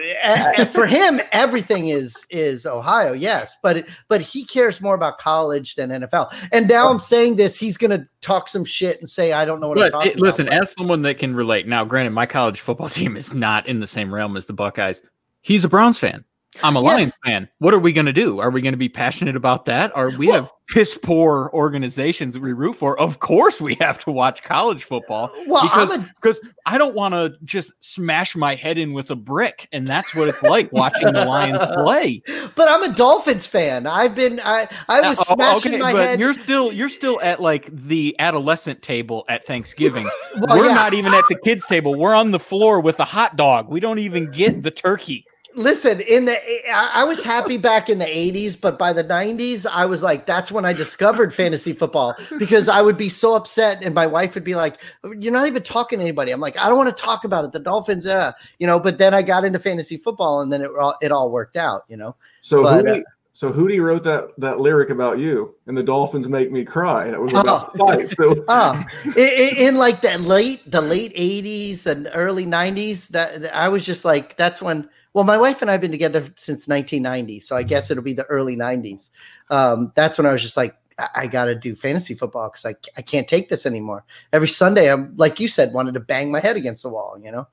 for 0.73 0.87
him, 0.87 1.21
everything 1.33 1.89
is 1.89 2.25
is 2.31 2.65
Ohio, 2.67 3.13
yes, 3.13 3.57
but 3.63 3.79
it- 3.79 3.89
but 4.09 4.21
he 4.23 4.45
cares 4.45 4.81
more 4.81 4.95
about 4.95 5.19
college 5.19 5.75
than 5.75 5.91
NFL. 5.91 6.33
And 6.53 6.69
now 6.69 6.89
I'm 6.89 7.01
saying 7.01 7.37
this, 7.37 7.59
he's 7.59 7.77
gonna 7.77 8.07
talk 8.21 8.49
some 8.49 8.65
shit 8.65 8.99
and 9.01 9.09
say 9.09 9.33
I 9.33 9.45
don't 9.45 9.61
know 9.61 9.69
what 9.69 9.83
I'm 9.83 9.91
talking 9.91 10.13
it- 10.13 10.21
listen, 10.21 10.47
about. 10.47 10.63
as 10.63 10.73
someone 10.73 11.03
that 11.03 11.19
can 11.19 11.35
relate, 11.35 11.67
now 11.67 11.85
granted, 11.85 12.11
my 12.13 12.27
college 12.27 12.61
football 12.61 12.89
team 12.99 13.17
is 13.17 13.35
not 13.35 13.67
in 13.67 13.81
the 13.81 13.87
same 13.87 14.15
realm 14.15 14.37
as 14.37 14.47
the 14.47 14.53
Buckeyes. 14.53 15.03
He's 15.43 15.65
a 15.65 15.69
Browns 15.69 15.99
fan. 15.99 16.25
I'm 16.63 16.77
a 16.77 16.81
Yes. 16.83 16.87
Lions 16.93 17.19
fan. 17.25 17.49
What 17.59 17.75
are 17.75 17.79
we 17.79 17.93
going 17.93 18.07
to 18.07 18.13
do? 18.13 18.41
Are 18.41 18.51
we 18.51 18.61
going 18.63 18.73
to 18.73 18.79
be 18.79 18.89
passionate 18.89 19.37
about 19.37 19.65
that? 19.67 19.95
Are 19.97 20.11
we 20.17 20.29
Well- 20.29 20.37
have 20.43 20.53
piss 20.69 20.99
poor 21.01 21.49
organizations 21.55 22.35
that 22.35 22.43
we 22.43 22.53
root 22.53 22.75
for? 22.77 22.99
Of 22.99 23.21
course, 23.21 23.61
we 23.61 23.75
have 23.81 23.99
to 24.05 24.11
watch 24.11 24.43
college 24.43 24.83
football 24.85 25.31
Well, 25.47 25.63
because 25.63 25.93
a- 25.93 25.99
because 26.21 26.41
I 26.67 26.77
don't 26.79 26.95
want 26.97 27.15
to 27.15 27.35
just 27.45 27.73
smash 27.85 28.35
my 28.35 28.55
head 28.57 28.77
in 28.79 28.93
with 28.93 29.11
a 29.11 29.15
brick, 29.17 29.69
and 29.73 29.87
that's 29.87 30.15
what 30.15 30.27
it's 30.29 30.43
like 30.43 30.73
watching 30.73 31.13
the 31.13 31.25
Lions 31.25 31.59
play. 31.85 32.23
but 32.57 32.69
I'm 32.69 32.83
a 32.83 32.93
Dolphins 32.95 33.47
fan. 33.47 33.87
I've 33.87 34.15
been 34.15 34.41
I 34.43 34.69
I 34.89 35.01
was 35.09 35.21
Uh, 35.21 35.25
oh, 35.29 35.35
smashing 35.35 35.79
my 35.79 35.93
but 35.93 36.01
head. 36.03 36.21
you're 36.21 36.35
still 36.35 36.73
you're 36.73 36.89
still 36.89 37.21
at 37.23 37.41
like 37.41 37.69
the 37.73 38.17
adolescent 38.19 38.83
table 38.83 39.25
at 39.29 39.47
Thanksgiving. 39.47 40.09
Well, 40.39 40.59
We're 40.59 40.67
yeah. 40.67 40.75
not 40.75 40.93
even 40.93 41.15
at 41.15 41.25
the 41.31 41.37
kids 41.45 41.65
table. 41.67 41.95
We're 41.99 42.15
on 42.15 42.31
the 42.31 42.39
floor 42.39 42.79
with 42.81 43.01
a 43.01 43.05
hot 43.07 43.37
dog. 43.37 43.71
We 43.71 43.81
don't 43.81 43.99
even 44.01 44.31
get 44.31 44.63
the 44.63 44.71
turkey. 44.71 45.25
Listen, 45.57 46.03
in 46.03 46.27
the 46.27 46.39
I, 46.71 47.03
was 47.05 47.25
happy 47.25 47.57
back 47.57 47.89
in 47.89 47.97
the 47.99 48.05
80s, 48.05 48.61
but 48.61 48.79
by 48.79 48.93
the 48.93 49.03
90s, 49.03 49.65
I 49.67 49.87
was 49.87 50.03
like, 50.03 50.27
that's 50.27 50.53
when 50.53 50.67
I 50.67 50.75
discovered 50.75 51.33
fantasy 51.35 51.73
football 51.73 52.15
because 52.39 52.69
I 52.69 52.83
would 52.83 52.99
be 52.99 53.09
so 53.09 53.35
upset, 53.35 53.83
and 53.83 53.95
my 53.95 54.07
wife 54.07 54.35
would 54.35 54.45
be 54.45 54.55
like, 54.55 54.77
You're 55.03 55.33
not 55.33 55.47
even 55.47 55.63
talking 55.63 55.99
to 55.99 56.05
anybody. 56.05 56.31
I'm 56.31 56.41
like, 56.41 56.59
I 56.59 56.69
don't 56.69 56.77
want 56.77 56.95
to 56.95 57.03
talk 57.03 57.25
about 57.25 57.47
it. 57.47 57.53
The 57.53 57.61
Dolphins, 57.61 58.07
uh, 58.07 58.33
you 58.59 58.67
know, 58.67 58.79
but 58.79 58.99
then 58.99 59.15
I 59.15 59.23
got 59.23 59.45
into 59.47 59.59
fantasy 59.59 59.97
football 59.97 60.43
and 60.43 60.53
then 60.53 60.61
it 60.61 60.71
all 60.79 60.95
it 61.01 61.11
all 61.11 61.31
worked 61.33 61.57
out, 61.57 61.85
you 61.89 61.97
know. 61.97 62.15
So 62.43 62.63
But, 62.63 62.85
Hootie, 62.85 63.03
so 63.33 63.51
Hootie 63.51 63.83
wrote 63.83 64.05
that 64.05 64.33
that 64.37 64.61
lyric 64.61 64.91
about 64.91 65.19
you, 65.19 65.55
and 65.67 65.75
the 65.77 65.83
Dolphins 65.83 66.29
make 66.29 66.53
me 66.53 66.67
cry. 66.67 67.11
That 67.11 67.19
was 67.21 67.33
Oh. 67.35 67.41
about 67.41 67.73
the 67.73 67.79
fight. 67.79 68.15
So 68.19 68.45
Ah, 68.49 68.87
i- 69.07 69.11
i- 69.17 69.55
in, 69.57 69.77
like 69.77 70.03
that 70.03 70.21
late 70.21 70.71
the 70.71 70.83
late 70.83 71.15
80s 71.17 71.87
and 71.87 72.11
early 72.13 72.45
90s, 72.45 73.09
that, 73.09 73.41
that 73.41 73.57
I 73.57 73.71
was 73.71 73.87
just 73.87 74.05
like, 74.05 74.37
that's 74.37 74.61
when 74.61 74.89
well, 75.17 75.25
my 75.25 75.39
wife 75.39 75.63
and 75.63 75.71
I 75.71 75.73
have 75.73 75.81
been 75.81 75.91
together 75.91 76.21
since 76.35 76.69
1990, 76.69 77.41
so 77.41 77.57
I 77.57 77.63
guess 77.63 77.91
it'll 77.91 78.03
be 78.03 78.13
the 78.13 78.27
early 78.27 78.55
90s. 78.55 79.09
Um, 79.49 79.91
that's 79.95 80.19
when 80.19 80.27
I 80.27 80.33
was 80.33 80.43
just 80.43 80.59
like, 80.59 80.77
I, 80.99 81.09
I 81.15 81.27
got 81.27 81.47
to 81.47 81.55
do 81.55 81.75
fantasy 81.75 82.13
football 82.13 82.51
because 82.51 82.67
I, 82.67 82.75
I 82.99 83.01
can't 83.01 83.27
take 83.27 83.49
this 83.49 83.65
anymore. 83.65 84.05
Every 84.35 84.47
Sunday, 84.47 84.93
I'm 84.93 85.17
like 85.17 85.41
you 85.41 85.49
said, 85.49 85.73
wanted 85.73 85.95
to 85.95 86.01
bang 86.01 86.31
my 86.31 86.39
head 86.39 86.57
against 86.57 86.83
the 86.83 86.91
wall, 86.91 87.19
you 87.19 87.33
know? 87.33 87.49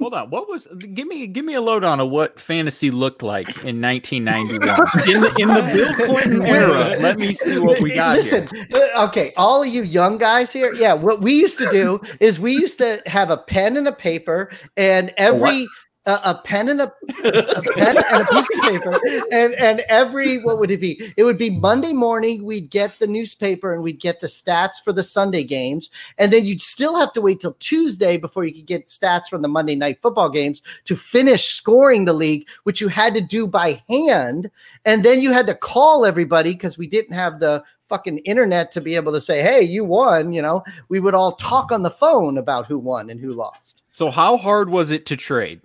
Hold 0.00 0.14
on. 0.14 0.30
What 0.30 0.48
was 0.48 0.66
give 0.92 1.06
me 1.06 1.28
give 1.28 1.44
me 1.44 1.54
a 1.54 1.60
lowdown 1.60 2.00
of 2.00 2.10
what 2.10 2.40
fantasy 2.40 2.90
looked 2.90 3.22
like 3.22 3.46
in 3.58 3.80
1991 3.80 4.58
in 5.08 5.20
the 5.20 5.34
in 5.38 5.46
the 5.46 5.72
Bill 5.72 5.94
Clinton 5.94 6.42
era. 6.42 6.96
Let 6.98 7.16
me 7.16 7.32
see 7.34 7.60
what 7.60 7.80
we 7.80 7.94
got 7.94 8.16
Listen, 8.16 8.48
here. 8.52 8.66
uh, 8.96 9.06
okay, 9.06 9.32
all 9.36 9.62
of 9.62 9.68
you 9.68 9.84
young 9.84 10.18
guys 10.18 10.52
here, 10.52 10.74
yeah, 10.74 10.94
what 10.94 11.20
we 11.20 11.34
used 11.34 11.58
to 11.58 11.70
do 11.70 12.00
is 12.18 12.40
we 12.40 12.54
used 12.54 12.78
to 12.78 13.00
have 13.06 13.30
a 13.30 13.36
pen 13.36 13.76
and 13.76 13.86
a 13.86 13.92
paper, 13.92 14.50
and 14.76 15.14
every 15.16 15.68
a, 16.06 16.20
a 16.24 16.40
pen 16.44 16.68
and 16.68 16.80
a, 16.82 16.92
a 17.24 17.62
pen 17.74 17.96
and 17.96 18.22
a 18.22 18.26
piece 18.26 18.48
of 18.54 18.60
paper, 18.62 19.00
and 19.32 19.54
and 19.54 19.82
every 19.88 20.38
what 20.38 20.58
would 20.58 20.70
it 20.70 20.80
be? 20.80 21.00
It 21.16 21.24
would 21.24 21.38
be 21.38 21.50
Monday 21.50 21.92
morning. 21.92 22.44
We'd 22.44 22.70
get 22.70 22.98
the 22.98 23.06
newspaper 23.06 23.72
and 23.72 23.82
we'd 23.82 24.00
get 24.00 24.20
the 24.20 24.26
stats 24.26 24.74
for 24.82 24.92
the 24.92 25.02
Sunday 25.02 25.44
games, 25.44 25.90
and 26.18 26.32
then 26.32 26.44
you'd 26.44 26.60
still 26.60 26.98
have 26.98 27.12
to 27.14 27.20
wait 27.20 27.40
till 27.40 27.54
Tuesday 27.54 28.16
before 28.16 28.44
you 28.44 28.52
could 28.54 28.66
get 28.66 28.86
stats 28.86 29.28
from 29.28 29.42
the 29.42 29.48
Monday 29.48 29.74
night 29.74 29.98
football 30.02 30.28
games 30.28 30.62
to 30.84 30.94
finish 30.94 31.46
scoring 31.46 32.04
the 32.04 32.12
league, 32.12 32.46
which 32.64 32.80
you 32.80 32.88
had 32.88 33.14
to 33.14 33.20
do 33.20 33.46
by 33.46 33.82
hand, 33.88 34.50
and 34.84 35.04
then 35.04 35.20
you 35.20 35.32
had 35.32 35.46
to 35.46 35.54
call 35.54 36.04
everybody 36.04 36.52
because 36.52 36.76
we 36.76 36.86
didn't 36.86 37.14
have 37.14 37.40
the 37.40 37.62
fucking 37.88 38.18
internet 38.18 38.70
to 38.72 38.80
be 38.80 38.94
able 38.94 39.12
to 39.12 39.20
say, 39.20 39.40
"Hey, 39.40 39.62
you 39.62 39.84
won." 39.84 40.32
You 40.32 40.42
know, 40.42 40.62
we 40.88 41.00
would 41.00 41.14
all 41.14 41.32
talk 41.32 41.72
on 41.72 41.82
the 41.82 41.90
phone 41.90 42.36
about 42.36 42.66
who 42.66 42.78
won 42.78 43.08
and 43.08 43.20
who 43.20 43.32
lost. 43.32 43.80
So 43.92 44.10
how 44.10 44.36
hard 44.36 44.70
was 44.70 44.90
it 44.90 45.06
to 45.06 45.16
trade? 45.16 45.60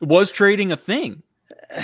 Was 0.00 0.30
trading 0.30 0.72
a 0.72 0.76
thing? 0.76 1.22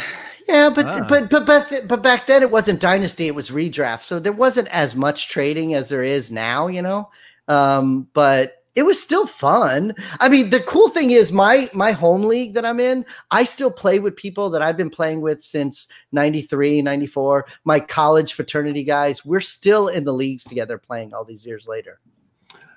Yeah, 0.49 0.71
but 0.73 0.87
Ah. 0.87 1.07
but 1.09 1.29
but 1.29 1.45
but 1.45 1.89
but 1.89 2.03
back 2.05 2.29
then 2.29 2.41
it 2.41 2.53
wasn't 2.53 2.79
dynasty; 2.79 3.27
it 3.27 3.35
was 3.35 3.51
redraft, 3.51 4.05
so 4.05 4.21
there 4.21 4.31
wasn't 4.33 4.69
as 4.69 4.95
much 4.95 5.29
trading 5.29 5.75
as 5.75 5.89
there 5.89 6.05
is 6.05 6.31
now. 6.31 6.69
You 6.69 6.83
know, 6.83 7.11
um, 7.49 8.07
but 8.13 8.63
it 8.77 8.85
was 8.87 9.03
still 9.03 9.27
fun. 9.27 9.93
I 10.21 10.29
mean, 10.29 10.51
the 10.51 10.61
cool 10.61 10.89
thing 10.89 11.11
is 11.11 11.33
my 11.33 11.69
my 11.73 11.91
home 11.91 12.23
league 12.23 12.55
that 12.55 12.65
I'm 12.65 12.79
in, 12.79 13.05
I 13.33 13.43
still 13.43 13.73
play 13.73 13.99
with 13.99 14.15
people 14.15 14.49
that 14.51 14.63
I've 14.63 14.77
been 14.77 14.89
playing 14.89 15.21
with 15.21 15.43
since 15.43 15.89
93, 16.13 16.81
94. 16.81 17.47
My 17.65 17.81
college 17.81 18.35
fraternity 18.35 18.85
guys, 18.85 19.25
we're 19.25 19.41
still 19.41 19.89
in 19.89 20.05
the 20.05 20.15
leagues 20.15 20.45
together 20.45 20.79
playing 20.79 21.13
all 21.13 21.25
these 21.25 21.45
years 21.45 21.67
later. 21.67 21.99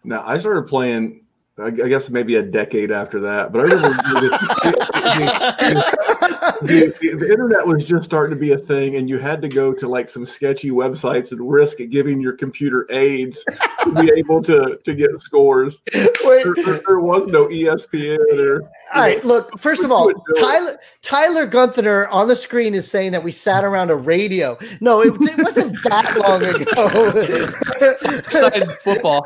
now 0.04 0.24
I 0.26 0.40
started 0.40 0.64
playing. 0.68 1.22
I 1.62 1.68
I 1.68 1.90
guess 1.90 2.10
maybe 2.10 2.36
a 2.36 2.42
decade 2.42 2.92
after 2.92 3.20
that, 3.22 3.52
but 3.52 3.62
I 3.62 3.64
remember 3.64 4.06
the, 6.62 6.94
the, 7.02 7.10
the, 7.12 7.16
the 7.18 7.32
internet 7.32 7.66
was 7.66 7.86
just 7.86 8.06
starting 8.06 8.36
to 8.36 8.40
be 8.40 8.52
a 8.52 8.58
thing, 8.58 8.96
and 8.96 9.10
you 9.10 9.18
had 9.18 9.42
to 9.42 9.48
go 9.48 9.74
to 9.74 9.88
like 9.88 10.10
some 10.10 10.26
sketchy 10.26 10.72
websites 10.72 11.32
and 11.32 11.40
risk 11.50 11.78
giving 11.90 12.20
your 12.22 12.34
computer 12.34 12.88
AIDS 12.92 13.44
to 13.84 13.92
be 14.02 14.12
able 14.18 14.42
to 14.44 14.78
to 14.84 14.94
get 14.96 15.10
scores. 15.20 15.80
Wait, 15.94 16.44
There, 16.44 16.54
there- 16.66 16.82
there 16.88 17.00
was 17.00 17.28
no 17.28 17.48
ESPN 17.48 18.18
or. 18.38 18.62
All 18.94 19.02
right, 19.02 19.24
look, 19.24 19.58
first 19.60 19.84
of 19.84 19.92
all, 19.92 20.06
would 20.06 20.16
do 20.16 20.22
it. 20.36 20.42
Tyler 20.42 20.80
Tyler 21.02 21.46
Gunther 21.46 22.08
on 22.10 22.28
the 22.28 22.36
screen 22.36 22.74
is 22.74 22.90
saying 22.90 23.12
that 23.12 23.24
we 23.24 23.32
sat 23.32 23.64
around 23.64 23.92
a 23.92 23.96
radio. 23.96 24.58
No, 24.82 25.02
it, 25.02 25.14
it 25.22 25.38
wasn't 25.44 25.78
that 25.84 26.16
long 26.18 26.44
ago. 26.44 27.12
Side 28.24 28.74
football. 28.84 29.26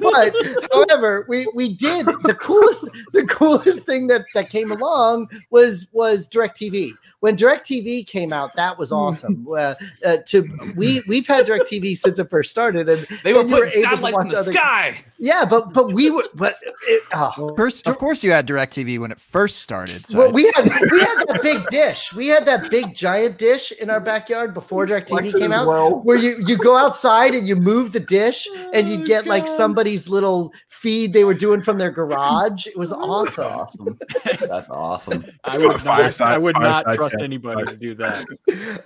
but 0.00 0.34
however, 0.72 1.26
we 1.28 1.46
we 1.54 1.74
did 1.74 2.06
the 2.06 2.36
coolest 2.40 2.88
the 3.12 3.24
coolest 3.26 3.84
thing 3.86 4.06
that 4.06 4.24
that 4.34 4.50
came 4.50 4.70
along 4.70 5.28
was 5.50 5.88
was 5.92 6.28
DirecTV. 6.54 6.92
When 7.20 7.36
DirecTV 7.36 8.06
came 8.06 8.32
out, 8.32 8.54
that 8.56 8.78
was 8.78 8.92
awesome. 8.92 9.46
Uh, 9.50 9.74
uh, 10.04 10.18
to 10.26 10.44
we 10.76 11.02
we've 11.08 11.26
had 11.26 11.46
DirecTV 11.46 11.96
since 11.96 12.18
it 12.18 12.28
first 12.28 12.50
started, 12.50 12.88
and 12.88 13.06
They 13.24 13.32
were 13.32 13.40
and 13.40 13.50
you 13.50 13.56
were 13.56 13.62
able 13.64 13.70
to 13.72 13.80
satellites 13.82 14.06
in 14.08 14.12
watch 14.14 14.28
the 14.30 14.36
other- 14.38 14.52
sky. 14.52 14.98
yeah, 15.18 15.44
but 15.46 15.72
but 15.72 15.92
we 15.92 16.10
were 16.10 16.24
but 16.34 16.56
it, 16.86 17.02
oh. 17.14 17.54
First, 17.56 17.88
of 17.88 17.98
course, 17.98 18.22
you 18.22 18.32
had 18.32 18.46
Directv 18.46 19.00
when 19.00 19.10
it 19.10 19.18
first 19.20 19.62
started. 19.62 20.06
so 20.06 20.18
Well, 20.18 20.32
we 20.32 20.44
had 20.54 20.64
we 20.90 21.00
had 21.00 21.24
that 21.28 21.40
big 21.42 21.66
dish. 21.68 22.12
We 22.12 22.28
had 22.28 22.44
that 22.46 22.70
big 22.70 22.94
giant 22.94 23.38
dish 23.38 23.72
in 23.72 23.88
our 23.88 24.00
backyard 24.00 24.52
before 24.52 24.86
DirecTV 24.86 25.32
Lexus 25.32 25.38
came 25.38 25.52
out. 25.52 25.66
well. 25.66 26.00
Where 26.02 26.18
you 26.18 26.36
you 26.46 26.58
go 26.58 26.76
outside 26.76 27.34
and 27.34 27.48
you 27.48 27.56
move 27.56 27.92
the 27.92 28.00
dish 28.00 28.46
and 28.74 28.88
you 28.90 29.04
get 29.06 29.26
like 29.26 29.48
somebody's 29.48 30.08
little 30.08 30.52
feed 30.68 31.12
they 31.14 31.24
were 31.24 31.34
doing 31.34 31.62
from 31.62 31.78
their 31.78 31.90
garage. 31.90 32.66
It 32.66 32.76
was 32.76 32.92
awesome. 32.92 33.46
Awesome. 33.46 33.98
That's 34.24 34.68
awesome. 34.68 35.24
I 35.44 35.56
would 35.58 35.68
not, 35.68 35.80
Fireside- 35.80 36.34
I 36.34 36.38
would 36.38 36.56
not 36.58 36.84
fireside 36.84 37.05
trust 37.10 37.22
anybody 37.22 37.64
to 37.64 37.76
do 37.76 37.94
that. 37.94 38.26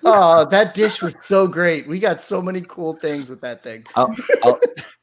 Oh, 0.02 0.44
that 0.46 0.74
dish 0.74 1.02
was 1.02 1.16
so 1.20 1.46
great. 1.46 1.86
We 1.86 2.00
got 2.00 2.20
so 2.20 2.40
many 2.40 2.62
cool 2.62 2.94
things 2.94 3.28
with 3.28 3.40
that 3.42 3.62
thing. 3.62 3.84
I'll, 3.94 4.14
I'll, 4.42 4.58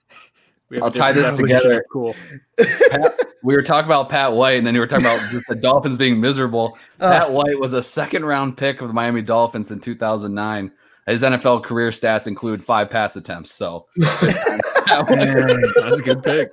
We 0.69 0.77
have 0.77 0.83
I'll 0.83 0.91
tie 0.91 1.13
this 1.13 1.31
together. 1.31 1.85
Cool. 1.91 2.13
Pat, 2.57 3.25
we 3.41 3.55
were 3.55 3.61
talking 3.63 3.85
about 3.85 4.09
Pat 4.09 4.33
White, 4.33 4.57
and 4.57 4.67
then 4.67 4.73
you 4.73 4.81
were 4.81 4.87
talking 4.87 5.05
about 5.05 5.21
the 5.47 5.55
Dolphins 5.55 5.97
being 5.97 6.19
miserable. 6.19 6.77
Oh. 6.99 7.09
Pat 7.09 7.31
White 7.31 7.57
was 7.57 7.71
a 7.71 7.81
second 7.81 8.25
round 8.25 8.57
pick 8.57 8.81
of 8.81 8.89
the 8.89 8.93
Miami 8.93 9.21
Dolphins 9.21 9.71
in 9.71 9.79
2009. 9.79 10.71
His 11.05 11.23
NFL 11.23 11.63
career 11.63 11.91
stats 11.91 12.27
include 12.27 12.65
five 12.65 12.89
pass 12.89 13.15
attempts. 13.15 13.53
So 13.53 13.85
That's 13.95 14.99
a 14.99 16.01
good 16.03 16.21
pick. 16.21 16.51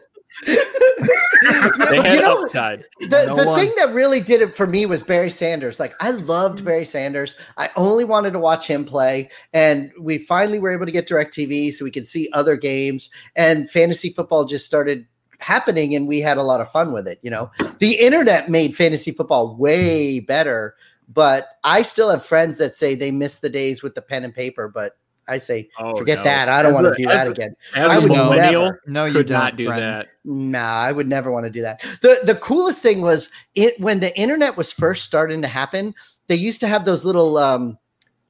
You 1.45 2.20
know, 2.20 2.42
upside. 2.42 2.84
The, 3.01 3.24
No 3.26 3.36
the 3.36 3.47
one- 3.47 3.59
thing 3.59 3.72
that 3.76 3.92
really 3.92 4.20
did 4.20 4.40
it 4.40 4.57
for 4.57 4.66
me 4.66 4.86
was 4.86 5.03
Barry 5.03 5.30
Sanders. 5.30 5.78
Like 5.78 5.95
I 6.01 6.11
loved 6.11 6.61
mm. 6.61 6.64
Barry 6.64 6.84
Sanders. 6.84 7.36
I 7.57 7.70
only 7.76 8.05
wanted 8.05 8.32
to 8.32 8.38
watch 8.38 8.66
him 8.66 8.84
play, 8.84 9.30
and 9.53 9.92
we 10.01 10.18
finally 10.18 10.59
were 10.59 10.72
able 10.72 10.86
to 10.86 10.92
get 10.92 11.09
Directv 11.09 11.74
so 11.74 11.84
we 11.84 11.90
could 11.90 12.07
see 12.07 12.28
other 12.32 12.57
games. 12.57 13.11
And 13.36 13.70
fantasy 13.70 14.11
football 14.11 14.45
just 14.45 14.66
started 14.66 15.07
happening, 15.40 15.95
and 15.95 16.09
we 16.09 16.20
had 16.20 16.38
a 16.38 16.42
lot 16.42 16.61
of 16.61 16.70
fun 16.70 16.92
with 16.92 17.07
it. 17.07 17.18
You 17.22 17.30
know, 17.30 17.51
the 17.78 17.95
internet 17.95 18.51
made 18.51 18.76
fantasy 18.76 19.11
football 19.11 19.57
way 19.57 20.20
mm. 20.20 20.26
better. 20.26 20.74
But 21.12 21.49
I 21.64 21.82
still 21.82 22.09
have 22.09 22.24
friends 22.24 22.57
that 22.59 22.74
say 22.74 22.95
they 22.95 23.11
miss 23.11 23.40
the 23.40 23.51
days 23.51 23.82
with 23.82 23.95
the 23.95 24.03
pen 24.03 24.24
and 24.24 24.34
paper. 24.34 24.68
But 24.68 24.97
I 25.27 25.39
say, 25.39 25.68
Oh, 25.79 25.97
forget 25.97 26.18
no. 26.18 26.25
that. 26.25 26.49
I 26.49 26.62
don't 26.62 26.75
want 26.75 26.95
to 26.97 27.03
do 27.03 27.09
as 27.09 27.16
that 27.16 27.29
a- 27.29 27.31
again. 27.33 27.57
As 27.75 27.91
I 27.91 27.97
a 27.97 28.01
would 28.01 28.11
millennial, 28.11 28.62
never- 28.64 28.81
No, 28.87 29.05
you 29.07 29.12
could 29.12 29.27
don't, 29.27 29.39
not 29.39 29.57
do 29.57 29.66
friends. 29.66 29.99
that. 29.99 30.09
Nah, 30.25 30.59
I 30.81 30.93
would 30.93 31.09
never 31.09 31.31
want 31.31 31.45
to 31.45 31.51
do 31.51 31.62
that. 31.62 31.81
The 32.03 32.20
the 32.25 32.35
coolest 32.35 32.83
thing 32.83 33.01
was 33.01 33.31
it 33.55 33.79
when 33.81 34.01
the 34.01 34.16
internet 34.18 34.57
was 34.57 34.70
first 34.72 35.05
starting 35.05 35.43
to 35.43 35.49
happen, 35.49 35.95
they 36.29 36.35
used 36.37 36.61
to 36.61 36.68
have 36.68 36.85
those 36.85 37.05
little 37.05 37.37
um 37.39 37.79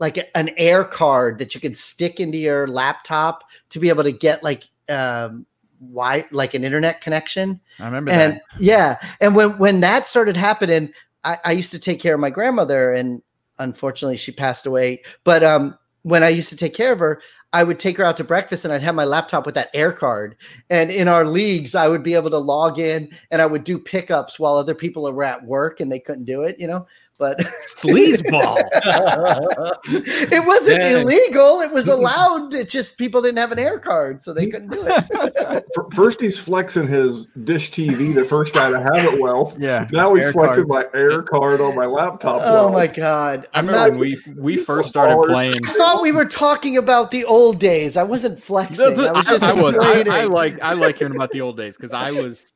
like 0.00 0.28
an 0.34 0.50
air 0.56 0.84
card 0.84 1.38
that 1.38 1.54
you 1.54 1.60
could 1.60 1.76
stick 1.76 2.18
into 2.20 2.36
your 2.38 2.66
laptop 2.66 3.44
to 3.70 3.78
be 3.78 3.88
able 3.88 4.02
to 4.02 4.12
get 4.12 4.42
like 4.42 4.64
um 4.88 5.46
why 5.78 6.24
like 6.30 6.54
an 6.54 6.64
internet 6.64 7.00
connection. 7.00 7.60
I 7.78 7.84
remember 7.86 8.10
And 8.10 8.34
that. 8.34 8.42
yeah, 8.58 8.96
and 9.20 9.34
when 9.36 9.58
when 9.58 9.80
that 9.80 10.06
started 10.06 10.36
happening, 10.36 10.92
I, 11.24 11.38
I 11.44 11.52
used 11.52 11.70
to 11.72 11.78
take 11.78 12.00
care 12.00 12.14
of 12.14 12.20
my 12.20 12.30
grandmother, 12.30 12.92
and 12.92 13.22
unfortunately 13.58 14.16
she 14.16 14.32
passed 14.32 14.66
away. 14.66 15.02
But 15.24 15.42
um, 15.44 15.78
when 16.04 16.22
I 16.22 16.28
used 16.28 16.50
to 16.50 16.56
take 16.56 16.74
care 16.74 16.92
of 16.92 16.98
her, 17.00 17.20
I 17.54 17.64
would 17.64 17.78
take 17.78 17.96
her 17.96 18.04
out 18.04 18.16
to 18.18 18.24
breakfast, 18.24 18.64
and 18.64 18.74
I'd 18.74 18.82
have 18.82 18.94
my 18.94 19.04
laptop 19.04 19.46
with 19.46 19.54
that 19.54 19.70
air 19.74 19.90
card. 19.90 20.36
And 20.70 20.90
in 20.90 21.08
our 21.08 21.24
leagues, 21.24 21.74
I 21.74 21.88
would 21.88 22.02
be 22.02 22.14
able 22.14 22.30
to 22.30 22.38
log 22.38 22.78
in, 22.78 23.10
and 23.30 23.40
I 23.40 23.46
would 23.46 23.64
do 23.64 23.78
pickups 23.78 24.38
while 24.38 24.56
other 24.56 24.74
people 24.74 25.10
were 25.10 25.24
at 25.24 25.44
work 25.44 25.80
and 25.80 25.90
they 25.90 25.98
couldn't 25.98 26.26
do 26.26 26.42
it, 26.42 26.56
you 26.60 26.66
know. 26.66 26.86
But 27.24 27.38
Sleazeball. 27.38 28.62
it 29.86 30.46
wasn't 30.46 30.78
Yeah. 30.82 30.98
illegal; 31.00 31.60
it 31.62 31.72
was 31.72 31.88
allowed. 31.88 32.52
It 32.52 32.68
just 32.68 32.98
people 32.98 33.22
didn't 33.22 33.38
have 33.38 33.50
an 33.50 33.58
air 33.58 33.78
card, 33.78 34.20
so 34.20 34.34
they 34.34 34.46
couldn't 34.46 34.68
do 34.72 34.84
it. 34.86 35.64
First, 35.94 36.20
he's 36.20 36.38
flexing 36.38 36.86
his 36.86 37.26
dish 37.44 37.70
TV, 37.70 38.14
the 38.14 38.26
first 38.26 38.52
guy 38.52 38.68
to 38.70 38.78
have 38.78 39.14
it. 39.14 39.18
Well, 39.20 39.54
Yeah. 39.58 39.86
now 39.90 40.12
he's 40.14 40.30
flexing 40.32 40.66
cards. 40.68 40.88
my 40.92 40.98
air 41.00 41.22
card 41.22 41.62
on 41.62 41.74
my 41.74 41.86
laptop. 41.86 42.42
Oh 42.44 42.64
well. 42.66 42.72
my 42.72 42.88
god! 42.88 43.48
I 43.54 43.58
I'm 43.60 43.66
remember 43.66 43.90
not- 43.92 44.00
when 44.00 44.16
we 44.26 44.34
we 44.36 44.56
first 44.58 44.90
started 44.90 45.14
Ballers. 45.16 45.26
playing. 45.32 45.66
I 45.66 45.72
thought 45.72 46.02
we 46.02 46.12
were 46.12 46.26
talking 46.26 46.76
about 46.76 47.10
the 47.10 47.24
old 47.24 47.58
days. 47.58 47.96
I 47.96 48.02
wasn't 48.02 48.42
flexing. 48.42 48.84
That's 48.84 49.00
I 49.00 49.12
was 49.12 49.26
just 49.26 49.44
I, 49.44 49.52
was. 49.54 49.64
I, 49.64 49.68
explaining. 49.68 50.12
I 50.12 50.24
like 50.24 50.60
I 50.60 50.74
like 50.74 50.98
hearing 50.98 51.16
about 51.16 51.30
the 51.30 51.40
old 51.40 51.56
days 51.56 51.74
because 51.76 51.94
I 51.94 52.10
was 52.10 52.52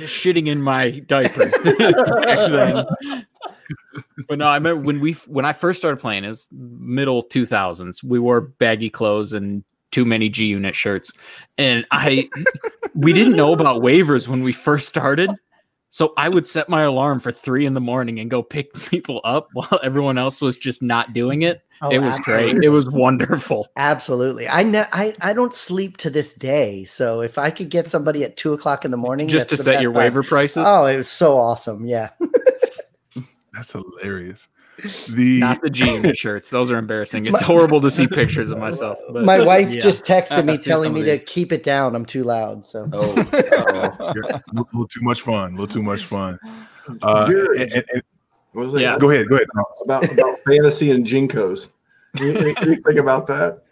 shitting 0.00 0.48
in 0.48 0.60
my 0.60 0.90
diapers 1.00 1.52
back 1.64 2.50
then. 2.50 3.26
But 4.28 4.38
no, 4.38 4.46
I 4.46 4.56
remember 4.56 4.82
when 4.82 5.00
we 5.00 5.12
when 5.26 5.44
I 5.44 5.52
first 5.52 5.78
started 5.78 5.98
playing, 5.98 6.24
it 6.24 6.28
was 6.28 6.48
middle 6.52 7.22
two 7.22 7.46
thousands. 7.46 8.02
We 8.02 8.18
wore 8.18 8.40
baggy 8.40 8.90
clothes 8.90 9.32
and 9.32 9.64
too 9.90 10.04
many 10.04 10.28
G 10.28 10.46
unit 10.46 10.74
shirts, 10.74 11.12
and 11.58 11.86
I 11.90 12.28
we 12.94 13.12
didn't 13.12 13.36
know 13.36 13.52
about 13.52 13.82
waivers 13.82 14.28
when 14.28 14.42
we 14.42 14.52
first 14.52 14.88
started. 14.88 15.30
So 15.90 16.12
I 16.16 16.28
would 16.28 16.44
set 16.44 16.68
my 16.68 16.82
alarm 16.82 17.20
for 17.20 17.30
three 17.30 17.66
in 17.66 17.74
the 17.74 17.80
morning 17.80 18.18
and 18.18 18.28
go 18.28 18.42
pick 18.42 18.74
people 18.90 19.20
up 19.22 19.50
while 19.52 19.78
everyone 19.84 20.18
else 20.18 20.40
was 20.40 20.58
just 20.58 20.82
not 20.82 21.12
doing 21.12 21.42
it. 21.42 21.62
Oh, 21.82 21.90
it 21.90 21.98
was 21.98 22.14
absolutely. 22.16 22.52
great. 22.54 22.64
It 22.64 22.68
was 22.70 22.90
wonderful. 22.90 23.68
Absolutely. 23.76 24.48
I, 24.48 24.64
ne- 24.64 24.88
I 24.92 25.14
I 25.20 25.32
don't 25.32 25.54
sleep 25.54 25.96
to 25.98 26.10
this 26.10 26.34
day. 26.34 26.82
So 26.82 27.20
if 27.20 27.38
I 27.38 27.50
could 27.50 27.68
get 27.68 27.86
somebody 27.86 28.24
at 28.24 28.36
two 28.36 28.52
o'clock 28.52 28.84
in 28.84 28.90
the 28.90 28.96
morning 28.96 29.28
Just 29.28 29.50
to 29.50 29.56
set 29.56 29.80
your 29.82 29.92
time. 29.92 30.00
waiver 30.02 30.24
prices. 30.24 30.64
Oh, 30.66 30.84
it 30.86 30.96
was 30.96 31.08
so 31.08 31.36
awesome. 31.36 31.86
Yeah. 31.86 32.10
That's 33.54 33.72
hilarious. 33.72 34.48
The 35.10 35.38
Not 35.38 35.62
the 35.62 35.70
G 35.70 35.88
unit 35.94 36.18
shirts. 36.18 36.50
Those 36.50 36.70
are 36.70 36.76
embarrassing. 36.78 37.26
It's 37.26 37.40
horrible 37.40 37.80
to 37.80 37.90
see 37.90 38.06
pictures 38.08 38.50
of 38.50 38.58
myself. 38.58 38.98
But 39.12 39.24
My 39.24 39.44
wife 39.44 39.70
yeah. 39.70 39.80
just 39.80 40.04
texted 40.04 40.44
me 40.44 40.58
telling 40.58 40.92
me 40.92 41.04
to 41.04 41.18
keep 41.18 41.52
it 41.52 41.62
down. 41.62 41.94
I'm 41.94 42.04
too 42.04 42.24
loud. 42.24 42.66
So 42.66 42.88
oh, 42.92 43.14
you're 44.14 44.24
a 44.24 44.42
little, 44.52 44.68
little 44.72 44.88
too 44.88 45.02
much 45.02 45.20
fun. 45.22 45.50
A 45.50 45.52
little 45.52 45.68
too 45.68 45.82
much 45.82 46.04
fun. 46.04 46.38
Uh, 47.02 47.30
and- 47.30 47.72
and- 47.72 47.84
and- 47.94 48.02
What 48.52 48.66
was 48.66 48.74
it? 48.74 48.80
Yeah. 48.82 48.98
go 48.98 49.10
ahead. 49.10 49.28
Go 49.28 49.36
ahead. 49.36 49.46
About 49.84 50.10
about 50.12 50.38
fantasy 50.46 50.90
and 50.90 51.06
JNCOs. 51.06 51.68
Think 52.16 52.98
about 52.98 53.26
that? 53.28 53.62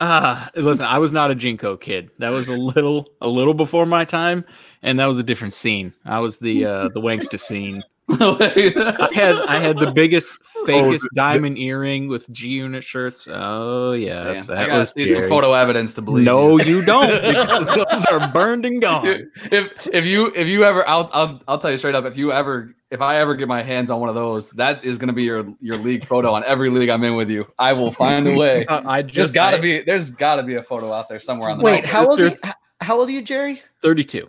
Ah, 0.00 0.50
listen, 0.56 0.84
I 0.86 0.98
was 0.98 1.12
not 1.12 1.30
a 1.30 1.34
JNCO 1.36 1.80
kid. 1.80 2.10
That 2.18 2.30
was 2.30 2.48
a 2.48 2.56
little 2.56 3.08
a 3.20 3.28
little 3.28 3.54
before 3.54 3.86
my 3.86 4.04
time, 4.04 4.44
and 4.82 4.98
that 4.98 5.06
was 5.06 5.18
a 5.18 5.22
different 5.22 5.54
scene. 5.54 5.92
I 6.04 6.18
was 6.18 6.38
the 6.40 6.64
uh 6.64 6.88
the 6.88 7.00
Wanksta 7.00 7.38
scene. 7.38 7.82
I 8.20 9.08
had 9.12 9.34
I 9.48 9.58
had 9.58 9.78
the 9.78 9.92
biggest, 9.92 10.38
fakest 10.66 11.00
the- 11.00 11.08
diamond 11.14 11.58
earring 11.58 12.08
with 12.08 12.28
G 12.30 12.48
unit 12.48 12.84
shirts. 12.84 13.26
Oh 13.30 13.92
yes, 13.92 14.48
Man, 14.48 14.56
that 14.56 14.62
I 14.64 14.66
gotta 14.66 14.78
was 14.80 14.90
see 14.90 15.06
some 15.06 15.28
photo 15.28 15.52
evidence 15.52 15.94
to 15.94 16.02
believe. 16.02 16.24
No, 16.24 16.58
you. 16.58 16.78
you 16.78 16.84
don't, 16.84 17.08
because 17.22 17.66
those 17.68 18.06
are 18.06 18.28
burned 18.32 18.64
and 18.66 18.80
gone. 18.80 19.30
if 19.50 19.88
if 19.92 20.04
you 20.06 20.32
if 20.34 20.46
you 20.48 20.64
ever 20.64 20.86
I'll, 20.88 21.10
I'll 21.12 21.40
I'll 21.48 21.58
tell 21.58 21.70
you 21.70 21.76
straight 21.78 21.94
up 21.94 22.04
if 22.04 22.16
you 22.16 22.32
ever 22.32 22.74
if 22.90 23.00
I 23.00 23.16
ever 23.18 23.34
get 23.34 23.48
my 23.48 23.62
hands 23.62 23.90
on 23.90 24.00
one 24.00 24.08
of 24.10 24.14
those 24.14 24.50
that 24.52 24.84
is 24.84 24.98
going 24.98 25.08
to 25.08 25.14
be 25.14 25.22
your 25.24 25.44
your 25.60 25.78
league 25.78 26.04
photo 26.04 26.32
on 26.32 26.44
every 26.44 26.68
league 26.70 26.90
I'm 26.90 27.02
in 27.04 27.14
with 27.14 27.30
you 27.30 27.50
I 27.58 27.72
will 27.72 27.90
find 27.90 28.26
a 28.28 28.36
way 28.36 28.66
Uh, 28.66 28.82
I 28.86 29.00
there's 29.02 29.12
just 29.12 29.34
got 29.34 29.52
to 29.52 29.62
be 29.62 29.80
there's 29.80 30.10
got 30.10 30.36
to 30.36 30.42
be 30.42 30.56
a 30.56 30.62
photo 30.62 30.92
out 30.92 31.08
there 31.08 31.18
somewhere 31.18 31.48
on 31.50 31.58
the 31.58 31.64
wait, 31.64 31.82
net. 31.82 31.84
how 31.86 32.06
old? 32.06 32.20
Are 32.20 32.28
you, 32.28 32.36
how 32.82 32.98
old 32.98 33.08
are 33.08 33.12
you, 33.12 33.22
Jerry? 33.22 33.62
32. 33.82 34.28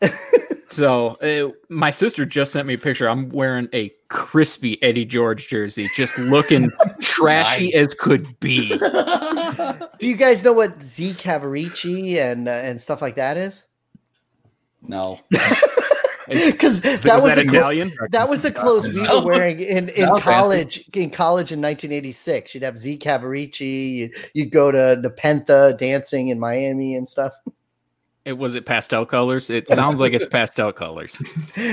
so 0.70 1.08
uh, 1.16 1.50
my 1.68 1.90
sister 1.90 2.24
just 2.24 2.52
sent 2.52 2.66
me 2.66 2.74
a 2.74 2.78
picture. 2.78 3.08
I'm 3.08 3.28
wearing 3.30 3.68
a 3.72 3.92
crispy 4.08 4.82
Eddie 4.82 5.04
George 5.04 5.48
jersey, 5.48 5.88
just 5.96 6.16
looking 6.18 6.70
trashy 7.00 7.74
as 7.74 7.94
could 7.94 8.38
be. 8.40 8.68
Do 8.78 10.06
you 10.08 10.16
guys 10.16 10.44
know 10.44 10.52
what 10.52 10.82
Z 10.82 11.14
Cavaricci 11.14 12.16
and 12.16 12.48
uh, 12.48 12.52
and 12.52 12.80
stuff 12.80 13.02
like 13.02 13.16
that 13.16 13.36
is? 13.36 13.66
no 14.82 15.18
Because 16.28 16.80
that 16.82 17.02
That 17.02 17.16
was 17.22 17.22
was 17.22 17.34
that 17.34 17.44
the 17.46 17.48
clo- 17.48 17.58
Italian. 17.58 17.92
that 18.10 18.28
was 18.28 18.42
the 18.42 18.52
clothes 18.52 18.86
we 18.86 19.02
No. 19.02 19.20
were 19.20 19.32
wearing 19.32 19.60
in, 19.60 19.88
in 19.88 20.04
Sounds 20.04 20.20
fancy. 20.22 20.22
college. 20.22 20.90
In 20.94 21.10
college 21.10 21.52
in 21.52 21.60
1986, 21.60 22.54
you'd 22.54 22.62
have 22.62 22.76
Z 22.78 22.98
Cavaricci. 22.98 23.90
You'd, 23.96 24.10
you'd 24.34 24.50
go 24.52 24.70
to 24.70 25.00
Nepentha 25.02 25.76
dancing 25.76 26.28
in 26.28 26.38
Miami 26.38 26.94
and 26.94 27.08
stuff. 27.08 27.32
It 28.28 28.36
was 28.36 28.54
it 28.54 28.66
pastel 28.66 29.06
colors. 29.06 29.48
It 29.48 29.70
sounds 29.70 30.00
like 30.00 30.12
it's 30.12 30.26
pastel 30.36 30.70
colors. 30.70 31.16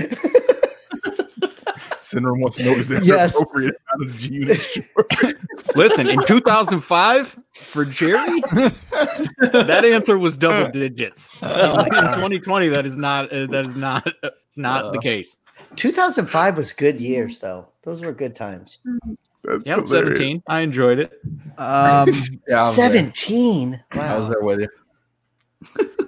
Syndrome 1.99 2.39
wants 2.39 2.55
to 2.57 2.63
know 2.63 2.71
is 2.71 2.87
there 2.87 3.03
Yes. 3.03 3.35
appropriate 3.35 3.75
amount 3.93 4.09
of 4.11 4.17
G 4.17 4.33
unit 4.35 4.61
shorts? 4.61 5.75
Listen, 5.75 6.07
in 6.07 6.23
2005 6.25 7.37
for 7.55 7.83
Jerry, 7.83 8.39
that 8.51 9.83
answer 9.83 10.17
was 10.17 10.37
double 10.37 10.71
digits. 10.71 11.33
in 11.41 11.49
2020, 11.49 12.69
that 12.69 12.85
is 12.85 12.95
not 12.95 13.29
uh, 13.33 13.47
that 13.47 13.65
is 13.65 13.75
not 13.75 14.07
uh, 14.23 14.29
not 14.55 14.93
the 14.93 14.99
case. 14.99 15.37
2005 15.75 16.55
was 16.57 16.71
good 16.71 17.01
years 17.01 17.39
though. 17.39 17.67
Those 17.83 18.01
were 18.01 18.13
good 18.13 18.33
times. 18.33 18.77
That's 19.43 19.65
Yep, 19.65 19.87
hilarious. 19.87 19.89
17. 20.19 20.43
I 20.47 20.59
enjoyed 20.61 20.99
it. 20.99 21.11
Um, 21.57 22.07
yeah 22.47 22.61
I 22.61 22.67
was 22.67 22.75
there. 22.77 22.89
17. 22.91 23.83
I 23.91 24.17
was 24.17 24.29
there 24.29 24.41
with 24.41 24.61
you 24.61 24.69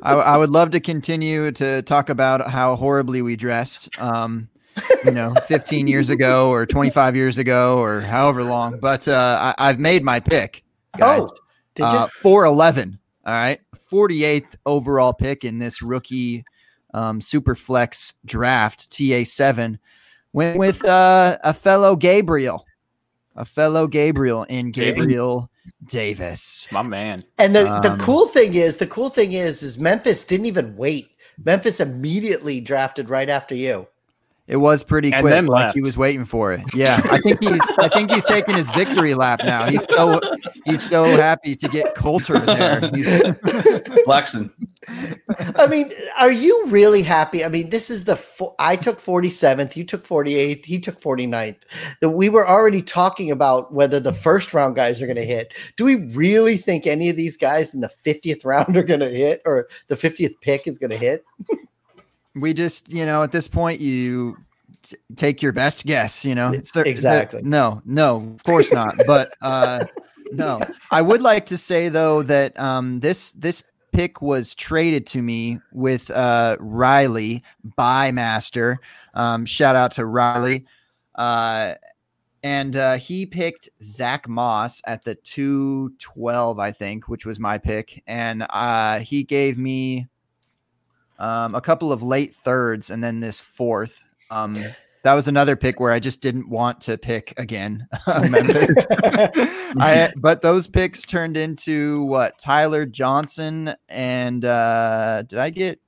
I, 0.02 0.14
I 0.14 0.38
would 0.38 0.50
love 0.50 0.72
to 0.72 0.80
continue 0.80 1.52
to 1.54 1.82
talk 1.82 2.10
about 2.10 2.50
how 2.50 2.76
horribly 2.76 3.22
we 3.22 3.36
dressed. 3.36 3.90
Um, 4.00 4.50
you 5.04 5.12
know, 5.12 5.34
15 5.48 5.88
years 5.88 6.10
ago 6.10 6.50
or 6.50 6.66
25 6.66 7.16
years 7.16 7.38
ago 7.38 7.80
or 7.80 8.02
however 8.02 8.44
long. 8.44 8.80
But 8.80 9.08
uh, 9.08 9.54
I, 9.58 9.70
I've 9.70 9.80
made 9.80 10.04
my 10.04 10.20
pick, 10.20 10.64
guys. 10.98 11.22
Oh, 11.22 11.30
did 11.76 11.84
you? 11.84 11.88
Uh, 11.88 12.08
411. 12.22 13.00
All 13.26 13.34
right. 13.34 13.60
48th 13.92 14.56
overall 14.66 15.14
pick 15.14 15.44
in 15.44 15.60
this 15.60 15.82
rookie 15.82 16.44
um, 16.94 17.22
super 17.22 17.56
flex 17.56 18.14
draft, 18.26 18.90
TA7. 18.92 19.80
Went 20.34 20.58
with 20.58 20.84
uh, 20.86 21.38
a 21.44 21.54
fellow 21.54 21.96
Gabriel, 21.96 22.66
a 23.36 23.46
fellow 23.46 23.88
Gabriel 23.88 24.44
in 24.44 24.72
Gabriel 24.72 25.50
Davis. 25.86 26.68
My 26.72 26.82
man. 26.82 27.24
And 27.38 27.56
the, 27.56 27.64
the 27.82 27.94
Um, 27.94 27.98
cool 28.00 28.28
thing 28.28 28.56
is, 28.56 28.78
the 28.78 28.88
cool 28.88 29.10
thing 29.10 29.34
is, 29.34 29.64
is 29.64 29.78
Memphis 29.78 30.24
didn't 30.24 30.46
even 30.48 30.76
wait. 30.76 31.10
Memphis 31.44 31.80
immediately 31.80 32.60
drafted 32.60 33.10
right 33.10 33.30
after 33.30 33.56
you. 33.56 33.88
It 34.48 34.58
was 34.58 34.82
pretty 34.82 35.12
And 35.12 35.24
quick. 35.24 35.32
then 35.34 35.46
Like 35.46 35.66
left. 35.66 35.76
he 35.76 35.82
was 35.82 35.98
waiting 35.98 36.24
for 36.24 36.54
it. 36.54 36.62
Yeah, 36.74 37.00
I 37.12 37.18
think 37.20 37.44
he's. 37.44 37.62
I 37.80 37.90
think 37.90 38.10
he's 38.12 38.24
taking 38.26 38.56
his 38.56 38.70
victory 38.70 39.14
lap 39.14 39.42
now. 39.44 39.70
He's 39.70 39.84
so. 39.84 40.22
He's 40.66 40.88
so 40.88 41.04
happy 41.04 41.56
to 41.58 41.68
get 41.70 41.96
Coulter 41.96 42.40
there. 42.40 42.90
He's, 42.94 43.08
flexing 44.06 44.50
I 45.58 45.68
mean, 45.68 45.92
are 46.18 46.32
you 46.32 46.66
really 46.68 47.02
happy? 47.02 47.44
I 47.44 47.50
mean, 47.50 47.70
this 47.70 47.90
is 47.90 48.04
the 48.06 48.16
fo- 48.16 48.56
I 48.60 48.76
took 48.78 49.00
47th, 49.02 49.76
you 49.76 49.84
took 49.84 50.06
48th, 50.08 50.64
he 50.66 50.80
took 50.80 51.00
49th. 51.02 51.62
That 52.02 52.12
we 52.12 52.30
were 52.30 52.48
already 52.48 52.82
talking 52.82 53.32
about 53.32 53.74
whether 53.74 54.00
the 54.00 54.14
first 54.14 54.54
round 54.54 54.76
guys 54.76 55.02
are 55.02 55.06
going 55.08 55.18
to 55.18 55.26
hit. 55.26 55.54
Do 55.76 55.84
we 55.84 55.96
really 56.14 56.58
think 56.58 56.88
any 56.88 57.10
of 57.10 57.16
these 57.18 57.36
guys 57.38 57.74
in 57.74 57.82
the 57.82 57.92
50th 58.06 58.46
round 58.46 58.78
are 58.78 58.84
going 58.84 59.00
to 59.02 59.10
hit 59.10 59.42
or 59.46 59.68
the 59.88 59.96
50th 59.96 60.36
pick 60.42 60.68
is 60.68 60.78
going 60.78 60.92
to 60.92 60.98
hit? 60.98 61.26
We 62.40 62.54
just, 62.54 62.90
you 62.90 63.06
know, 63.06 63.24
at 63.24 63.32
this 63.32 63.48
point, 63.48 63.82
you 63.82 64.38
t- 64.84 64.98
take 65.16 65.42
your 65.42 65.52
best 65.54 65.86
guess. 65.86 66.24
You 66.26 66.36
know, 66.36 66.52
Exactly. 66.52 67.42
no, 67.44 67.82
no, 67.86 68.18
of 68.36 68.44
course 68.44 68.72
not. 68.72 68.96
but 69.06 69.34
uh, 69.42 69.86
no, 70.32 70.60
I 70.92 71.02
would 71.02 71.22
like 71.22 71.46
to 71.48 71.58
say 71.58 71.90
though 71.90 72.24
that 72.24 72.58
um, 72.60 73.00
this 73.00 73.32
this 73.32 73.64
pick 73.92 74.22
was 74.22 74.54
traded 74.54 75.08
to 75.08 75.22
me 75.22 75.60
with 75.72 76.10
uh, 76.12 76.58
Riley 76.60 77.44
by 77.76 78.12
Master. 78.12 78.80
Um, 79.14 79.46
shout 79.46 79.76
out 79.76 79.92
to 79.94 80.06
Riley. 80.06 80.66
Uh, 81.16 81.74
and 82.44 82.76
uh, 82.76 82.98
he 82.98 83.26
picked 83.26 83.70
Zach 83.82 84.28
Moss 84.30 84.82
at 84.86 85.04
the 85.04 85.16
212, 85.16 86.60
I 86.60 86.72
think, 86.72 87.08
which 87.10 87.26
was 87.26 87.40
my 87.40 87.58
pick. 87.58 88.04
And 88.06 88.46
uh, 88.52 89.00
he 89.00 89.24
gave 89.24 89.58
me 89.58 90.08
um, 91.20 91.56
a 91.56 91.62
couple 91.62 91.92
of 91.92 92.04
late 92.04 92.36
thirds 92.36 92.90
and 92.90 93.04
then 93.04 93.20
this 93.20 93.42
fourth. 93.42 94.04
Um, 94.30 94.58
that 95.04 95.14
was 95.14 95.28
another 95.28 95.56
pick 95.56 95.80
where 95.80 95.94
I 95.94 96.00
just 96.00 96.22
didn't 96.22 96.50
want 96.50 96.82
to 96.82 96.98
pick 96.98 97.34
again. 97.38 97.88
I, 98.08 100.12
but 100.18 100.42
those 100.42 100.68
picks 100.68 101.04
turned 101.04 101.38
into 101.38 102.04
what? 102.06 102.38
Tyler 102.40 102.86
Johnson 102.86 103.74
and 103.88 104.44
uh, 104.44 105.24
did 105.24 105.40
I 105.40 105.50
get? 105.50 105.80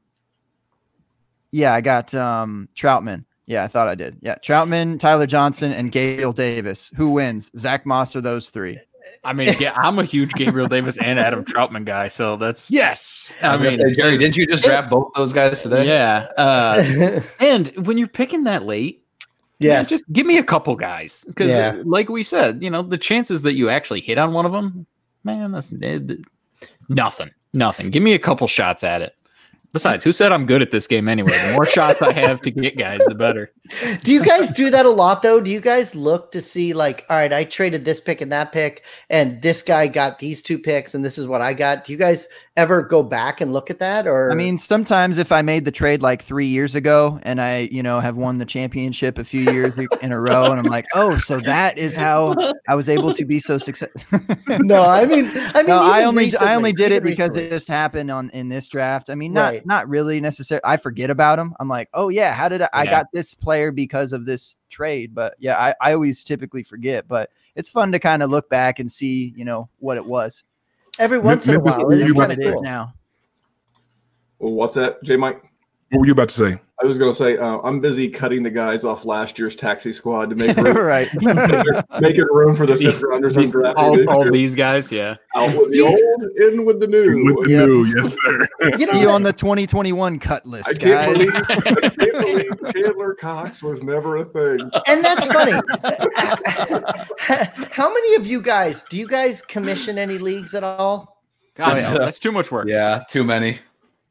Yeah, 1.52 1.74
I 1.74 1.82
got 1.82 2.14
um, 2.14 2.70
Trautman. 2.76 3.26
Yeah, 3.46 3.64
I 3.64 3.68
thought 3.68 3.88
I 3.88 3.96
did. 3.96 4.18
Yeah, 4.22 4.36
Trautman, 4.36 5.00
Tyler 5.00 5.26
Johnson, 5.26 5.74
and 5.74 5.92
Gabriel 5.92 6.32
Davis. 6.32 6.92
Who 6.96 7.10
wins? 7.10 7.50
Zach 7.58 7.84
Moss 7.84 8.16
or 8.16 8.22
those 8.22 8.52
three? 8.52 8.80
I 9.24 9.34
mean, 9.34 9.56
yeah, 9.60 9.74
I'm 9.76 10.00
a 10.00 10.04
huge 10.06 10.34
Gabriel 10.34 10.68
Davis 10.68 10.98
and 10.98 11.20
Adam 11.20 11.44
Trautman 11.44 11.86
guy, 11.86 12.08
so 12.08 12.38
that's 12.38 12.72
Yes. 12.72 13.34
I 13.42 13.52
was 13.54 13.62
gonna 13.62 13.78
mean, 13.78 13.90
say, 13.90 14.02
Jerry, 14.02 14.18
didn't 14.18 14.38
you 14.38 14.48
just 14.48 14.64
draft 14.64 14.90
both 14.90 15.12
those 15.16 15.34
guys 15.34 15.62
today? 15.62 15.86
yeah. 15.88 16.28
Uh, 16.38 17.22
and 17.40 17.68
when 17.86 17.98
you're 17.98 18.08
picking 18.08 18.46
that 18.46 18.64
late, 18.64 19.04
man, 19.60 19.84
just 19.84 20.04
give 20.14 20.26
me 20.26 20.38
a 20.38 20.44
couple 20.44 20.76
guys 20.76 21.26
because, 21.28 21.50
Yeah. 21.50 21.82
like 21.84 22.08
we 22.10 22.24
said, 22.24 22.64
you 22.64 22.70
know, 22.70 22.82
the 22.82 22.98
chances 22.98 23.42
that 23.42 23.54
you 23.56 23.70
actually 23.70 24.02
hit 24.02 24.18
on 24.18 24.32
one 24.34 24.46
of 24.46 24.52
them, 24.54 24.86
man, 25.26 25.52
that's 25.52 25.74
eh, 25.74 26.00
th- 26.00 26.20
nothing, 26.88 27.30
nothing. 27.54 27.90
Give 27.90 28.02
me 28.04 28.14
a 28.14 28.20
couple 28.20 28.48
shots 28.48 28.84
at 28.86 29.02
it. 29.02 29.16
Besides, 29.72 30.04
who 30.04 30.12
said 30.12 30.32
I'm 30.32 30.48
good 30.48 30.64
at 30.64 30.72
this 30.72 30.88
game 30.88 31.08
anyway? 31.08 31.32
The 31.32 31.54
more 31.54 31.66
shots 31.66 32.02
I 32.02 32.12
have 32.14 32.42
to 32.42 32.50
get 32.50 32.76
guys, 32.76 33.02
the 33.06 33.14
better. 33.14 33.52
do 34.02 34.12
you 34.12 34.24
guys 34.24 34.50
do 34.52 34.72
that 34.72 34.88
a 34.88 34.90
lot 34.90 35.22
though? 35.22 35.40
Do 35.40 35.52
you 35.52 35.60
guys 35.60 35.94
look 35.94 36.32
to 36.32 36.42
see 36.42 36.74
like, 36.74 37.06
all 37.08 37.16
right, 37.16 37.32
I 37.32 37.44
traded 37.44 37.86
this 37.86 38.02
pick 38.02 38.20
and 38.20 38.32
that 38.32 38.52
pick, 38.52 38.84
and 39.12 39.40
this 39.44 39.62
guy 39.62 39.88
got 39.88 40.18
these 40.18 40.42
two 40.42 40.58
picks, 40.58 40.96
and 40.96 41.06
this 41.06 41.20
is 41.20 41.28
what 41.28 41.42
I 41.42 41.54
got? 41.54 41.84
Do 41.84 41.92
you 41.92 42.00
guys 42.00 42.28
ever 42.58 42.82
go 42.82 43.04
back 43.04 43.42
and 43.42 43.54
look 43.54 43.70
at 43.70 43.78
that? 43.78 44.08
Or 44.08 44.32
I 44.32 44.36
mean, 44.36 44.58
sometimes 44.58 45.20
if 45.20 45.32
I 45.32 45.44
made 45.44 45.66
the 45.66 45.72
trade 45.72 46.02
like 46.02 46.24
three 46.24 46.48
years 46.48 46.74
ago 46.74 47.20
and 47.22 47.40
I, 47.40 47.70
you 47.72 47.84
know, 47.84 48.00
have 48.00 48.18
won 48.18 48.40
the 48.40 48.46
championship 48.46 49.20
a 49.20 49.24
few 49.24 49.52
years 49.52 49.78
in 50.02 50.12
a 50.12 50.20
row, 50.20 50.46
and 50.46 50.60
I'm 50.60 50.66
like, 50.66 50.88
oh, 50.96 51.20
so 51.20 51.40
that 51.42 51.78
is 51.78 51.96
how 51.96 52.36
I 52.68 52.74
was 52.74 52.90
able 52.90 53.14
to 53.14 53.24
be 53.24 53.40
so 53.40 53.60
successful. 53.60 54.20
no, 54.62 54.84
I 54.84 55.06
mean, 55.06 55.30
I 55.54 55.62
mean, 55.62 55.68
no, 55.68 55.80
I 55.80 56.00
even 56.00 56.08
only 56.08 56.32
I 56.42 56.56
only 56.56 56.74
did 56.74 56.92
it 56.92 57.04
because 57.04 57.30
recently. 57.30 57.44
it 57.44 57.50
just 57.52 57.68
happened 57.68 58.10
on 58.10 58.32
in 58.32 58.50
this 58.50 58.68
draft. 58.68 59.12
I 59.12 59.16
mean, 59.16 59.32
not 59.34 59.59
Right. 59.59 59.59
Not 59.66 59.88
really 59.90 60.20
necessarily. 60.20 60.64
I 60.64 60.78
forget 60.78 61.10
about 61.10 61.38
them. 61.38 61.56
I'm 61.60 61.68
like, 61.68 61.90
oh 61.94 62.10
yeah, 62.10 62.34
how 62.34 62.50
did 62.50 62.62
I, 62.62 62.70
I 62.74 62.86
got 62.86 63.08
this 63.14 63.34
player 63.34 63.72
because 63.72 64.14
of 64.14 64.26
this 64.26 64.58
trade? 64.70 65.16
But 65.16 65.36
yeah, 65.40 65.58
I, 65.58 65.74
I 65.82 65.94
always 65.94 66.24
typically 66.24 66.64
forget. 66.64 67.08
But 67.08 67.30
it's 67.56 67.70
fun 67.70 67.92
to 67.92 68.00
kind 68.00 68.24
of 68.24 68.30
look 68.30 68.50
back 68.50 68.80
and 68.80 68.92
see, 68.92 69.34
you 69.36 69.46
know, 69.46 69.70
what 69.80 69.98
it 69.98 70.06
was. 70.06 70.44
every 71.00 71.20
once 71.20 71.48
in 71.48 71.56
a 71.56 71.60
while, 71.60 71.78
what 71.78 71.82
it 71.82 71.86
were 71.86 71.94
is 71.94 72.08
you 72.10 72.16
What 72.16 72.26
about 72.26 72.38
kind 72.38 72.48
of 72.50 72.56
is 72.56 72.62
now. 72.62 72.94
Well, 74.38 74.54
what's 74.54 74.76
that, 74.76 75.04
J 75.04 75.18
Mike? 75.18 75.42
What 75.90 76.00
were 76.00 76.06
you 76.06 76.14
about 76.14 76.30
to 76.30 76.36
say? 76.36 76.62
I 76.82 76.86
was 76.86 76.98
going 76.98 77.12
to 77.12 77.18
say 77.18 77.38
uh, 77.38 77.58
I'm 77.60 77.82
busy 77.82 78.10
cutting 78.10 78.42
the 78.42 78.50
guys 78.50 78.86
off 78.86 79.04
last 79.04 79.38
year's 79.38 79.54
taxi 79.56 79.92
squad 79.92 80.30
to 80.30 80.36
make 80.36 80.56
room, 80.58 80.78
right. 80.78 81.10
making 82.00 82.26
room 82.32 82.56
for 82.56 82.66
the 82.66 82.76
These- 82.76 83.02
fifth 83.02 83.10
rounders 83.10 83.36
These- 83.36 83.52
undrafted. 83.52 83.76
all, 84.08 84.10
all 84.10 84.32
these 84.32 84.56
guys, 84.56 84.90
yeah. 84.92 85.16
Out 85.36 85.56
with 85.58 85.72
the 85.74 85.82
old, 85.82 86.54
in 86.54 86.66
with 86.66 86.80
the 86.80 86.88
new. 86.88 87.26
With 87.26 87.46
the 87.46 87.52
Yep. 87.52 87.68
new, 87.68 87.84
yes, 87.86 88.16
sir. 88.24 88.48
You 88.78 88.86
know, 88.86 88.94
you 89.00 89.10
on 89.10 89.24
the 89.24 89.34
2021 89.34 90.20
cut 90.20 90.46
list, 90.46 90.70
I 90.70 90.74
can't, 90.74 90.82
guys. 90.82 91.14
believe, 91.14 91.36
I 91.36 91.90
can't 91.90 92.20
believe 92.20 92.74
Chandler 92.74 93.14
Cox 93.16 93.62
was 93.62 93.84
never 93.84 94.18
a 94.18 94.26
thing. 94.26 94.60
and 94.88 95.04
that's 95.04 95.26
funny. 95.26 95.52
How 97.72 97.94
many 97.94 98.16
of 98.16 98.26
you 98.26 98.42
guys 98.42 98.84
do 98.86 98.98
you 98.98 99.08
guys 99.08 99.42
commission 99.42 99.98
any 99.98 100.18
leagues 100.18 100.54
at 100.54 100.64
all? 100.64 101.22
God, 101.56 101.74
Oh, 101.74 101.78
yeah. 101.78 101.98
that's 101.98 102.20
too 102.20 102.32
much 102.32 102.52
work. 102.52 102.68
Yeah, 102.70 103.04
too 103.10 103.24
many. 103.24 103.60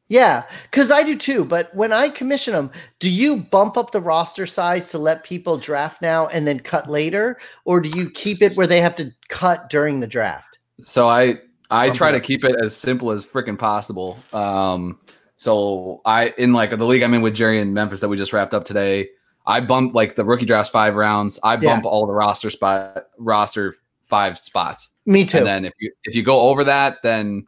Yeah, 0.09 0.43
because 0.63 0.91
I 0.91 1.03
do 1.03 1.15
too. 1.15 1.45
But 1.45 1.73
when 1.75 1.93
I 1.93 2.09
commission 2.09 2.53
them, 2.53 2.71
do 2.97 3.09
you 3.09 3.37
bump 3.37 3.77
up 3.77 3.91
the 3.91 4.01
roster 4.01 4.47
size 4.47 4.89
to 4.89 4.97
let 4.97 5.23
people 5.23 5.57
draft 5.57 6.01
now 6.01 6.27
and 6.27 6.47
then 6.47 6.59
cut 6.59 6.89
later, 6.89 7.37
or 7.63 7.79
do 7.79 7.89
you 7.89 8.09
keep 8.09 8.41
it 8.41 8.55
where 8.55 8.67
they 8.67 8.81
have 8.81 8.95
to 8.95 9.11
cut 9.27 9.69
during 9.69 9.99
the 9.99 10.07
draft? 10.07 10.57
So 10.83 11.07
I 11.07 11.39
I 11.69 11.87
Bump 11.87 11.97
try 11.97 12.11
to 12.11 12.19
keep 12.19 12.43
it 12.43 12.55
as 12.63 12.75
simple 12.75 13.11
as 13.11 13.23
freaking 13.25 13.57
possible. 13.57 14.17
Um, 14.33 14.99
so 15.35 16.01
I 16.05 16.33
in 16.37 16.53
like 16.53 16.71
the 16.71 16.85
league 16.85 17.03
I'm 17.03 17.13
in 17.13 17.21
with 17.21 17.35
Jerry 17.35 17.59
in 17.59 17.73
Memphis 17.73 18.01
that 18.01 18.09
we 18.09 18.17
just 18.17 18.33
wrapped 18.33 18.55
up 18.55 18.65
today. 18.65 19.09
I 19.45 19.61
bump 19.61 19.93
like 19.93 20.15
the 20.15 20.25
rookie 20.25 20.45
drafts 20.45 20.71
five 20.71 20.95
rounds. 20.95 21.39
I 21.43 21.53
Yeah. 21.53 21.75
bump 21.75 21.85
all 21.85 22.07
the 22.07 22.13
roster 22.13 22.49
spot 22.49 23.05
roster 23.19 23.75
five 24.01 24.39
spots. 24.39 24.89
Me 25.05 25.23
too. 25.23 25.37
And 25.37 25.45
then 25.45 25.65
if 25.65 25.73
you 25.79 25.91
if 26.03 26.15
you 26.15 26.23
go 26.23 26.39
over 26.39 26.63
that, 26.63 26.97
then 27.03 27.45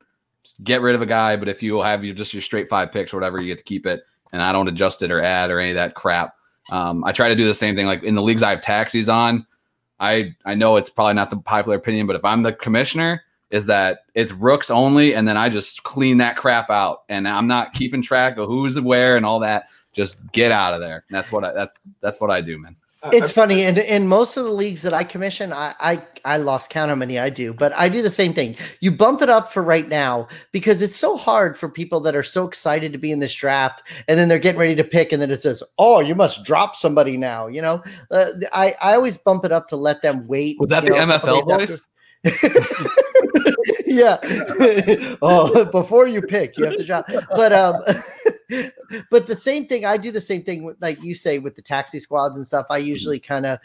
get 0.63 0.81
rid 0.81 0.95
of 0.95 1.01
a 1.01 1.05
guy. 1.05 1.35
But 1.35 1.49
if 1.49 1.63
you 1.63 1.81
have 1.81 2.03
your 2.03 2.15
just 2.15 2.33
your 2.33 2.41
straight 2.41 2.69
five 2.69 2.91
picks 2.91 3.13
or 3.13 3.17
whatever, 3.17 3.39
you 3.39 3.47
get 3.47 3.57
to 3.57 3.63
keep 3.63 3.85
it. 3.85 4.03
And 4.31 4.41
I 4.41 4.51
don't 4.51 4.67
adjust 4.67 5.03
it 5.03 5.11
or 5.11 5.21
add 5.21 5.51
or 5.51 5.59
any 5.59 5.71
of 5.71 5.75
that 5.75 5.95
crap. 5.95 6.35
Um, 6.71 7.03
I 7.03 7.11
try 7.11 7.27
to 7.29 7.35
do 7.35 7.45
the 7.45 7.53
same 7.53 7.75
thing. 7.75 7.85
Like 7.85 8.03
in 8.03 8.15
the 8.15 8.21
leagues 8.21 8.43
I 8.43 8.51
have 8.51 8.61
taxis 8.61 9.09
on, 9.09 9.45
I 9.99 10.35
I 10.45 10.55
know 10.55 10.77
it's 10.77 10.89
probably 10.89 11.13
not 11.13 11.29
the 11.29 11.37
popular 11.37 11.77
opinion, 11.77 12.07
but 12.07 12.15
if 12.15 12.23
I'm 12.23 12.43
the 12.43 12.53
commissioner, 12.53 13.23
is 13.51 13.65
that 13.65 13.99
it's 14.15 14.31
rooks 14.31 14.71
only, 14.71 15.13
and 15.13 15.27
then 15.27 15.37
I 15.37 15.49
just 15.49 15.83
clean 15.83 16.17
that 16.17 16.37
crap 16.37 16.69
out, 16.69 17.03
and 17.09 17.27
I'm 17.27 17.47
not 17.47 17.73
keeping 17.73 18.01
track 18.01 18.37
of 18.37 18.47
who's 18.47 18.79
where 18.79 19.17
and 19.17 19.25
all 19.25 19.39
that. 19.41 19.65
Just 19.93 20.31
get 20.31 20.53
out 20.53 20.73
of 20.73 20.79
there. 20.79 21.03
That's 21.09 21.31
what 21.31 21.43
I 21.43 21.51
that's 21.51 21.89
that's 21.99 22.21
what 22.21 22.31
I 22.31 22.39
do, 22.41 22.57
man. 22.57 22.77
It's 23.06 23.32
funny, 23.32 23.64
and 23.64 23.80
in 23.80 24.08
most 24.08 24.38
of 24.38 24.43
the 24.43 24.52
leagues 24.52 24.84
that 24.84 24.93
I 24.93 25.04
commission, 25.04 25.52
I, 25.52 25.74
I 25.80 26.06
I 26.24 26.38
lost 26.38 26.70
count 26.70 26.89
how 26.89 26.95
many 26.95 27.18
I 27.18 27.32
do, 27.32 27.52
but 27.52 27.74
I 27.74 27.89
do 27.89 28.04
the 28.04 28.12
same 28.12 28.32
thing. 28.32 28.56
You 28.80 28.91
bump 28.91 29.24
it 29.24 29.30
up 29.30 29.52
for 29.52 29.64
right 29.64 29.88
now 29.88 30.28
because 30.52 30.84
it's 30.84 30.95
so 30.95 31.18
hard 31.18 31.58
for 31.58 31.68
people 31.68 31.99
that 32.02 32.16
are 32.16 32.22
so 32.22 32.47
excited 32.47 32.91
to 32.93 32.99
be 32.99 33.12
in 33.12 33.18
this 33.18 33.34
draft, 33.36 33.82
and 34.08 34.20
then 34.20 34.30
they're 34.30 34.38
getting 34.38 34.60
ready 34.60 34.76
to 34.76 34.84
pick, 34.84 35.12
and 35.12 35.20
then 35.20 35.32
it 35.32 35.41
says, 35.41 35.64
"Oh, 35.80 35.99
you 35.99 36.14
must 36.14 36.45
drop 36.45 36.76
somebody 36.76 37.18
now." 37.18 37.47
You 37.47 37.64
know, 37.64 37.84
uh, 38.12 38.28
I 38.54 38.76
I 38.80 38.93
always 38.93 39.18
bump 39.18 39.45
it 39.45 39.52
up 39.52 39.68
to 39.70 39.76
let 39.78 40.04
them 40.04 40.28
wait. 40.28 40.60
Was 40.60 40.70
that 40.70 40.84
the 40.84 40.91
know, 40.91 40.97
a 40.97 41.08
MFL 41.08 41.58
voice? 41.58 41.82
yeah. 43.86 44.17
oh, 45.22 45.65
before 45.65 46.07
you 46.07 46.22
pick, 46.22 46.57
you 46.57 46.65
have 46.65 46.76
to 46.76 46.84
drop. 46.84 47.07
But 47.36 47.53
um, 47.53 47.82
but 49.09 49.28
the 49.28 49.36
same 49.36 49.67
thing. 49.67 49.86
I 49.86 49.97
do 49.97 50.11
the 50.11 50.22
same 50.22 50.43
thing 50.43 50.63
with, 50.63 50.78
like 50.82 51.01
you 51.03 51.15
say, 51.15 51.39
with 51.39 51.55
the 51.55 51.61
taxi 51.61 51.99
squads 51.99 52.38
and 52.38 52.45
stuff. 52.45 52.65
I 52.69 52.78
usually 52.78 53.19
kind 53.19 53.45
of 53.45 53.59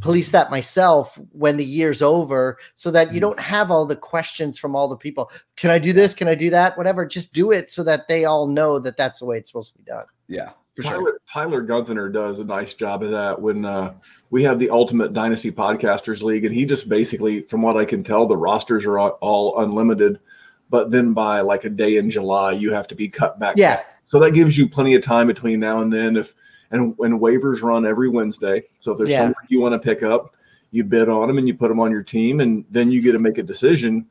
police 0.00 0.30
that 0.30 0.50
myself 0.50 1.18
when 1.32 1.56
the 1.56 1.64
year's 1.64 2.02
over, 2.02 2.58
so 2.74 2.90
that 2.90 3.12
you 3.14 3.20
don't 3.20 3.40
have 3.40 3.70
all 3.70 3.86
the 3.86 3.96
questions 3.96 4.58
from 4.58 4.76
all 4.76 4.88
the 4.88 4.96
people. 4.96 5.30
Can 5.56 5.70
I 5.70 5.78
do 5.78 5.92
this? 5.92 6.14
Can 6.14 6.28
I 6.28 6.34
do 6.34 6.50
that? 6.50 6.76
Whatever. 6.76 7.06
Just 7.06 7.32
do 7.32 7.52
it 7.52 7.70
so 7.70 7.82
that 7.84 8.08
they 8.08 8.24
all 8.24 8.46
know 8.46 8.78
that 8.78 8.96
that's 8.96 9.20
the 9.20 9.26
way 9.26 9.38
it's 9.38 9.50
supposed 9.50 9.72
to 9.72 9.78
be 9.78 9.84
done. 9.84 10.06
Yeah, 10.28 10.50
for 10.76 10.82
sure. 10.82 10.92
Tyler, 10.92 11.20
Tyler 11.26 11.62
Gunther 11.62 12.10
does 12.10 12.38
a 12.38 12.44
nice 12.44 12.74
job 12.74 13.02
of 13.02 13.10
that 13.10 13.40
when 13.40 13.64
uh, 13.64 13.94
we 14.30 14.42
have 14.42 14.58
the 14.58 14.70
Ultimate 14.70 15.14
Dynasty 15.14 15.50
Podcasters 15.50 16.22
League, 16.22 16.44
and 16.44 16.54
he 16.54 16.66
just 16.66 16.88
basically, 16.88 17.42
from 17.42 17.62
what 17.62 17.76
I 17.76 17.84
can 17.86 18.04
tell, 18.04 18.26
the 18.26 18.36
rosters 18.36 18.84
are 18.84 18.98
all, 18.98 19.18
all 19.22 19.62
unlimited. 19.62 20.20
But 20.68 20.90
then 20.90 21.14
by 21.14 21.40
like 21.40 21.64
a 21.64 21.70
day 21.70 21.96
in 21.96 22.10
July, 22.10 22.52
you 22.52 22.72
have 22.72 22.86
to 22.88 22.94
be 22.94 23.08
cut 23.08 23.38
back. 23.38 23.56
Yeah. 23.56 23.82
So 24.04 24.18
that 24.20 24.32
gives 24.32 24.58
you 24.58 24.68
plenty 24.68 24.94
of 24.94 25.02
time 25.02 25.26
between 25.26 25.60
now 25.60 25.80
and 25.80 25.92
then. 25.92 26.16
If 26.16 26.34
and 26.70 26.96
when 26.98 27.20
waivers 27.20 27.62
run 27.62 27.86
every 27.86 28.08
Wednesday, 28.08 28.64
so 28.80 28.92
if 28.92 28.98
there's 28.98 29.10
Yeah. 29.10 29.18
someone 29.18 29.34
you 29.48 29.60
want 29.60 29.72
to 29.72 29.78
pick 29.78 30.02
up, 30.02 30.34
you 30.72 30.84
bid 30.84 31.08
on 31.08 31.28
them 31.28 31.38
and 31.38 31.46
you 31.46 31.54
put 31.54 31.68
them 31.68 31.80
on 31.80 31.90
your 31.90 32.02
team, 32.02 32.40
and 32.40 32.64
then 32.70 32.90
you 32.90 33.00
get 33.00 33.12
to 33.12 33.18
make 33.18 33.38
a 33.38 33.42
decision 33.42 34.06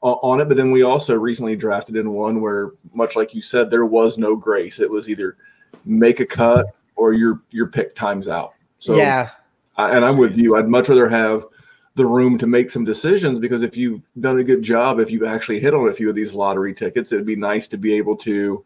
on 0.00 0.40
it. 0.40 0.46
But 0.46 0.56
then 0.56 0.70
we 0.70 0.82
also 0.82 1.14
recently 1.14 1.54
drafted 1.54 1.96
in 1.96 2.10
one 2.10 2.40
where, 2.40 2.72
much 2.94 3.14
like 3.14 3.34
you 3.34 3.42
said, 3.42 3.70
there 3.70 3.84
was 3.86 4.16
no 4.16 4.34
grace. 4.34 4.80
It 4.80 4.90
was 4.90 5.08
either 5.10 5.36
make 5.84 6.20
a 6.20 6.26
cut 6.26 6.66
or 6.96 7.12
your 7.12 7.42
your 7.50 7.66
pick 7.66 7.94
times 7.94 8.28
out. 8.28 8.54
So 8.78 8.96
yeah. 8.96 9.30
I, 9.76 9.90
and 9.96 10.04
I'm 10.04 10.16
with 10.16 10.36
you. 10.36 10.56
I'd 10.56 10.68
much 10.68 10.88
rather 10.88 11.08
have 11.08 11.44
the 11.94 12.06
room 12.06 12.38
to 12.38 12.46
make 12.46 12.70
some 12.70 12.84
decisions 12.84 13.38
because 13.40 13.62
if 13.62 13.76
you've 13.76 14.02
done 14.20 14.38
a 14.38 14.44
good 14.44 14.62
job, 14.62 15.00
if 15.00 15.10
you've 15.10 15.24
actually 15.24 15.60
hit 15.60 15.74
on 15.74 15.88
a 15.88 15.94
few 15.94 16.08
of 16.08 16.14
these 16.14 16.32
lottery 16.32 16.74
tickets, 16.74 17.12
it'd 17.12 17.26
be 17.26 17.36
nice 17.36 17.68
to 17.68 17.76
be 17.76 17.94
able 17.94 18.16
to 18.16 18.64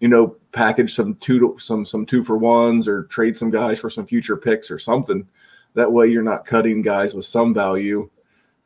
you 0.00 0.08
know, 0.08 0.36
package 0.52 0.94
some 0.94 1.14
two 1.16 1.38
to, 1.40 1.56
some 1.58 1.84
some 1.84 2.06
two 2.06 2.22
for 2.22 2.36
ones 2.36 2.86
or 2.86 3.04
trade 3.04 3.36
some 3.36 3.50
guys 3.50 3.80
for 3.80 3.90
some 3.90 4.06
future 4.06 4.36
picks 4.36 4.70
or 4.70 4.78
something. 4.78 5.26
That 5.74 5.92
way, 5.92 6.06
you're 6.06 6.22
not 6.22 6.46
cutting 6.46 6.82
guys 6.82 7.14
with 7.14 7.26
some 7.26 7.52
value 7.52 8.08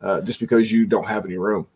uh, 0.03 0.21
just 0.21 0.41
because 0.41 0.73
you 0.73 0.87
don't 0.87 1.07
have 1.07 1.25
any 1.25 1.37
room. 1.37 1.67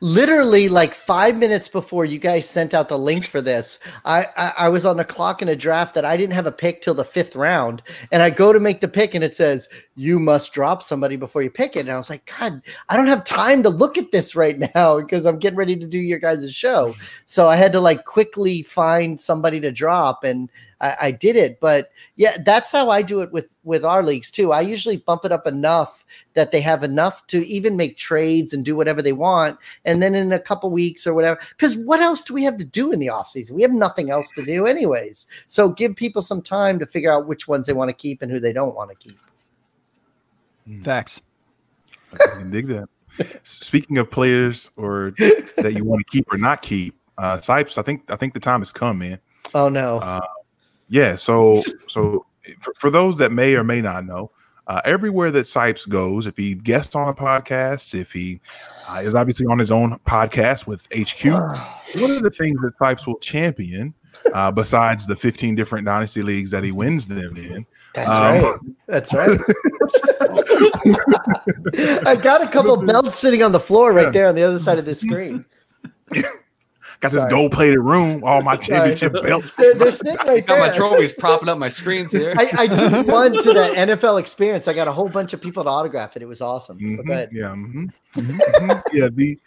Literally, 0.00 0.68
like 0.68 0.94
five 0.94 1.38
minutes 1.38 1.68
before 1.68 2.04
you 2.04 2.18
guys 2.18 2.48
sent 2.48 2.72
out 2.72 2.88
the 2.88 2.98
link 2.98 3.26
for 3.26 3.40
this, 3.40 3.80
I, 4.04 4.26
I, 4.36 4.52
I 4.58 4.68
was 4.68 4.86
on 4.86 4.96
the 4.96 5.04
clock 5.04 5.42
in 5.42 5.48
a 5.48 5.56
draft 5.56 5.94
that 5.94 6.04
I 6.04 6.16
didn't 6.16 6.34
have 6.34 6.46
a 6.46 6.52
pick 6.52 6.82
till 6.82 6.94
the 6.94 7.04
fifth 7.04 7.34
round, 7.34 7.82
and 8.12 8.22
I 8.22 8.30
go 8.30 8.52
to 8.52 8.60
make 8.60 8.80
the 8.80 8.88
pick, 8.88 9.14
and 9.14 9.24
it 9.24 9.34
says 9.34 9.68
you 9.96 10.18
must 10.20 10.52
drop 10.52 10.82
somebody 10.82 11.16
before 11.16 11.42
you 11.42 11.50
pick 11.50 11.76
it, 11.76 11.80
and 11.80 11.90
I 11.90 11.96
was 11.96 12.10
like, 12.10 12.30
God, 12.38 12.62
I 12.88 12.96
don't 12.96 13.08
have 13.08 13.24
time 13.24 13.62
to 13.64 13.68
look 13.68 13.98
at 13.98 14.12
this 14.12 14.36
right 14.36 14.58
now 14.74 15.00
because 15.00 15.26
I'm 15.26 15.38
getting 15.38 15.58
ready 15.58 15.76
to 15.76 15.86
do 15.86 15.98
your 15.98 16.20
guys' 16.20 16.54
show, 16.54 16.94
so 17.24 17.48
I 17.48 17.56
had 17.56 17.72
to 17.72 17.80
like 17.80 18.04
quickly 18.04 18.62
find 18.62 19.20
somebody 19.20 19.60
to 19.60 19.72
drop, 19.72 20.22
and 20.22 20.48
I, 20.80 20.96
I 21.00 21.10
did 21.10 21.36
it. 21.36 21.60
But 21.60 21.90
yeah, 22.16 22.36
that's 22.44 22.70
how 22.70 22.90
I 22.90 23.02
do 23.02 23.20
it 23.20 23.32
with 23.32 23.54
with 23.64 23.84
our 23.84 24.02
leagues 24.02 24.30
too. 24.30 24.52
I 24.52 24.60
usually 24.60 24.98
bump 24.98 25.24
it 25.24 25.32
up 25.32 25.46
enough 25.46 26.04
that 26.34 26.52
they 26.52 26.60
have 26.60 26.84
enough 26.84 27.26
to 27.28 27.46
even 27.46 27.76
make 27.76 27.96
trades 27.96 28.52
and 28.52 28.64
do 28.64 28.76
whatever 28.76 29.02
they 29.02 29.12
want. 29.12 29.58
And 29.84 30.02
then 30.02 30.14
in 30.14 30.32
a 30.32 30.38
couple 30.38 30.70
weeks 30.70 31.06
or 31.06 31.14
whatever, 31.14 31.40
because 31.50 31.76
what 31.76 32.00
else 32.00 32.24
do 32.24 32.34
we 32.34 32.44
have 32.44 32.56
to 32.58 32.64
do 32.64 32.92
in 32.92 32.98
the 32.98 33.08
offseason? 33.08 33.52
We 33.52 33.62
have 33.62 33.72
nothing 33.72 34.10
else 34.10 34.30
to 34.32 34.44
do, 34.44 34.66
anyways. 34.66 35.26
So 35.46 35.68
give 35.68 35.96
people 35.96 36.22
some 36.22 36.42
time 36.42 36.78
to 36.78 36.86
figure 36.86 37.12
out 37.12 37.26
which 37.26 37.48
ones 37.48 37.66
they 37.66 37.72
want 37.72 37.88
to 37.88 37.94
keep 37.94 38.22
and 38.22 38.30
who 38.30 38.40
they 38.40 38.52
don't 38.52 38.74
want 38.74 38.90
to 38.90 38.96
keep. 38.96 39.18
Facts. 40.82 41.20
I 42.12 42.26
can 42.38 42.50
dig 42.50 42.66
that. 42.68 42.88
Speaking 43.44 43.98
of 43.98 44.10
players 44.10 44.70
or 44.76 45.12
that 45.56 45.72
you 45.74 45.84
want 45.84 46.00
to 46.00 46.04
keep 46.10 46.30
or 46.32 46.36
not 46.36 46.60
keep, 46.60 46.94
uh 47.18 47.36
Sipes, 47.36 47.78
I 47.78 47.82
think 47.82 48.02
I 48.10 48.16
think 48.16 48.34
the 48.34 48.40
time 48.40 48.60
has 48.60 48.72
come, 48.72 48.98
man. 48.98 49.18
Oh 49.54 49.68
no. 49.68 49.98
Uh, 49.98 50.20
yeah, 50.88 51.14
so 51.14 51.62
so 51.88 52.26
for, 52.60 52.74
for 52.74 52.90
those 52.90 53.18
that 53.18 53.32
may 53.32 53.54
or 53.54 53.64
may 53.64 53.80
not 53.80 54.04
know, 54.04 54.30
uh, 54.66 54.80
everywhere 54.84 55.30
that 55.30 55.46
Sipes 55.46 55.88
goes, 55.88 56.26
if 56.26 56.36
he 56.36 56.54
guests 56.54 56.94
on 56.94 57.08
a 57.08 57.14
podcast, 57.14 57.94
if 57.94 58.12
he 58.12 58.40
uh, 58.88 59.00
is 59.02 59.14
obviously 59.14 59.46
on 59.46 59.58
his 59.58 59.70
own 59.70 59.98
podcast 60.06 60.66
with 60.66 60.86
HQ, 60.96 61.24
one 62.00 62.10
of 62.10 62.22
the 62.22 62.30
things 62.30 62.60
that 62.60 62.72
Sipes 62.80 63.06
will 63.06 63.18
champion, 63.18 63.94
uh, 64.34 64.50
besides 64.50 65.06
the 65.06 65.14
15 65.14 65.54
different 65.54 65.84
dynasty 65.84 66.22
leagues 66.22 66.50
that 66.50 66.64
he 66.64 66.72
wins 66.72 67.06
them 67.06 67.36
in, 67.36 67.66
That's 67.94 68.10
um, 68.10 68.42
right. 68.42 68.58
That's 68.86 69.14
right. 69.14 69.30
I 72.06 72.16
got 72.16 72.42
a 72.42 72.48
couple 72.48 72.76
belts 72.86 73.18
sitting 73.18 73.42
on 73.42 73.52
the 73.52 73.60
floor 73.60 73.92
right 73.92 74.12
there 74.12 74.26
on 74.26 74.34
the 74.34 74.42
other 74.42 74.58
side 74.58 74.78
of 74.78 74.84
the 74.84 74.94
screen. 74.94 75.44
Got 77.00 77.12
this 77.12 77.26
gold 77.26 77.52
plated 77.52 77.80
room, 77.80 78.22
all 78.24 78.42
my 78.42 78.56
championship 78.56 79.12
belts. 79.12 79.52
They're, 79.58 79.74
they're 79.74 79.92
sitting 79.92 80.26
right 80.26 80.46
Got 80.46 80.58
my 80.58 80.68
trophies 80.70 81.12
propping 81.12 81.48
up 81.48 81.58
my 81.58 81.68
screens 81.68 82.12
here. 82.12 82.32
I, 82.36 82.50
I 82.56 82.66
did 82.66 83.06
one 83.06 83.32
to 83.32 83.52
the 83.52 83.72
NFL 83.76 84.18
experience. 84.20 84.68
I 84.68 84.72
got 84.72 84.88
a 84.88 84.92
whole 84.92 85.08
bunch 85.08 85.32
of 85.32 85.40
people 85.40 85.64
to 85.64 85.70
autograph 85.70 86.16
it. 86.16 86.22
It 86.22 86.26
was 86.26 86.40
awesome. 86.40 86.78
But 86.78 87.04
Mhm, 87.04 87.06
go 87.06 87.12
ahead. 87.12 87.30
Yeah, 87.32 87.46
mhm, 87.46 87.92
mhm, 88.14 88.40
mhm. 88.40 88.82
yeah. 88.92 89.08
The 89.12 89.38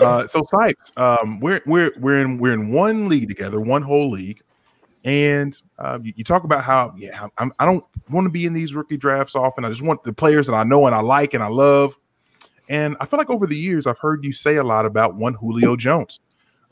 uh, 0.00 0.26
so 0.26 0.42
Sipes, 0.42 0.96
um, 0.96 1.40
we're 1.40 1.60
we're 1.66 1.92
we're 1.98 2.20
in 2.20 2.38
we're 2.38 2.54
in 2.54 2.70
one 2.70 3.08
league 3.08 3.28
together, 3.28 3.60
one 3.60 3.82
whole 3.82 4.10
league, 4.10 4.40
and 5.04 5.60
uh, 5.78 5.98
you, 6.02 6.12
you 6.16 6.24
talk 6.24 6.44
about 6.44 6.64
how 6.64 6.94
yeah, 6.96 7.26
I'm, 7.38 7.52
I 7.58 7.64
don't 7.64 7.84
want 8.10 8.26
to 8.26 8.30
be 8.30 8.46
in 8.46 8.52
these 8.52 8.74
rookie 8.74 8.96
drafts 8.96 9.34
often. 9.34 9.64
I 9.64 9.68
just 9.68 9.82
want 9.82 10.02
the 10.02 10.12
players 10.12 10.46
that 10.46 10.54
I 10.54 10.64
know 10.64 10.86
and 10.86 10.94
I 10.94 11.00
like 11.00 11.34
and 11.34 11.42
I 11.42 11.48
love. 11.48 11.96
And 12.70 12.98
I 13.00 13.06
feel 13.06 13.16
like 13.16 13.30
over 13.30 13.46
the 13.46 13.56
years, 13.56 13.86
I've 13.86 13.98
heard 13.98 14.26
you 14.26 14.32
say 14.32 14.56
a 14.56 14.62
lot 14.62 14.84
about 14.84 15.14
one 15.14 15.32
Julio 15.32 15.74
Jones 15.74 16.20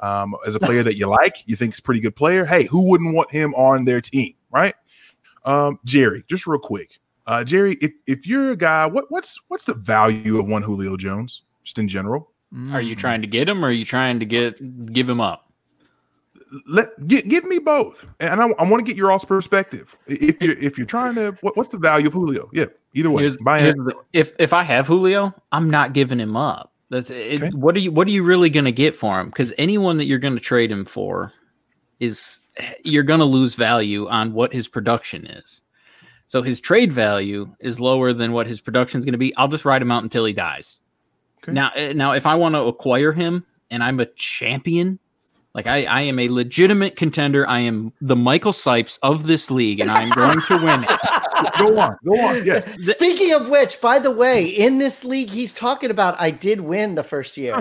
um, 0.01 0.35
as 0.47 0.55
a 0.55 0.61
player 0.61 0.83
that 0.83 0.97
you 0.97 1.07
like, 1.07 1.43
you 1.47 1.57
think 1.57 1.73
is 1.75 1.79
a 1.79 1.83
pretty 1.83 2.01
good 2.01 2.17
player. 2.17 2.45
Hey, 2.45 2.65
who 2.65 2.89
wouldn't 2.91 3.15
want 3.15 3.31
him 3.31 3.55
on 3.55 3.85
their 3.85 4.01
team, 4.01 4.35
right? 4.51 4.75
Um, 5.45 5.79
Jerry, 5.85 6.25
just 6.29 6.47
real 6.47 6.59
quick, 6.59 6.99
uh, 7.27 7.45
Jerry, 7.45 7.77
if, 7.81 7.93
if 8.07 8.27
you're 8.27 8.51
a 8.53 8.57
guy, 8.57 8.87
what 8.87 9.07
what's 9.11 9.41
what's 9.49 9.65
the 9.65 9.75
value 9.75 10.39
of 10.39 10.47
one 10.47 10.63
Julio 10.63 10.97
Jones, 10.97 11.43
just 11.63 11.79
in 11.79 11.89
general? 11.89 12.31
Are 12.71 12.81
you 12.81 12.95
trying 12.95 13.21
to 13.23 13.27
get 13.27 13.49
him 13.49 13.65
or 13.65 13.69
are 13.69 13.73
you 13.73 13.85
trying 13.85 14.19
to 14.21 14.27
get 14.27 14.61
give 14.93 15.09
him 15.09 15.21
up? 15.21 15.43
Let 16.69 17.07
give, 17.09 17.27
give 17.29 17.45
me 17.45 17.59
both, 17.59 18.07
and 18.21 18.41
I, 18.41 18.47
I 18.51 18.71
want 18.71 18.79
to 18.79 18.85
get 18.85 18.97
your 18.97 19.11
all's 19.11 19.25
perspective. 19.25 19.97
If 20.07 20.41
you're 20.41 20.57
if 20.59 20.79
you're 20.79 20.87
trying 20.87 21.17
to, 21.17 21.37
what, 21.41 21.57
what's 21.57 21.71
the 21.71 21.79
value 21.79 22.07
of 22.07 22.13
Julio? 22.13 22.49
Yeah, 22.53 22.67
either 22.95 23.11
way, 23.11 23.23
Here's- 23.23 23.37
here's 23.61 23.75
the- 23.75 23.95
if 24.13 24.33
if 24.39 24.53
I 24.53 24.63
have 24.63 24.87
Julio, 24.87 25.35
I'm 25.51 25.69
not 25.69 25.93
giving 25.93 26.21
him 26.21 26.37
up. 26.37 26.73
That's 26.89 27.11
it, 27.11 27.43
Okay. 27.43 27.51
what 27.51 27.75
are 27.77 27.81
you 27.81 27.91
what 27.91 28.07
are 28.07 28.13
you 28.13 28.23
really 28.23 28.51
going 28.51 28.65
to 28.65 28.73
get 28.73 28.95
for 28.95 29.21
him? 29.21 29.27
Because 29.27 29.53
anyone 29.59 29.97
that 29.99 30.05
you're 30.05 30.19
going 30.21 30.35
to 30.35 30.41
trade 30.41 30.71
him 30.71 30.85
for 30.85 31.33
is 31.99 32.41
you're 32.85 33.03
going 33.03 33.21
to 33.21 33.27
lose 33.27 33.55
value 33.55 34.09
on 34.09 34.33
what 34.33 34.53
his 34.53 34.69
production 34.69 35.27
is. 35.27 35.63
So 36.29 36.43
his 36.43 36.61
trade 36.61 36.93
value 36.93 37.55
is 37.61 37.81
lower 37.81 38.13
than 38.13 38.33
what 38.33 38.47
his 38.47 38.61
production 38.61 38.99
is 38.99 39.05
going 39.05 39.13
to 39.13 39.19
be. 39.19 39.35
I'll 39.37 39.49
just 39.49 39.65
ride 39.65 39.83
him 39.83 39.91
out 39.93 40.03
until 40.03 40.25
he 40.25 40.33
dies. 40.33 40.81
Okay. 41.43 41.53
Now, 41.53 41.71
eh, 41.75 41.93
now 41.93 42.13
if 42.13 42.27
I 42.27 42.35
want 42.35 42.55
to 42.55 42.63
acquire 42.63 43.13
him 43.13 43.45
and 43.71 43.83
I'm 43.83 44.01
a 44.01 44.07
champion, 44.07 44.99
like 45.55 45.67
I, 45.67 45.85
I 45.85 46.01
am 46.03 46.19
a 46.19 46.29
legitimate 46.29 46.97
contender. 46.97 47.49
I 47.49 47.61
am 47.61 47.93
the 48.01 48.17
Michael 48.17 48.53
Sipes 48.53 48.99
of 49.03 49.27
this 49.27 49.51
league, 49.51 49.81
and 49.81 49.91
I'm 49.91 50.11
going 50.11 50.41
to 50.43 50.57
win 50.59 50.85
it. 50.85 50.91
Go 51.59 51.79
on, 51.79 51.97
go 52.05 52.13
on. 52.21 52.45
Yeah, 52.47 52.65
Speaking 52.81 53.33
of 53.35 53.49
which, 53.49 53.81
by 53.81 53.99
the 53.99 54.11
way, 54.11 54.45
in 54.47 54.79
this 54.79 55.05
league, 55.05 55.31
he's 55.31 55.53
talking 55.55 55.91
about 55.91 56.21
I 56.21 56.31
did 56.31 56.61
win 56.61 56.95
the 56.95 57.03
first 57.05 57.37
year. 57.37 57.55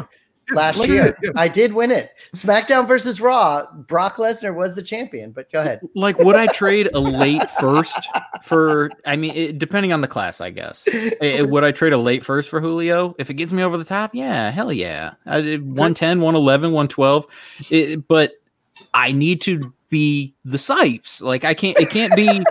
Yes, 0.48 0.56
Last 0.56 0.78
look 0.78 0.88
year, 0.90 1.06
it, 1.08 1.16
yeah. 1.24 1.32
I 1.36 1.48
did 1.48 1.74
win 1.74 1.90
it. 1.90 2.12
SmackDown 2.36 2.88
versus 2.88 3.20
Raw. 3.20 3.66
Brock 3.74 4.18
Lesnar 4.18 4.54
was 4.54 4.76
the 4.76 4.84
champion, 4.84 5.32
but 5.32 5.52
go 5.52 5.60
ahead. 5.62 5.80
like 5.96 6.20
would 6.20 6.36
i 6.36 6.46
trade 6.48 6.88
a 6.94 7.00
late 7.00 7.50
first 7.60 7.98
for 8.44 8.92
i 9.08 9.16
mean 9.16 9.32
it, 9.36 9.58
depending 9.58 9.92
on 9.92 10.02
the 10.02 10.08
class 10.08 10.42
i 10.42 10.52
guess 10.52 10.88
Eh, 11.20 11.42
would 11.42 11.64
i 11.64 11.72
trade 11.72 11.94
a 11.94 11.98
late 11.98 12.24
first 12.24 12.48
for 12.50 12.62
julio 12.62 13.16
if 13.18 13.32
it 13.32 13.34
gets 13.36 13.52
me 13.52 13.64
over 13.64 13.76
the 13.78 13.84
top 13.84 14.14
yeah 14.14 14.52
hell 14.52 14.72
yeah 14.72 15.14
I 15.26 15.42
did 15.42 15.66
110 15.66 16.20
111 16.22 16.72
112 16.72 17.26
It- 17.72 18.08
but 18.08 18.34
i 18.94 19.12
need 19.12 19.42
to 19.42 19.74
be 19.90 20.36
the 20.46 20.58
sipes 20.58 21.22
like 21.24 21.44
i 21.44 21.56
can't 21.56 21.80
it 21.80 21.90
can't 21.90 22.16
be 22.16 22.44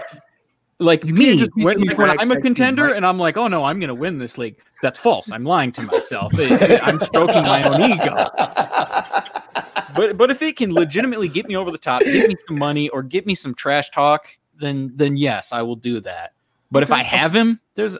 like 0.80 1.04
You 1.04 1.14
me 1.14 1.24
can't 1.26 1.38
just 1.38 1.54
be 1.54 1.64
when, 1.64 1.80
like, 1.82 1.96
when 1.96 2.18
i'm 2.18 2.32
a 2.32 2.40
contender 2.40 2.92
and 2.92 3.06
i'm 3.06 3.18
like 3.18 3.36
oh 3.36 3.46
no 3.46 3.64
i'm 3.64 3.78
gonna 3.78 3.94
win 3.94 4.18
this 4.18 4.36
league 4.36 4.56
that's 4.84 4.98
false. 4.98 5.30
I'm 5.30 5.44
lying 5.44 5.72
to 5.72 5.82
myself. 5.82 6.30
I'm 6.38 7.00
stroking 7.00 7.42
my 7.42 7.62
own 7.62 7.90
ego. 7.90 8.14
But 9.96 10.18
but 10.18 10.30
if 10.30 10.42
it 10.42 10.56
can 10.56 10.74
legitimately 10.74 11.28
get 11.28 11.46
me 11.46 11.56
over 11.56 11.70
the 11.70 11.78
top, 11.78 12.02
get 12.02 12.28
me 12.28 12.36
some 12.46 12.58
money 12.58 12.90
or 12.90 13.02
get 13.02 13.24
me 13.24 13.34
some 13.34 13.54
trash 13.54 13.88
talk, 13.90 14.26
then 14.58 14.92
then 14.94 15.16
yes, 15.16 15.52
I 15.52 15.62
will 15.62 15.76
do 15.76 16.00
that. 16.00 16.32
But 16.70 16.82
if 16.82 16.92
I 16.92 17.02
have 17.02 17.34
him, 17.34 17.60
there's 17.76 17.96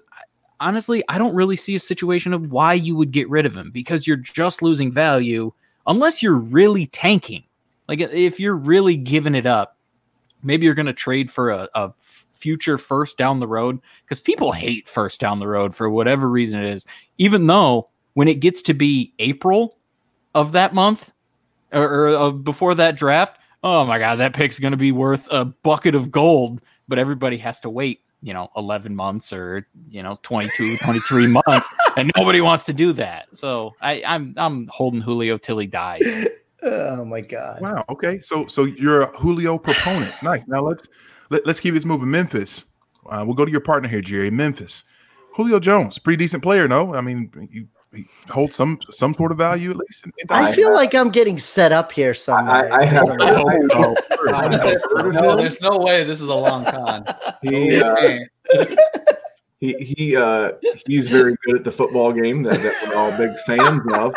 honestly, 0.61 1.03
I 1.09 1.17
don't 1.17 1.35
really 1.35 1.57
see 1.57 1.75
a 1.75 1.81
situation 1.81 2.35
of 2.35 2.51
why 2.51 2.75
you 2.75 2.97
would 2.97 3.13
get 3.13 3.31
rid 3.31 3.47
of 3.47 3.57
him 3.57 3.71
because 3.71 4.07
you're 4.07 4.17
just 4.19 4.61
losing 4.61 4.93
value 4.93 5.53
unless 5.87 6.23
you're 6.23 6.35
really 6.35 6.87
tanking. 6.87 7.45
Like 7.89 8.01
if 8.01 8.39
you're 8.39 8.57
really 8.57 8.97
giving 8.97 9.35
it 9.35 9.47
up, 9.47 9.79
maybe 10.43 10.67
you're 10.67 10.75
going 10.75 10.85
to 10.87 10.93
trade 10.93 11.31
for 11.31 11.51
a, 11.51 11.69
a 11.75 11.93
future 12.45 12.77
first 12.77 13.17
down 13.17 13.41
the 13.41 13.49
road 13.49 13.81
because 14.05 14.21
people 14.21 14.53
hate 14.53 14.87
first 14.87 15.19
down 15.19 15.39
the 15.39 15.49
road 15.49 15.75
for 15.75 15.89
whatever 15.89 16.29
reason 16.29 16.63
it 16.63 16.69
is. 16.69 16.85
Even 17.17 17.47
though 17.47 17.89
when 18.13 18.29
it 18.29 18.41
gets 18.41 18.61
to 18.61 18.75
be 18.75 19.15
April 19.19 19.79
of 20.35 20.53
that 20.53 20.75
month 20.75 21.11
or, 21.73 21.85
or 21.85 22.09
uh, 22.09 22.31
before 22.31 22.75
that 22.75 22.97
draft, 22.97 23.39
oh 23.63 23.87
my 23.87 23.99
god, 23.99 24.17
that 24.17 24.35
pick's 24.35 24.59
going 24.59 24.73
to 24.73 24.77
be 24.77 24.93
worth 24.93 25.27
a 25.31 25.47
bucket 25.47 25.95
of 25.95 26.11
gold. 26.11 26.61
But 26.87 26.99
everybody 26.99 27.39
has 27.39 27.61
to 27.61 27.71
wait, 27.71 28.01
you 28.21 28.35
know, 28.35 28.51
11 28.59 28.95
months 28.95 29.33
or 29.33 29.67
you 29.89 30.03
know 30.03 30.19
22, 30.23 30.77
23 30.77 31.27
months, 31.47 31.67
and 31.97 32.13
nobody 32.15 32.43
wants 32.43 32.67
to 32.67 32.75
do 32.75 32.93
that. 32.93 33.29
So 33.33 33.73
I, 33.81 34.03
I'm 34.07 34.35
I'm 34.37 34.67
holding 34.67 35.01
Julio 35.01 35.39
till 35.39 35.57
he 35.57 35.67
dies. 35.67 36.03
Oh 36.67 37.05
my 37.05 37.21
god. 37.21 37.61
Wow. 37.61 37.85
Okay. 37.91 38.21
So 38.21 38.47
so 38.47 38.65
you're 38.65 39.03
a 39.03 39.17
Julio 39.19 39.59
proponent. 39.59 40.15
Nice. 40.23 40.43
Now 40.47 40.63
let's 40.63 40.89
let, 41.31 41.47
let's 41.47 41.61
keep 41.61 41.75
this 41.75 41.85
moving. 41.85 42.11
Memphis. 42.11 42.65
Uh, 43.09 43.23
we'll 43.27 43.35
go 43.35 43.45
to 43.45 43.51
your 43.51 43.61
partner 43.61 43.89
here, 43.89 44.01
Jerry. 44.01 44.31
Memphis. 44.31 44.85
Julio 45.35 45.59
Jones, 45.59 45.99
pretty 45.99 46.17
decent 46.17 46.43
player. 46.43 46.69
No, 46.69 46.95
I 46.95 47.01
mean 47.01 47.31
you, 47.51 47.67
he 47.93 48.07
holds 48.29 48.55
some 48.57 48.79
some 48.91 49.13
sort 49.15 49.33
of 49.33 49.39
value 49.39 49.71
at 49.73 49.77
least. 49.77 50.07
In, 50.07 50.13
in 50.19 50.27
I 50.31 50.49
I 50.49 50.53
feel 50.53 50.69
have- 50.69 50.77
like 50.77 50.95
I'm 50.95 51.11
getting 51.11 51.39
set 51.39 51.73
up 51.73 51.91
here 51.93 52.15
somewhere. 52.15 52.73
I, 52.73 52.83
I 52.83 52.85
have. 52.85 53.09
I 53.21 53.35
hope 53.35 53.49
I- 53.49 53.59
so. 53.69 55.11
no, 55.11 55.37
there's 55.37 55.61
no 55.61 55.79
way 55.79 56.05
this 56.05 56.21
is 56.21 56.29
a 56.29 56.35
long 56.35 56.65
con. 56.65 57.05
he, 57.43 57.81
uh, 57.81 58.19
he 59.61 59.73
he 59.75 60.17
uh 60.17 60.53
he's 60.87 61.09
very 61.09 61.37
good 61.45 61.57
at 61.57 61.65
the 61.65 61.73
football 61.73 62.13
game 62.13 62.43
that, 62.45 62.55
that 62.61 62.75
we're 62.89 62.95
all 62.97 63.17
big 63.19 63.31
fans 63.47 63.83
of. 63.93 64.15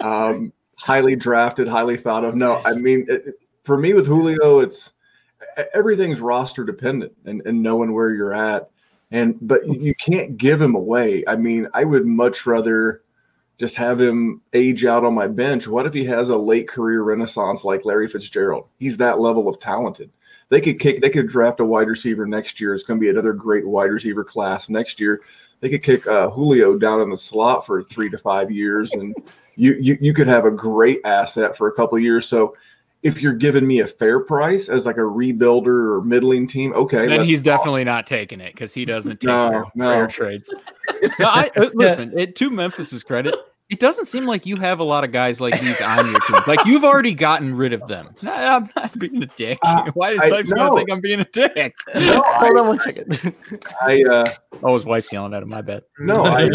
Um, 0.00 0.52
highly 0.76 1.14
drafted, 1.16 1.68
highly 1.68 1.96
thought 1.96 2.24
of. 2.24 2.34
No, 2.34 2.60
I 2.64 2.72
mean 2.74 3.06
it, 3.08 3.26
it- 3.28 3.34
for 3.64 3.78
me 3.78 3.94
with 3.94 4.06
Julio, 4.08 4.58
it's 4.58 4.90
everything's 5.74 6.20
roster 6.20 6.64
dependent 6.64 7.12
and, 7.24 7.42
and 7.46 7.62
knowing 7.62 7.92
where 7.92 8.10
you're 8.10 8.34
at. 8.34 8.70
And 9.10 9.36
but 9.42 9.66
you- 9.68 9.94
can't 9.94 10.36
give 10.36 10.60
him 10.60 10.74
away. 10.74 11.24
I 11.26 11.36
mean, 11.36 11.68
I 11.74 11.84
would 11.84 12.06
much 12.06 12.46
rather 12.46 13.02
just 13.58 13.76
have 13.76 14.00
him 14.00 14.40
age 14.54 14.84
out 14.84 15.04
on 15.04 15.14
my 15.14 15.28
bench. 15.28 15.68
What 15.68 15.86
if 15.86 15.94
he 15.94 16.04
has 16.06 16.30
a 16.30 16.36
late 16.36 16.68
career 16.68 17.02
renaissance 17.02 17.64
like 17.64 17.84
Larry 17.84 18.08
Fitzgerald? 18.08 18.66
He's 18.78 18.96
that 18.96 19.20
level 19.20 19.48
of 19.48 19.60
talented. 19.60 20.10
They 20.48 20.60
could 20.60 20.80
kick, 20.80 21.00
they 21.00 21.10
could 21.10 21.28
draft 21.28 21.60
a 21.60 21.64
wide 21.64 21.88
receiver 21.88 22.26
next 22.26 22.60
year. 22.60 22.74
It's 22.74 22.82
going 22.82 22.98
to 22.98 23.04
be 23.04 23.10
another 23.10 23.32
great 23.32 23.66
wide 23.66 23.90
receiver 23.90 24.24
class 24.24 24.68
next 24.68 25.00
year. 25.00 25.20
They 25.60 25.70
could 25.70 25.82
kick 25.82 26.06
uh, 26.06 26.28
Julio 26.28 26.76
down 26.76 27.00
in 27.00 27.08
the 27.08 27.16
slot 27.16 27.64
for 27.64 27.82
three 27.84 28.10
to 28.10 28.18
five 28.18 28.50
years, 28.50 28.92
and 28.92 29.14
you, 29.54 29.74
you 29.80 29.96
you 30.00 30.12
could 30.12 30.26
have 30.26 30.44
a 30.44 30.50
great 30.50 31.00
asset 31.04 31.56
for 31.56 31.68
a 31.68 31.72
couple 31.72 31.96
of 31.96 32.02
years. 32.02 32.26
So 32.26 32.56
if 33.02 33.20
you're 33.20 33.32
giving 33.34 33.66
me 33.66 33.80
a 33.80 33.86
fair 33.86 34.20
price 34.20 34.68
as 34.68 34.86
like 34.86 34.96
a 34.96 35.00
rebuilder 35.00 35.66
or 35.66 36.02
middling 36.04 36.46
team, 36.46 36.72
okay. 36.74 37.06
Then 37.08 37.24
he's 37.24 37.42
talk. 37.42 37.58
definitely 37.58 37.84
not 37.84 38.06
taking 38.06 38.40
it 38.40 38.54
because 38.54 38.72
he 38.72 38.84
doesn't 38.84 39.20
take 39.20 39.24
No, 39.28 39.50
fair, 39.50 39.64
no. 39.74 39.88
fair 39.88 40.06
trades. 40.06 40.52
No, 41.18 41.26
I, 41.26 41.50
uh, 41.56 41.70
listen, 41.74 42.16
it, 42.16 42.36
to 42.36 42.48
Memphis's 42.50 43.02
credit, 43.02 43.34
it 43.70 43.80
doesn't 43.80 44.04
seem 44.04 44.24
like 44.24 44.46
you 44.46 44.56
have 44.56 44.78
a 44.78 44.84
lot 44.84 45.02
of 45.02 45.10
guys 45.10 45.40
like 45.40 45.58
these 45.60 45.80
on 45.80 46.08
your 46.10 46.20
team. 46.20 46.40
Like 46.46 46.64
you've 46.64 46.84
already 46.84 47.12
gotten 47.14 47.54
rid 47.56 47.72
of 47.72 47.86
them. 47.88 48.10
No, 48.22 48.32
I'm 48.32 48.70
not 48.76 48.96
being 48.98 49.20
a 49.22 49.26
dick. 49.26 49.58
Uh, 49.62 49.90
Why 49.94 50.12
does 50.14 50.20
I- 50.20 50.30
Sipes 50.42 50.54
no. 50.54 50.76
think 50.76 50.90
I'm 50.92 51.00
being 51.00 51.20
a 51.20 51.24
dick? 51.24 51.74
No, 51.94 52.22
Hold 52.24 52.56
I, 52.56 52.60
on 52.60 52.68
one 52.68 52.78
second. 52.80 53.34
I 53.80 54.04
uh, 54.04 54.24
Oh, 54.62 54.74
his 54.74 54.84
wife's 54.84 55.12
yelling 55.12 55.34
at 55.34 55.42
him. 55.42 55.48
My 55.48 55.62
bad. 55.62 55.82
no, 55.98 56.22
I, 56.24 56.48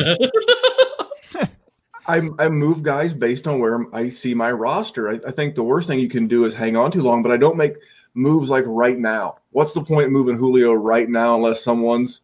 I 2.08 2.30
I 2.40 2.50
move 2.50 2.84
guys 2.84 3.14
based 3.14 3.48
on 3.48 3.60
where 3.60 3.86
I 3.94 4.10
see 4.10 4.34
my 4.34 4.52
roster. 4.52 5.10
I, 5.10 5.20
I 5.28 5.32
think 5.32 5.56
the 5.56 5.64
worst 5.64 5.88
thing 5.88 6.00
you 6.00 6.10
can 6.10 6.28
do 6.28 6.46
is 6.46 6.54
hang 6.54 6.76
on 6.76 6.92
too 6.92 7.02
long, 7.02 7.22
but 7.22 7.32
I 7.32 7.38
don't 7.38 7.58
make 7.58 7.74
moves 8.14 8.50
like 8.50 8.64
right 8.66 8.98
now. 8.98 9.38
What's 9.52 9.74
the 9.74 9.84
point 9.84 10.12
moving 10.12 10.38
Julio 10.38 10.74
right 10.74 11.10
now 11.10 11.36
unless 11.36 11.62
someone's 11.64 12.22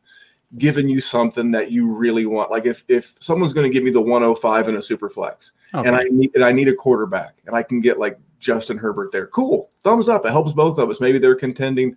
giving 0.57 0.87
you 0.87 1.01
something 1.01 1.51
that 1.51 1.71
you 1.71 1.87
really 1.91 2.25
want? 2.25 2.49
Like 2.51 2.65
if 2.65 2.83
if 2.87 3.13
someone's 3.19 3.53
going 3.53 3.69
to 3.69 3.73
give 3.73 3.83
me 3.83 3.91
the 3.91 4.01
105 4.01 4.69
in 4.69 4.77
a 4.77 4.81
super 4.81 5.09
flex, 5.09 5.51
Okay. 5.73 5.87
and 5.87 5.95
I 5.97 6.03
need 6.05 6.31
and 6.35 6.45
I 6.45 6.51
need 6.51 6.67
a 6.69 6.75
quarterback, 6.75 7.39
and 7.45 7.55
I 7.55 7.63
can 7.63 7.81
get 7.81 7.99
like 7.99 8.17
Justin 8.39 8.77
Herbert 8.77 9.11
there. 9.11 9.27
Cool, 9.27 9.69
thumbs 9.83 10.07
up. 10.09 10.25
It 10.25 10.31
helps 10.31 10.53
both 10.53 10.77
of 10.77 10.89
us. 10.89 11.01
Maybe 11.01 11.19
they're 11.19 11.35
contending. 11.35 11.95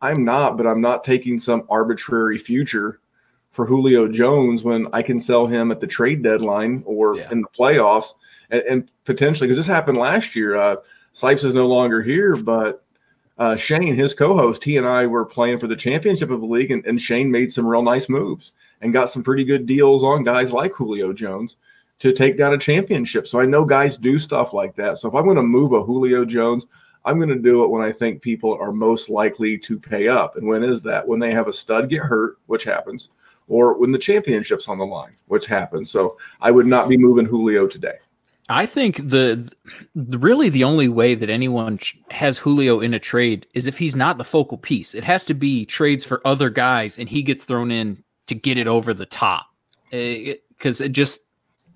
I'm 0.00 0.24
not, 0.24 0.56
but 0.56 0.66
I'm 0.66 0.80
not 0.80 1.02
taking 1.04 1.38
some 1.38 1.64
arbitrary 1.68 2.38
future 2.38 3.00
for 3.58 3.66
Julio 3.66 4.06
Jones 4.06 4.62
when 4.62 4.86
I 4.92 5.02
can 5.02 5.20
sell 5.20 5.44
him 5.44 5.72
at 5.72 5.80
the 5.80 5.86
trade 5.88 6.22
deadline 6.22 6.84
or 6.86 7.16
Yeah. 7.16 7.28
in 7.32 7.40
the 7.40 7.48
playoffs, 7.48 8.14
and, 8.50 8.62
and 8.70 8.90
potentially 9.04 9.48
because 9.48 9.56
this 9.56 9.66
happened 9.66 9.98
last 9.98 10.36
year. 10.36 10.54
Uh, 10.54 10.76
Sipes 11.12 11.44
is 11.44 11.56
no 11.56 11.66
longer 11.66 12.00
here, 12.00 12.36
but 12.36 12.84
uh, 13.36 13.56
Shane, 13.56 13.96
his 13.96 14.14
co-host, 14.14 14.62
he 14.62 14.76
and 14.76 14.86
I 14.86 15.06
were 15.08 15.24
playing 15.24 15.58
for 15.58 15.66
the 15.66 15.74
championship 15.74 16.30
of 16.30 16.38
the 16.40 16.46
league, 16.46 16.70
and, 16.70 16.86
and 16.86 17.02
Shane 17.02 17.32
made 17.32 17.50
some 17.50 17.66
real 17.66 17.82
nice 17.82 18.08
moves 18.08 18.52
and 18.80 18.92
got 18.92 19.10
some 19.10 19.24
pretty 19.24 19.42
good 19.42 19.66
deals 19.66 20.04
on 20.04 20.22
guys 20.22 20.52
like 20.52 20.72
Julio 20.74 21.12
Jones 21.12 21.56
to 21.98 22.12
take 22.12 22.38
down 22.38 22.54
a 22.54 22.58
championship. 22.58 23.26
So 23.26 23.40
I 23.40 23.44
know 23.46 23.64
guys 23.64 23.96
do 23.96 24.20
stuff 24.20 24.52
like 24.52 24.76
that. 24.76 24.98
So 24.98 25.08
if 25.08 25.16
I'm 25.16 25.24
going 25.24 25.34
to 25.34 25.42
move 25.42 25.72
a 25.72 25.82
Julio 25.82 26.24
Jones, 26.24 26.68
I'm 27.04 27.16
going 27.16 27.28
to 27.30 27.34
do 27.50 27.64
it 27.64 27.70
when 27.70 27.82
I 27.82 27.90
think 27.90 28.22
people 28.22 28.56
are 28.60 28.70
most 28.70 29.08
likely 29.08 29.58
to 29.58 29.80
pay 29.80 30.06
up. 30.06 30.36
And 30.36 30.46
when 30.46 30.62
is 30.62 30.80
that? 30.82 31.08
When 31.08 31.18
they 31.18 31.32
have 31.32 31.48
a 31.48 31.52
stud 31.52 31.88
get 31.88 32.02
hurt, 32.02 32.38
which 32.46 32.62
happens, 32.62 33.08
or 33.48 33.78
when 33.78 33.92
the 33.92 33.98
championship's 33.98 34.68
on 34.68 34.78
the 34.78 34.86
line, 34.86 35.16
which 35.26 35.46
happens. 35.46 35.90
So 35.90 36.16
I 36.40 36.50
would 36.50 36.66
not 36.66 36.88
be 36.88 36.96
moving 36.96 37.26
Julio 37.26 37.66
today. 37.66 37.96
I 38.50 38.64
think 38.64 38.96
the, 38.96 39.52
the 39.94 40.18
really 40.18 40.48
the 40.48 40.64
only 40.64 40.88
way 40.88 41.14
that 41.14 41.28
anyone 41.28 41.78
sh- 41.78 41.96
has 42.10 42.38
Julio 42.38 42.80
in 42.80 42.94
a 42.94 42.98
trade 42.98 43.46
is 43.52 43.66
if 43.66 43.76
he's 43.76 43.94
not 43.94 44.16
the 44.16 44.24
focal 44.24 44.56
piece. 44.56 44.94
It 44.94 45.04
has 45.04 45.22
to 45.24 45.34
be 45.34 45.66
trades 45.66 46.04
for 46.04 46.26
other 46.26 46.48
guys, 46.48 46.98
and 46.98 47.08
he 47.08 47.22
gets 47.22 47.44
thrown 47.44 47.70
in 47.70 48.02
to 48.26 48.34
get 48.34 48.56
it 48.56 48.66
over 48.66 48.94
the 48.94 49.06
top. 49.06 49.46
Eh, 49.92 50.34
because 50.50 50.80
it 50.80 50.92
just 50.92 51.20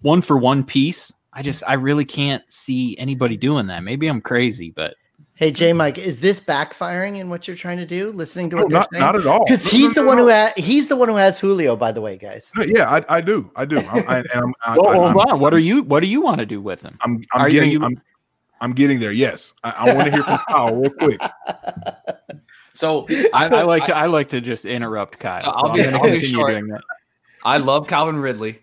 one 0.01 0.23
for 0.23 0.39
one 0.39 0.65
piece. 0.65 1.13
I 1.35 1.43
just 1.43 1.63
I 1.67 1.75
really 1.75 2.05
can't 2.05 2.43
see 2.51 2.97
anybody 2.99 3.37
doing 3.37 3.67
that. 3.67 3.85
Maybe 3.85 4.07
I'm 4.09 4.21
crazy, 4.21 4.71
but 4.71 4.95
Hey, 5.43 5.51
J 5.51 5.73
Mike, 5.73 5.99
is 5.99 6.21
this 6.21 6.39
backfiring 6.41 7.19
in 7.19 7.29
what 7.29 7.49
you're 7.49 7.57
trying 7.57 7.79
to 7.79 7.85
do? 7.85 8.13
Listening 8.13 8.49
to 8.51 8.57
what 8.59 8.69
they're 8.69 8.79
not, 8.79 8.89
saying? 8.93 9.01
not 9.01 9.17
at 9.17 9.27
all. 9.27 9.45
Because 9.45 9.67
he's 9.67 9.89
no, 9.89 9.95
the 9.95 10.01
no, 10.03 10.07
one 10.07 10.17
no. 10.19 10.23
who 10.27 10.31
ha- 10.31 10.53
he's 10.57 10.87
the 10.87 10.95
one 10.95 11.09
who 11.09 11.17
has 11.17 11.41
Julio. 11.41 11.75
By 11.75 11.91
the 11.91 12.01
way, 12.01 12.17
guys. 12.17 12.53
No, 12.57 12.63
yeah, 12.63 12.89
I, 12.89 13.17
I 13.17 13.21
do, 13.21 13.51
I 13.57 13.65
do. 13.65 13.79
I'm, 13.79 14.09
I, 14.09 14.19
and 14.19 14.27
I'm, 14.35 14.55
I, 14.65 14.79
well, 14.79 14.89
I, 14.91 15.07
I'm, 15.09 15.13
hold 15.15 15.31
on. 15.33 15.41
What 15.41 15.53
are 15.53 15.59
you? 15.59 15.83
What 15.83 15.99
do 15.99 16.07
you 16.07 16.21
want 16.21 16.39
to 16.39 16.47
do 16.47 16.61
with 16.61 16.83
him? 16.83 16.97
I'm, 17.01 17.25
I'm 17.33 17.41
Are 17.41 17.51
getting, 17.51 17.73
you- 17.73 17.83
I'm, 17.83 18.01
I'm 18.61 18.73
getting 18.73 19.01
there. 19.01 19.11
Yes, 19.11 19.53
I, 19.65 19.75
I 19.79 19.95
want 19.95 20.05
to 20.07 20.13
hear 20.13 20.23
from 20.23 20.39
Kyle 20.49 20.77
real 20.77 20.91
quick. 20.93 21.21
So 22.75 23.05
I, 23.35 23.47
I 23.49 23.63
like 23.65 23.85
to 23.87 23.97
I 23.97 24.07
like 24.07 24.29
to 24.31 24.41
just 24.41 24.65
interrupt 24.65 25.19
Kyle. 25.19 25.41
So 25.43 25.51
So, 25.53 25.59
I'll 25.59 25.71
I'm 25.71 25.77
be- 25.77 25.83
going 25.83 25.91
to 25.93 25.97
I'll 25.99 26.05
be 26.05 26.11
continue 26.13 26.35
short. 26.37 26.53
doing 26.53 26.69
that. 26.69 26.83
I 27.45 27.57
love 27.59 27.89
Calvin 27.89 28.17
Ridley. 28.17 28.61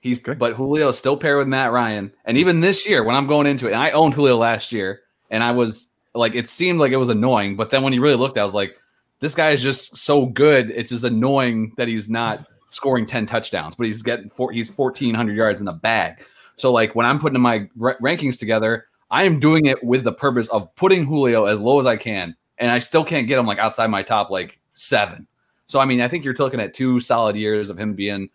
He's 0.00 0.18
Okay. 0.18 0.34
but 0.36 0.54
Julio 0.54 0.88
is 0.88 0.98
still 0.98 1.16
paired 1.18 1.38
with 1.38 1.46
Matt 1.46 1.72
Ryan. 1.72 2.12
And 2.24 2.38
even 2.38 2.60
this 2.60 2.86
year, 2.88 3.04
when 3.04 3.14
I'm 3.16 3.26
going 3.26 3.46
into 3.46 3.66
it, 3.68 3.72
and 3.74 3.80
I 3.82 3.90
owned 3.90 4.14
Julio 4.14 4.36
last 4.38 4.72
year, 4.72 5.02
and 5.30 5.44
I 5.44 5.52
was 5.52 5.88
like, 6.14 6.34
it 6.34 6.48
seemed 6.48 6.80
like 6.80 6.92
it 6.92 6.96
was 6.96 7.08
annoying. 7.08 7.56
But 7.56 7.70
then 7.70 7.82
when 7.82 7.92
you 7.92 8.02
really 8.02 8.16
looked, 8.16 8.38
I 8.38 8.44
was 8.44 8.54
like, 8.54 8.78
this 9.20 9.34
guy 9.34 9.50
is 9.50 9.62
just 9.62 9.96
so 9.96 10.26
good. 10.26 10.70
It's 10.70 10.90
just 10.90 11.04
annoying 11.04 11.74
that 11.76 11.88
he's 11.88 12.10
not 12.10 12.46
scoring 12.70 13.06
10 13.06 13.26
touchdowns, 13.26 13.74
but 13.74 13.86
he's 13.86 14.02
getting 14.02 14.28
four, 14.28 14.50
he's 14.50 14.70
1400 14.70 15.36
yards 15.36 15.60
in 15.60 15.66
the 15.66 15.72
bag. 15.72 16.24
So 16.56 16.72
like 16.72 16.94
when 16.94 17.06
I'm 17.06 17.18
putting 17.18 17.40
my 17.40 17.68
ra- 17.76 17.96
rankings 18.02 18.38
together, 18.38 18.86
I 19.10 19.24
am 19.24 19.38
doing 19.38 19.66
it 19.66 19.82
with 19.84 20.04
the 20.04 20.12
purpose 20.12 20.48
of 20.48 20.74
putting 20.74 21.04
Julio 21.04 21.44
as 21.44 21.60
low 21.60 21.78
as 21.78 21.86
I 21.86 21.96
can, 21.96 22.34
and 22.58 22.70
I 22.70 22.78
still 22.78 23.04
can't 23.04 23.28
get 23.28 23.38
him 23.38 23.46
like 23.46 23.58
outside 23.58 23.88
my 23.88 24.02
top 24.02 24.30
like 24.30 24.58
seven. 24.72 25.26
So 25.66 25.80
I 25.80 25.84
mean, 25.84 26.00
I 26.00 26.08
think 26.08 26.24
you're 26.24 26.34
looking 26.34 26.60
at 26.60 26.72
two 26.74 26.98
solid 26.98 27.36
years 27.36 27.68
of 27.68 27.78
him 27.78 27.94
being 27.94 28.30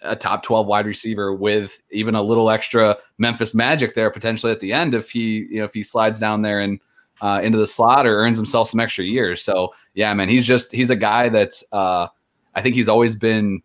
a 0.00 0.16
top 0.16 0.42
12 0.42 0.66
wide 0.66 0.86
receiver 0.86 1.34
with 1.34 1.80
even 1.90 2.14
a 2.14 2.22
little 2.22 2.50
extra 2.50 2.96
Memphis 3.18 3.54
magic 3.54 3.94
there 3.94 4.10
potentially 4.10 4.52
at 4.52 4.60
the 4.60 4.72
end 4.72 4.94
if 4.94 5.10
he 5.10 5.46
you 5.50 5.58
know 5.58 5.64
if 5.64 5.72
he 5.72 5.82
slides 5.82 6.20
down 6.20 6.42
there 6.42 6.60
and 6.60 6.78
uh, 7.20 7.40
into 7.42 7.58
the 7.58 7.66
slot 7.66 8.06
or 8.06 8.16
earns 8.18 8.38
himself 8.38 8.68
some 8.68 8.80
extra 8.80 9.04
years. 9.04 9.42
So 9.42 9.74
yeah, 9.94 10.12
man, 10.14 10.28
he's 10.28 10.46
just 10.46 10.72
he's 10.72 10.90
a 10.90 10.96
guy 10.96 11.28
that's 11.28 11.64
uh, 11.72 12.08
I 12.54 12.62
think 12.62 12.74
he's 12.74 12.88
always 12.88 13.16
been 13.16 13.62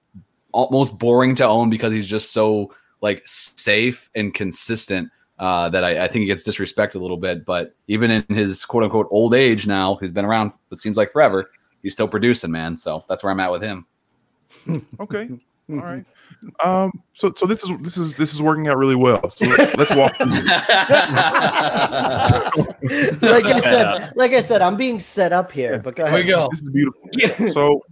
almost 0.52 0.98
boring 0.98 1.36
to 1.36 1.46
own 1.46 1.70
because 1.70 1.94
he's 1.94 2.08
just 2.08 2.32
so 2.32 2.74
like 3.02 3.22
safe 3.26 4.10
and 4.16 4.34
consistent 4.34 5.10
uh, 5.40 5.70
that 5.70 5.84
I, 5.84 6.04
I 6.04 6.08
think 6.08 6.22
he 6.22 6.26
gets 6.26 6.48
disrespected 6.48 6.96
a 6.96 7.00
little 7.00 7.18
bit. 7.18 7.46
But 7.46 7.76
even 7.88 8.12
in 8.12 8.26
his 8.36 8.66
quote 8.66 8.84
unquote 8.84 9.08
old 9.10 9.34
age 9.34 9.68
now, 9.68 9.96
he's 9.96 10.12
been 10.12 10.26
around 10.26 10.54
it 10.72 10.80
seems 10.80 10.98
like 10.98 11.12
forever. 11.12 11.50
He's 11.82 11.94
still 11.94 12.10
producing, 12.10 12.52
man. 12.52 12.76
So 12.76 13.06
that's 13.08 13.24
where 13.24 13.32
I'm 13.32 13.40
at 13.40 13.52
with 13.52 13.62
him. 13.62 13.86
Okay, 15.00 15.30
all 15.70 15.78
right. 15.78 16.06
Um, 16.64 16.92
so, 17.14 17.34
so 17.36 17.46
this 17.46 17.64
is 17.64 17.72
this 17.82 17.98
is 17.98 18.16
this 18.16 18.34
is 18.34 18.42
working 18.42 18.68
out 18.68 18.78
really 18.78 18.96
well. 18.96 19.30
So 19.30 19.46
let's 19.46 19.76
let's 19.76 19.92
walk. 19.94 20.16
through 20.18 20.30
like 23.30 23.46
I 23.46 23.60
said, 23.60 24.14
like 24.16 24.32
I 24.32 24.42
said, 24.42 24.62
I'm 24.62 24.78
being 24.78 25.00
set 25.00 25.34
up 25.34 25.52
here. 25.52 25.80
But 25.80 25.96
go 25.96 26.06
Here 26.06 26.16
we 26.16 26.24
go. 26.24 26.48
This 26.52 26.62
is 26.62 26.70
beautiful. 26.70 27.10
So, 27.52 27.84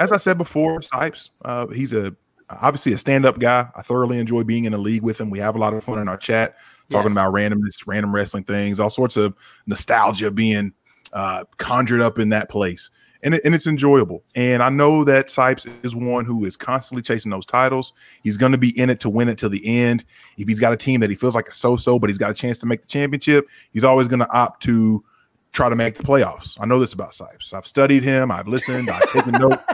as 0.00 0.12
I 0.12 0.16
said 0.16 0.38
before, 0.38 0.80
Sipes, 0.80 1.30
uh, 1.44 1.66
he's 1.68 1.92
a 1.92 2.14
obviously 2.48 2.92
a 2.92 2.98
stand-up 2.98 3.38
guy. 3.38 3.68
I 3.76 3.82
thoroughly 3.82 4.18
enjoy 4.18 4.44
being 4.44 4.64
in 4.64 4.74
a 4.74 4.78
league 4.78 5.02
with 5.02 5.20
him. 5.20 5.30
We 5.30 5.38
have 5.38 5.54
a 5.54 5.58
lot 5.58 5.74
of 5.74 5.84
fun 5.84 5.98
in 5.98 6.08
our 6.08 6.16
chat, 6.16 6.56
talking 6.88 7.10
Yes. 7.10 7.18
about 7.18 7.32
randomness, 7.34 7.86
random 7.86 8.14
wrestling 8.14 8.44
things, 8.44 8.80
all 8.80 8.90
sorts 8.90 9.16
of 9.16 9.34
nostalgia 9.66 10.30
being 10.30 10.72
uh, 11.12 11.44
conjured 11.58 12.00
up 12.00 12.18
in 12.18 12.30
that 12.30 12.48
place. 12.48 12.90
And, 13.22 13.34
it, 13.34 13.42
and 13.44 13.54
it's 13.54 13.66
enjoyable. 13.66 14.22
And 14.34 14.62
I 14.62 14.70
know 14.70 15.04
that 15.04 15.28
Sipes 15.28 15.70
is 15.84 15.94
one 15.94 16.24
who 16.24 16.44
is 16.44 16.56
constantly 16.56 17.02
chasing 17.02 17.30
those 17.30 17.44
titles. 17.44 17.92
He's 18.22 18.36
going 18.36 18.52
to 18.52 18.58
be 18.58 18.76
in 18.78 18.88
it 18.90 19.00
to 19.00 19.10
win 19.10 19.28
it 19.28 19.36
till 19.38 19.50
the 19.50 19.64
end. 19.66 20.04
If 20.38 20.48
he's 20.48 20.60
got 20.60 20.72
a 20.72 20.76
team 20.76 21.00
that 21.00 21.10
he 21.10 21.16
feels 21.16 21.34
like 21.34 21.48
a 21.48 21.52
so-so, 21.52 21.98
but 21.98 22.08
he's 22.08 22.18
got 22.18 22.30
a 22.30 22.34
chance 22.34 22.56
to 22.58 22.66
make 22.66 22.80
the 22.80 22.86
championship, 22.88 23.46
he's 23.72 23.84
always 23.84 24.08
going 24.08 24.20
to 24.20 24.30
opt 24.32 24.62
to 24.64 25.04
try 25.52 25.68
to 25.68 25.76
make 25.76 25.96
the 25.96 26.02
playoffs. 26.02 26.56
I 26.60 26.64
know 26.66 26.78
this 26.78 26.92
about 26.94 27.10
Sipes. 27.10 27.52
I've 27.52 27.66
studied 27.66 28.02
him. 28.02 28.30
I've 28.30 28.48
listened. 28.48 28.88
I've 28.88 29.10
taken 29.12 29.32
note. 29.32 29.60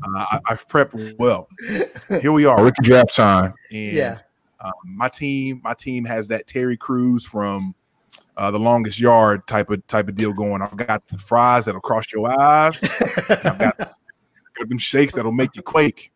Uh, 0.00 0.24
I, 0.30 0.38
I've 0.50 0.66
prepped 0.68 1.18
well. 1.18 1.48
Here 2.20 2.30
we 2.30 2.44
are, 2.44 2.62
rookie 2.62 2.82
draft 2.82 3.16
time, 3.16 3.52
and 3.72 3.96
Yeah. 3.96 4.16
um, 4.60 4.72
my 4.86 5.08
team, 5.08 5.60
my 5.64 5.74
team 5.74 6.04
has 6.04 6.28
that 6.28 6.46
Terry 6.46 6.76
Crews 6.76 7.26
from 7.26 7.74
uh, 8.38 8.52
the 8.52 8.58
longest 8.58 9.00
yard 9.00 9.46
type 9.48 9.68
of 9.68 9.84
type 9.88 10.08
of 10.08 10.14
deal 10.14 10.32
going. 10.32 10.62
I've 10.62 10.76
got 10.76 11.06
the 11.08 11.18
fries 11.18 11.64
that'll 11.64 11.80
cross 11.80 12.04
your 12.12 12.30
eyes. 12.40 12.82
I've 13.28 13.58
got, 13.58 13.76
got 14.54 14.68
them 14.68 14.78
shakes 14.78 15.14
that'll 15.14 15.32
make 15.32 15.56
you 15.56 15.62
quake. 15.62 16.12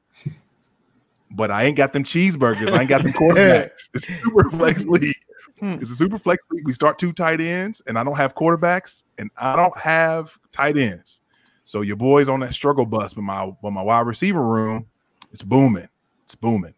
But 1.33 1.51
I 1.51 1.65
ain't 1.65 1.77
got 1.77 1.93
them 1.93 2.05
cheeseburgers. 2.05 2.73
I 2.73 2.81
ain't 2.81 2.89
got 2.89 3.03
them 3.03 3.13
quarterbacks. 3.13 3.91
It's 3.95 4.09
a 4.09 4.13
super 4.13 4.51
flex 4.57 4.87
league. 4.87 5.17
It's 5.61 5.91
a 5.91 5.95
super 5.95 6.19
flex 6.19 6.43
league. 6.51 6.67
We 6.67 6.73
start 6.73 6.99
two 6.99 7.13
tight 7.13 7.41
ends, 7.41 7.83
and 7.87 7.99
I 7.99 8.05
don't 8.05 8.17
have 8.17 8.35
quarterbacks, 8.35 9.05
and 9.19 9.31
I 9.37 9.57
don't 9.57 9.77
have 9.79 10.37
tight 10.53 10.77
ends. 10.77 11.21
So 11.65 11.81
your 11.81 11.97
boy's 11.97 12.29
on 12.29 12.41
that 12.41 12.55
struggle 12.55 12.87
bus, 12.87 13.15
but 13.15 13.23
my 13.23 13.51
but 13.63 13.73
my 13.73 13.83
wide 13.83 14.07
receiver 14.07 14.45
room, 14.45 14.87
it's 15.33 15.43
booming. 15.43 15.89
It's 16.27 16.35
booming. 16.37 16.75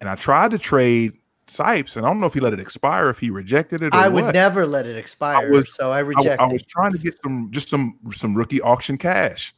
And 0.00 0.08
I 0.08 0.16
tried 0.16 0.50
to 0.50 0.58
trade 0.58 1.14
Sipes, 1.46 1.96
and 1.96 2.04
I 2.04 2.08
don't 2.08 2.18
know 2.20 2.26
if 2.26 2.34
he 2.34 2.40
let 2.40 2.52
it 2.52 2.60
expire, 2.60 3.08
if 3.08 3.18
he 3.20 3.30
rejected 3.30 3.80
it. 3.82 3.94
Or 3.94 3.96
I 3.96 4.08
would 4.08 4.24
what. 4.24 4.34
never 4.34 4.66
let 4.66 4.86
it 4.86 4.96
expire, 4.96 5.50
was- 5.50 5.74
so 5.74 5.92
I 5.92 5.98
I, 5.98 6.00
reject. 6.00 6.40
I 6.42 6.46
was 6.46 6.64
trying 6.64 6.92
to 6.92 6.98
get 6.98 7.16
some 7.18 7.48
just 7.52 7.68
some 7.68 7.98
some 8.12 8.34
rookie 8.34 8.60
auction 8.60 8.98
cash. 8.98 9.54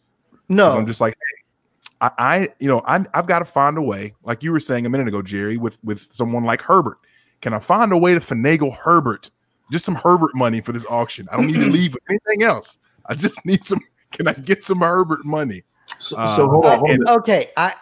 no, 0.49 0.71
I'm 0.71 0.87
just 0.87 1.01
like, 1.01 1.15
hey, 1.15 1.89
I, 2.03 2.11
I 2.19 2.49
you 2.61 2.69
know, 2.69 2.83
I, 2.85 3.05
I've 3.15 3.27
got 3.27 3.39
to 3.39 3.45
find 3.47 3.79
a 3.79 3.83
way, 3.83 4.15
like 4.23 4.43
you 4.43 4.53
were 4.53 4.61
saying 4.61 4.85
a 4.85 4.91
minute 4.91 5.09
ago, 5.09 5.23
Jerry, 5.23 5.57
with 5.57 5.83
with 5.83 6.13
someone 6.13 6.45
like 6.45 6.61
Herbert. 6.61 6.99
can 7.41 7.55
I 7.55 7.59
find 7.59 7.91
a 7.93 7.97
way 7.99 8.13
to 8.15 8.21
finagle 8.21 8.77
Herbert? 8.77 9.31
Just 9.73 9.85
some 9.85 9.95
Herbert 9.95 10.35
money 10.35 10.61
for 10.61 10.73
this 10.73 10.87
auction. 10.87 11.27
I 11.33 11.37
don't 11.37 11.47
need 11.47 11.55
to 11.55 11.67
leave 11.71 11.97
anything 12.09 12.43
else. 12.43 12.79
I 13.07 13.15
just 13.15 13.45
need 13.47 13.65
some. 13.67 13.81
Can 14.13 14.29
I 14.29 14.33
get 14.35 14.65
some 14.65 14.81
Herbert 14.81 15.25
money? 15.25 15.63
So, 15.99 16.17
Uh, 16.17 16.37
so 16.37 16.49
hold 16.49 16.67
on. 16.67 16.79
Hold 16.79 16.91
and- 16.91 17.09
on. 17.09 17.19
Okay, 17.21 17.51
I 17.57 17.75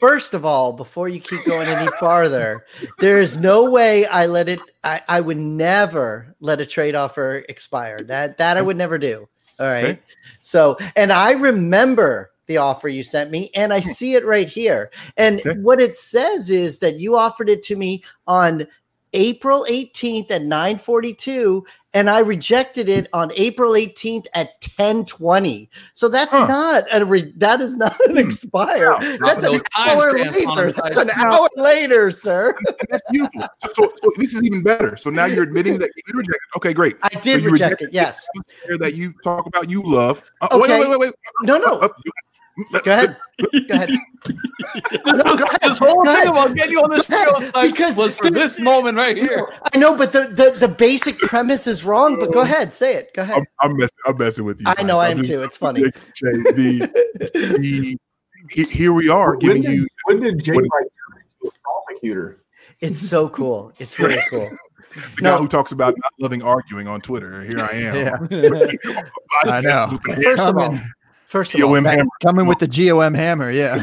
first 0.00 0.34
of 0.34 0.44
all, 0.44 0.72
before 0.72 1.08
you 1.08 1.20
keep 1.20 1.44
going 1.46 1.68
any 1.68 1.90
farther, 2.00 2.66
there 2.98 3.20
is 3.20 3.36
no 3.36 3.70
way 3.70 4.06
I 4.06 4.26
let 4.26 4.48
it. 4.48 4.60
I, 4.84 5.00
I 5.08 5.20
would 5.20 5.36
never 5.38 6.34
let 6.40 6.60
a 6.60 6.66
trade 6.66 6.94
offer 6.94 7.44
expire. 7.48 8.02
That 8.02 8.38
that 8.38 8.56
I 8.56 8.62
would 8.62 8.76
never 8.76 8.98
do. 8.98 9.28
All 9.58 9.66
right. 9.66 9.84
Okay. 9.84 9.98
So, 10.42 10.76
and 10.96 11.12
I 11.12 11.32
remember 11.32 12.30
the 12.46 12.58
offer 12.58 12.88
you 12.88 13.02
sent 13.02 13.30
me, 13.30 13.50
and 13.54 13.72
I 13.72 13.80
see 13.80 14.14
it 14.14 14.24
right 14.24 14.48
here. 14.48 14.90
And 15.16 15.40
Okay. 15.40 15.58
what 15.60 15.80
it 15.80 15.96
says 15.96 16.50
is 16.50 16.78
that 16.80 16.98
you 17.00 17.16
offered 17.16 17.48
it 17.48 17.62
to 17.64 17.76
me 17.76 18.04
on 18.28 18.66
April 19.16 19.64
18th 19.68 20.30
at 20.30 20.42
9:42, 20.42 21.64
and 21.94 22.10
I 22.10 22.18
rejected 22.18 22.88
it 22.90 23.08
on 23.14 23.32
April 23.34 23.72
18th 23.74 24.26
at 24.34 24.60
10:20 24.60 25.68
so 25.94 26.08
that's 26.08 26.32
Huh. 26.32 26.46
not 26.46 26.84
a 26.92 27.02
re- 27.04 27.32
that 27.38 27.62
is 27.62 27.76
not 27.78 27.98
an 28.08 28.18
expire. 28.18 28.94
No, 29.00 29.16
that's 29.26 29.42
an 29.42 29.58
hour 29.76 30.12
later. 30.12 30.72
That's 30.72 30.98
an 30.98 31.10
hour 31.10 31.48
later, 31.56 32.10
sir. 32.10 32.54
That's 32.90 33.02
beautiful. 33.10 33.40
So, 33.64 33.68
so, 33.74 33.92
so 34.02 34.10
this 34.16 34.34
is 34.34 34.42
even 34.42 34.62
better. 34.62 34.96
So 34.98 35.08
now 35.10 35.24
you're 35.24 35.44
admitting 35.44 35.78
that 35.78 35.90
you 35.96 36.02
rejected. 36.14 36.34
it. 36.52 36.56
Okay, 36.58 36.74
great. 36.74 36.96
I 37.02 37.08
did 37.08 37.42
you 37.42 37.50
reject 37.52 37.80
rejected 37.80 37.88
it. 37.88 37.94
Yes. 37.94 38.26
Player 38.64 38.78
That 38.78 38.94
you 38.94 39.14
talk 39.24 39.46
about, 39.46 39.70
you 39.70 39.82
love. 39.82 40.22
Uh, 40.42 40.48
Okay. 40.52 40.78
Wait, 40.78 40.80
wait, 40.80 40.90
wait, 40.90 41.00
wait. 41.00 41.14
No, 41.42 41.56
no. 41.58 41.78
Uh, 41.78 41.88
you- 42.04 42.12
Go 42.84 42.90
ahead. 42.92 43.16
Go 43.68 43.74
ahead. 43.74 43.90
No, 45.06 45.22
go 45.36 45.44
ahead. 45.44 45.58
this 45.62 45.78
whole 45.78 46.02
Go 46.02 46.10
thing 46.12 46.22
ahead. 46.22 46.28
about 46.28 46.56
getting 46.56 46.72
you 46.72 46.80
on 46.82 46.90
this 46.90 47.06
Go 47.06 47.38
show 47.38 47.62
because 47.62 47.96
was 47.96 48.16
for 48.16 48.28
this 48.30 48.58
moment 48.58 48.96
right 48.96 49.16
here. 49.16 49.46
I 49.72 49.78
know, 49.78 49.96
but 49.96 50.12
the, 50.12 50.20
the 50.26 50.56
the 50.58 50.66
basic 50.66 51.16
premise 51.18 51.66
is 51.68 51.84
wrong. 51.84 52.18
But 52.18 52.32
go 52.32 52.40
oh. 52.40 52.42
ahead, 52.42 52.72
say 52.72 52.96
it. 52.96 53.14
Go 53.14 53.22
ahead. 53.22 53.36
I'm, 53.38 53.70
I'm 53.70 53.76
messing. 53.76 53.96
I'm 54.06 54.18
messing 54.18 54.44
with 54.44 54.60
you. 54.60 54.66
I 54.66 54.82
know 54.82 54.98
I 54.98 55.10
am 55.10 55.18
I'm 55.18 55.24
too. 55.24 55.42
It's 55.42 55.56
funny. 55.56 55.82
just- 55.82 55.96
Jay, 56.14 56.30
the, 56.30 57.98
the, 58.54 58.64
here 58.64 58.92
we 58.92 59.08
are 59.08 59.32
When 59.32 59.38
giving 59.40 59.62
did, 59.62 59.72
you. 59.72 59.86
when 60.06 60.20
did 60.20 60.42
Jay 60.42 60.52
when- 60.52 60.64
Mike 60.64 60.88
turn 61.12 61.22
a 61.44 61.50
prosecutor? 61.62 62.42
It's 62.80 63.00
so 63.00 63.28
cool. 63.28 63.72
It's 63.78 63.98
really 63.98 64.18
cool. 64.30 64.48
The 65.16 65.22
No. 65.22 65.36
guy 65.36 65.38
who 65.38 65.48
talks 65.48 65.72
about 65.72 65.94
not 65.96 66.12
loving 66.18 66.42
arguing 66.42 66.88
on 66.88 67.00
Twitter. 67.00 67.42
Here 67.42 67.60
I 67.60 67.70
am. 67.74 68.28
Yeah. 68.30 69.02
I 69.44 69.60
know. 69.60 69.98
First 70.22 70.42
of 70.42 70.56
all, 70.56 70.66
Coming, 70.68 70.80
first 71.36 71.54
of 71.54 71.62
all, 71.62 71.74
hammer. 71.74 72.04
coming 72.22 72.46
with 72.46 72.58
the 72.58 72.66
GOM 72.66 73.14
hammer. 73.14 73.50
Yeah. 73.50 73.76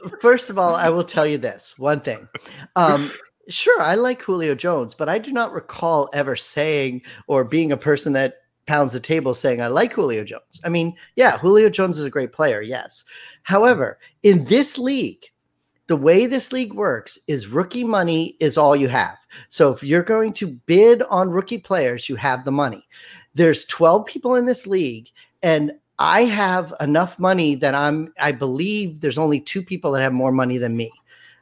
First 0.20 0.50
of 0.50 0.58
all, 0.58 0.74
I 0.74 0.88
will 0.88 1.04
tell 1.04 1.26
you 1.26 1.38
this 1.38 1.78
one 1.78 2.00
thing. 2.00 2.28
Um, 2.76 3.10
sure, 3.48 3.80
I 3.80 3.94
like 3.94 4.20
Julio 4.20 4.54
Jones, 4.54 4.92
but 4.92 5.08
I 5.08 5.18
do 5.18 5.32
not 5.32 5.52
recall 5.52 6.10
ever 6.12 6.36
saying 6.36 7.02
or 7.26 7.44
being 7.44 7.72
a 7.72 7.76
person 7.76 8.12
that 8.14 8.34
pounds 8.66 8.92
the 8.92 9.00
table 9.00 9.34
saying 9.34 9.62
I 9.62 9.68
like 9.68 9.92
Julio 9.92 10.24
Jones. 10.24 10.60
I 10.64 10.68
mean, 10.68 10.94
yeah, 11.16 11.38
Julio 11.38 11.70
Jones 11.70 11.96
is 11.96 12.04
a 12.04 12.10
great 12.10 12.32
player, 12.32 12.60
yes. 12.60 13.04
However, 13.44 13.98
in 14.22 14.44
this 14.46 14.78
league, 14.78 15.24
the 15.86 15.96
way 15.96 16.26
this 16.26 16.52
league 16.52 16.74
works 16.74 17.18
is 17.26 17.48
rookie 17.48 17.84
money 17.84 18.36
is 18.40 18.58
all 18.58 18.76
you 18.76 18.88
have. 18.88 19.16
So 19.48 19.72
if 19.72 19.82
you're 19.82 20.02
going 20.02 20.32
to 20.34 20.48
bid 20.48 21.02
on 21.04 21.30
rookie 21.30 21.58
players, 21.58 22.08
you 22.08 22.16
have 22.16 22.44
the 22.44 22.52
money. 22.52 22.86
There's 23.34 23.64
12 23.64 24.06
people 24.06 24.34
in 24.34 24.44
this 24.44 24.66
league 24.66 25.08
and 25.42 25.72
I 26.00 26.22
have 26.22 26.72
enough 26.80 27.18
money 27.18 27.54
that 27.56 27.74
I'm 27.74 28.12
I 28.18 28.32
believe 28.32 29.02
there's 29.02 29.18
only 29.18 29.38
two 29.38 29.62
people 29.62 29.92
that 29.92 30.02
have 30.02 30.14
more 30.14 30.32
money 30.32 30.56
than 30.58 30.76
me. 30.76 30.90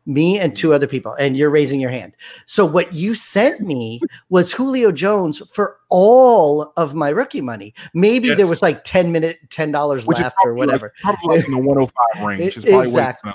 Me 0.04 0.38
and 0.38 0.56
two 0.56 0.72
other 0.72 0.86
people 0.86 1.12
and 1.14 1.36
you're 1.36 1.50
raising 1.50 1.80
your 1.80 1.90
hand. 1.90 2.14
So 2.46 2.64
what 2.64 2.94
you 2.94 3.14
sent 3.14 3.60
me 3.60 4.00
was 4.30 4.52
Julio 4.52 4.90
Jones 4.90 5.42
for 5.52 5.76
all 5.90 6.72
of 6.76 6.94
my 6.94 7.10
rookie 7.10 7.42
money. 7.42 7.72
Maybe 7.94 8.34
there 8.34 8.48
was 8.48 8.62
like 8.62 8.84
10 8.84 9.12
minute 9.12 9.38
$10 9.48 10.06
Which 10.06 10.18
left 10.18 10.36
or 10.42 10.54
probably 10.54 10.60
like- 10.60 10.66
whatever. 10.66 10.92
Probably 11.02 11.36
like 11.36 11.46
in 11.46 11.52
the 11.52 11.58
105 11.58 12.26
range. 12.26 12.56
Is 12.56 12.64
Exactly. 12.64 13.32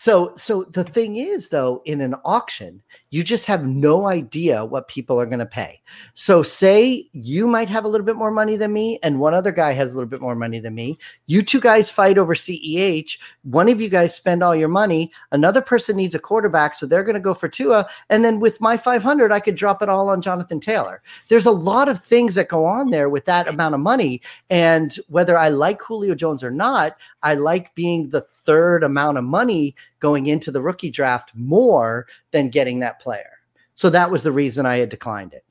So 0.00 0.32
so 0.34 0.64
the 0.64 0.82
thing 0.82 1.16
is 1.16 1.50
though 1.50 1.82
in 1.84 2.00
an 2.00 2.14
auction 2.24 2.82
you 3.10 3.22
just 3.22 3.44
have 3.44 3.66
no 3.66 4.06
idea 4.06 4.64
what 4.64 4.88
people 4.88 5.20
are 5.20 5.26
going 5.26 5.40
to 5.40 5.46
pay. 5.46 5.82
So 6.14 6.42
say 6.42 7.10
you 7.12 7.46
might 7.46 7.68
have 7.68 7.84
a 7.84 7.88
little 7.88 8.06
bit 8.06 8.16
more 8.16 8.30
money 8.30 8.56
than 8.56 8.72
me 8.72 8.98
and 9.02 9.20
one 9.20 9.34
other 9.34 9.52
guy 9.52 9.72
has 9.72 9.92
a 9.92 9.96
little 9.96 10.08
bit 10.08 10.22
more 10.22 10.36
money 10.36 10.58
than 10.58 10.74
me. 10.74 10.98
You 11.26 11.42
two 11.42 11.60
guys 11.60 11.90
fight 11.90 12.16
over 12.16 12.34
CEH, 12.34 13.18
one 13.42 13.68
of 13.68 13.78
you 13.78 13.90
guys 13.90 14.14
spend 14.14 14.42
all 14.42 14.56
your 14.56 14.68
money, 14.68 15.12
another 15.32 15.60
person 15.60 15.96
needs 15.96 16.14
a 16.14 16.18
quarterback 16.18 16.74
so 16.74 16.86
they're 16.86 17.04
going 17.04 17.14
to 17.14 17.20
go 17.20 17.34
for 17.34 17.48
Tua 17.48 17.86
and 18.08 18.24
then 18.24 18.40
with 18.40 18.58
my 18.58 18.78
500 18.78 19.32
I 19.32 19.40
could 19.40 19.56
drop 19.56 19.82
it 19.82 19.90
all 19.90 20.08
on 20.08 20.22
Jonathan 20.22 20.60
Taylor. 20.60 21.02
There's 21.28 21.46
a 21.46 21.50
lot 21.50 21.90
of 21.90 22.02
things 22.02 22.36
that 22.36 22.48
go 22.48 22.64
on 22.64 22.90
there 22.90 23.10
with 23.10 23.26
that 23.26 23.48
amount 23.48 23.74
of 23.74 23.80
money 23.80 24.22
and 24.48 24.96
whether 25.08 25.36
I 25.36 25.50
like 25.50 25.82
Julio 25.82 26.14
Jones 26.14 26.42
or 26.42 26.50
not, 26.50 26.96
I 27.22 27.34
like 27.34 27.74
being 27.74 28.08
the 28.08 28.22
third 28.22 28.82
amount 28.82 29.18
of 29.18 29.24
money 29.24 29.74
going 29.98 30.26
into 30.26 30.50
the 30.50 30.62
rookie 30.62 30.90
draft 30.90 31.32
more 31.34 32.06
than 32.30 32.48
getting 32.48 32.80
that 32.80 33.00
player. 33.00 33.30
So 33.74 33.90
that 33.90 34.10
was 34.10 34.22
the 34.22 34.32
reason 34.32 34.66
I 34.66 34.76
had 34.76 34.88
declined 34.88 35.34
it. 35.34 35.44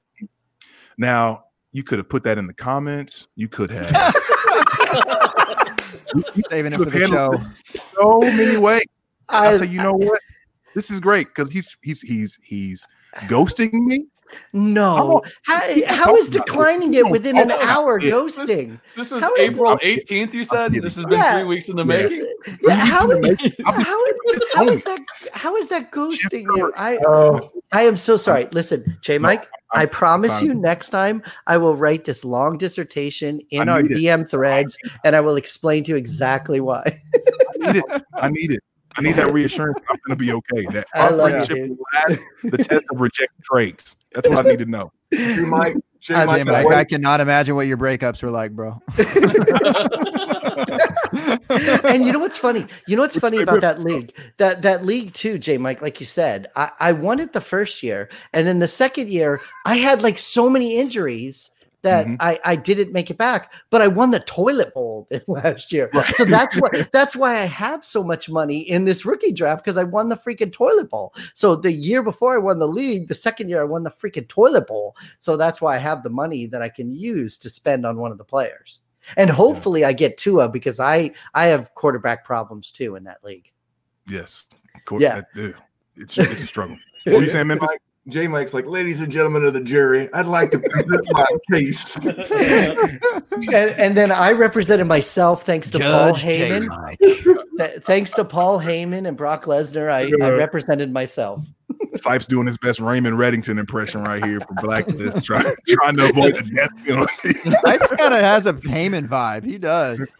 now 0.98 1.46
you 1.72 1.84
could 1.84 2.00
have 2.00 2.10
put 2.10 2.24
that 2.24 2.38
in 2.38 2.48
the 2.48 2.54
comments. 2.54 3.28
You 3.36 3.48
could 3.48 3.70
have 3.72 3.90
Saving 6.50 6.74
it 6.74 6.78
for 6.78 6.86
the 6.86 7.08
show. 7.08 7.32
so 7.94 8.20
many 8.22 8.58
ways. 8.58 8.82
I, 9.28 9.50
I, 9.50 9.58
say, 9.58 9.68
you 9.68 9.78
know 9.82 9.94
what? 9.94 10.20
This 10.74 10.90
is 10.90 11.00
great 11.00 11.28
because 11.28 11.50
he's 11.50 11.76
he's 11.84 12.02
he's 12.02 12.40
he's 12.44 12.88
ghosting 13.28 13.74
me. 13.74 14.08
No, 14.54 15.22
how, 15.44 15.62
how 15.88 16.16
is 16.16 16.30
declining 16.30 16.94
it 16.94 17.10
within 17.10 17.38
oh 17.38 17.42
an 17.42 17.52
hour 17.52 18.00
Yeah. 18.00 18.12
ghosting? 18.12 18.80
This 18.96 19.12
was 19.12 19.24
How- 19.24 19.36
April 19.38 19.78
18th, 19.78 20.34
you 20.34 20.44
said? 20.44 20.74
This 20.74 20.96
has 20.96 21.06
been 21.06 21.20
Yeah. 21.20 21.40
three 21.40 21.48
weeks 21.48 21.70
in 21.70 21.76
the 21.76 21.86
making? 21.86 22.26
Yeah, 22.64 22.76
how, 22.76 23.08
how, 23.66 24.06
how 24.56 24.68
is 24.70 24.84
that? 24.90 25.00
How 25.34 25.56
is 25.56 25.68
that 25.70 25.92
ghosting 25.92 26.46
you? 26.56 26.72
I 26.76 26.98
Oh, 27.06 27.52
I 27.72 27.84
am 27.84 27.98
so 27.98 28.18
sorry. 28.18 28.48
Listen, 28.54 28.98
J 29.02 29.18
Mike, 29.18 29.48
I 29.74 29.86
promise 29.86 30.42
you 30.42 30.54
next 30.54 30.90
time 30.90 31.22
I 31.48 31.58
will 31.58 31.76
write 31.76 32.04
this 32.06 32.24
long 32.26 32.58
dissertation 32.58 33.40
in 33.52 33.70
our. 33.70 33.84
DM 33.84 34.28
threads 34.30 34.78
and 35.04 35.16
I 35.16 35.22
will 35.22 35.36
explain 35.36 35.84
to 35.86 35.92
you 35.92 35.96
exactly 35.98 36.60
why. 36.62 36.84
I 36.84 37.72
need 37.74 37.76
it. 37.78 38.04
I 38.14 38.30
need 38.30 38.52
it. 38.52 38.64
I 39.00 39.02
need 39.02 39.16
that 39.16 39.32
reassurance. 39.32 39.80
I'm 39.90 39.98
going 40.06 40.20
to 40.20 40.26
be 40.26 40.34
okay. 40.34 40.66
That 40.74 40.86
our 40.96 41.18
friendship 41.18 41.56
dude. 41.56 41.70
will 41.70 41.86
pass 41.94 42.20
the 42.44 42.58
test 42.58 42.84
of 42.92 43.00
rejected 43.00 43.44
traits. 43.44 43.96
That's 44.14 44.28
what 44.28 44.46
I 44.46 44.50
need 44.50 44.60
to 44.60 44.66
know. 44.66 44.92
Jay 45.14 45.40
Mike, 45.40 45.78
Jay 46.02 46.16
I'm 46.16 46.28
Mike, 46.28 46.44
Damn 46.44 46.54
it, 46.54 46.64
sorry. 46.64 46.76
I, 46.76 46.80
I 46.80 46.84
cannot 46.84 47.22
imagine 47.22 47.56
what 47.56 47.68
your 47.68 47.78
breakups 47.78 48.22
were 48.22 48.30
like, 48.30 48.52
bro. 48.52 48.82
and 51.50 52.06
you 52.06 52.12
know 52.12 52.20
what's 52.20 52.38
funny? 52.38 52.66
You 52.88 52.96
know 52.96 53.04
what's 53.04 53.18
funny 53.18 53.42
about 53.42 53.62
that 53.62 53.80
league? 53.80 54.14
That 54.38 54.62
that 54.64 54.84
league 54.84 55.14
too, 55.14 55.40
J 55.40 55.58
Mike, 55.58 55.82
like 55.82 56.00
you 56.00 56.06
said, 56.06 56.48
I, 56.56 56.72
I 56.80 56.92
won 56.92 57.20
it 57.20 57.34
the 57.34 57.42
first 57.42 57.82
year, 57.82 58.10
and 58.34 58.48
then 58.48 58.60
the 58.60 58.68
second 58.68 59.10
year, 59.10 59.42
I 59.66 59.78
had 59.78 60.02
like 60.02 60.20
so 60.20 60.50
many 60.50 60.78
injuries 60.78 61.52
that 61.82 62.08
Mhm. 62.08 62.18
I, 62.20 62.40
I 62.44 62.56
didn't 62.56 62.92
make 62.92 63.10
it 63.10 63.18
back, 63.18 63.54
but 63.70 63.82
I 63.82 63.88
won 63.88 64.12
the 64.12 64.20
toilet 64.22 64.74
bowl 64.74 65.08
last 65.28 65.72
year. 65.72 65.90
Right. 65.94 66.06
So 66.16 66.26
that's 66.26 66.56
why 66.60 66.70
that's 66.94 67.16
why 67.16 67.34
I 67.36 67.46
have 67.46 67.84
so 67.84 68.04
much 68.04 68.30
money 68.30 68.60
in 68.60 68.86
this 68.86 69.06
rookie 69.06 69.32
draft 69.32 69.64
because 69.64 69.78
I 69.78 69.84
won 69.84 70.10
the 70.10 70.18
freaking 70.18 70.52
toilet 70.52 70.90
bowl. 70.90 71.14
So 71.34 71.56
the 71.56 71.72
year 71.72 72.04
before 72.04 72.34
I 72.36 72.40
won 72.40 72.60
the 72.60 72.68
league, 72.68 73.08
the 73.08 73.16
second 73.16 73.50
year 73.50 73.62
I 73.62 73.66
won 73.66 73.84
the 73.84 73.90
freaking 73.92 74.28
toilet 74.28 74.68
bowl. 74.68 74.96
So 75.20 75.38
that's 75.38 75.62
why 75.62 75.76
I 75.76 75.80
have 75.80 76.04
the 76.04 76.10
money 76.10 76.46
that 76.48 76.62
I 76.62 76.70
can 76.70 76.94
use 76.94 77.38
to 77.40 77.50
spend 77.50 77.86
on 77.86 77.98
one 77.98 78.12
of 78.12 78.18
the 78.18 78.24
players. 78.26 78.82
And 79.18 79.30
hopefully 79.30 79.86
I 79.86 79.94
get 79.94 80.18
Tua 80.18 80.50
because 80.50 80.80
I 80.80 81.12
I 81.34 81.46
have 81.46 81.74
quarterback 81.76 82.26
problems 82.26 82.72
too 82.72 82.96
in 82.96 83.06
that 83.06 83.24
league. 83.24 83.52
Yes. 84.10 84.46
Cool. 84.86 85.02
Yeah. 85.02 85.22
That-. 85.36 85.56
It's 85.96 86.18
it's 86.18 86.44
a 86.44 86.48
struggle. 86.48 86.78
What 87.06 87.16
are 87.16 87.24
you 87.24 87.30
saying, 87.30 87.48
Memphis? 87.48 87.70
J 88.08 88.28
Mike's 88.28 88.54
like, 88.54 88.66
ladies 88.66 89.02
and 89.02 89.12
gentlemen 89.12 89.46
of 89.46 89.54
the 89.54 89.62
jury, 89.62 90.10
I'd 90.14 90.26
like 90.26 90.52
to 90.52 90.60
present 90.60 91.06
my 91.12 91.26
case. 91.52 91.96
and, 91.98 93.52
and 93.52 93.98
then 93.98 94.12
I 94.12 94.32
represented 94.32 94.88
myself 94.88 95.44
thanks 95.44 95.70
to 95.72 95.80
Paul 95.80 96.14
Heyman. 96.14 96.98
Th- 96.98 97.84
thanks 97.84 98.12
to 98.14 98.26
Paul 98.26 98.60
Heyman 98.60 99.08
and 99.08 99.18
Brock 99.18 99.46
Lesnar, 99.46 99.90
I, 99.90 100.12
I 100.26 100.30
represented 100.38 100.92
myself. 100.92 101.46
Sipes 101.96 102.28
doing 102.28 102.48
his 102.48 102.58
best 102.58 102.80
Raymond 102.80 103.18
Reddington 103.18 103.60
impression 103.60 104.04
right 104.04 104.24
here 104.24 104.40
for 104.40 104.54
Blacklist, 104.56 105.24
trying 105.24 105.54
trying 105.68 105.98
to 105.98 106.10
avoid 106.10 106.36
the 106.38 106.44
death 106.44 106.70
penalty. 106.86 107.34
Sipes 107.34 107.98
kind 107.98 108.14
of 108.14 108.22
has 108.22 108.46
a 108.46 108.54
Heyman 108.54 109.08
vibe. 109.08 109.46
He 109.46 109.58
does. 109.58 110.12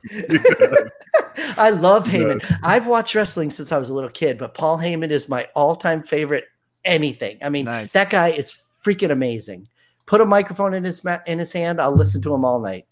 I 1.58 1.72
love 1.72 2.08
He 2.08 2.20
Heyman. 2.20 2.60
I've 2.64 2.88
watched 2.88 3.16
wrestling 3.16 3.50
since 3.50 3.72
I 3.72 3.78
was 3.78 3.90
a 3.90 3.94
little 3.94 4.10
kid, 4.10 4.38
but 4.38 4.54
Paul 4.54 4.78
Heyman 4.78 5.10
is 5.10 5.30
my 5.30 5.48
all-time 5.56 6.04
favorite. 6.04 6.46
Anything. 6.86 7.38
I 7.42 7.50
mean, 7.50 7.66
Nice. 7.66 7.92
that 7.94 8.10
guy 8.10 8.30
is 8.30 8.62
freaking 8.86 9.12
amazing. 9.12 9.68
Put 10.06 10.22
a 10.22 10.26
microphone 10.26 10.74
in 10.74 10.84
his 10.84 11.04
ma- 11.04 11.20
in 11.28 11.38
his 11.40 11.52
hand. 11.52 11.80
I'll 11.82 11.92
listen 11.96 12.22
to 12.24 12.34
him 12.34 12.44
all 12.46 12.60
night. 12.60 12.86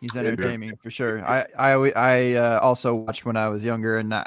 He's 0.00 0.12
There 0.12 0.24
you 0.24 0.36
go. 0.36 0.44
entertaining 0.44 0.76
for 0.82 0.90
sure. 0.90 1.22
I 1.28 1.44
I 1.58 1.72
I 1.92 2.32
uh, 2.34 2.60
also 2.60 2.94
watched 2.94 3.26
when 3.26 3.36
I 3.36 3.48
was 3.48 3.62
younger, 3.62 3.98
and 3.98 4.14
I, 4.14 4.26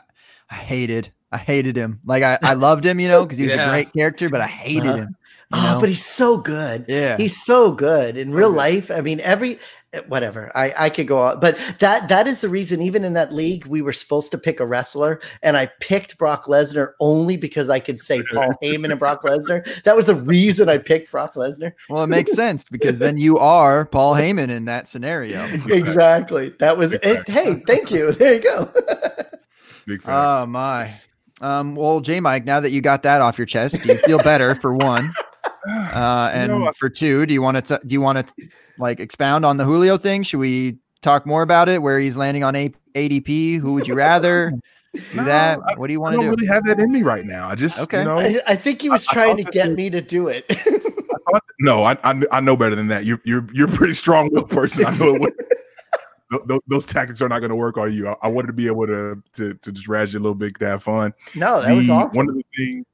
I 0.51 0.55
hated 0.55 1.11
I 1.31 1.37
hated 1.37 1.75
him. 1.75 1.99
Like 2.05 2.21
I, 2.21 2.37
I 2.43 2.53
loved 2.67 2.85
him, 2.85 2.99
you 2.99 3.07
know, 3.07 3.23
because 3.23 3.39
he 3.39 3.45
was 3.45 3.55
Yeah. 3.55 3.67
a 3.67 3.69
great 3.71 3.91
character, 3.93 4.29
but 4.29 4.41
I 4.41 4.45
hated 4.47 4.87
Uh-huh. 4.89 4.97
him. 4.97 5.15
you 5.53 5.59
Oh, 5.59 5.79
but 5.79 5.89
he's 5.89 6.05
so 6.05 6.37
good. 6.37 6.85
yeah. 6.87 7.17
He's 7.17 7.43
so 7.43 7.71
good 7.71 8.17
in 8.17 8.31
real 8.31 8.51
life. 8.51 8.91
I 8.91 9.01
mean, 9.01 9.19
every 9.21 9.57
whatever. 10.07 10.51
I 10.55 10.73
I 10.77 10.89
could 10.89 11.07
go 11.07 11.21
on, 11.21 11.39
but 11.39 11.57
that 11.79 12.07
that 12.09 12.27
is 12.27 12.41
the 12.41 12.49
reason. 12.49 12.81
Even 12.81 13.03
in 13.03 13.13
that 13.13 13.33
league, 13.33 13.65
we 13.65 13.81
were 13.81 13.93
supposed 13.93 14.31
to 14.31 14.37
pick 14.37 14.59
a 14.59 14.65
wrestler, 14.65 15.21
and 15.41 15.55
I 15.57 15.67
picked 15.79 16.17
Brock 16.17 16.45
Lesnar 16.45 16.93
only 16.99 17.37
because 17.37 17.69
I 17.69 17.79
could 17.79 17.99
say 17.99 18.23
Paul 18.33 18.53
Heyman 18.63 18.91
and 18.91 18.99
Brock 18.99 19.23
Lesnar. 19.23 19.83
That 19.83 19.95
was 19.95 20.07
the 20.07 20.15
reason 20.15 20.69
I 20.69 20.77
picked 20.77 21.11
Brock 21.11 21.35
Lesnar. 21.35 21.73
well, 21.89 22.03
it 22.03 22.07
makes 22.07 22.33
sense 22.33 22.67
because 22.69 22.99
then 22.99 23.17
you 23.17 23.37
are 23.37 23.85
Paul 23.85 24.15
Heyman 24.15 24.49
in 24.49 24.65
that 24.65 24.87
scenario. 24.87 25.43
Exactly. 25.73 26.49
That 26.59 26.77
was 26.77 26.93
it. 26.93 27.27
Hey, 27.27 27.55
thank 27.67 27.91
you. 27.91 28.11
There 28.11 28.35
you 28.35 28.41
go. 28.41 28.65
Big 29.85 30.01
facts. 30.01 30.43
Oh 30.43 30.45
my. 30.45 30.93
Um, 31.41 31.75
well, 31.75 31.99
J 31.99 32.19
Mike, 32.19 32.45
now 32.45 32.59
that 32.59 32.71
you 32.71 32.81
got 32.81 33.03
that 33.03 33.21
off 33.21 33.37
your 33.37 33.45
chest, 33.47 33.81
do 33.81 33.89
you 33.89 33.97
feel 33.97 34.19
better 34.19 34.55
for 34.55 34.73
one? 34.75 35.11
Uh, 35.67 36.29
and 36.33 36.51
No, 36.51 36.67
I- 36.67 36.71
for 36.73 36.89
two, 36.89 37.25
do 37.25 37.33
you 37.33 37.41
want 37.41 37.65
to 37.65 37.79
do 37.85 37.93
you 37.93 38.01
want 38.01 38.27
to 38.27 38.49
like 38.77 38.99
expound 38.99 39.45
on 39.45 39.57
the 39.57 39.63
Julio 39.65 39.97
thing? 39.97 40.23
Should 40.23 40.39
we 40.39 40.77
talk 41.01 41.25
more 41.25 41.41
about 41.41 41.69
it? 41.69 41.81
Where 41.81 41.99
he's 41.99 42.17
landing 42.17 42.43
on 42.43 42.55
A- 42.55 42.73
ADP? 42.95 43.59
Who 43.59 43.73
would 43.73 43.87
you 43.87 43.95
rather 43.95 44.51
do 44.93 44.99
No, 45.15 45.23
that? 45.25 45.59
I- 45.67 45.73
What 45.75 45.87
do 45.87 45.93
you 45.93 46.01
want 46.01 46.13
to 46.13 46.17
don't 46.17 46.25
do? 46.25 46.31
really 46.31 46.47
have 46.53 46.65
that 46.65 46.79
in 46.79 46.91
me 46.91 47.01
right 47.03 47.25
now. 47.25 47.49
I 47.49 47.55
just, 47.55 47.79
Okay. 47.81 47.99
you 47.99 48.03
know, 48.05 48.19
I, 48.19 48.39
I 48.47 48.55
think 48.55 48.81
he 48.81 48.89
was 48.89 49.05
I- 49.07 49.11
I 49.11 49.13
trying 49.13 49.37
to 49.37 49.43
get 49.43 49.67
that- 49.69 49.75
me 49.75 49.89
to 49.89 50.01
do 50.01 50.27
it. 50.27 50.45
no, 51.59 51.83
I, 51.83 51.97
I 52.03 52.21
I 52.31 52.39
know 52.41 52.55
better 52.55 52.75
than 52.75 52.87
that. 52.87 53.05
You're 53.05 53.19
you're 53.25 53.47
you're 53.53 53.69
a 53.69 53.71
pretty 53.71 53.93
strong 53.93 54.29
willed 54.31 54.49
person. 54.49 54.85
I 54.85 54.95
know 54.97 55.15
it 55.15 55.21
would, 55.21 55.33
th- 56.31 56.41
th- 56.47 56.61
those 56.67 56.85
tactics 56.85 57.21
are 57.21 57.29
not 57.29 57.39
going 57.39 57.49
to 57.49 57.55
work 57.55 57.77
on 57.77 57.91
you. 57.93 58.07
I, 58.09 58.15
I 58.23 58.27
wanted 58.27 58.47
to 58.47 58.53
be 58.53 58.67
able 58.67 58.85
to 58.87 59.21
to 59.35 59.53
to 59.53 59.71
just 59.71 59.87
razz 59.87 60.13
you 60.13 60.19
a 60.19 60.21
little 60.21 60.35
bit 60.35 60.57
to 60.59 60.65
have 60.67 60.83
fun. 60.83 61.13
no, 61.35 61.61
that 61.61 61.75
was 61.75 61.89
awesome. 61.89 62.17
One 62.17 62.29
of 62.29 62.35
the 62.35 62.43
things, 62.55 62.85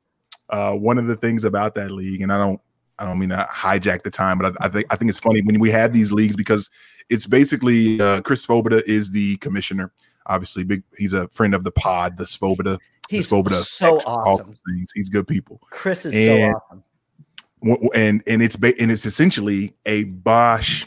uh, 0.49 0.73
one 0.73 0.97
of 0.97 1.07
the 1.07 1.15
things 1.15 1.43
about 1.43 1.75
that 1.75 1.91
league, 1.91 2.21
and 2.21 2.31
I 2.31 2.37
don't, 2.37 2.59
I 2.97 3.05
don't 3.05 3.19
mean 3.19 3.29
to 3.29 3.47
hijack 3.51 4.01
the 4.03 4.11
time, 4.11 4.37
but 4.37 4.55
I, 4.61 4.65
I 4.65 4.69
think 4.69 4.85
I 4.91 4.95
think 4.95 5.09
it's 5.09 5.19
funny 5.19 5.41
when 5.41 5.59
we 5.59 5.69
have 5.71 5.93
these 5.93 6.11
leagues 6.11 6.35
because 6.35 6.69
it's 7.09 7.25
basically 7.25 7.99
uh, 8.01 8.21
Chris 8.21 8.45
Svoboda 8.45 8.81
is 8.87 9.11
the 9.11 9.37
commissioner. 9.37 9.91
Obviously, 10.25 10.63
big. 10.63 10.83
He's 10.97 11.13
a 11.13 11.27
friend 11.29 11.55
of 11.55 11.63
the 11.63 11.71
pod, 11.71 12.17
the 12.17 12.23
Svoboda. 12.25 12.77
He's 13.09 13.29
the 13.29 13.35
Svoboda 13.37 13.55
so 13.55 13.97
awesome. 14.05 14.53
Things. 14.67 14.91
He's 14.93 15.09
good 15.09 15.27
people. 15.27 15.59
Chris 15.69 16.05
is 16.05 16.13
And- 16.13 16.53
so 16.53 16.57
awesome. 16.67 16.83
W- 17.63 17.89
and 17.93 18.23
and 18.27 18.41
it's 18.41 18.55
ba- 18.55 18.79
and 18.79 18.89
it's 18.91 19.05
essentially 19.05 19.73
a 19.85 20.03
Bosch 20.05 20.85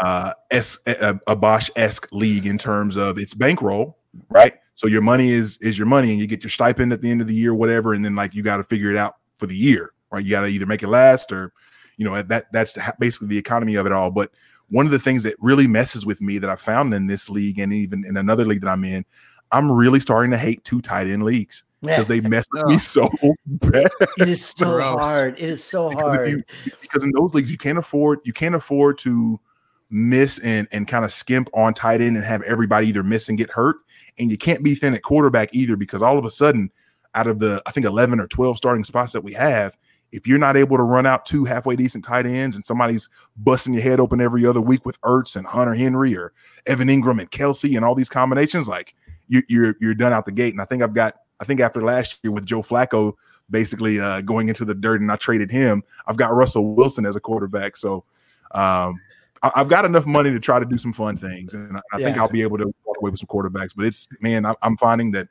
uh 0.00 0.32
s 0.50 0.78
a, 0.86 1.18
a 1.26 1.36
Bosch 1.36 1.68
esque 1.76 2.08
league 2.12 2.46
in 2.46 2.56
terms 2.56 2.96
of 2.96 3.18
its 3.18 3.34
bankroll, 3.34 3.98
right? 4.30 4.54
So 4.78 4.86
your 4.86 5.02
money 5.02 5.30
is 5.30 5.58
is 5.58 5.76
your 5.76 5.88
money, 5.88 6.12
and 6.12 6.20
you 6.20 6.28
get 6.28 6.44
your 6.44 6.50
stipend 6.50 6.92
at 6.92 7.02
the 7.02 7.10
end 7.10 7.20
of 7.20 7.26
the 7.26 7.34
year, 7.34 7.52
whatever, 7.52 7.94
and 7.94 8.04
then 8.04 8.14
like 8.14 8.32
you 8.32 8.44
got 8.44 8.58
to 8.58 8.64
figure 8.64 8.92
it 8.92 8.96
out 8.96 9.16
for 9.36 9.48
the 9.48 9.56
year, 9.56 9.90
right? 10.12 10.24
You 10.24 10.30
got 10.30 10.42
to 10.42 10.46
either 10.46 10.66
make 10.66 10.84
it 10.84 10.88
last 10.88 11.32
or, 11.32 11.52
you 11.96 12.04
know, 12.04 12.22
that 12.22 12.46
that's 12.52 12.74
the, 12.74 12.94
basically 13.00 13.26
the 13.26 13.38
economy 13.38 13.74
of 13.74 13.86
it 13.86 13.92
all. 13.92 14.12
But 14.12 14.30
one 14.68 14.86
of 14.86 14.92
the 14.92 14.98
things 15.00 15.24
that 15.24 15.34
really 15.40 15.66
messes 15.66 16.06
with 16.06 16.20
me 16.20 16.38
that 16.38 16.48
I 16.48 16.54
found 16.54 16.94
in 16.94 17.08
this 17.08 17.28
league 17.28 17.58
and 17.58 17.72
even 17.72 18.04
in 18.06 18.16
another 18.16 18.44
league 18.44 18.60
that 18.60 18.70
I'm 18.70 18.84
in, 18.84 19.04
I'm 19.50 19.68
really 19.72 19.98
starting 19.98 20.30
to 20.30 20.38
hate 20.38 20.62
two 20.62 20.80
tight 20.80 21.08
end 21.08 21.24
leagues 21.24 21.64
because 21.82 22.06
they 22.06 22.20
mess 22.20 22.46
with 22.52 22.64
me 22.66 22.78
so 22.78 23.10
bad. 23.46 23.90
It 24.16 24.28
is 24.28 24.44
so 24.46 24.74
Gross. 24.74 24.96
hard. 25.00 25.34
It 25.40 25.48
is 25.50 25.64
so 25.64 25.88
Because 25.90 26.04
hard. 26.04 26.28
you- 26.28 26.42
because 26.80 27.02
in 27.02 27.10
those 27.16 27.34
leagues 27.34 27.50
you 27.50 27.58
can't 27.58 27.78
afford 27.78 28.20
you 28.24 28.32
can't 28.32 28.54
afford 28.54 28.96
to 28.98 29.40
miss 29.90 30.38
and 30.40 30.68
and 30.70 30.86
kind 30.86 31.04
of 31.04 31.12
skimp 31.12 31.48
on 31.54 31.72
tight 31.72 32.00
end 32.00 32.16
and 32.16 32.24
have 32.24 32.42
everybody 32.42 32.88
either 32.88 33.02
miss 33.02 33.28
and 33.28 33.38
get 33.38 33.50
hurt 33.50 33.76
and 34.18 34.30
you 34.30 34.36
can't 34.36 34.62
be 34.62 34.74
thin 34.74 34.94
at 34.94 35.02
quarterback 35.02 35.48
either 35.54 35.76
because 35.76 36.02
all 36.02 36.18
of 36.18 36.24
a 36.24 36.30
sudden 36.30 36.70
out 37.14 37.26
of 37.26 37.38
the 37.38 37.62
i 37.64 37.70
think 37.70 37.86
11 37.86 38.20
or 38.20 38.26
12 38.26 38.56
starting 38.58 38.84
spots 38.84 39.12
that 39.12 39.24
we 39.24 39.32
have 39.32 39.76
if 40.12 40.26
you're 40.26 40.38
not 40.38 40.56
able 40.56 40.76
to 40.76 40.82
run 40.82 41.06
out 41.06 41.26
two 41.26 41.44
halfway 41.44 41.76
decent 41.76 42.04
tight 42.04 42.26
ends 42.26 42.56
and 42.56 42.64
somebody's 42.64 43.08
busting 43.36 43.74
your 43.74 43.82
head 43.82 44.00
open 44.00 44.20
every 44.20 44.46
other 44.46 44.60
week 44.60 44.86
with 44.86 45.00
Ertz 45.02 45.36
and 45.36 45.46
Hunter 45.46 45.74
Henry 45.74 46.16
or 46.16 46.32
Evan 46.66 46.88
Engram 46.88 47.20
and 47.20 47.30
Kelce 47.30 47.76
and 47.76 47.84
all 47.84 47.94
these 47.94 48.08
combinations, 48.08 48.68
like 48.68 48.94
you, 49.28 49.42
you're 49.48 49.76
you're 49.80 49.94
done 49.94 50.12
out 50.12 50.24
the 50.24 50.32
gate. 50.32 50.54
And 50.54 50.62
I 50.62 50.64
think 50.64 50.82
I've 50.82 50.94
got 50.94 51.16
I 51.40 51.44
think 51.44 51.60
after 51.60 51.82
last 51.82 52.18
year 52.22 52.32
with 52.32 52.46
Joe 52.46 52.62
Flacco 52.62 53.14
basically 53.50 53.98
uh, 53.98 54.20
going 54.22 54.48
into 54.48 54.64
the 54.64 54.74
dirt 54.74 55.00
and 55.00 55.12
I 55.12 55.16
traded 55.16 55.50
him, 55.50 55.82
I've 56.06 56.16
got 56.16 56.34
Russell 56.34 56.74
Wilson 56.74 57.06
as 57.06 57.16
a 57.16 57.20
quarterback. 57.20 57.76
So 57.76 58.04
um, 58.52 59.00
I, 59.42 59.50
I've 59.56 59.68
got 59.68 59.84
enough 59.84 60.06
money 60.06 60.30
to 60.30 60.40
try 60.40 60.58
to 60.58 60.64
do 60.64 60.78
some 60.78 60.92
fun 60.92 61.16
things, 61.16 61.54
and 61.54 61.76
I, 61.76 61.80
I 61.92 61.98
think 61.98 62.16
I'll 62.16 62.28
be 62.28 62.42
able 62.42 62.58
to 62.58 62.66
walk 62.84 62.96
away 63.00 63.10
with 63.10 63.20
some 63.20 63.28
quarterbacks. 63.28 63.74
But 63.76 63.86
it's 63.86 64.08
man, 64.20 64.46
I, 64.46 64.54
I'm 64.62 64.76
finding 64.76 65.10
that 65.12 65.28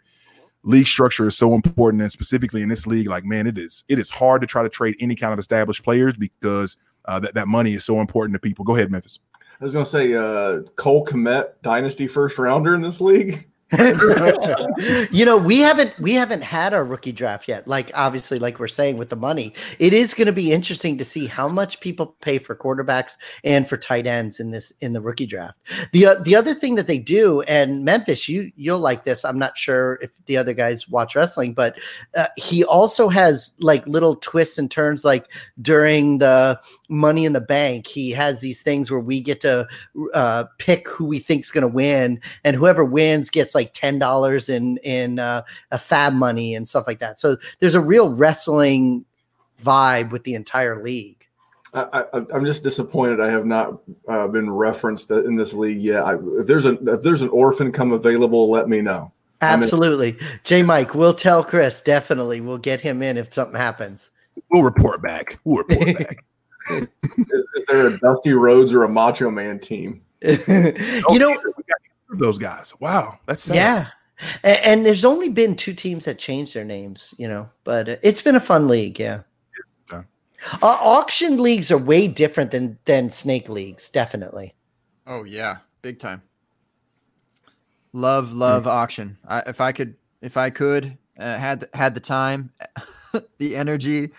league 0.63 0.87
structure 0.87 1.27
is 1.27 1.37
so 1.37 1.53
important, 1.53 2.01
and 2.01 2.11
specifically 2.11 2.61
in 2.61 2.69
this 2.69 2.87
league, 2.87 3.07
like 3.07 3.25
man, 3.25 3.47
it 3.47 3.57
is 3.57 3.83
it 3.87 3.99
is 3.99 4.09
hard 4.09 4.41
to 4.41 4.47
try 4.47 4.63
to 4.63 4.69
trade 4.69 4.95
any 4.99 5.15
kind 5.15 5.33
of 5.33 5.39
established 5.39 5.83
players 5.83 6.17
because 6.17 6.77
uh, 7.05 7.19
that 7.19 7.33
that 7.35 7.47
money 7.47 7.73
is 7.73 7.85
so 7.85 7.99
important 7.99 8.33
to 8.35 8.39
people. 8.39 8.65
Go 8.65 8.75
ahead, 8.75 8.91
Memphis. 8.91 9.19
I 9.59 9.63
was 9.63 9.73
going 9.73 9.85
to 9.85 9.89
say 9.89 10.13
uh, 10.13 10.61
Cole 10.75 11.03
Kmet 11.05 11.53
dynasty 11.63 12.07
first 12.07 12.37
rounder 12.37 12.75
in 12.75 12.81
this 12.81 13.01
league. 13.01 13.47
you 15.11 15.25
know 15.25 15.37
we 15.37 15.59
haven't 15.59 15.97
we 15.99 16.13
haven't 16.13 16.41
had 16.41 16.73
our 16.73 16.85
rookie 16.85 17.11
draft 17.11 17.47
yet. 17.47 17.67
Like 17.67 17.91
obviously 17.93 18.39
like 18.39 18.59
we're 18.59 18.67
saying 18.67 18.97
with 18.97 19.09
the 19.09 19.15
money 19.15 19.53
it 19.79 19.93
is 19.93 20.13
going 20.13 20.27
to 20.27 20.33
be 20.33 20.51
interesting 20.51 20.97
to 20.97 21.05
see 21.05 21.27
how 21.27 21.47
much 21.47 21.79
people 21.79 22.15
pay 22.21 22.37
for 22.37 22.55
quarterbacks 22.55 23.17
and 23.43 23.67
for 23.67 23.77
tight 23.77 24.07
ends 24.07 24.39
in 24.39 24.51
this 24.51 24.71
in 24.81 24.93
the 24.93 25.01
rookie 25.01 25.25
draft. 25.25 25.57
The 25.91 26.05
uh, 26.05 26.15
the 26.15 26.35
other 26.35 26.53
thing 26.53 26.75
that 26.75 26.87
they 26.87 26.97
do 26.97 27.41
and 27.41 27.83
memphis 27.83 28.27
you 28.29 28.51
you'll 28.55 28.79
like 28.79 29.03
this 29.03 29.23
i'm 29.23 29.39
not 29.39 29.57
sure 29.57 29.99
if 30.01 30.13
the 30.25 30.37
other 30.37 30.53
guys 30.53 30.87
watch 30.87 31.15
wrestling 31.15 31.53
but 31.53 31.77
uh, 32.15 32.27
he 32.37 32.63
also 32.65 33.09
has 33.09 33.53
like 33.59 33.85
little 33.87 34.15
twists 34.15 34.57
and 34.57 34.69
turns 34.71 35.03
like 35.03 35.31
during 35.61 36.17
the 36.19 36.59
money 36.89 37.25
in 37.25 37.33
the 37.33 37.41
bank 37.41 37.85
he 37.85 38.11
has 38.11 38.39
these 38.39 38.61
things 38.61 38.89
where 38.89 38.99
we 38.99 39.19
get 39.19 39.41
to 39.41 39.67
uh, 40.13 40.45
pick 40.57 40.87
who 40.87 41.05
we 41.05 41.19
think's 41.19 41.51
going 41.51 41.61
to 41.61 41.67
win 41.67 42.19
and 42.43 42.55
whoever 42.55 42.85
wins 42.85 43.29
gets 43.29 43.53
like 43.53 43.73
ten 43.73 43.99
dollars 43.99 44.49
in 44.49 44.77
in 44.77 45.19
uh, 45.19 45.41
a 45.71 45.77
fab 45.77 46.13
money 46.13 46.55
and 46.55 46.67
stuff 46.67 46.85
like 46.87 46.99
that. 46.99 47.19
So 47.19 47.37
there's 47.59 47.75
a 47.75 47.81
real 47.81 48.09
wrestling 48.09 49.05
vibe 49.61 50.11
with 50.11 50.23
the 50.23 50.35
entire 50.35 50.81
league. 50.81 51.25
I, 51.73 52.03
I, 52.13 52.21
I'm 52.33 52.45
just 52.45 52.63
disappointed 52.63 53.19
I 53.19 53.29
have 53.29 53.45
not 53.45 53.79
uh, 54.07 54.27
been 54.27 54.49
referenced 54.49 55.11
in 55.11 55.35
this 55.35 55.53
league 55.53 55.81
yet. 55.81 56.03
I, 56.03 56.15
if 56.15 56.47
there's 56.47 56.65
a 56.65 56.71
if 56.93 57.01
there's 57.01 57.21
an 57.21 57.29
orphan 57.29 57.71
come 57.71 57.91
available, 57.91 58.49
let 58.49 58.69
me 58.69 58.81
know. 58.81 59.11
I'm 59.41 59.59
in- 59.59 59.63
Absolutely, 59.63 60.17
J. 60.43 60.63
Mike. 60.63 60.95
We'll 60.95 61.13
tell 61.13 61.43
Chris. 61.43 61.81
Definitely, 61.81 62.41
we'll 62.41 62.57
get 62.57 62.81
him 62.81 63.03
in 63.03 63.17
if 63.17 63.33
something 63.33 63.57
happens. 63.57 64.11
We'll 64.51 64.63
report 64.63 65.01
back. 65.01 65.39
We'll 65.43 65.63
report 65.63 65.97
back. 65.97 66.23
Is, 66.71 66.87
is 67.55 67.65
there 67.67 67.87
a 67.87 67.97
Dusty 67.99 68.33
Rhodes 68.33 68.73
or 68.73 68.83
a 68.83 68.89
Macho 68.89 69.29
Man 69.29 69.59
team? 69.59 70.01
you 70.21 71.19
know, 71.19 71.37
those 72.09 72.37
guys. 72.37 72.73
Wow, 72.79 73.19
that's 73.25 73.43
sad. 73.43 73.55
yeah. 73.55 73.87
A- 74.43 74.65
And, 74.67 74.85
there's 74.85 75.05
only 75.05 75.29
been 75.29 75.55
two 75.55 75.73
teams 75.73 76.05
that 76.05 76.17
changed 76.17 76.55
their 76.55 76.65
names, 76.65 77.13
you 77.17 77.27
know, 77.27 77.49
but 77.63 77.87
uh, 77.87 77.95
it's 78.01 78.21
been 78.21 78.35
a 78.35 78.39
fun 78.39 78.67
league. 78.67 78.99
Yeah. 78.99 79.21
Yeah. 79.91 80.03
Uh, 80.61 80.77
auction 80.81 81.37
leagues 81.41 81.71
are 81.71 81.77
way 81.77 82.07
different 82.07 82.51
than 82.51 82.77
than 82.85 83.09
snake 83.09 83.47
leagues. 83.49 83.89
Definitely. 83.89 84.55
Oh 85.05 85.23
yeah, 85.23 85.57
big 85.81 85.99
time. 85.99 86.21
Love, 87.93 88.33
love 88.33 88.67
auction. 88.67 89.17
I, 89.27 89.39
if 89.47 89.61
I 89.61 89.71
could, 89.71 89.95
if 90.21 90.37
I 90.37 90.49
could, 90.49 90.97
uh, 91.17 91.37
had 91.37 91.67
had 91.73 91.95
the 91.95 91.99
time, 92.01 92.51
the 93.37 93.55
energy, 93.55 94.11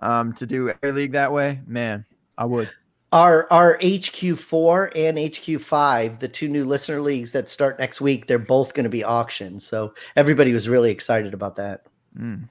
um, 0.00 0.32
to 0.34 0.46
do 0.46 0.72
air 0.82 0.92
league 0.92 1.12
that 1.12 1.32
way, 1.32 1.60
man, 1.66 2.04
I 2.38 2.44
would. 2.44 2.70
Our 3.12 3.46
our 3.52 3.78
HQ 3.82 4.36
four 4.38 4.90
and 4.96 5.18
HQ 5.18 5.60
five, 5.60 6.18
the 6.18 6.26
two 6.26 6.48
new 6.48 6.64
listener 6.64 7.00
leagues 7.00 7.30
that 7.32 7.48
start 7.48 7.78
next 7.78 8.00
week, 8.00 8.26
they're 8.26 8.38
both 8.40 8.74
going 8.74 8.84
to 8.84 8.90
be 8.90 9.04
auctions. 9.04 9.64
So 9.64 9.94
everybody 10.16 10.52
was 10.52 10.68
really 10.68 10.90
excited 10.90 11.32
about 11.32 11.54
that. 11.56 11.86
Mm. 12.18 12.48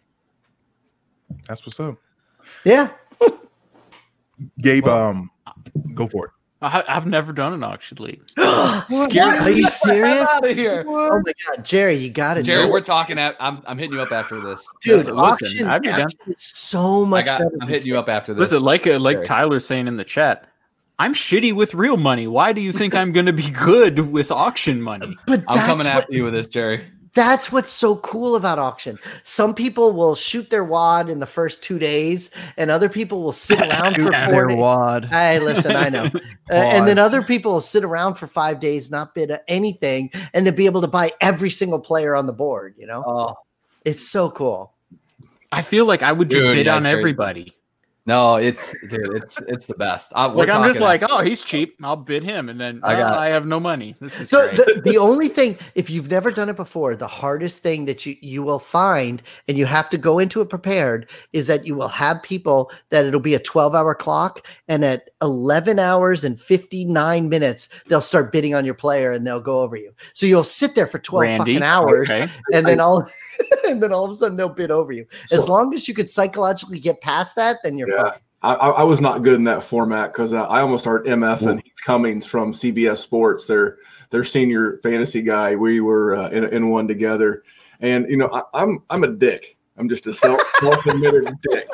That's 1.48 1.66
what's 1.66 1.80
up. 1.80 1.98
Yeah. 2.64 2.92
Gabe, 4.60 4.86
Well- 4.86 5.10
um, 5.10 5.30
go 5.94 6.08
for 6.08 6.28
it. 6.28 6.32
I, 6.64 6.84
I've 6.88 7.06
never 7.06 7.34
done 7.34 7.54
an 7.54 7.64
auction 7.64 7.98
league. 8.00 8.22
Scared? 8.38 9.36
Are 9.42 9.52
you 9.52 9.66
serious? 9.66 10.30
here. 10.56 10.86
Oh 10.88 11.22
my 11.26 11.34
god, 11.48 11.66
Jerry, 11.66 11.96
you 11.96 12.10
got 12.10 12.38
it. 12.38 12.44
Jerry, 12.44 12.68
we're 12.70 12.82
talking 12.82 13.20
at 13.20 13.36
I'm 13.40 13.62
I'm 13.66 13.78
hitting 13.78 13.94
you 13.94 14.02
up 14.02 14.12
after 14.12 14.40
this. 14.40 14.66
dude. 14.82 14.98
listen, 14.98 15.18
auction 15.20 15.68
I'd 15.68 15.82
be 15.82 15.90
down. 15.90 16.08
is 16.28 16.36
so 16.38 17.06
much 17.06 17.26
got 17.26 17.40
better. 17.40 17.52
I'm 17.54 17.60
than 17.60 17.68
hitting 17.70 17.94
you 17.94 18.00
up 18.00 18.10
after 18.10 18.34
this. 18.34 18.52
Listen, 18.52 18.64
like 18.66 18.88
uh, 18.88 19.00
like 19.00 19.18
Jerry. 19.18 19.26
Tyler's 19.26 19.66
saying 19.66 19.88
in 19.88 19.98
the 19.98 20.04
chat, 20.04 20.48
I'm 21.00 21.14
shitty 21.14 21.54
with 21.54 21.74
real 21.74 21.98
money. 21.98 22.28
Why 22.28 22.54
do 22.54 22.62
you 22.62 22.72
think 22.72 22.96
I'm 22.96 23.12
going 23.12 23.26
to 23.26 23.34
be 23.34 23.50
good 23.50 24.12
with 24.12 24.32
auction 24.32 24.82
money? 24.82 25.18
But 25.28 25.44
I'm 25.48 25.56
that's 25.56 25.66
coming 25.68 25.86
what- 25.86 25.96
after 25.96 26.14
you 26.14 26.24
with 26.24 26.34
this, 26.34 26.48
Jerry. 26.48 26.82
That's 27.16 27.52
what's 27.52 27.70
so 27.70 27.98
cool 27.98 28.36
about 28.36 28.58
auction. 28.58 28.98
Some 29.22 29.54
people 29.54 29.94
will 29.94 30.16
shoot 30.16 30.50
their 30.50 30.64
wad 30.64 31.10
in 31.10 31.20
the 31.20 31.28
first 31.28 31.62
two 31.62 31.78
days, 31.78 32.32
and 32.58 32.72
other 32.72 32.90
people 32.90 33.22
will 33.22 33.32
sit 33.32 33.62
around 33.68 33.96
for 33.96 34.12
Yeah, 34.12 34.26
four 34.26 34.34
Their 34.36 34.48
days. 34.48 34.58
wad. 34.60 35.06
Hey, 35.06 35.40
listen, 35.40 35.76
I 35.76 35.90
know. 35.90 36.10
Uh, 36.52 36.56
and 36.56 36.86
then 36.88 37.00
other 37.00 37.24
people 37.24 37.54
will 37.54 37.62
sit 37.62 37.84
around 37.86 38.16
for 38.16 38.28
five 38.28 38.60
days, 38.60 38.92
not 38.92 39.16
bid 39.16 39.32
anything, 39.48 40.12
and 40.34 40.46
then 40.46 40.54
be 40.54 40.66
able 40.66 40.82
to 40.82 40.88
buy 40.90 41.10
every 41.22 41.50
single 41.50 41.80
player 41.80 42.16
on 42.16 42.26
the 42.28 42.34
board. 42.34 42.76
You 42.78 42.86
know, 42.86 43.02
Oh, 43.08 43.36
It's 43.86 44.06
so 44.08 44.30
cool. 44.30 44.74
I 45.54 45.62
feel 45.62 45.86
like 45.86 46.04
I 46.04 46.12
would 46.12 46.30
just 46.30 46.44
Dude, 46.44 46.58
bid 46.58 46.66
yeah, 46.66 46.76
on 46.76 46.84
crazy. 46.84 46.98
everybody. 46.98 47.54
No, 48.06 48.36
it's 48.36 48.76
dude, 48.90 49.16
it's 49.16 49.40
it's 49.48 49.66
the 49.66 49.76
best. 49.76 50.12
I, 50.14 50.26
like 50.26 50.50
I'm 50.50 50.68
just 50.68 50.82
like, 50.82 51.04
oh, 51.10 51.22
he's 51.22 51.42
cheap. 51.42 51.78
I'll 51.82 51.96
bid 51.96 52.22
him, 52.22 52.50
and 52.50 52.60
then 52.60 52.82
I 52.84 52.96
I, 52.96 53.00
got- 53.00 53.18
I 53.18 53.28
have 53.30 53.46
no 53.46 53.62
money. 53.62 53.96
This 54.02 54.20
is 54.20 54.30
The, 54.30 54.52
great. 54.54 54.76
the, 54.76 54.82
the 54.92 54.98
only 54.98 55.30
thing, 55.30 55.58
if 55.76 55.90
you've 55.90 56.12
never 56.12 56.30
done 56.30 56.50
it 56.50 56.58
before, 56.58 56.96
the 56.98 57.08
hardest 57.08 57.64
thing 57.64 57.86
that 57.86 58.06
you, 58.06 58.18
you 58.20 58.44
will 58.44 58.60
find, 58.60 59.22
and 59.48 59.58
you 59.58 59.66
have 59.66 59.90
to 59.92 59.98
go 59.98 60.20
into 60.20 60.42
it 60.42 60.50
prepared, 60.50 61.10
is 61.32 61.48
that 61.48 61.66
you 61.66 61.76
will 61.76 61.88
have 61.88 62.22
people 62.24 62.72
that 62.90 63.06
it'll 63.06 63.22
be 63.22 63.36
a 63.36 63.40
12 63.40 63.74
hour 63.74 63.96
clock, 63.96 64.46
and 64.68 64.84
at 64.84 65.10
11 65.22 65.80
hours 65.80 66.26
and 66.26 66.38
59 66.42 67.30
minutes, 67.30 67.70
they'll 67.88 68.02
start 68.02 68.34
bidding 68.34 68.54
on 68.54 68.66
your 68.66 68.74
player 68.76 69.14
and 69.14 69.26
they'll 69.26 69.40
go 69.40 69.62
over 69.62 69.78
you. 69.78 69.94
So 70.12 70.26
you'll 70.26 70.44
sit 70.44 70.76
there 70.76 70.88
for 70.88 71.00
12 71.00 71.22
Randy, 71.22 71.54
fucking 71.54 71.64
hours, 71.64 72.12
okay. 72.12 72.28
and 72.52 72.68
then 72.68 72.82
all. 72.82 73.08
And 73.68 73.82
then 73.82 73.92
all 73.92 74.06
of 74.06 74.12
a 74.12 74.16
sudden 74.16 74.38
they'll 74.38 74.48
bid 74.50 74.70
over 74.70 74.92
you. 74.92 75.08
As 75.32 75.46
So- 75.46 75.52
long 75.52 75.74
as 75.74 75.88
you 75.88 75.96
could 75.96 76.10
psychologically 76.10 76.78
get 76.80 77.02
past 77.02 77.36
that, 77.38 77.58
then 77.64 77.78
you're 77.78 77.88
Yeah. 77.94 78.12
I, 78.44 78.54
I 78.54 78.70
I 78.70 78.84
was 78.84 79.02
not 79.02 79.24
good 79.24 79.36
in 79.36 79.46
that 79.46 79.64
format 79.64 80.12
because 80.12 80.34
uh, 80.34 80.44
I 80.44 80.62
almost 80.62 80.84
started 80.84 81.12
MF 81.12 81.42
and 81.50 81.62
Heath 81.64 81.74
Cummings 81.86 82.26
from 82.26 82.54
CBS 82.54 82.98
Sports, 82.98 83.48
their 83.48 83.78
their 84.10 84.24
senior 84.24 84.80
fantasy 84.84 85.22
guy. 85.22 85.56
We 85.56 85.80
were 85.80 86.16
uh, 86.16 86.30
in, 86.30 86.44
in 86.46 86.70
one 86.70 86.88
together, 86.88 87.44
and 87.80 88.06
you 88.10 88.18
know 88.18 88.30
I, 88.32 88.62
I'm 88.62 88.84
I'm 88.90 89.04
a 89.04 89.08
dick. 89.08 89.58
I'm 89.78 89.90
just 89.90 90.08
a 90.08 90.14
self 90.14 90.42
self 90.60 90.86
admitted 90.86 91.34
dick. 91.50 91.68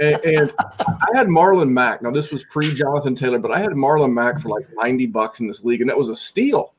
And, 0.00 0.16
and 0.24 0.52
I 0.58 1.16
had 1.16 1.26
Marlon 1.26 1.70
Mack. 1.70 2.02
Now 2.02 2.10
this 2.10 2.30
was 2.30 2.44
pre 2.44 2.72
Jonathan 2.72 3.14
Taylor, 3.14 3.38
but 3.38 3.50
I 3.50 3.58
had 3.58 3.72
Marlon 3.72 4.12
Mack 4.12 4.40
for 4.40 4.48
like 4.48 4.66
90 4.74 5.06
bucks 5.06 5.40
in 5.40 5.48
this 5.48 5.62
league, 5.64 5.80
and 5.80 5.90
that 5.90 5.98
was 5.98 6.08
a 6.08 6.16
steal, 6.16 6.74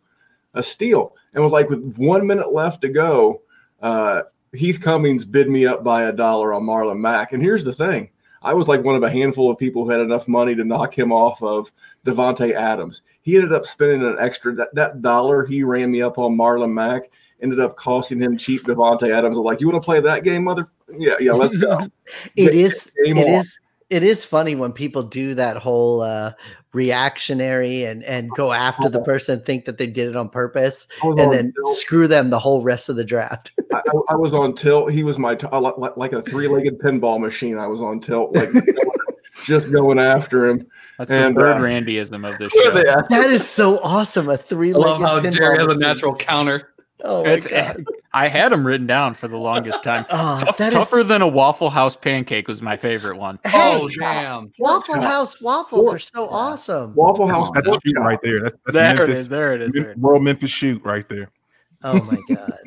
a 0.53 0.63
steal. 0.63 1.15
And 1.33 1.43
with 1.43 1.53
like 1.53 1.69
with 1.69 1.95
one 1.97 2.25
minute 2.25 2.53
left 2.53 2.81
to 2.81 2.89
go, 2.89 3.41
uh, 3.81 4.21
Heath 4.53 4.79
Cummings 4.81 5.25
bid 5.25 5.49
me 5.49 5.65
up 5.65 5.83
by 5.83 6.03
a 6.03 6.11
dollar 6.11 6.53
on 6.53 6.63
Marlon 6.63 6.99
Mack. 6.99 7.33
And 7.33 7.41
here's 7.41 7.63
the 7.63 7.73
thing. 7.73 8.09
I 8.43 8.53
was 8.53 8.67
like 8.67 8.83
one 8.83 8.95
of 8.95 9.03
a 9.03 9.11
handful 9.11 9.49
of 9.49 9.57
people 9.57 9.83
who 9.83 9.91
had 9.91 10.01
enough 10.01 10.27
money 10.27 10.55
to 10.55 10.63
knock 10.63 10.97
him 10.97 11.11
off 11.11 11.41
of 11.41 11.71
Davante 12.05 12.53
Adams. 12.53 13.01
He 13.21 13.35
ended 13.35 13.53
up 13.53 13.65
spending 13.65 14.03
an 14.03 14.17
extra 14.19 14.53
that, 14.55 14.75
that 14.75 15.01
dollar 15.01 15.45
he 15.45 15.63
ran 15.63 15.91
me 15.91 16.01
up 16.01 16.17
on 16.17 16.37
Marlon 16.37 16.71
Mack 16.71 17.09
ended 17.43 17.59
up 17.59 17.75
costing 17.75 18.19
him 18.19 18.37
cheap 18.37 18.63
Davante 18.63 19.15
Adams. 19.15 19.37
I'm 19.37 19.43
like, 19.43 19.59
you 19.59 19.69
want 19.69 19.83
to 19.83 19.85
play 19.85 19.99
that 19.99 20.23
game, 20.23 20.45
mother? 20.45 20.67
Yeah, 20.89 21.15
yeah, 21.19 21.33
let's 21.33 21.55
go. 21.55 21.79
it 22.35 22.53
is 22.53 22.91
it 22.95 23.17
on. 23.17 23.27
is 23.27 23.59
it 23.93 24.03
is 24.03 24.25
funny 24.25 24.55
when 24.55 24.71
people 24.73 25.03
do 25.03 25.33
that 25.35 25.57
whole 25.57 26.01
uh 26.01 26.31
reactionary 26.73 27.83
and 27.83 28.03
and 28.03 28.29
go 28.31 28.51
after 28.51 28.89
the 28.89 29.01
person 29.03 29.39
think 29.41 29.65
that 29.65 29.77
they 29.77 29.87
did 29.87 30.07
it 30.07 30.15
on 30.15 30.27
purpose 30.29 30.87
I 31.03 31.07
and 31.07 31.19
on 31.19 31.29
then 31.31 31.53
tilt. 31.53 31.75
screw 31.77 32.07
them 32.07 32.29
the 32.29 32.39
whole 32.39 32.61
rest 32.61 32.89
of 32.89 32.95
the 32.95 33.03
draft 33.05 33.51
I, 33.73 33.77
I- 33.77 34.13
I 34.13 34.15
was 34.15 34.33
on 34.33 34.53
tilt. 34.55 34.91
He 34.91 35.03
was 35.03 35.17
my 35.17 35.35
t- 35.35 35.47
I 35.51 35.57
like, 35.59 35.77
like- 35.77 35.97
like 35.97 36.13
a 36.13 36.21
three-legged 36.21 36.79
pinball 36.79 37.19
machine. 37.19 37.57
I 37.57 37.67
was 37.67 37.81
on 37.81 37.99
tilt, 38.01 38.35
like 38.35 38.49
just 39.45 39.71
going 39.71 39.97
after 39.99 40.47
him. 40.47 40.67
That's 40.97 41.09
And, 41.11 41.35
the 41.35 41.39
third 41.41 41.57
uh, 41.57 41.59
Randyism 41.61 42.29
of 42.29 42.37
this 42.37 42.51
Where 42.55 42.65
show. 42.65 42.71
they 42.71 42.83
that 42.83 43.29
is 43.29 43.47
so 43.47 43.79
awesome 43.83 44.29
A 44.29 44.37
three-legged 44.37 45.01
love 45.01 45.01
how 45.01 45.19
pinball 45.19 45.33
Jerry 45.37 45.57
has 45.57 45.65
a 45.65 45.67
machine. 45.69 45.79
natural 45.81 46.15
counter. 46.15 46.72
Oh 47.03 47.23
my 47.23 47.29
It's, 47.31 47.47
eh, 47.51 47.73
god 47.73 47.85
I 48.15 48.27
had 48.27 48.51
them 48.51 48.65
written 48.65 48.85
down 48.85 49.15
for 49.15 49.27
the 49.27 49.37
longest 49.37 49.83
time. 49.83 50.05
oh, 50.11 50.41
Tough- 50.45 50.57
that 50.57 50.73
is- 50.73 50.77
tougher 50.79 51.03
than 51.03 51.21
a 51.21 51.27
Waffle 51.27 51.69
House 51.71 51.95
pancake 51.95 52.47
was 52.47 52.61
my 52.61 52.77
favorite 52.77 53.17
one. 53.17 53.39
hey 53.43 53.51
oh 53.53 53.89
damn! 53.99 54.51
waffle 54.59 55.01
house 55.01 55.41
waffles 55.41 55.91
are 55.91 55.99
so 55.99 56.27
awesome 56.29 56.93
Waffle 56.95 57.27
House. 57.27 57.49
That's 57.53 57.67
pork 57.67 57.79
shoot 57.85 57.97
right 57.99 58.19
there. 58.21 58.41
That's, 58.41 58.55
that's 58.65 58.77
There 58.77 58.95
Memphis. 58.97 59.19
is. 59.19 59.29
There 59.29 59.53
it 59.53 59.61
is. 59.63 59.73
There 59.73 59.83
it 59.91 59.97
is. 59.97 59.97
World 59.97 60.23
Memphis 60.23 60.51
shoot 60.51 60.83
right 60.83 61.07
there. 61.09 61.31
oh 61.83 62.01
my 62.03 62.17
god 62.35 62.59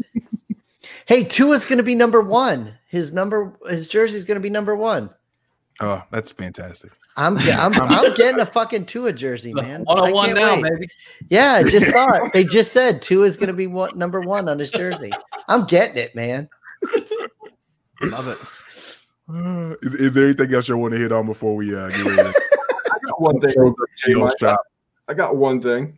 hey 1.06 1.22
Tua's 1.24 1.66
gonna 1.66 1.82
be 1.84 1.94
number 1.94 2.20
one 2.20 2.74
his 2.88 3.12
number 3.12 3.56
his 3.68 3.86
jersey's 3.88 4.24
gonna 4.24 4.40
be 4.40 4.50
number 4.50 4.74
one 4.76 5.10
Oh, 5.78 6.02
that's 6.10 6.32
fantastic. 6.32 6.90
I'm, 7.16 7.38
ge- 7.38 7.48
I'm 7.56 7.72
I'm 7.74 8.14
getting 8.14 8.40
a 8.40 8.46
fucking 8.58 8.86
Tua 8.86 9.12
jersey, 9.12 9.54
man. 9.54 9.84
I 9.88 9.94
101 10.10 10.26
can't 10.26 10.38
now, 10.38 10.54
wait. 10.54 10.62
baby. 10.80 10.88
Yeah, 11.30 11.52
I 11.52 11.62
just 11.64 11.90
saw 11.90 12.12
it. 12.24 12.32
They 12.32 12.44
just 12.44 12.72
said 12.72 13.00
Tua 13.02 13.24
is 13.24 13.36
going 13.36 13.48
to 13.48 13.54
be 13.54 13.66
what 13.66 13.96
number 13.96 14.20
one 14.20 14.48
on 14.48 14.58
his 14.58 14.70
jersey. 14.70 15.10
I'm 15.48 15.64
getting 15.66 15.96
it, 15.96 16.14
man. 16.14 16.48
Love 18.02 18.28
it. 18.28 18.38
Uh, 19.28 19.74
is, 19.82 19.94
is 19.94 20.14
there 20.14 20.24
anything 20.24 20.52
else 20.54 20.68
you 20.68 20.76
want 20.76 20.92
to 20.92 20.98
hit 20.98 21.12
on 21.12 21.26
before 21.26 21.56
we 21.56 21.74
uh, 21.74 21.88
get 21.88 22.04
ready? 22.04 22.28
I 22.28 22.98
got 23.06 23.20
one 23.20 23.40
thing. 23.40 23.52
close 23.52 23.74
Jay, 24.04 24.12
Joe's 24.12 24.34
Mike. 24.40 24.56
I 25.08 25.14
got 25.14 25.36
one 25.36 25.60
thing. 25.60 25.96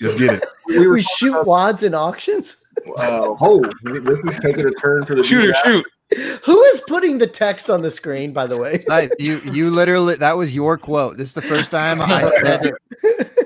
Just 0.00 0.18
get 0.18 0.32
it. 0.34 0.44
We 0.66 0.86
We 0.86 1.02
shoot 1.02 1.44
wads 1.44 1.82
in 1.82 1.94
auctions. 1.94 2.56
uh, 2.98 3.34
oh, 3.40 3.60
this 3.82 4.18
is 4.34 4.38
taking 4.40 4.66
a 4.66 4.70
turn 4.72 5.04
for 5.04 5.14
the 5.16 5.24
Shooter, 5.24 5.48
draft. 5.48 5.66
shoot. 5.66 5.86
Who 6.44 6.62
is 6.64 6.80
putting 6.88 7.18
the 7.18 7.26
text 7.26 7.68
on 7.68 7.82
the 7.82 7.90
screen? 7.90 8.32
By 8.32 8.46
the 8.46 8.56
way, 8.56 8.80
Like, 8.88 9.12
you 9.18 9.40
you 9.44 9.70
literally 9.70 10.16
that 10.16 10.36
was 10.38 10.54
your 10.54 10.78
quote. 10.78 11.18
This 11.18 11.28
is 11.28 11.34
the 11.34 11.42
first 11.42 11.70
time 11.70 12.00
I 12.00 12.28
said 12.42 12.64
it. 12.64 12.74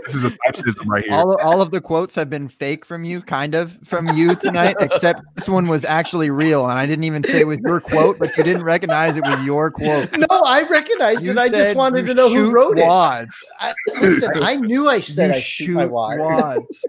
This 0.04 0.14
is 0.14 0.24
a 0.24 0.30
typecism 0.46 0.88
right 0.88 1.02
here. 1.04 1.14
All, 1.14 1.36
all 1.42 1.60
of 1.60 1.70
the 1.72 1.80
quotes 1.80 2.14
have 2.14 2.30
been 2.30 2.48
fake 2.48 2.84
from 2.84 3.04
you, 3.04 3.20
kind 3.20 3.54
of 3.56 3.78
from 3.84 4.08
you 4.16 4.34
tonight, 4.36 4.76
except 4.80 5.22
this 5.34 5.48
one 5.48 5.66
was 5.68 5.84
actually 5.84 6.30
real. 6.30 6.62
And 6.68 6.78
I 6.78 6.86
didn't 6.86 7.04
even 7.04 7.22
say 7.24 7.40
it 7.40 7.46
was 7.46 7.58
your 7.60 7.80
quote, 7.80 8.18
but 8.18 8.36
you 8.36 8.42
didn't 8.44 8.64
recognize 8.64 9.16
it 9.16 9.26
was 9.26 9.44
your 9.44 9.70
quote. 9.70 10.10
no, 10.16 10.26
I 10.30 10.62
recognized 10.62 11.24
You 11.24 11.32
it. 11.32 11.38
I 11.38 11.48
just 11.48 11.74
wanted 11.76 12.06
to 12.06 12.14
know 12.14 12.28
who 12.30 12.50
wrote 12.52 12.78
wads. 12.78 13.36
it. 13.42 13.50
I, 13.60 13.74
listen, 14.00 14.30
I 14.42 14.56
knew 14.56 14.88
I 14.88 15.00
said 15.00 15.30
You 15.30 15.34
I 15.34 15.38
shoot 15.40 15.74
my 15.74 15.86
wad. 15.86 16.18
wads. 16.20 16.84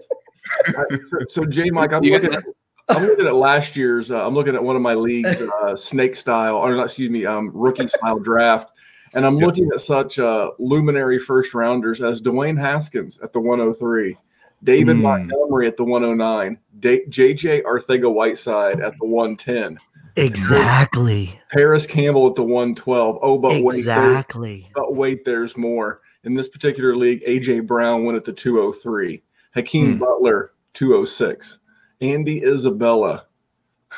I- 0.76 0.84
so, 1.08 1.18
so 1.30 1.44
J 1.46 1.70
Mike, 1.70 1.92
I'm 1.92 2.02
You 2.04 2.12
looking 2.12 2.34
at 2.34 2.44
I'm 2.88 3.02
looking 3.04 3.26
at 3.26 3.34
last 3.34 3.76
year's. 3.76 4.10
Uh, 4.10 4.24
I'm 4.26 4.34
looking 4.34 4.54
at 4.54 4.62
one 4.62 4.76
of 4.76 4.82
my 4.82 4.94
leagues, 4.94 5.40
uh, 5.62 5.74
snake 5.76 6.14
style, 6.16 6.56
or 6.56 6.74
not, 6.74 6.84
excuse 6.86 7.10
me, 7.10 7.24
um, 7.26 7.50
rookie 7.54 7.88
style 7.88 8.18
draft, 8.18 8.70
and 9.14 9.24
I'm 9.24 9.38
looking 9.38 9.68
at 9.72 9.80
such 9.80 10.18
uh, 10.18 10.50
luminary 10.58 11.18
first 11.18 11.54
rounders 11.54 12.02
as 12.02 12.20
Dwayne 12.20 12.58
Haskins 12.58 13.18
at 13.22 13.32
the 13.32 13.40
103, 13.40 14.16
David 14.64 14.96
Hmm. 14.96 15.02
Montgomery 15.02 15.66
at 15.66 15.76
the 15.76 15.84
109, 15.84 16.58
Da- 16.80 17.06
JJ 17.06 17.62
Arcega 17.62 18.12
Whiteside 18.12 18.80
at 18.80 18.92
the 19.00 19.06
110, 19.06 19.78
Exactly. 20.16 21.38
Parris 21.50 21.86
Campbell 21.86 22.28
at 22.28 22.34
the 22.36 22.42
112. 22.42 23.18
Oh, 23.22 23.38
but 23.38 23.52
wait, 23.52 23.62
there's, 23.62 23.78
Exactly. 23.78 24.70
but 24.74 24.94
wait, 24.94 25.24
there's 25.24 25.56
more. 25.56 26.00
In 26.24 26.34
this 26.34 26.48
particular 26.48 26.96
league, 26.96 27.22
AJ 27.26 27.66
Brown 27.66 28.04
went 28.04 28.16
at 28.16 28.24
the 28.24 28.32
203, 28.32 29.22
Hakeem 29.54 29.92
Hmm. 29.94 29.98
Butler 29.98 30.52
206, 30.74 31.58
Andy 32.00 32.42
Isabella 32.44 33.26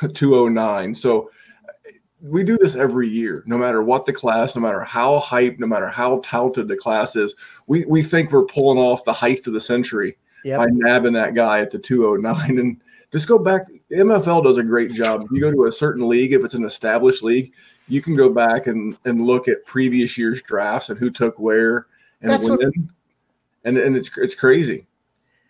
209. 0.15 0.95
So 0.95 1.31
we 2.23 2.43
do 2.45 2.57
this 2.59 2.75
every 2.75 3.09
year, 3.09 3.43
no 3.47 3.59
matter 3.59 3.83
what 3.83 4.07
the 4.07 4.13
class, 4.13 4.57
no 4.57 4.63
matter 4.63 4.81
how 4.83 5.21
hyped, 5.21 5.59
no 5.59 5.67
matter 5.67 5.89
how 5.89 6.21
touted 6.25 6.67
the 6.69 6.77
class 6.77 7.15
is. 7.17 7.35
We 7.67 7.85
we 7.87 8.03
think 8.03 8.33
we're 8.33 8.45
pulling 8.47 8.79
off 8.79 9.05
the 9.05 9.13
heist 9.13 9.47
of 9.47 9.53
the 9.53 9.61
century 9.61 10.17
Yep. 10.45 10.59
by 10.59 10.67
nabbing 10.71 11.13
that 11.15 11.35
guy 11.35 11.61
at 11.61 11.71
the 11.73 11.79
209 11.79 12.59
and 12.59 12.81
just 13.13 13.27
go 13.27 13.39
back. 13.39 13.63
MFL 13.91 14.45
does 14.45 14.59
a 14.59 14.63
great 14.63 14.93
job. 14.93 15.23
If 15.25 15.31
you 15.33 15.41
go 15.41 15.51
to 15.51 15.67
a 15.67 15.73
certain 15.73 16.07
league, 16.09 16.33
if 16.33 16.45
it's 16.45 16.55
an 16.55 16.65
established 16.65 17.23
league, 17.23 17.53
you 17.89 18.01
can 18.01 18.15
go 18.15 18.29
back 18.29 18.67
and, 18.69 18.97
and 19.07 19.27
look 19.27 19.49
at 19.49 19.65
previous 19.67 20.17
year's 20.17 20.41
drafts 20.43 20.89
and 20.89 20.99
who 20.99 21.11
took 21.11 21.39
where 21.39 21.87
and 22.23 22.31
That's 22.31 22.49
what- 22.49 22.61
and 22.63 23.77
and 23.79 23.97
it's 23.97 24.11
it's 24.17 24.35
crazy. 24.35 24.87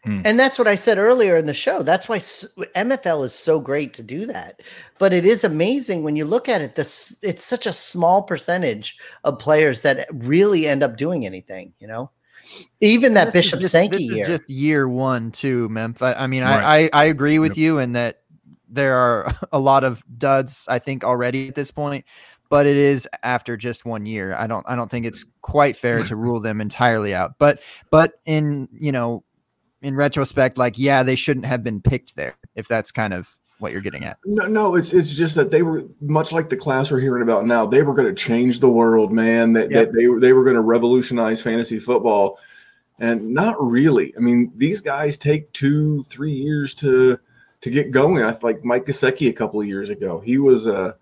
Mm. 0.07 0.23
And 0.25 0.39
that's 0.39 0.59
what 0.59 0.69
I 0.69 0.77
said 0.77 0.99
earlier 0.99 1.37
in 1.37 1.47
the 1.47 1.55
show. 1.55 1.83
That's 1.83 2.09
why 2.09 2.19
MFL 2.19 3.25
is 3.25 3.35
so 3.35 3.59
great 3.61 3.93
to 3.95 4.03
do 4.03 4.25
that. 4.27 4.61
But 4.99 5.13
it 5.13 5.27
is 5.27 5.43
amazing 5.45 6.05
when 6.05 6.15
you 6.17 6.25
look 6.25 6.49
at 6.49 6.61
it. 6.63 6.77
This 6.77 7.19
it's 7.23 7.43
such 7.45 7.67
a 7.67 7.73
small 7.73 8.23
percentage 8.23 8.97
of 9.25 9.39
players 9.39 9.83
that 9.83 10.07
really 10.13 10.67
end 10.67 10.83
up 10.83 10.97
doing 10.97 11.27
anything. 11.27 11.73
You 11.81 11.89
know, 11.89 12.11
even 12.81 13.15
that 13.15 13.33
Bishop 13.33 13.61
just- 13.61 13.73
Sankey 13.73 14.05
year. 14.05 14.27
just 14.27 14.49
year 14.49 14.89
one 14.89 15.33
too, 15.33 15.69
Memphis. 15.69 16.15
I 16.17 16.27
mean, 16.27 16.43
Right. 16.45 16.63
I, 16.63 16.77
I 16.85 16.91
I 16.93 17.05
agree 17.07 17.39
with 17.39 17.53
Yep. 17.53 17.59
you 17.59 17.79
in 17.79 17.93
that 17.93 18.21
there 18.69 18.97
are 18.97 19.35
a 19.53 19.59
lot 19.59 19.83
of 19.85 20.03
duds. 20.19 20.65
I 20.69 20.79
think 20.79 21.03
already 21.05 21.49
at 21.49 21.55
this 21.57 21.71
point, 21.73 22.05
but 22.49 22.67
it 22.67 22.77
is 22.77 23.09
after 23.25 23.57
just 23.57 23.85
one 23.85 24.07
year. 24.07 24.35
I 24.35 24.47
don't 24.47 24.65
I 24.69 24.77
don't 24.77 24.91
think 24.91 25.05
it's 25.07 25.25
quite 25.43 25.77
fair 25.77 26.03
to 26.05 26.15
rule 26.17 26.39
them 26.41 26.61
entirely 26.61 27.13
out. 27.15 27.35
But 27.39 27.61
but 27.91 28.15
in 28.25 28.69
you 28.73 28.93
know 28.93 29.25
in 29.87 29.95
retrospect, 29.95 30.59
like 30.59 30.77
yeah, 30.77 31.05
they 31.05 31.15
shouldn't 31.15 31.47
have 31.47 31.63
been 31.63 31.81
picked 31.81 32.17
there. 32.17 32.35
If 32.57 32.67
that's 32.67 32.91
kind 32.91 33.15
of 33.15 33.33
what 33.59 33.73
you're 33.73 33.81
getting 33.81 34.05
at. 34.05 34.19
No, 34.25 34.47
no, 34.47 34.75
it's 34.75 34.93
it's 34.93 35.13
just 35.13 35.37
that 35.37 35.51
they 35.51 35.63
were 35.63 35.85
much 36.01 36.33
like 36.33 36.51
the 36.51 36.57
class 36.57 36.91
we're 36.91 37.01
hearing 37.01 37.23
about 37.23 37.47
now. 37.47 37.65
They 37.65 37.83
were 37.83 37.95
going 37.95 38.09
to 38.09 38.15
change 38.15 38.61
the 38.61 38.69
world, 38.69 39.13
man. 39.13 39.53
That, 39.53 39.71
Yep. 39.71 39.87
that 39.87 39.95
they 39.95 40.09
were 40.09 40.21
they 40.21 40.33
were 40.33 40.43
going 40.43 40.57
to 40.57 40.63
revolutionize 40.63 41.41
fantasy 41.41 41.79
football, 41.79 42.39
and 42.99 43.33
not 43.33 43.57
really. 43.63 44.13
I 44.17 44.21
mean, 44.21 44.53
these 44.57 44.81
guys 44.81 45.17
take 45.17 45.53
two, 45.53 46.03
three 46.11 46.33
years 46.35 46.75
to 46.75 47.19
to 47.61 47.71
get 47.71 47.93
going. 47.93 48.23
I 48.25 48.37
like 48.43 48.65
Mike 48.65 48.87
Gesicki 48.87 49.29
a 49.29 49.33
couple 49.33 49.61
of 49.61 49.67
years 49.69 49.89
ago. 49.89 50.21
He 50.21 50.39
was 50.39 50.67
uh 50.67 50.93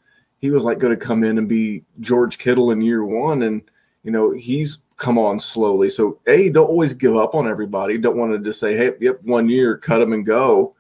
he 0.41 0.51
was 0.51 0.63
like 0.63 0.79
going 0.79 0.97
to 0.97 1.05
come 1.05 1.25
in 1.25 1.39
and 1.39 1.49
be 1.49 1.83
George 2.01 2.37
Kittle 2.37 2.71
in 2.71 2.83
year 2.83 3.03
one, 3.05 3.43
and 3.43 3.63
you 4.03 4.11
know 4.13 4.31
he's 4.31 4.83
come 4.97 5.19
on 5.19 5.41
slowly. 5.41 5.89
So 5.89 6.19
a 6.27 6.51
don't 6.51 6.67
always 6.67 6.95
give 6.95 7.17
up 7.17 7.35
on 7.35 7.49
everybody. 7.49 7.99
Don't 7.99 8.17
want 8.17 8.33
to 8.33 8.39
just 8.39 8.61
say, 8.61 8.77
hey, 8.77 8.93
yep, 9.01 9.21
one 9.23 9.49
year, 9.49 9.77
cut 9.77 9.99
them 9.99 10.13
and 10.13 10.25
go. 10.25 10.75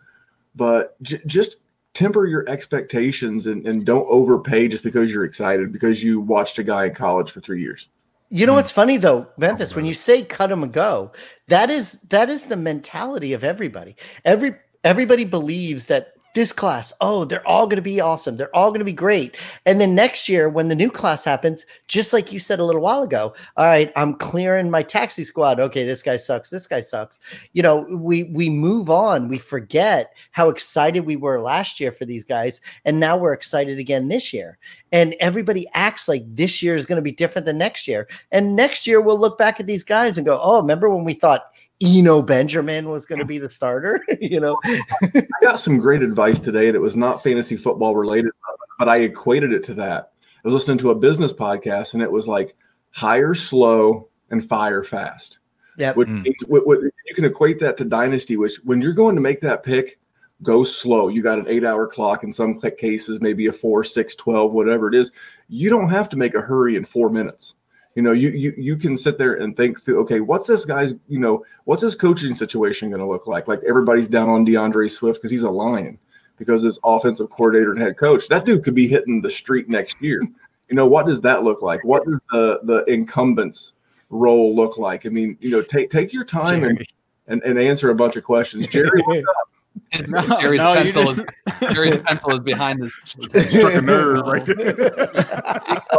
But 0.54 1.00
j- 1.02 1.20
just 1.26 1.56
temper 1.94 2.26
your 2.26 2.48
expectations 2.48 3.46
and, 3.46 3.66
and 3.66 3.84
don't 3.86 4.06
overpay 4.08 4.68
just 4.68 4.82
because 4.82 5.12
you're 5.12 5.24
excited 5.24 5.72
because 5.72 6.02
you 6.02 6.20
watched 6.20 6.58
a 6.58 6.62
guy 6.64 6.86
in 6.86 6.94
college 6.94 7.30
for 7.30 7.40
three 7.40 7.60
years. 7.60 7.88
You 8.30 8.46
know 8.46 8.54
what's 8.54 8.72
hmm. 8.72 8.76
funny 8.76 8.96
though, 8.96 9.28
Memphis, 9.36 9.72
oh, 9.72 9.76
when 9.76 9.84
you 9.84 9.94
say 9.94 10.22
cut 10.22 10.50
them 10.50 10.62
and 10.62 10.72
go, 10.72 11.12
that 11.48 11.70
is 11.70 11.92
that 12.08 12.28
is 12.28 12.46
the 12.46 12.56
mentality 12.56 13.32
of 13.32 13.44
everybody. 13.44 13.96
Every 14.24 14.56
everybody 14.82 15.24
believes 15.24 15.86
that 15.86 16.13
this 16.34 16.52
class, 16.52 16.92
oh, 17.00 17.24
they're 17.24 17.46
all 17.46 17.66
going 17.66 17.76
to 17.76 17.82
be 17.82 18.00
awesome. 18.00 18.36
They're 18.36 18.54
all 18.54 18.70
going 18.70 18.80
to 18.80 18.84
be 18.84 18.92
great. 18.92 19.36
And 19.64 19.80
then 19.80 19.94
next 19.94 20.28
year, 20.28 20.48
when 20.48 20.68
the 20.68 20.74
new 20.74 20.90
class 20.90 21.24
happens, 21.24 21.64
just 21.86 22.12
like 22.12 22.32
you 22.32 22.38
said 22.38 22.60
a 22.60 22.64
little 22.64 22.82
while 22.82 23.02
ago, 23.02 23.34
all 23.56 23.66
right, 23.66 23.92
I'm 23.96 24.14
clearing 24.14 24.70
my 24.70 24.82
taxi 24.82 25.24
squad. 25.24 25.60
Okay, 25.60 25.84
this 25.84 26.02
guy 26.02 26.16
sucks. 26.16 26.50
This 26.50 26.66
guy 26.66 26.80
sucks. 26.80 27.18
You 27.52 27.62
know, 27.62 27.86
we 27.90 28.24
we 28.24 28.50
move 28.50 28.90
on. 28.90 29.28
We 29.28 29.38
forget 29.38 30.14
how 30.32 30.50
excited 30.50 31.06
we 31.06 31.16
were 31.16 31.40
last 31.40 31.80
year 31.80 31.92
for 31.92 32.04
these 32.04 32.24
guys, 32.24 32.60
and 32.84 33.00
now 33.00 33.16
we're 33.16 33.32
excited 33.32 33.78
again 33.78 34.08
this 34.08 34.32
year. 34.32 34.58
And 34.92 35.16
everybody 35.18 35.66
acts 35.74 36.08
like 36.08 36.22
this 36.36 36.62
year 36.62 36.76
is 36.76 36.86
going 36.86 36.96
to 36.96 37.02
be 37.02 37.10
different 37.10 37.46
than 37.46 37.58
next 37.58 37.88
year. 37.88 38.06
And 38.30 38.54
next 38.54 38.86
year, 38.86 39.00
we'll 39.00 39.18
look 39.18 39.38
back 39.38 39.58
at 39.58 39.66
these 39.66 39.82
guys 39.82 40.16
and 40.16 40.26
go, 40.26 40.38
oh, 40.40 40.60
remember 40.60 40.88
when 40.88 41.04
we 41.04 41.14
thought 41.14 41.46
Eno 41.84 42.22
Benjamin 42.22 42.88
was 42.88 43.06
going 43.06 43.18
to 43.18 43.24
be 43.24 43.38
the 43.38 43.48
starter. 43.50 44.04
you 44.20 44.40
know, 44.40 44.58
I 44.64 45.22
got 45.42 45.58
some 45.58 45.78
great 45.78 46.02
advice 46.02 46.40
today, 46.40 46.66
and 46.68 46.76
it 46.76 46.80
was 46.80 46.96
not 46.96 47.22
fantasy 47.22 47.56
football 47.56 47.94
related, 47.94 48.32
but 48.78 48.88
I 48.88 48.98
equated 48.98 49.52
it 49.52 49.62
to 49.64 49.74
that. 49.74 50.12
I 50.44 50.48
was 50.48 50.54
listening 50.54 50.78
to 50.78 50.90
a 50.90 50.94
business 50.94 51.32
podcast, 51.32 51.94
and 51.94 52.02
it 52.02 52.10
was 52.10 52.26
like 52.26 52.54
hire 52.90 53.34
slow 53.34 54.08
and 54.30 54.48
fire 54.48 54.82
fast. 54.84 55.38
yeah. 55.76 55.92
Which 55.94 56.08
Mm. 56.08 56.22
means, 56.22 56.36
what, 56.46 56.66
what, 56.66 56.80
you 56.82 57.14
can 57.14 57.24
equate 57.24 57.58
that 57.60 57.76
to 57.78 57.84
dynasty, 57.84 58.36
which 58.36 58.56
when 58.64 58.80
you're 58.80 58.92
going 58.92 59.16
to 59.16 59.20
make 59.20 59.40
that 59.40 59.62
pick, 59.62 59.98
go 60.42 60.62
slow. 60.64 61.08
You 61.08 61.22
got 61.22 61.38
an 61.38 61.46
eight 61.48 61.64
hour 61.64 61.86
clock 61.86 62.22
in 62.24 62.32
some 62.32 62.60
cases, 62.78 63.20
maybe 63.20 63.46
a 63.46 63.52
four, 63.52 63.82
six, 63.84 64.14
12, 64.14 64.52
whatever 64.52 64.88
it 64.88 64.94
is. 64.94 65.10
You 65.48 65.70
don't 65.70 65.88
have 65.88 66.08
to 66.10 66.16
make 66.16 66.34
a 66.34 66.40
hurry 66.40 66.76
in 66.76 66.84
four 66.84 67.08
minutes. 67.10 67.54
You 67.94 68.02
know, 68.02 68.12
you 68.12 68.30
you 68.30 68.52
you 68.56 68.76
can 68.76 68.96
sit 68.96 69.18
there 69.18 69.34
and 69.34 69.56
think 69.56 69.82
through, 69.84 70.00
okay, 70.00 70.20
what's 70.20 70.48
this 70.48 70.64
guy's, 70.64 70.94
you 71.08 71.20
know, 71.20 71.44
what's 71.64 71.82
his 71.82 71.94
coaching 71.94 72.34
situation 72.34 72.90
going 72.90 73.00
to 73.00 73.06
look 73.06 73.26
like? 73.28 73.46
Like 73.46 73.60
everybody's 73.66 74.08
down 74.08 74.28
on 74.28 74.44
D'Andre 74.44 74.88
Swift 74.88 75.18
because 75.18 75.30
he's 75.30 75.44
a 75.44 75.50
lion, 75.50 75.98
because 76.36 76.62
his 76.62 76.78
offensive 76.82 77.30
coordinator 77.30 77.70
and 77.70 77.80
head 77.80 77.96
coach, 77.96 78.26
that 78.28 78.44
dude 78.44 78.64
could 78.64 78.74
be 78.74 78.88
hitting 78.88 79.20
the 79.20 79.30
street 79.30 79.68
next 79.68 80.00
year. 80.00 80.20
You 80.70 80.76
know, 80.76 80.86
what 80.86 81.04
does 81.06 81.20
that 81.20 81.44
look 81.44 81.60
like? 81.60 81.84
What 81.84 82.06
does 82.06 82.18
the 82.32 82.58
the 82.62 82.84
incumbents 82.90 83.74
role 84.08 84.56
look 84.56 84.78
like? 84.78 85.04
I 85.04 85.10
mean, 85.10 85.36
you 85.38 85.50
know, 85.50 85.60
take 85.60 85.90
take 85.90 86.10
your 86.10 86.24
time 86.24 86.64
and, 86.64 86.82
and, 87.26 87.42
and 87.42 87.58
answer 87.58 87.90
a 87.90 87.94
bunch 87.94 88.16
of 88.16 88.24
questions. 88.24 88.66
Jerry, 88.68 89.02
what's 89.04 89.28
up? 89.40 89.48
His- 89.90 90.10
No, 90.10 90.22
Jerry's 90.40 90.60
no, 90.62 90.74
pencil 90.82 91.02
just- 91.04 91.18
is 91.20 91.24
Jerry's 91.74 92.00
pencil 92.06 92.30
is 92.32 92.40
behind 92.40 92.82
his. 92.82 92.92
Struck 93.04 93.74
a 93.74 93.82
nerve 93.82 94.24
right 94.26 94.44
there. 94.44 94.74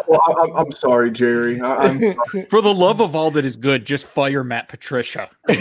well, 0.08 0.22
I, 0.28 0.34
I'm, 0.44 0.56
I'm 0.56 0.72
sorry, 0.72 1.12
Jerry. 1.12 1.60
I, 1.62 1.76
I'm 1.76 2.00
sorry. 2.00 2.46
For 2.50 2.62
the 2.62 2.74
love 2.74 3.02
of 3.02 3.16
all 3.16 3.32
that 3.32 3.46
is 3.46 3.58
good, 3.58 3.86
just 3.86 4.06
fire 4.06 4.44
Matt 4.44 4.70
Patricia. 4.70 5.30
you 5.50 5.56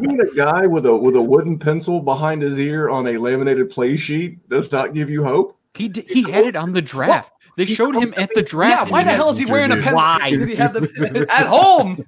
mean 0.00 0.20
a 0.20 0.34
guy 0.36 0.66
with 0.66 0.86
a 0.86 0.96
with 0.96 1.16
a 1.16 1.22
wooden 1.22 1.58
pencil 1.58 2.00
behind 2.00 2.42
his 2.42 2.58
ear 2.58 2.88
on 2.90 3.06
a 3.08 3.16
laminated 3.18 3.70
play 3.70 3.96
sheet 3.96 4.48
does 4.48 4.70
not 4.72 4.94
give 4.94 5.10
you 5.10 5.22
hope? 5.24 5.58
He 5.74 5.88
d- 5.88 6.04
he 6.08 6.30
had 6.30 6.44
it 6.44 6.56
on 6.56 6.72
the 6.72 6.82
draft. 6.82 7.32
They 7.56 7.64
showed 7.66 7.94
him 7.96 8.14
at 8.16 8.30
the 8.34 8.42
draft. 8.42 8.86
Yeah, 8.86 8.92
why 8.92 9.04
the 9.04 9.10
hell 9.12 9.28
is 9.30 9.36
he 9.38 9.44
wearing 9.44 9.72
a 9.72 9.76
pen? 9.76 9.94
Why? 9.94 10.30
Did 10.30 10.48
he 10.48 10.54
have 10.54 10.72
the 10.72 11.26
at 11.30 11.46
home? 11.46 12.04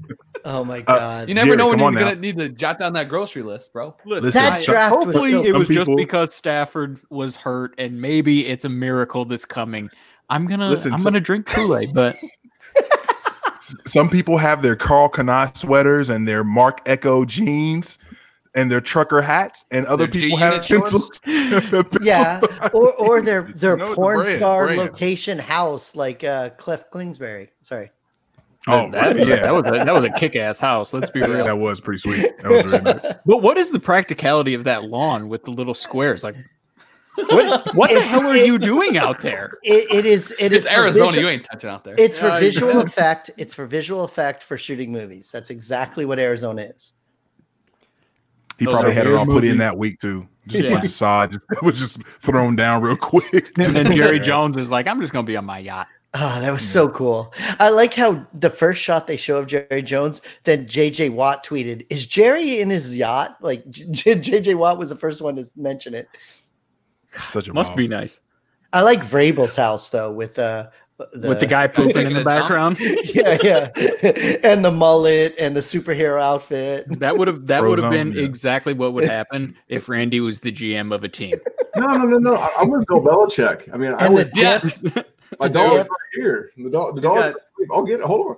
Oh 0.47 0.63
my 0.65 0.81
Uh, 0.81 0.83
god. 0.83 1.29
You 1.29 1.35
never 1.35 1.47
Jerry, 1.47 1.57
know 1.57 1.69
when 1.69 1.79
you're 1.79 1.93
gonna 1.93 2.15
need 2.17 2.37
to 2.39 2.49
jot 2.51 2.79
down 2.79 2.93
that 2.95 3.09
grocery 3.09 3.43
list, 3.43 3.73
bro. 3.73 3.97
Listen, 4.05 4.27
Listen, 4.27 4.43
that 4.43 4.63
so- 4.63 4.73
draft 4.73 4.95
was 4.97 5.05
hopefully 5.07 5.31
so 5.31 5.45
it 5.45 5.57
was 5.57 5.69
Some 5.69 5.77
just 5.77 5.91
because 5.97 6.35
Stafford 6.35 7.01
was 7.11 7.35
hurt, 7.37 7.75
and 7.79 8.01
maybe 8.01 8.47
it's 8.47 8.65
a 8.65 8.69
miracle 8.69 9.25
that's 9.25 9.45
coming. 9.47 9.89
I'm 10.31 10.47
gonna 10.47 10.69
Listen, 10.69 10.93
I'm 10.93 10.99
so- 10.99 11.05
gonna 11.05 11.21
drink 11.21 11.47
Kool 11.47 11.77
Aid, 11.79 11.91
but 11.95 12.17
Some 13.87 14.11
people 14.11 14.37
have 14.37 14.61
their 14.61 14.77
Karl 14.77 15.09
Kani 15.09 15.57
sweaters 15.57 16.11
and 16.11 16.29
their 16.29 16.45
Marc 16.45 16.83
Ecko 16.87 17.25
jeans 17.25 17.97
and 18.55 18.71
their 18.71 18.81
trucker 18.83 19.23
hats, 19.23 19.65
and 19.71 19.87
other 19.87 20.07
Their 20.07 20.21
people 20.23 20.37
have 20.39 20.63
pencils. 20.63 21.19
pencils 21.25 21.85
yeah, 22.03 22.41
or 22.75 22.93
or 22.95 23.23
their 23.23 23.43
their 23.43 23.77
know 23.79 23.89
the 23.89 23.95
porn 23.95 24.19
brand, 24.19 24.37
star 24.37 24.65
brand. 24.67 24.81
location 24.81 25.39
house 25.39 25.97
like 25.97 26.23
uh 26.23 26.51
Kliff 26.51 26.85
Kingsbury. 26.93 27.51
Sorry. 27.63 27.91
Oh, 28.67 28.91
that, 28.93 29.17
right, 29.17 29.27
yeah, 29.29 29.37
that 29.37 29.53
was 29.55 29.67
a, 29.67 29.85
that 29.85 29.93
was 29.93 30.05
a 30.05 30.11
kick 30.11 30.37
ass 30.37 30.59
house. 30.59 30.93
Let's 30.95 31.11
be 31.11 31.21
real. 31.23 31.45
that 31.45 31.59
was 31.59 31.81
pretty 31.83 31.99
sweet. 31.99 32.37
That 32.39 32.51
was 32.51 32.71
very 32.73 32.83
nice. 32.83 33.07
But 33.27 33.43
what 33.43 33.59
is 33.59 33.71
the 33.71 33.79
practicality 33.81 34.55
of 34.55 34.65
that 34.65 34.85
lawn 34.85 35.29
with 35.29 35.45
the 35.45 35.51
little 35.51 35.75
squares? 35.75 36.25
Like, 36.25 36.35
what, 37.17 37.75
what 37.77 37.91
the 37.93 38.01
hell 38.01 38.27
are 38.27 38.37
you 38.37 38.59
doing 38.59 38.97
out 38.97 39.21
there? 39.21 39.53
It, 39.63 39.91
it 39.95 40.07
is 40.07 40.35
it 40.41 40.53
is 40.53 40.65
It's 40.67 40.75
for 40.75 40.81
Arizona. 40.81 41.07
visu- 41.09 41.21
You 41.21 41.29
ain't 41.29 41.45
touching 41.45 41.71
out 41.71 41.85
there. 41.85 41.95
It's 41.99 42.19
for 42.19 42.27
Yeah, 42.27 42.41
visual 42.41 42.81
effect. 42.81 43.31
It's 43.37 43.53
for 43.55 43.67
visual 43.67 44.03
effect 44.05 44.43
for 44.43 44.57
shooting 44.57 44.91
movies. 44.91 45.31
That's 45.31 45.51
exactly 45.51 46.07
what 46.07 46.19
Arizona 46.19 46.63
is. 46.63 46.95
He 48.59 48.65
Those 48.65 48.75
probably 48.75 48.95
had 48.95 49.07
it 49.07 49.11
weird 49.11 49.21
all 49.21 49.27
put 49.27 49.45
in 49.45 49.59
that 49.59 49.77
week 49.77 50.01
too. 50.01 50.27
Just 50.47 50.63
a 50.65 50.69
Yeah. 50.69 50.75
bunch 50.75 50.85
of 50.87 50.91
sod 50.91 51.33
just, 51.33 51.45
it 51.51 51.63
was 51.63 51.79
just 51.79 52.03
thrown 52.05 52.57
down 52.57 52.83
real 52.83 52.97
quick. 52.97 53.53
And 53.59 53.75
then 53.77 53.93
Jerry 53.95 54.19
Jones 54.21 54.57
is 54.57 54.71
like, 54.71 54.87
I'm 54.87 55.01
just 55.01 55.13
gonna 55.13 55.27
be 55.27 55.37
on 55.37 55.45
my 55.45 55.59
yacht. 55.59 55.87
Oh, 56.17 56.41
that 56.41 56.53
was 56.53 56.67
so 56.69 56.89
cool. 56.89 57.35
I 57.59 57.71
like 57.71 57.93
how 57.95 58.25
the 58.33 58.51
first 58.51 58.81
shot 58.81 59.07
they 59.09 59.17
show 59.17 59.37
of 59.39 59.49
Jerry 59.49 59.83
Jones, 59.83 60.23
then 60.45 60.65
JJ 60.67 61.11
Watt 61.11 61.45
tweeted, 61.45 61.85
Is 61.91 62.07
Jerry 62.07 62.61
in 62.61 62.71
his 62.71 62.95
yacht? 62.95 63.37
Like 63.41 63.65
JJ 63.71 64.55
Watt 64.55 64.79
was 64.79 64.91
the 64.91 64.97
first 64.97 65.21
one 65.21 65.35
to 65.37 65.45
mention 65.57 65.93
it. 65.95 66.09
Such 67.27 67.49
a 67.49 67.53
Must 67.53 67.71
boss. 67.73 67.77
be 67.77 67.89
nice. 67.89 68.21
I 68.73 68.83
like 68.83 69.01
Vrabel's 69.01 69.57
house 69.57 69.91
though, 69.91 70.13
with 70.13 70.39
uh, 70.39 70.69
the 71.13 71.29
With 71.29 71.41
the 71.41 71.47
guy 71.47 71.67
pooping 71.67 72.07
in 72.07 72.13
the 72.15 72.25
background. 72.25 72.77
yeah, 72.81 73.39
yeah, 73.43 74.39
and 74.45 74.65
the 74.65 74.71
mullet 74.73 75.35
and 75.39 75.57
the 75.57 75.61
superhero 75.61 76.21
outfit. 76.21 76.85
That 77.01 77.17
would 77.19 77.27
have 77.29 77.47
that 77.49 77.63
would 77.65 77.79
have 77.81 77.91
been 77.91 78.13
yeah. 78.13 78.23
exactly 78.25 78.73
what 78.73 78.93
would 78.95 79.05
happen 79.05 79.57
if 79.69 79.89
Randy 79.89 80.21
was 80.21 80.41
the 80.41 80.53
GM 80.53 80.95
of 80.95 81.03
a 81.05 81.09
team. 81.09 81.35
No, 81.77 81.87
no, 81.89 82.05
no, 82.05 82.19
no. 82.19 82.37
I- 82.37 82.51
I'm 82.61 82.71
with 82.71 82.87
Bill 82.87 83.01
Belichick. 83.01 83.73
I 83.73 83.77
mean, 83.77 83.95
I 83.95 84.07
And 84.07 84.15
would. 84.15 84.31
the 84.33 84.39
Yes, 84.41 84.79
My 85.41 85.49
the 85.49 85.59
dog's 85.61 85.77
right 85.79 85.89
here. 86.15 86.51
The 86.57 86.71
dog. 86.71 86.97
The 86.97 87.01
dog. 87.03 87.15
got- 87.17 87.35
I'll 87.71 87.83
get 87.85 88.01
it. 88.01 88.07
Hold 88.07 88.27
on. 88.27 88.37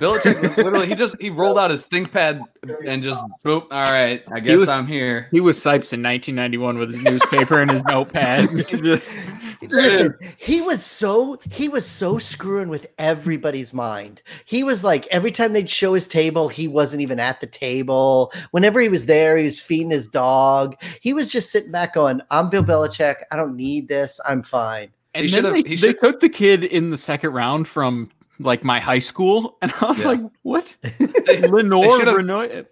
Belichick 0.00 0.56
literally 0.58 0.86
he 0.86 0.94
just 0.94 1.20
he 1.20 1.28
rolled 1.28 1.58
out 1.58 1.72
his 1.72 1.84
ThinkPad 1.84 2.40
and 2.86 3.02
just 3.02 3.24
boop. 3.44 3.62
All 3.62 3.82
right, 3.90 4.22
I 4.32 4.38
guess 4.38 4.50
he 4.50 4.56
was- 4.56 4.68
I'm 4.68 4.86
here. 4.86 5.26
He 5.32 5.40
was 5.40 5.58
Sipes 5.58 5.92
in 5.92 6.02
1991 6.04 6.78
with 6.78 6.92
his 6.92 7.02
newspaper 7.02 7.60
and 7.60 7.68
his 7.70 7.82
notepad. 7.84 8.48
He 8.68 8.80
just- 8.80 9.18
Listen, 9.60 10.16
he 10.36 10.60
was 10.60 10.86
so 10.86 11.36
he 11.50 11.68
was 11.68 11.84
so 11.84 12.16
screwing 12.18 12.68
with 12.68 12.86
everybody's 12.96 13.74
mind. 13.74 14.22
He 14.44 14.62
was 14.62 14.84
like 14.84 15.08
every 15.08 15.32
time 15.32 15.52
they'd 15.52 15.68
show 15.68 15.94
his 15.94 16.06
table, 16.06 16.46
he 16.48 16.68
wasn't 16.68 17.02
even 17.02 17.18
at 17.18 17.40
the 17.40 17.48
table. 17.48 18.32
Whenever 18.52 18.80
he 18.80 18.88
was 18.88 19.06
there, 19.06 19.36
he 19.36 19.42
was 19.46 19.60
feeding 19.60 19.90
his 19.90 20.06
dog. 20.06 20.76
He 21.00 21.12
was 21.12 21.32
just 21.32 21.50
sitting 21.50 21.72
back 21.72 21.94
going, 21.94 22.20
"I'm 22.30 22.50
Bill 22.50 22.62
Belichick. 22.62 23.16
I 23.32 23.36
don't 23.36 23.56
need 23.56 23.88
this. 23.88 24.20
I'm 24.24 24.44
fine." 24.44 24.90
And 25.18 25.28
He 25.30 25.40
then 25.40 25.52
they, 25.52 25.62
he 25.68 25.76
they 25.76 25.92
took 25.92 26.20
the 26.20 26.28
kid 26.28 26.64
in 26.64 26.90
the 26.90 26.98
second 26.98 27.30
round 27.32 27.68
from 27.68 28.08
like 28.38 28.64
my 28.64 28.78
high 28.80 28.98
school, 29.00 29.58
and 29.62 29.72
I 29.80 29.86
was 29.86 30.02
Yeah. 30.02 30.08
like, 30.10 30.20
"What? 30.42 30.76
They, 31.26 31.46
Lenore 31.46 31.98
should've- 31.98 32.66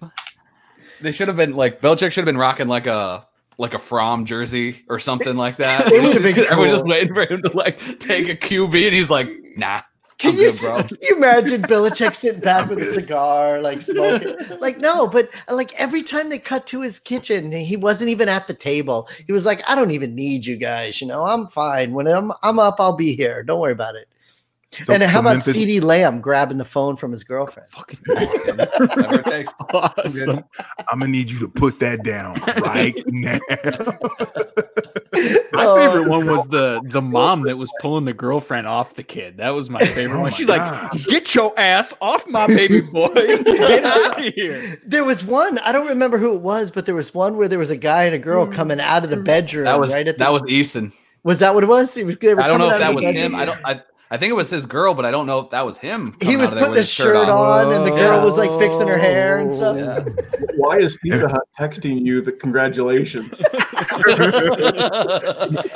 they 1.01 1.13
should 1.13 1.29
have 1.29 1.37
been 1.37 1.55
like 1.57 1.81
Belichick 1.81 2.13
should 2.13 2.17
have 2.23 2.25
been 2.27 2.39
rocking 2.39 2.69
like 2.69 2.87
a 2.87 3.27
like 3.59 3.75
a 3.75 3.79
From 3.79 4.25
jersey 4.27 4.85
or 4.89 4.99
something 4.99 5.37
like 5.37 5.57
that. 5.59 5.87
It 5.91 6.03
would've 6.03 6.23
been 6.23 6.39
Everyone's 6.51 6.73
just 6.73 6.85
waiting 6.87 7.13
for 7.15 7.23
him 7.27 7.43
to 7.43 7.57
like 7.57 7.79
take 7.99 8.29
a 8.29 8.37
QB, 8.37 8.85
and 8.87 8.95
he's 8.95 9.11
like, 9.11 9.29
"Nah, 9.57 9.83
Can 10.19 10.33
I'm 10.33 10.39
you, 10.39 10.51
good, 10.51 10.89
can 10.89 10.99
you 11.03 11.17
imagine 11.17 11.63
Belichick 11.63 12.15
sitting 12.15 12.41
back 12.41 12.69
with 12.71 12.81
a 12.81 12.85
cigar, 12.87 13.61
like 13.61 13.83
smoking? 13.83 14.37
Like, 14.61 14.79
no, 14.79 15.07
but 15.07 15.29
like 15.49 15.75
every 15.75 16.03
time 16.03 16.31
they 16.31 16.39
cut 16.39 16.67
to 16.69 16.81
his 16.81 16.99
kitchen, 16.99 17.53
he 17.53 17.77
wasn't 17.77 18.11
even 18.11 18.29
at 18.29 18.47
the 18.47 18.55
table. 18.55 19.09
He 19.27 19.33
was 19.33 19.45
like, 19.45 19.63
I 19.69 19.75
don't 19.75 19.91
even 19.91 20.15
need 20.15 20.47
you 20.47 20.57
guys. 20.57 21.01
You 21.01 21.07
know, 21.07 21.25
I'm 21.25 21.49
fine. 21.49 21.93
When 21.93 22.07
I'm 22.07 22.33
I'm 22.43 22.59
up, 22.59 22.77
I'll 22.81 22.97
be 22.97 23.15
here. 23.15 23.43
Don't 23.43 23.61
worry 23.61 23.73
about 23.73 23.95
it. 23.97 24.09
So- 24.73 24.93
and 24.93 25.03
so 25.03 25.09
how 25.09 25.21
about 25.21 25.31
Memphis- 25.35 25.57
CeeDee 25.57 25.83
Lamb 25.83 26.21
grabbing 26.21 26.59
the 26.59 26.65
phone 26.65 26.97
from 26.97 27.13
his 27.13 27.23
girlfriend? 27.25 27.71
Fucking 27.71 27.99
Whatever 28.05 29.45
awesome. 29.73 30.45
I'm 30.91 30.99
gonna 30.99 31.11
need 31.11 31.31
you 31.31 31.39
to 31.39 31.49
put 31.49 31.79
that 31.81 32.03
down 32.03 32.41
right 32.61 32.95
now. 33.07 33.39
My 35.53 35.65
Oh, 35.65 35.77
favorite 35.77 36.09
one 36.09 36.27
was 36.27 36.47
the 36.49 36.81
the 36.85 37.01
mom 37.01 37.43
that 37.43 37.57
was 37.57 37.71
pulling 37.81 38.05
the 38.05 38.13
girlfriend 38.13 38.67
off 38.67 38.95
the 38.95 39.03
kid. 39.03 39.39
That 39.39 39.51
was 39.51 39.71
my 39.71 39.79
favorite 39.81 40.17
Oh 40.19 40.23
one. 40.23 40.31
my 40.31 40.37
She's 40.37 40.47
God. 40.47 40.93
like, 40.93 41.05
"Get 41.07 41.35
your 41.35 41.59
ass 41.59 41.95
off 42.03 42.27
my 42.29 42.47
baby 42.47 42.81
boy! 42.83 43.09
Get 43.15 43.85
out 43.85 44.19
of 44.27 44.35
here!" 44.35 44.79
There 44.85 45.05
was 45.05 45.25
one, 45.25 45.59
I 45.61 45.73
don't 45.73 45.87
remember 45.89 46.19
who 46.19 46.35
it 46.35 46.41
was, 46.43 46.71
but 46.71 46.85
there 46.87 46.95
was 46.95 47.15
one 47.15 47.37
where 47.37 47.49
there 47.49 47.59
was 47.59 47.71
a 47.71 47.77
guy 47.77 48.05
and 48.05 48.15
a 48.15 48.19
girl 48.19 48.47
coming 48.47 48.81
out 48.81 49.05
of 49.05 49.11
the 49.11 49.17
bedroom. 49.17 49.65
That 49.65 49.81
was 49.81 49.93
right 49.93 50.07
at 50.07 50.19
that 50.19 50.27
the, 50.27 50.33
was 50.33 50.43
Eason. 50.43 50.93
was 51.23 51.39
that 51.39 51.55
what 51.55 51.65
it 51.65 51.69
was? 51.69 51.95
He 51.95 52.05
was, 52.05 52.17
they 52.19 52.35
were 52.35 52.43
I 52.43 52.49
don't 52.49 52.59
know 52.59 52.71
if 52.71 52.79
that 52.81 52.95
was 52.95 53.05
bedroom? 53.05 53.33
him. 53.33 53.35
I 53.37 53.45
don't. 53.47 53.59
I 53.65 53.81
I 54.11 54.17
think 54.17 54.31
it 54.31 54.35
was 54.35 54.51
his 54.51 54.67
girl, 54.67 54.95
but 54.95 55.05
I 55.05 55.11
don't 55.11 55.27
know 55.27 55.41
if 55.41 55.51
that 55.51 55.67
was 55.67 55.79
him. 55.79 56.17
He 56.23 56.37
was 56.37 56.47
out 56.47 56.53
of 56.53 56.59
there 56.59 56.65
putting 56.65 56.71
with 56.71 56.79
a 56.79 56.81
his 56.83 56.91
shirt 56.91 57.29
on, 57.29 57.73
and 57.73 57.85
the 57.85 57.91
girl 57.91 58.23
was 58.23 58.39
like 58.39 58.51
fixing 58.61 58.87
her 58.87 58.99
hair 58.99 59.39
and 59.39 59.53
stuff. 59.53 59.77
Yeah. 59.77 60.05
Why 60.57 60.79
is 60.79 60.97
Pizza 61.03 61.29
Hut 61.29 61.43
texting 61.59 62.05
you 62.05 62.21
the 62.21 62.33
congratulations? 62.33 63.33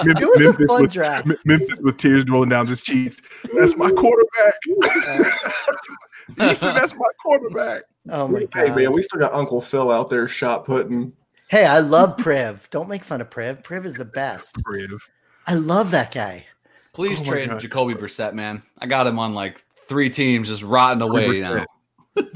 It 0.02 0.28
was 0.28 0.40
a 0.40 0.44
Memphis 0.44 0.66
fun 0.66 0.82
with, 0.82 0.93
draft. 0.93 1.28
Memphis 1.44 1.81
with 1.81 1.97
tears 1.97 2.24
rolling 2.28 2.48
down 2.48 2.66
his 2.66 2.82
cheeks. 2.82 3.20
That's 3.57 3.77
my 3.77 3.90
quarterback. 3.90 4.55
he 6.48 6.55
said, 6.55 6.74
"That's 6.74 6.94
my 6.94 7.07
quarterback." 7.23 7.82
Oh 8.09 8.28
my 8.28 8.40
hey 8.40 8.69
god! 8.69 8.77
man, 8.77 8.93
we 8.93 9.02
still 9.02 9.20
got 9.20 9.32
Uncle 9.32 9.61
Phil 9.61 9.90
out 9.90 10.11
there 10.11 10.28
shot 10.28 10.65
putting. 10.65 11.12
Hey, 11.48 11.66
I 11.66 11.81
love 11.81 12.16
Priv. 12.16 12.69
Don't 12.70 12.89
make 12.89 13.05
fun 13.05 13.20
of 13.20 13.31
Priv. 13.31 13.62
Priv 13.62 13.85
is 13.85 13.94
the 13.94 14.05
best. 14.05 14.62
Creative. 14.65 15.07
I 15.47 15.55
love 15.55 15.90
that 15.90 16.12
guy. 16.12 16.47
Please 16.93 17.21
Oh 17.21 17.25
trade 17.25 17.51
Jacoby 17.59 17.95
Brissett, 17.95 18.35
man. 18.35 18.62
I 18.79 18.87
got 18.87 19.07
him 19.07 19.19
on 19.19 19.35
like 19.35 19.65
three 19.89 20.11
teams, 20.11 20.49
just 20.49 20.62
rotting 20.62 21.03
away 21.03 21.41
now. 21.41 21.65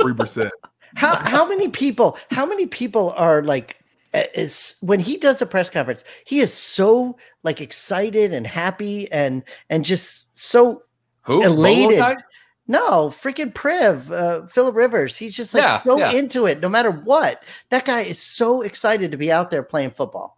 Three 0.01 0.15
percent. 0.15 0.51
How 0.97 1.17
how 1.17 1.49
many 1.49 1.69
people? 1.69 2.17
How 2.31 2.47
many 2.47 2.67
people 2.67 3.13
are 3.17 3.43
like? 3.43 3.81
Is 4.13 4.77
when 4.81 5.01
he 5.01 5.17
does 5.17 5.43
a 5.43 5.47
press 5.47 5.69
conference, 5.69 6.05
he 6.25 6.39
is 6.39 6.53
so 6.53 7.17
like 7.43 7.61
excited 7.61 8.33
and 8.33 8.47
happy 8.47 9.11
and 9.11 9.43
and 9.71 9.85
just 9.85 10.39
so 10.39 10.85
Who? 11.23 11.43
Elated. 11.43 11.99
Bolo 11.99 12.15
tie? 12.15 12.23
no 12.67 13.09
freaking 13.09 13.53
Priv, 13.53 14.11
uh, 14.11 14.47
Philip 14.47 14.75
Rivers. 14.75 15.17
He's 15.17 15.37
just 15.37 15.55
like 15.55 15.63
Yeah, 15.63 15.81
so 15.81 15.99
yeah. 15.99 16.13
into 16.13 16.47
it, 16.47 16.61
no 16.61 16.69
matter 16.69 16.91
what. 16.91 17.43
That 17.71 17.85
guy 17.85 18.03
is 18.03 18.21
so 18.21 18.63
excited 18.63 19.11
to 19.11 19.17
be 19.17 19.31
out 19.31 19.51
there 19.51 19.63
playing 19.63 19.91
football. 19.91 20.34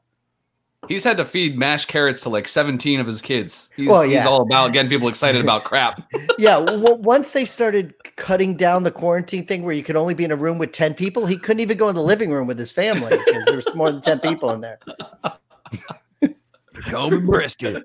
He's 0.89 1.05
had 1.05 1.17
to 1.19 1.25
feed 1.25 1.59
mashed 1.59 1.89
carrots 1.89 2.23
to 2.23 2.29
like 2.29 2.49
17 2.49 3.01
of 3.01 3.07
his 3.07 3.21
kids. 3.23 3.69
He's, 3.77 3.89
Well, 3.89 4.03
he's 4.03 4.27
all 4.27 4.43
about 4.43 4.73
getting 4.73 4.89
people 4.89 5.09
excited 5.09 5.41
about 5.41 5.65
crap. 5.65 6.03
yeah, 6.39 6.61
w- 6.61 6.97
once 6.97 7.33
they 7.33 7.45
started 7.45 7.95
cutting 8.17 8.57
down 8.57 8.83
the 8.83 8.91
quarantine 8.91 9.47
thing 9.47 9.63
where 9.63 9.75
you 9.75 9.83
could 9.83 9.97
only 9.97 10.15
be 10.15 10.25
in 10.25 10.33
a 10.33 10.37
room 10.37 10.59
with 10.59 10.73
10 10.73 10.95
people, 10.95 11.27
he 11.27 11.37
couldn't 11.37 11.61
even 11.61 11.77
go 11.77 11.89
in 11.89 11.95
the 11.95 12.03
living 12.03 12.31
room 12.31 12.47
with 12.47 12.59
his 12.59 12.73
family 12.73 13.17
because 13.27 13.45
there 13.47 13.57
was 13.57 13.69
more 13.75 13.91
than 13.91 14.01
10 14.01 14.21
people 14.21 14.51
in 14.51 14.61
there. 14.61 14.79
Kobe 16.83 17.19
brisket. 17.19 17.85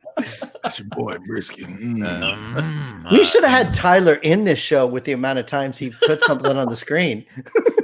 That's 0.63 0.79
your 0.79 0.87
boy 0.89 1.17
Brisket. 1.25 1.65
Mm. 1.65 3.11
We 3.11 3.23
should 3.23 3.43
have 3.43 3.65
had 3.65 3.73
Tyler 3.73 4.15
in 4.15 4.43
this 4.43 4.59
show 4.59 4.85
with 4.85 5.05
the 5.05 5.13
amount 5.13 5.39
of 5.39 5.45
times 5.45 5.77
he 5.77 5.91
put 6.05 6.21
something 6.21 6.55
on 6.55 6.67
the 6.67 6.75
screen. 6.75 7.25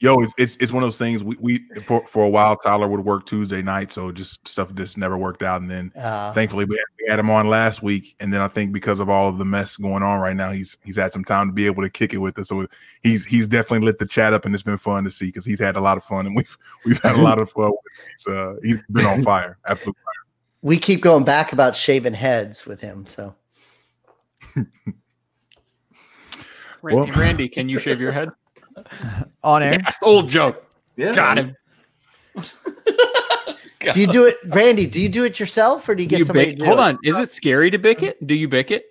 Yo, 0.00 0.14
it's, 0.20 0.32
it's 0.38 0.56
it's 0.58 0.70
one 0.70 0.84
of 0.84 0.86
those 0.86 0.96
things. 0.98 1.24
We, 1.24 1.36
we 1.40 1.58
for 1.84 2.06
for 2.06 2.24
a 2.24 2.28
while 2.28 2.56
Tyler 2.56 2.86
would 2.86 3.04
work 3.04 3.26
Tuesday 3.26 3.62
night, 3.62 3.90
so 3.90 4.12
just 4.12 4.46
stuff 4.46 4.72
just 4.76 4.96
never 4.96 5.18
worked 5.18 5.42
out. 5.42 5.60
And 5.60 5.68
then 5.68 5.92
Uh, 5.96 6.32
thankfully 6.32 6.66
we 6.66 6.76
had, 6.76 6.84
we 7.02 7.10
had 7.10 7.18
him 7.18 7.30
on 7.30 7.48
last 7.48 7.82
week, 7.82 8.14
and 8.20 8.32
then 8.32 8.40
I 8.40 8.46
think 8.46 8.72
because 8.72 9.00
of 9.00 9.08
all 9.08 9.28
of 9.28 9.38
the 9.38 9.44
mess 9.44 9.76
going 9.76 10.04
on 10.04 10.20
right 10.20 10.36
now, 10.36 10.52
he's 10.52 10.78
he's 10.84 10.94
had 10.94 11.12
some 11.12 11.24
time 11.24 11.48
to 11.48 11.52
be 11.52 11.66
able 11.66 11.82
to 11.82 11.90
kick 11.90 12.14
it 12.14 12.18
with 12.18 12.38
us. 12.38 12.46
So 12.48 12.68
he's 13.02 13.24
he's 13.24 13.48
definitely 13.48 13.84
lit 13.86 13.98
the 13.98 14.06
chat 14.06 14.32
up, 14.32 14.44
and 14.44 14.54
it's 14.54 14.62
been 14.62 14.78
fun 14.78 15.02
to 15.02 15.10
see 15.10 15.26
because 15.26 15.44
he's 15.44 15.58
had 15.58 15.74
a 15.74 15.80
lot 15.80 15.96
of 15.96 16.04
fun, 16.04 16.26
and 16.26 16.36
we've 16.36 16.56
we've 16.84 17.02
had 17.02 17.16
a 17.16 17.22
lot 17.22 17.40
of 17.40 17.50
fun. 17.50 17.72
He's 18.16 18.26
uh 18.32 18.54
he's 18.62 18.78
been 18.92 19.04
on 19.04 19.22
fire, 19.24 19.58
absolutely. 19.66 20.00
we 20.62 20.78
keep 20.78 21.00
going 21.00 21.24
back 21.24 21.52
about 21.52 21.74
shaving 21.74 22.14
heads 22.14 22.66
with 22.66 22.80
him. 22.80 23.04
So 23.04 23.34
Randy, 24.54 24.70
Well- 26.82 27.06
Randy, 27.18 27.48
can 27.48 27.68
you 27.68 27.80
shave 27.80 28.00
your 28.00 28.12
head? 28.12 28.28
On 29.44 29.62
air. 29.62 29.78
Yes, 29.84 29.98
old 30.02 30.28
joke. 30.28 30.64
Yeah, 30.96 31.14
Got 31.14 31.38
him. 31.38 31.56
do 33.92 34.00
you 34.00 34.06
do 34.06 34.26
it, 34.26 34.36
Randy? 34.48 34.86
Do 34.86 35.00
you 35.00 35.08
do 35.08 35.24
it 35.24 35.38
yourself 35.38 35.88
or 35.88 35.94
do 35.94 36.02
you 36.02 36.08
Do 36.08 36.12
get 36.14 36.18
you 36.20 36.24
somebody 36.24 36.46
bick- 36.50 36.56
to 36.56 36.62
do 36.62 36.66
hold 36.66 36.78
it? 36.78 36.82
on. 36.82 36.98
Is 37.04 37.18
it 37.18 37.32
scary 37.32 37.70
to 37.70 37.78
bick 37.78 38.02
it? 38.02 38.24
Do 38.26 38.34
you 38.34 38.48
bick 38.48 38.70
it? 38.70 38.86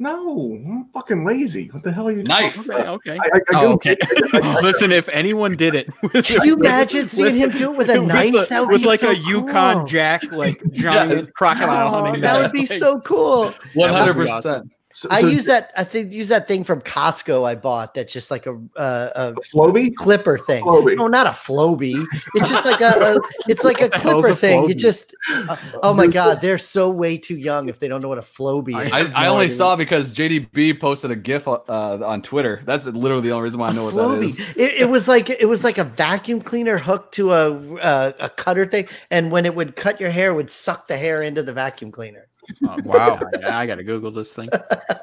No, 0.00 0.54
I'm 0.66 0.88
fucking 0.92 1.24
lazy. 1.24 1.68
What 1.68 1.84
the 1.84 1.92
hell 1.92 2.08
are 2.08 2.12
you? 2.12 2.24
Knife. 2.24 2.56
talking 2.56 2.72
Okay. 2.72 2.80
about? 2.82 2.94
Okay. 2.96 3.12
I, 3.22 3.36
I, 3.36 3.38
I 3.60 3.64
Oh, 3.64 3.72
okay. 3.74 3.96
Listen, 4.60 4.90
if 4.90 5.08
anyone 5.10 5.56
did 5.56 5.76
it, 5.76 5.88
with, 6.02 6.24
Can 6.26 6.42
you 6.44 6.56
imagine 6.56 7.06
seeing 7.06 7.36
him 7.36 7.50
do 7.50 7.72
it 7.72 7.78
with 7.78 7.88
a 7.90 8.00
knife? 8.00 8.32
the- 8.32 8.46
that 8.50 8.60
would 8.62 8.70
with 8.70 8.82
be 8.82 8.88
like 8.88 8.98
so 8.98 9.10
a 9.10 9.14
Yukon 9.14 9.76
cool. 9.76 9.86
Jack, 9.86 10.24
like 10.32 10.60
giant 10.72 11.32
crocodile 11.34 11.94
Oh, 11.94 12.02
hunting. 12.06 12.22
that 12.22 12.32
knife. 12.32 12.42
would 12.42 12.52
be 12.52 12.66
so 12.66 13.00
cool. 13.02 13.54
100%. 13.76 14.68
So- 14.94 15.08
I 15.10 15.22
so 15.22 15.26
use 15.26 15.46
that. 15.46 15.72
I 15.76 15.82
think 15.82 16.12
use 16.12 16.28
that 16.28 16.46
thing 16.46 16.62
from 16.62 16.80
Costco. 16.80 17.44
I 17.44 17.56
bought 17.56 17.94
that's 17.94 18.12
just 18.12 18.30
like 18.30 18.46
a 18.46 18.52
uh, 18.76 19.10
a 19.16 19.32
Flowbee. 19.52 19.94
clipper 19.96 20.38
thing. 20.38 20.62
Flowbee. 20.64 20.96
No, 20.96 21.08
not 21.08 21.26
a 21.26 21.30
Flowbee. 21.30 22.06
It's 22.36 22.48
just 22.48 22.64
like 22.64 22.80
a, 22.80 23.16
a 23.16 23.20
it's 23.48 23.64
like 23.64 23.80
a 23.80 23.84
What 23.88 23.92
the 23.92 23.98
hell's 23.98 24.24
clipper 24.24 24.34
a 24.34 24.36
thing. 24.36 24.68
You 24.68 24.74
just 24.74 25.16
uh, 25.30 25.56
oh 25.82 25.94
my 25.94 26.06
god, 26.06 26.40
they're 26.40 26.58
so 26.58 26.90
way 26.90 27.18
too 27.18 27.36
young 27.36 27.68
if 27.68 27.80
they 27.80 27.88
don't 27.88 28.02
know 28.02 28.08
what 28.08 28.18
a 28.18 28.22
Flowbee 28.22 28.68
is. 28.68 28.92
I, 28.92 28.98
have 29.02 29.12
I 29.16 29.26
only 29.26 29.50
saw 29.50 29.74
because 29.74 30.12
JDB 30.12 30.78
posted 30.78 31.10
a 31.10 31.16
GIF 31.16 31.48
uh, 31.48 31.58
on 31.68 32.22
Twitter. 32.22 32.62
That's 32.64 32.86
literally 32.86 33.22
the 33.22 33.32
only 33.32 33.42
reason 33.42 33.58
why 33.58 33.68
I 33.68 33.72
know 33.72 33.84
what 33.84 33.94
that 33.94 34.00
Flowbee. 34.00 34.26
is. 34.26 34.38
It, 34.56 34.82
it 34.82 34.88
was 34.88 35.08
like 35.08 35.28
it 35.28 35.48
was 35.48 35.64
like 35.64 35.78
a 35.78 35.84
vacuum 35.84 36.40
cleaner 36.40 36.78
hooked 36.78 37.14
to 37.14 37.32
a, 37.32 37.50
a 37.78 38.14
a 38.20 38.28
cutter 38.30 38.64
thing, 38.64 38.86
and 39.10 39.32
when 39.32 39.44
it 39.44 39.56
would 39.56 39.74
cut 39.74 40.00
your 40.00 40.10
hair, 40.10 40.30
it 40.30 40.34
would 40.34 40.50
suck 40.52 40.86
the 40.86 40.96
hair 40.96 41.20
into 41.20 41.42
the 41.42 41.52
vacuum 41.52 41.90
cleaner. 41.90 42.28
Oh, 42.66 42.76
wow. 42.84 43.20
Yeah, 43.40 43.58
I 43.58 43.66
got 43.66 43.76
to 43.76 43.84
Google 43.84 44.10
this 44.10 44.32
thing. 44.32 44.48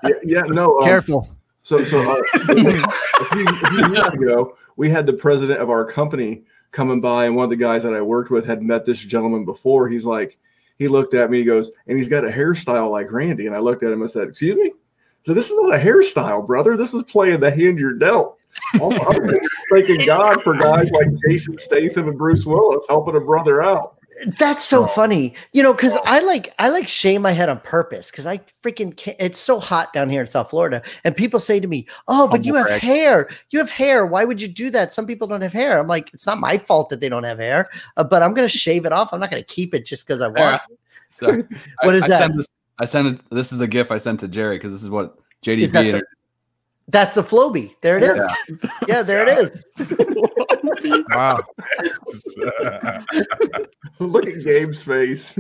Yeah, 0.04 0.16
yeah 0.24 0.42
no. 0.48 0.80
Um, 0.80 0.86
Careful. 0.86 1.30
So, 1.64 1.84
so 1.84 2.00
uh, 2.00 2.22
a, 2.34 2.40
few, 2.40 3.46
a 3.48 3.66
few 3.68 3.94
years 3.94 4.08
ago, 4.14 4.58
we 4.78 4.90
had 4.90 5.06
the 5.06 5.14
president 5.14 5.60
of 5.60 5.70
our 5.70 5.86
company 5.86 6.44
coming 6.72 7.02
by, 7.02 7.26
and 7.26 7.36
one 7.36 7.44
of 7.44 7.50
the 7.50 7.56
guys 7.56 7.84
that 7.84 7.94
I 7.94 8.02
worked 8.02 8.32
with 8.32 8.46
had 8.46 8.62
met 8.62 8.86
this 8.86 9.00
gentleman 9.00 9.46
before. 9.46 9.88
He's 9.88 10.06
like, 10.06 10.38
he 10.78 10.88
looked 10.88 11.14
at 11.14 11.30
me, 11.30 11.40
he 11.40 11.44
goes, 11.44 11.72
and 11.88 11.98
he's 11.98 12.08
got 12.08 12.26
a 12.26 12.30
hairstyle 12.30 12.90
like 12.90 13.12
Randy. 13.12 13.46
And 13.46 13.56
I 13.56 13.60
looked 13.60 13.84
at 13.84 13.92
him 13.92 14.02
and 14.02 14.10
said, 14.10 14.30
Excuse 14.30 14.56
me? 14.56 14.74
So 15.24 15.36
this 15.36 15.46
is 15.46 15.56
not 15.56 15.76
a 15.76 15.78
hairstyle, 15.78 16.48
brother. 16.48 16.76
This 16.76 16.94
is 16.94 17.04
playing 17.04 17.42
the 17.42 17.52
hand 17.52 17.78
you're 17.78 17.94
dealt. 17.94 18.40
I'm, 18.74 18.94
I'm 18.94 19.40
thanking 19.72 20.06
God 20.06 20.42
for 20.42 20.56
guys 20.56 20.90
like 20.92 21.08
Jason 21.28 21.58
Statham 21.60 22.08
and 22.08 22.18
Bruce 22.18 22.46
Willis 22.46 22.84
helping 22.90 23.16
a 23.16 23.22
brother 23.22 23.62
out. 23.62 23.98
That's 24.38 24.64
so 24.64 24.86
funny, 24.86 25.34
you 25.52 25.64
know, 25.64 25.74
because 25.74 25.98
I 26.06 26.20
like 26.22 26.54
I 26.60 26.70
like 26.70 26.88
shave 26.88 27.22
my 27.22 27.32
head 27.32 27.50
on 27.50 27.60
purpose 27.62 28.12
because 28.12 28.26
I 28.26 28.40
freaking 28.62 28.96
can't. 28.96 29.18
It's 29.20 29.40
so 29.40 29.60
hot 29.60 29.94
down 29.94 30.10
here 30.10 30.22
in 30.22 30.28
South 30.28 30.50
Florida, 30.50 30.84
and 31.04 31.16
people 31.16 31.40
say 31.40 31.60
to 31.60 31.68
me, 31.68 31.88
"Oh, 32.08 32.28
but 32.28 32.46
you 32.46 32.54
have 32.56 32.70
hair. 32.70 33.30
You 33.50 33.60
have 33.60 33.70
hair. 33.70 34.06
Why 34.06 34.24
would 34.26 34.42
you 34.42 34.48
do 34.48 34.70
that? 34.72 34.94
Some 34.94 35.08
people 35.08 35.28
don't 35.28 35.42
have 35.42 35.54
hair." 35.54 35.80
I'm 35.80 35.88
like, 35.88 36.14
it's 36.14 36.28
not 36.28 36.40
my 36.40 36.58
fault 36.58 36.90
that 36.90 37.00
they 37.00 37.10
don't 37.10 37.24
have 37.24 37.40
hair, 37.40 37.70
uh, 37.98 38.04
but 38.04 38.22
I'm 38.22 38.34
gonna 38.34 38.48
shave 38.48 38.86
it 38.86 38.92
off. 38.92 39.12
I'm 39.12 39.20
not 39.20 39.32
gonna 39.32 39.44
keep 39.44 39.74
it 39.74 39.86
just 39.86 40.06
because 40.06 40.22
I 40.22 40.28
want. 40.28 40.38
Yeah. 40.38 40.76
So, 41.10 41.28
What 41.82 41.96
I, 41.96 41.98
is 41.98 42.04
I 42.04 42.08
that? 42.10 42.18
Sent 42.20 42.38
this, 42.38 42.48
I 42.78 42.86
sent 42.86 43.08
it. 43.08 43.24
This 43.32 43.52
is 43.52 43.58
the 43.58 43.68
GIF 43.68 43.92
I 43.92 43.98
sent 43.98 44.20
to 44.20 44.28
Jerry 44.28 44.58
because 44.58 44.72
this 44.72 44.84
is 44.84 44.90
what 44.90 45.18
JDB. 45.44 45.72
the- 45.72 46.04
That's 46.88 47.16
the 47.16 47.22
Flowbee. 47.24 47.76
There 47.82 47.98
it 47.98 48.04
is. 48.04 48.28
Yeah, 48.88 49.02
there 49.02 49.26
it 49.28 49.38
is. 49.40 49.64
Wow. 51.14 51.40
Look 54.00 54.26
at 54.26 54.36
Gabe's 54.44 54.84
face. 54.84 55.34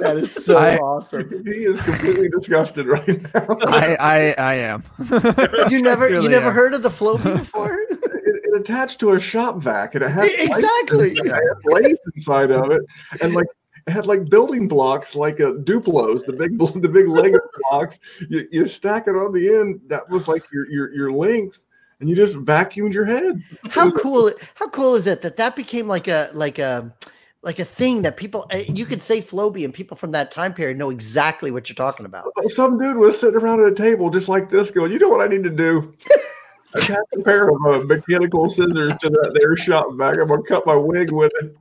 That 0.00 0.16
is 0.18 0.32
so 0.34 0.56
I- 0.58 0.76
awesome. 0.78 1.28
he 1.44 1.64
is 1.64 1.80
completely 1.80 2.28
disgusted 2.28 2.86
right 2.86 3.22
now. 3.34 3.46
I, 3.62 3.96
I 4.00 4.34
I 4.38 4.54
am. 4.54 4.82
You 5.70 5.80
never 5.82 6.08
you 6.10 6.28
never 6.28 6.48
am. 6.48 6.54
heard 6.54 6.74
of 6.74 6.82
the 6.82 6.88
Flowbee 6.90 7.36
before? 7.38 7.78
it, 7.90 7.98
it 8.24 8.60
attached 8.60 8.98
to 9.00 9.12
a 9.12 9.20
shop 9.20 9.58
vac 9.62 9.94
and 9.94 10.04
it 10.04 10.10
has 10.10 10.30
Exactly. 10.32 11.12
it 11.12 11.26
had 11.26 11.40
blades 11.62 11.98
inside 12.16 12.50
of 12.50 12.70
it 12.70 12.82
and 13.20 13.34
like 13.34 13.44
it 13.46 13.56
had 13.86 14.06
like 14.06 14.28
building 14.28 14.66
blocks 14.68 15.14
like 15.14 15.40
a 15.40 15.52
Duplos, 15.52 16.24
the 16.24 16.32
big 16.32 16.58
the 16.82 16.88
big 16.88 17.08
Lego 17.08 17.38
blocks. 17.70 17.98
You, 18.28 18.48
you 18.50 18.66
stack 18.66 19.06
it 19.08 19.16
on 19.16 19.32
the 19.32 19.54
end. 19.54 19.80
That 19.88 20.08
was 20.08 20.28
like 20.28 20.44
your 20.52 20.68
your 20.70 20.92
your 20.92 21.12
length, 21.12 21.58
and 22.00 22.08
you 22.08 22.16
just 22.16 22.36
vacuumed 22.36 22.94
your 22.94 23.04
head. 23.04 23.42
how 23.70 23.90
cool 23.90 24.32
how 24.54 24.68
cool 24.68 24.94
is 24.94 25.06
it 25.06 25.22
that 25.22 25.36
that 25.36 25.56
became 25.56 25.86
like 25.86 26.08
a 26.08 26.30
like 26.32 26.58
a 26.58 26.94
like 27.42 27.58
a 27.58 27.64
thing 27.64 28.02
that 28.02 28.16
people 28.16 28.46
uh, 28.52 28.58
you 28.68 28.86
could 28.86 29.02
say 29.02 29.20
Flowbee 29.20 29.64
and 29.64 29.74
people 29.74 29.96
from 29.96 30.12
that 30.12 30.30
time 30.30 30.54
period 30.54 30.78
know 30.78 30.90
exactly 30.90 31.50
what 31.50 31.68
you're 31.68 31.74
talking 31.74 32.06
about. 32.06 32.26
Some 32.48 32.78
dude 32.78 32.96
was 32.96 33.20
sitting 33.20 33.38
around 33.38 33.60
at 33.60 33.72
a 33.72 33.74
table 33.74 34.10
just 34.10 34.28
like 34.28 34.48
this, 34.50 34.70
going, 34.70 34.92
"You 34.92 34.98
know 34.98 35.10
what 35.10 35.20
I 35.20 35.28
need 35.28 35.44
to 35.44 35.50
do." 35.50 35.94
Attach 36.76 36.98
a 37.16 37.22
pair 37.22 37.48
of 37.48 37.56
uh, 37.66 37.84
mechanical 37.84 38.50
scissors 38.50 38.92
to 39.00 39.08
that 39.08 39.38
there 39.38 39.56
shop 39.56 39.86
vac. 39.92 40.18
I'm 40.18 40.26
gonna 40.26 40.42
cut 40.42 40.66
my 40.66 40.74
wig 40.74 41.12
with 41.12 41.30
it. 41.40 41.56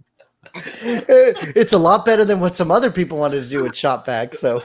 it's 0.56 1.74
a 1.74 1.78
lot 1.80 2.06
better 2.06 2.24
than 2.24 2.40
what 2.40 2.56
some 2.56 2.70
other 2.70 2.92
people 2.92 3.18
wanted 3.18 3.42
to 3.42 3.50
do 3.50 3.64
with 3.64 3.76
shop 3.76 4.06
vac. 4.06 4.36
So 4.36 4.62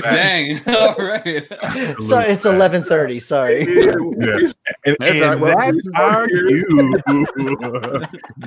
Dang. 0.00 0.60
All 0.66 0.94
right. 0.96 1.46
so 2.02 2.18
it's 2.20 2.46
eleven 2.46 2.82
thirty. 2.82 3.20
Sorry. 3.20 3.66
Yeah. 3.66 4.50
And, 4.86 4.96
That's 5.00 5.20
and 5.20 5.22
all 5.22 5.30
right. 5.30 5.40
Well, 5.40 5.56
that's 5.58 5.88
our 5.94 6.26
cue. 6.26 7.00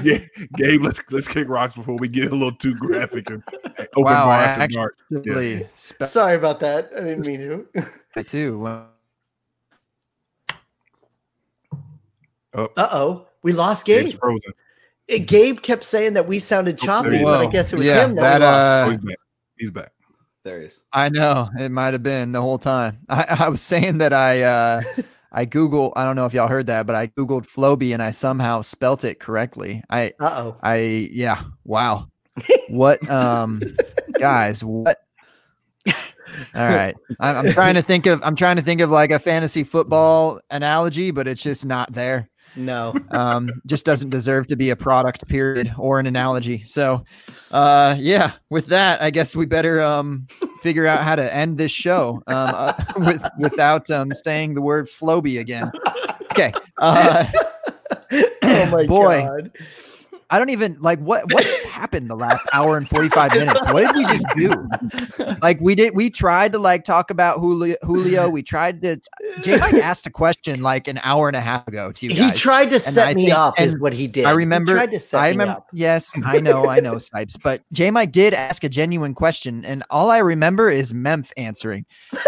yeah, 0.01 0.17
Gabe, 0.57 0.81
let's 0.83 1.01
let's 1.11 1.27
kick 1.27 1.47
rocks 1.47 1.75
before 1.75 1.95
we 1.97 2.07
get 2.07 2.27
a 2.31 2.35
little 2.35 2.51
too 2.55 2.73
graphic 2.75 3.29
and 3.29 3.43
and 3.77 3.87
open 3.95 4.03
Wow, 4.05 4.25
bar 4.25 4.39
after 4.41 4.61
actually- 4.63 4.75
dark. 4.75 4.95
Really 5.11 5.67
spe- 5.75 6.03
Sorry 6.05 6.35
about 6.35 6.59
that. 6.61 6.89
I 6.97 7.01
didn't 7.01 7.21
mean 7.21 7.39
to. 7.39 7.85
I 8.15 8.23
too. 8.23 8.57
Well, 8.59 8.87
Uh 12.53 12.67
oh, 12.77 13.27
we 13.43 13.51
lost 13.51 13.85
Gabe's 13.85 14.13
Gabe. 14.13 14.19
frozen. 14.19 14.53
Gabe 15.07 15.61
kept 15.61 15.83
saying 15.83 16.13
that 16.13 16.27
we 16.27 16.39
sounded 16.39 16.77
choppy, 16.77 17.09
there 17.09 17.23
but 17.23 17.47
I 17.47 17.51
guess 17.51 17.71
it 17.73 17.77
was 17.77 17.85
yeah, 17.85 18.05
him. 18.05 18.15
that 18.15 18.39
That, 18.39 18.39
we 18.39 18.45
lost. 18.45 18.59
Oh, 18.59 18.87
uh, 18.87 18.89
he's 18.89 18.99
back. 18.99 19.17
He's 19.57 19.71
back. 19.71 19.91
There 20.43 20.59
he 20.59 20.65
is. 20.67 20.83
I 20.93 21.09
know 21.09 21.49
it 21.59 21.71
might 21.71 21.93
have 21.93 22.03
been 22.03 22.31
the 22.31 22.41
whole 22.41 22.59
time. 22.59 22.99
I, 23.09 23.37
I 23.39 23.49
was 23.49 23.61
saying 23.61 23.99
that 23.99 24.13
I 24.13 24.41
uh 24.43 24.81
I 25.31 25.45
Google 25.45 25.91
I 25.95 26.05
don't 26.05 26.15
know 26.15 26.25
if 26.25 26.33
y'all 26.33 26.47
heard 26.47 26.67
that, 26.67 26.85
but 26.85 26.95
I 26.95 27.07
Googled 27.07 27.47
Flowbee 27.47 27.93
and 27.93 28.01
I 28.01 28.11
somehow 28.11 28.61
spelt 28.61 29.03
it 29.03 29.19
correctly. 29.19 29.83
I 29.89 30.13
Uh 30.19 30.31
oh. 30.37 30.57
I 30.61 31.09
yeah, 31.11 31.43
wow. 31.63 32.07
What 32.69 33.07
um 33.09 33.61
guys, 34.19 34.63
what 34.63 34.99
all 35.87 35.95
right. 36.67 36.95
I'm, 37.19 37.37
I'm 37.45 37.53
trying 37.53 37.75
to 37.75 37.81
think 37.81 38.05
of 38.05 38.21
I'm 38.23 38.35
trying 38.35 38.55
to 38.57 38.61
think 38.61 38.81
of 38.81 38.89
like 38.89 39.11
a 39.11 39.19
fantasy 39.19 39.63
football 39.63 40.41
analogy, 40.49 41.11
but 41.11 41.27
it's 41.27 41.41
just 41.41 41.65
not 41.65 41.93
there. 41.93 42.29
No. 42.55 42.93
Um, 43.11 43.61
just 43.65 43.85
doesn't 43.85 44.09
deserve 44.09 44.47
to 44.47 44.55
be 44.57 44.71
a 44.71 44.75
product, 44.75 45.27
period, 45.27 45.73
or 45.77 45.99
an 45.99 46.05
analogy. 46.05 46.63
So, 46.63 47.05
uh, 47.51 47.95
yeah. 47.97 48.33
With 48.49 48.67
that, 48.67 49.01
I 49.01 49.09
guess 49.09 49.35
we 49.35 49.45
better 49.45 49.81
um 49.81 50.27
figure 50.61 50.85
out 50.85 51.01
how 51.03 51.15
to 51.15 51.33
end 51.33 51.57
this 51.57 51.71
show 51.71 52.21
um 52.27 52.51
uh, 52.53 52.73
with 52.97 53.23
without 53.39 53.89
um 53.89 54.11
saying 54.11 54.55
the 54.55 54.61
word 54.61 54.87
Flowbee 54.89 55.39
again. 55.39 55.71
Okay. 56.31 56.51
Uh, 56.77 57.25
oh 58.43 58.65
my 58.65 58.85
Boy. 58.87 59.21
god. 59.21 59.51
I 60.29 60.39
don't 60.39 60.49
even 60.49 60.77
like 60.81 60.99
what 60.99 61.31
what 61.33 61.43
has 61.43 61.63
happened 61.71 62.09
the 62.09 62.15
last 62.15 62.45
hour 62.51 62.77
and 62.77 62.87
45 62.87 63.33
minutes. 63.33 63.59
What 63.71 63.85
did 63.85 63.95
we 63.95 64.05
just 64.05 64.25
do? 64.35 64.67
Like 65.41 65.59
we 65.61 65.75
did 65.75 65.95
we 65.95 66.09
tried 66.09 66.51
to 66.53 66.59
like 66.59 66.83
talk 66.83 67.09
about 67.11 67.39
Julio 67.39 67.75
Julio. 67.83 68.29
We 68.29 68.41
tried 68.43 68.81
to 68.81 68.97
Jay 69.43 69.57
Mike 69.59 69.73
asked 69.83 70.05
a 70.07 70.09
question 70.09 70.61
like 70.61 70.87
an 70.87 70.99
hour 71.03 71.27
and 71.27 71.35
a 71.35 71.41
half 71.41 71.67
ago 71.67 71.91
to 71.91 72.07
you 72.07 72.13
He 72.13 72.31
tried 72.31 72.69
to 72.71 72.79
set 72.79 73.09
I 73.09 73.13
me 73.13 73.25
think- 73.25 73.37
up, 73.37 73.59
is 73.59 73.77
what 73.79 73.93
he 73.93 74.07
did. 74.07 74.25
I 74.25 74.31
He 74.31 74.37
remember 74.37 74.73
tried 74.73 74.91
to 74.91 74.99
set 74.99 75.21
I 75.21 75.25
me 75.25 75.29
remember 75.31 75.51
up. 75.53 75.67
yes, 75.73 76.11
I 76.25 76.39
know, 76.39 76.67
I 76.67 76.79
know, 76.79 76.97
Snipes, 76.99 77.37
but 77.37 77.61
J 77.71 77.91
Mike 77.91 78.11
did 78.11 78.33
ask 78.33 78.63
a 78.63 78.69
genuine 78.69 79.13
question, 79.13 79.63
and 79.65 79.83
all 79.89 80.09
I 80.09 80.17
remember 80.19 80.69
is 80.69 80.93
Memph 80.93 81.31
answering 81.37 81.85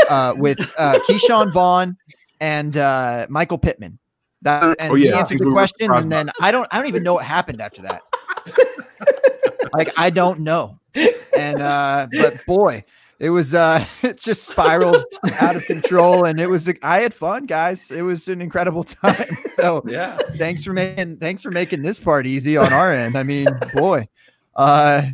uh 0.10 0.34
with 0.38 0.60
uh 0.78 1.00
Ke'Shawn 1.08 1.52
Vaughn 1.52 1.98
and 2.40 2.78
uh 2.78 3.26
Michael 3.30 3.58
Pittman. 3.58 4.00
That 4.44 4.76
and 4.80 4.92
Oh, 4.92 4.96
he 4.96 5.12
answered 5.12 5.40
the 5.40 5.46
were 5.46 5.52
questions, 5.52 5.90
and 5.96 6.12
then 6.12 6.30
I 6.42 6.52
don't 6.52 6.68
I 6.72 6.78
don't 6.78 6.88
even 6.88 7.04
know 7.04 7.16
what 7.16 7.26
happened 7.26 7.60
after 7.62 7.82
that. 7.84 8.02
like 9.74 9.98
I 9.98 10.10
don't 10.10 10.42
know. 10.42 10.80
And 11.38 11.62
uh 11.62 12.08
but 12.12 12.46
boy, 12.46 12.84
it 13.20 13.30
was 13.30 13.54
uh 13.56 13.86
it 14.04 14.20
just 14.20 14.48
spiraled 14.48 15.04
out 15.40 15.56
of 15.56 15.66
control 15.66 16.26
and 16.26 16.40
it 16.40 16.50
was 16.50 16.70
I 16.84 17.00
had 17.00 17.14
fun, 17.14 17.46
guys. 17.46 17.92
It 17.92 18.02
was 18.02 18.28
an 18.28 18.42
incredible 18.42 18.84
time. 19.04 19.26
So 19.54 19.84
Yeah. 19.88 20.18
thanks 20.38 20.64
for 20.64 20.74
making 20.74 21.18
thanks 21.18 21.42
for 21.42 21.52
making 21.52 21.82
this 21.82 22.00
part 22.00 22.28
easy 22.28 22.58
on 22.58 22.72
our 22.72 22.94
end. 22.94 23.18
I 23.18 23.24
mean, 23.24 23.48
boy. 23.74 24.08
Uh 24.56 25.08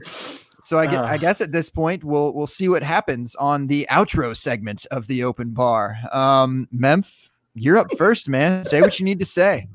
so 0.66 0.80
I, 0.80 0.86
guess, 0.86 1.00
I 1.06 1.16
Uh. 1.16 1.18
guess 1.18 1.42
at 1.42 1.52
this 1.52 1.70
point 1.70 2.04
we'll 2.06 2.34
we'll 2.34 2.48
see 2.48 2.70
what 2.70 2.84
happens 2.84 3.36
on 3.36 3.68
the 3.68 3.86
outro 3.90 4.36
segment 4.36 4.86
of 4.92 5.08
the 5.08 5.24
open 5.24 5.52
bar. 5.52 5.98
Um 6.12 6.68
Memph, 6.74 7.30
you're 7.56 7.78
up 7.78 7.96
first, 7.98 8.30
man. 8.30 8.64
Say 8.64 8.82
what 8.82 9.00
you 9.00 9.06
need 9.06 9.20
to 9.20 9.26
say. 9.26 9.68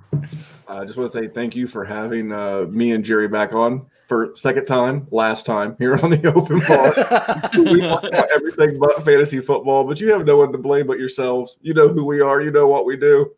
I 0.66 0.84
just 0.84 0.98
want 0.98 1.12
to 1.12 1.18
say 1.18 1.28
thank 1.28 1.56
you 1.56 1.66
for 1.66 1.84
having 1.84 2.32
uh, 2.32 2.66
me 2.68 2.92
and 2.92 3.05
Jerry 3.05 3.28
back 3.28 3.52
on 3.52 3.86
for 4.09 4.34
second 4.34 4.66
time, 4.66 5.06
last 5.10 5.46
time 5.46 5.76
here 5.78 5.96
on 5.96 6.10
the 6.10 6.26
open 6.34 6.59
bar. 6.60 7.72
we 7.72 7.80
talk 7.80 8.05
about 8.05 8.30
everything 8.30 8.78
but 8.78 9.05
fantasy 9.05 9.40
football, 9.40 9.84
but 9.84 10.00
you 10.00 10.12
have 10.12 10.24
no 10.24 10.36
one 10.36 10.52
to 10.52 10.59
blame 10.59 10.86
but 10.86 10.98
yourselves. 10.98 11.59
You 11.62 11.74
know 11.74 11.88
who 11.88 12.05
we 12.05 12.20
are. 12.20 12.40
You 12.40 12.50
know 12.50 12.66
what 12.66 12.84
we 12.84 12.96
do. 12.96 13.32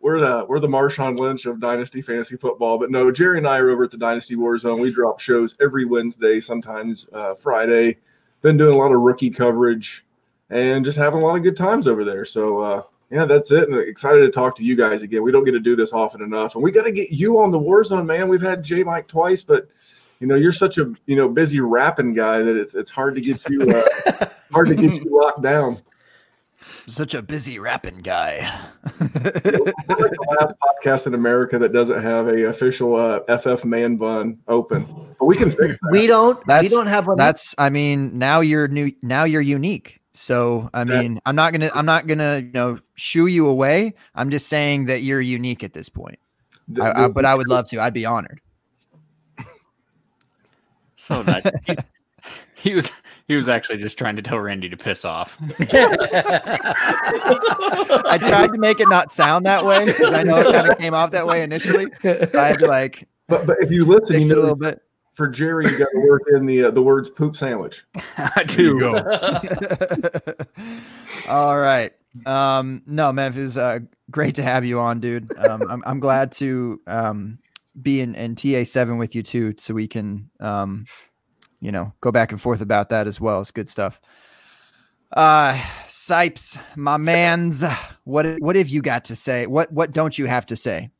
We're 0.00 0.20
the 0.20 0.44
we're 0.48 0.60
the 0.60 0.68
Marshawn 0.68 1.18
Lynch 1.18 1.46
of 1.46 1.60
Dynasty 1.60 2.02
Fantasy 2.02 2.36
Football. 2.36 2.78
But 2.78 2.90
no, 2.90 3.10
Jerry 3.10 3.38
and 3.38 3.48
I 3.48 3.58
are 3.58 3.70
over 3.70 3.84
at 3.84 3.90
the 3.90 3.96
Dynasty 3.96 4.36
Warzone. 4.36 4.80
We 4.80 4.92
drop 4.92 5.18
shows 5.18 5.56
every 5.62 5.84
Wednesday, 5.84 6.40
sometimes 6.40 7.06
uh, 7.12 7.34
Friday. 7.34 7.98
Been 8.42 8.56
doing 8.56 8.74
a 8.74 8.78
lot 8.78 8.92
of 8.92 9.00
rookie 9.00 9.30
coverage 9.30 10.04
and 10.50 10.84
just 10.84 10.98
having 10.98 11.22
a 11.22 11.24
lot 11.24 11.36
of 11.36 11.42
good 11.42 11.56
times 11.56 11.86
over 11.86 12.04
there. 12.04 12.26
So 12.26 12.58
uh, 12.58 12.82
yeah, 13.10 13.24
that's 13.26 13.50
it. 13.50 13.68
And 13.68 13.78
excited 13.78 14.20
to 14.20 14.30
talk 14.30 14.56
to 14.56 14.64
you 14.64 14.76
guys 14.76 15.02
again. 15.02 15.22
We 15.22 15.32
don't 15.32 15.44
get 15.44 15.52
to 15.52 15.60
do 15.60 15.76
this 15.76 15.92
often 15.92 16.22
enough, 16.22 16.54
and 16.54 16.64
we 16.64 16.70
got 16.70 16.84
to 16.84 16.92
get 16.92 17.10
you 17.10 17.38
on 17.40 17.50
the 17.50 17.58
Warzone, 17.58 18.06
man. 18.06 18.28
We've 18.28 18.42
had 18.42 18.62
J 18.62 18.82
Mike 18.82 19.08
twice, 19.08 19.42
but 19.42 19.68
you 20.20 20.26
know 20.26 20.36
you're 20.36 20.52
such 20.52 20.78
a 20.78 20.92
you 21.06 21.16
know 21.16 21.28
busy 21.28 21.60
rapping 21.60 22.12
guy 22.12 22.38
that 22.42 22.56
it's 22.56 22.74
it's 22.74 22.90
hard 22.90 23.14
to 23.14 23.20
get 23.20 23.48
you 23.48 23.62
uh, 23.62 24.26
hard 24.52 24.68
to 24.68 24.74
get 24.74 24.94
you 24.94 25.06
locked 25.10 25.42
down. 25.42 25.80
Such 26.86 27.14
a 27.14 27.22
busy 27.22 27.58
rapping 27.58 27.98
guy. 27.98 28.50
We're 29.00 29.08
like 29.08 30.12
the 30.12 30.36
last 30.40 30.54
podcast 30.62 31.06
in 31.06 31.14
America 31.14 31.58
that 31.58 31.72
doesn't 31.72 32.02
have 32.02 32.28
a 32.28 32.48
official 32.48 32.96
uh, 32.96 33.20
FF 33.38 33.64
man 33.64 33.96
bun 33.96 34.38
open, 34.48 34.86
but 35.18 35.26
we 35.26 35.34
can 35.34 35.50
fix 35.50 35.78
that. 35.80 35.88
we 35.92 36.06
don't. 36.06 36.44
we 36.46 36.68
don't 36.68 36.86
have 36.86 37.06
one. 37.06 37.16
That's 37.16 37.54
I 37.58 37.70
mean, 37.70 38.18
now 38.18 38.40
you're 38.40 38.68
new 38.68 38.92
now 39.02 39.24
you're 39.24 39.40
unique. 39.40 40.00
So 40.14 40.70
I 40.72 40.80
Yeah. 40.80 40.84
mean, 41.00 41.20
I'm 41.26 41.36
not 41.36 41.52
gonna 41.52 41.70
I'm 41.74 41.86
not 41.86 42.06
gonna 42.06 42.38
you 42.38 42.52
know 42.52 42.78
shoo 42.94 43.26
you 43.26 43.48
away. 43.48 43.94
I'm 44.14 44.30
just 44.30 44.48
saying 44.48 44.86
that 44.86 45.02
you're 45.02 45.20
unique 45.20 45.64
at 45.64 45.72
this 45.72 45.88
point. 45.88 46.18
I, 46.80 47.04
I, 47.04 47.08
but 47.08 47.24
I 47.24 47.34
would 47.34 47.48
love 47.48 47.68
to. 47.70 47.80
I'd 47.80 47.92
be 47.92 48.06
honored. 48.06 48.40
So 50.96 51.22
nice. 51.22 51.42
He 52.54 52.74
was 52.74 52.90
he 53.28 53.36
was 53.36 53.48
actually 53.48 53.78
just 53.78 53.98
trying 53.98 54.16
to 54.16 54.22
tell 54.22 54.38
Randy 54.38 54.68
to 54.70 54.76
piss 54.76 55.04
off. 55.04 55.36
I 55.72 56.96
tried 58.18 58.52
to 58.52 58.58
make 58.58 58.80
it 58.80 58.88
not 58.88 59.12
sound 59.12 59.44
that 59.44 59.64
way 59.66 59.84
because 59.84 60.14
I 60.14 60.22
know 60.22 60.38
it 60.38 60.50
kind 60.50 60.70
of 60.70 60.78
came 60.78 60.94
off 60.94 61.10
that 61.10 61.26
way 61.26 61.42
initially. 61.42 61.88
I 62.04 62.46
had 62.48 62.58
to 62.60 62.66
like 62.66 63.06
But, 63.28 63.46
but 63.46 63.56
if 63.60 63.70
you 63.70 63.84
listen, 63.84 64.14
you 64.14 64.20
it 64.22 64.30
a 64.32 64.34
little 64.34 64.48
know 64.50 64.54
bit. 64.54 64.80
For 65.14 65.28
Jerry, 65.28 65.64
you 65.66 65.78
got 65.78 65.88
to 65.92 66.08
work 66.08 66.22
in 66.34 66.46
the 66.46 66.64
uh, 66.64 66.70
the 66.70 66.82
words 66.82 67.08
"poop 67.08 67.36
sandwich." 67.36 67.84
I 68.16 68.44
do. 68.44 68.78
go. 68.78 68.96
All 71.28 71.58
right. 71.58 71.92
Um, 72.26 72.82
no, 72.86 73.12
Memphis, 73.12 73.56
uh, 73.56 73.80
great 74.10 74.34
to 74.36 74.42
have 74.42 74.64
you 74.64 74.80
on, 74.80 75.00
dude. 75.00 75.36
Um, 75.36 75.62
I'm, 75.68 75.82
I'm 75.86 76.00
glad 76.00 76.32
to 76.32 76.80
um, 76.86 77.38
be 77.80 78.00
in, 78.00 78.14
in 78.14 78.36
TA7 78.36 78.98
with 78.98 79.14
you 79.14 79.22
too, 79.22 79.54
so 79.58 79.74
we 79.74 79.88
can, 79.88 80.30
um, 80.38 80.86
you 81.60 81.72
know, 81.72 81.92
go 82.00 82.12
back 82.12 82.30
and 82.30 82.40
forth 82.40 82.60
about 82.60 82.90
that 82.90 83.06
as 83.06 83.20
well. 83.20 83.40
It's 83.40 83.50
good 83.50 83.68
stuff. 83.68 84.00
Uh, 85.12 85.54
Sipes, 85.86 86.58
my 86.76 86.96
man's, 86.96 87.62
what 88.04 88.40
what 88.40 88.56
have 88.56 88.68
you 88.68 88.82
got 88.82 89.04
to 89.06 89.16
say? 89.16 89.46
What 89.46 89.72
what 89.72 89.92
don't 89.92 90.18
you 90.18 90.26
have 90.26 90.46
to 90.46 90.56
say? 90.56 90.90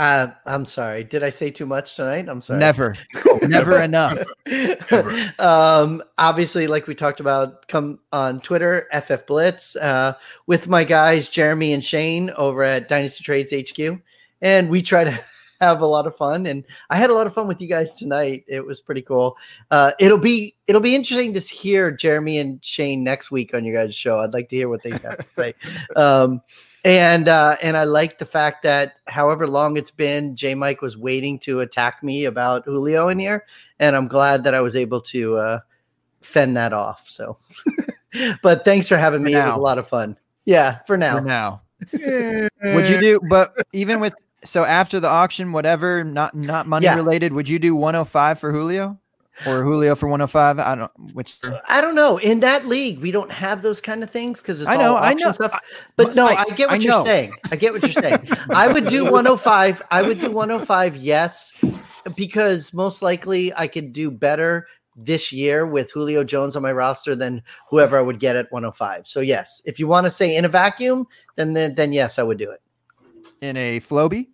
Uh, 0.00 0.32
I'm 0.46 0.64
sorry. 0.64 1.04
Did 1.04 1.22
I 1.22 1.28
say 1.28 1.50
too 1.50 1.66
much 1.66 1.94
tonight? 1.94 2.26
I'm 2.26 2.40
sorry. 2.40 2.58
Never, 2.58 2.96
never 3.42 3.82
enough. 3.82 4.16
um, 5.38 6.02
obviously, 6.16 6.66
like 6.66 6.86
we 6.86 6.94
talked 6.94 7.20
about, 7.20 7.68
come 7.68 7.98
on 8.10 8.40
Twitter, 8.40 8.88
FF 8.98 9.26
Blitz, 9.26 9.76
uh, 9.76 10.14
with 10.46 10.68
my 10.68 10.84
guys 10.84 11.28
Jeremy 11.28 11.74
and 11.74 11.84
Shane 11.84 12.30
over 12.38 12.62
at 12.62 12.88
Dynasty 12.88 13.22
Trades 13.22 13.52
HQ, 13.52 14.00
and 14.40 14.70
we 14.70 14.80
try 14.80 15.04
to 15.04 15.20
have 15.60 15.82
a 15.82 15.86
lot 15.86 16.06
of 16.06 16.16
fun. 16.16 16.46
And 16.46 16.64
I 16.88 16.96
had 16.96 17.10
a 17.10 17.14
lot 17.14 17.26
of 17.26 17.34
fun 17.34 17.46
with 17.46 17.60
you 17.60 17.68
guys 17.68 17.98
tonight. 17.98 18.44
It 18.48 18.64
was 18.64 18.80
pretty 18.80 19.02
cool. 19.02 19.36
Uh, 19.70 19.92
it'll 20.00 20.16
be 20.16 20.56
it'll 20.66 20.80
be 20.80 20.94
interesting 20.94 21.34
to 21.34 21.40
hear 21.40 21.90
Jeremy 21.90 22.38
and 22.38 22.64
Shane 22.64 23.04
next 23.04 23.30
week 23.30 23.52
on 23.52 23.66
your 23.66 23.74
guys' 23.74 23.94
show. 23.94 24.18
I'd 24.20 24.32
like 24.32 24.48
to 24.48 24.56
hear 24.56 24.70
what 24.70 24.82
they 24.82 24.92
have 24.92 25.18
to 25.18 25.30
say. 25.30 25.52
Um, 25.94 26.40
and 26.84 27.28
uh, 27.28 27.56
and 27.62 27.76
I 27.76 27.84
like 27.84 28.18
the 28.18 28.26
fact 28.26 28.62
that 28.62 28.94
however 29.08 29.46
long 29.46 29.76
it's 29.76 29.90
been, 29.90 30.36
J 30.36 30.54
Mike 30.54 30.82
was 30.82 30.96
waiting 30.96 31.38
to 31.40 31.60
attack 31.60 32.02
me 32.02 32.24
about 32.24 32.64
Julio 32.64 33.08
in 33.08 33.18
here, 33.18 33.44
and 33.78 33.94
I'm 33.96 34.08
glad 34.08 34.44
that 34.44 34.54
I 34.54 34.60
was 34.60 34.76
able 34.76 35.00
to 35.02 35.36
uh, 35.36 35.60
fend 36.22 36.56
that 36.56 36.72
off. 36.72 37.08
So, 37.08 37.38
but 38.42 38.64
thanks 38.64 38.88
for 38.88 38.96
having 38.96 39.20
For 39.20 39.26
me. 39.26 39.34
It 39.34 39.44
was 39.44 39.54
a 39.54 39.58
lot 39.58 39.78
of 39.78 39.88
fun. 39.88 40.16
Yeah, 40.44 40.78
for 40.86 40.96
now. 40.96 41.16
For 41.18 41.24
now. 41.24 41.62
Would 41.92 42.88
you 42.88 43.00
do? 43.00 43.20
But 43.28 43.54
even 43.72 44.00
with 44.00 44.14
so 44.44 44.64
after 44.64 45.00
the 45.00 45.08
auction, 45.08 45.52
whatever, 45.52 46.04
not 46.04 46.34
not 46.34 46.66
money 46.66 46.84
Yeah. 46.86 46.96
related, 46.96 47.32
would 47.32 47.48
you 47.48 47.58
do 47.58 47.74
105 47.74 48.38
for 48.38 48.52
Julio 48.52 48.98
or 49.46 49.62
Julio 49.62 49.94
for 49.94 50.06
105? 50.08 50.58
I 50.58 50.74
don't 50.74 51.14
which. 51.14 51.38
I 51.68 51.80
don't 51.80 51.94
know. 51.94 52.18
In 52.18 52.40
that 52.40 52.66
league, 52.66 53.00
we 53.00 53.10
don't 53.10 53.30
have 53.32 53.62
those 53.62 53.80
kind 53.80 54.02
of 54.02 54.10
things 54.10 54.40
because 54.40 54.60
it's 54.60 54.68
I 54.70 54.76
know, 54.76 54.96
all 54.96 55.02
I 55.02 55.14
know. 55.14 55.32
stuff. 55.32 55.52
I- 55.54 55.60
But 55.96 56.14
no, 56.14 56.26
I 56.26 56.34
Snipes, 56.44 56.52
get 56.52 56.68
what 56.70 56.80
I 56.80 56.84
you're 56.84 57.02
saying. 57.04 57.32
I 57.50 57.56
get 57.56 57.72
what 57.72 57.82
you're 57.82 57.90
saying. 57.92 58.28
I 58.50 58.68
would 58.68 58.86
do 58.86 59.04
105. 59.10 59.82
I 59.90 60.02
would 60.02 60.18
do 60.18 60.30
105. 60.30 60.96
Yes, 60.96 61.52
because 62.16 62.72
most 62.72 63.02
likely 63.02 63.52
I 63.56 63.66
could 63.66 63.92
do 63.92 64.10
better 64.10 64.66
this 64.96 65.32
year 65.32 65.66
with 65.66 65.90
Julio 65.92 66.24
Jones 66.24 66.56
on 66.56 66.62
my 66.62 66.72
roster 66.72 67.14
than 67.14 67.42
whoever 67.70 67.96
I 67.98 68.02
would 68.02 68.20
get 68.20 68.36
at 68.36 68.50
105. 68.52 69.06
So 69.08 69.20
yes, 69.20 69.62
if 69.64 69.78
you 69.78 69.86
want 69.86 70.04
to 70.06 70.10
say 70.10 70.36
in 70.36 70.44
a 70.44 70.48
vacuum, 70.48 71.06
then 71.36 71.52
then, 71.54 71.74
then 71.74 71.92
yes, 71.92 72.18
I 72.18 72.22
would 72.22 72.38
do 72.38 72.50
it 72.50 72.60
in 73.40 73.56
a 73.56 73.80
Flowbee. 73.80 74.26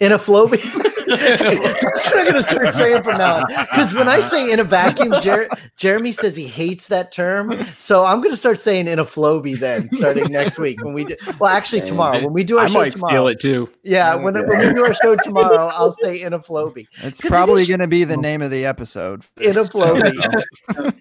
in 0.00 0.12
a 0.12 0.18
flow. 0.18 0.50
That's 1.06 2.10
what 2.10 2.18
I'm 2.18 2.26
gonna 2.26 2.42
start 2.42 2.72
saying 2.74 3.02
from 3.02 3.18
now 3.18 3.36
on. 3.36 3.44
Because 3.48 3.94
when 3.94 4.08
I 4.08 4.20
say 4.20 4.50
in 4.52 4.60
a 4.60 4.64
vacuum, 4.64 5.14
Jer- 5.20 5.48
Jeremy 5.76 6.12
says 6.12 6.36
he 6.36 6.46
hates 6.46 6.88
that 6.88 7.12
term. 7.12 7.52
So 7.78 8.04
I'm 8.04 8.20
gonna 8.20 8.36
start 8.36 8.58
saying 8.58 8.88
in 8.88 8.98
a 8.98 9.04
flowbee 9.04 9.58
then, 9.58 9.88
starting 9.94 10.30
next 10.32 10.58
week 10.58 10.82
when 10.84 10.94
we 10.94 11.04
do. 11.04 11.16
Well, 11.38 11.50
actually 11.50 11.82
tomorrow 11.82 12.22
when 12.22 12.32
we 12.32 12.44
do 12.44 12.58
our 12.58 12.64
I 12.64 12.68
show 12.68 12.78
might 12.80 12.92
tomorrow. 12.92 13.12
steal 13.12 13.28
it 13.28 13.40
too. 13.40 13.70
Yeah, 13.82 14.14
when, 14.14 14.34
when 14.34 14.58
we 14.58 14.74
do 14.74 14.84
our 14.84 14.94
show 14.94 15.16
tomorrow, 15.16 15.66
I'll 15.72 15.92
say 15.92 16.20
in 16.22 16.32
a 16.32 16.38
flowbee. 16.38 16.86
It's 17.02 17.20
probably 17.20 17.62
is- 17.62 17.68
going 17.68 17.80
to 17.80 17.86
be 17.86 18.04
the 18.04 18.16
name 18.16 18.42
of 18.42 18.50
the 18.50 18.64
episode. 18.64 19.24
In 19.40 19.56
a 19.56 19.64
flowbee. 19.64 20.42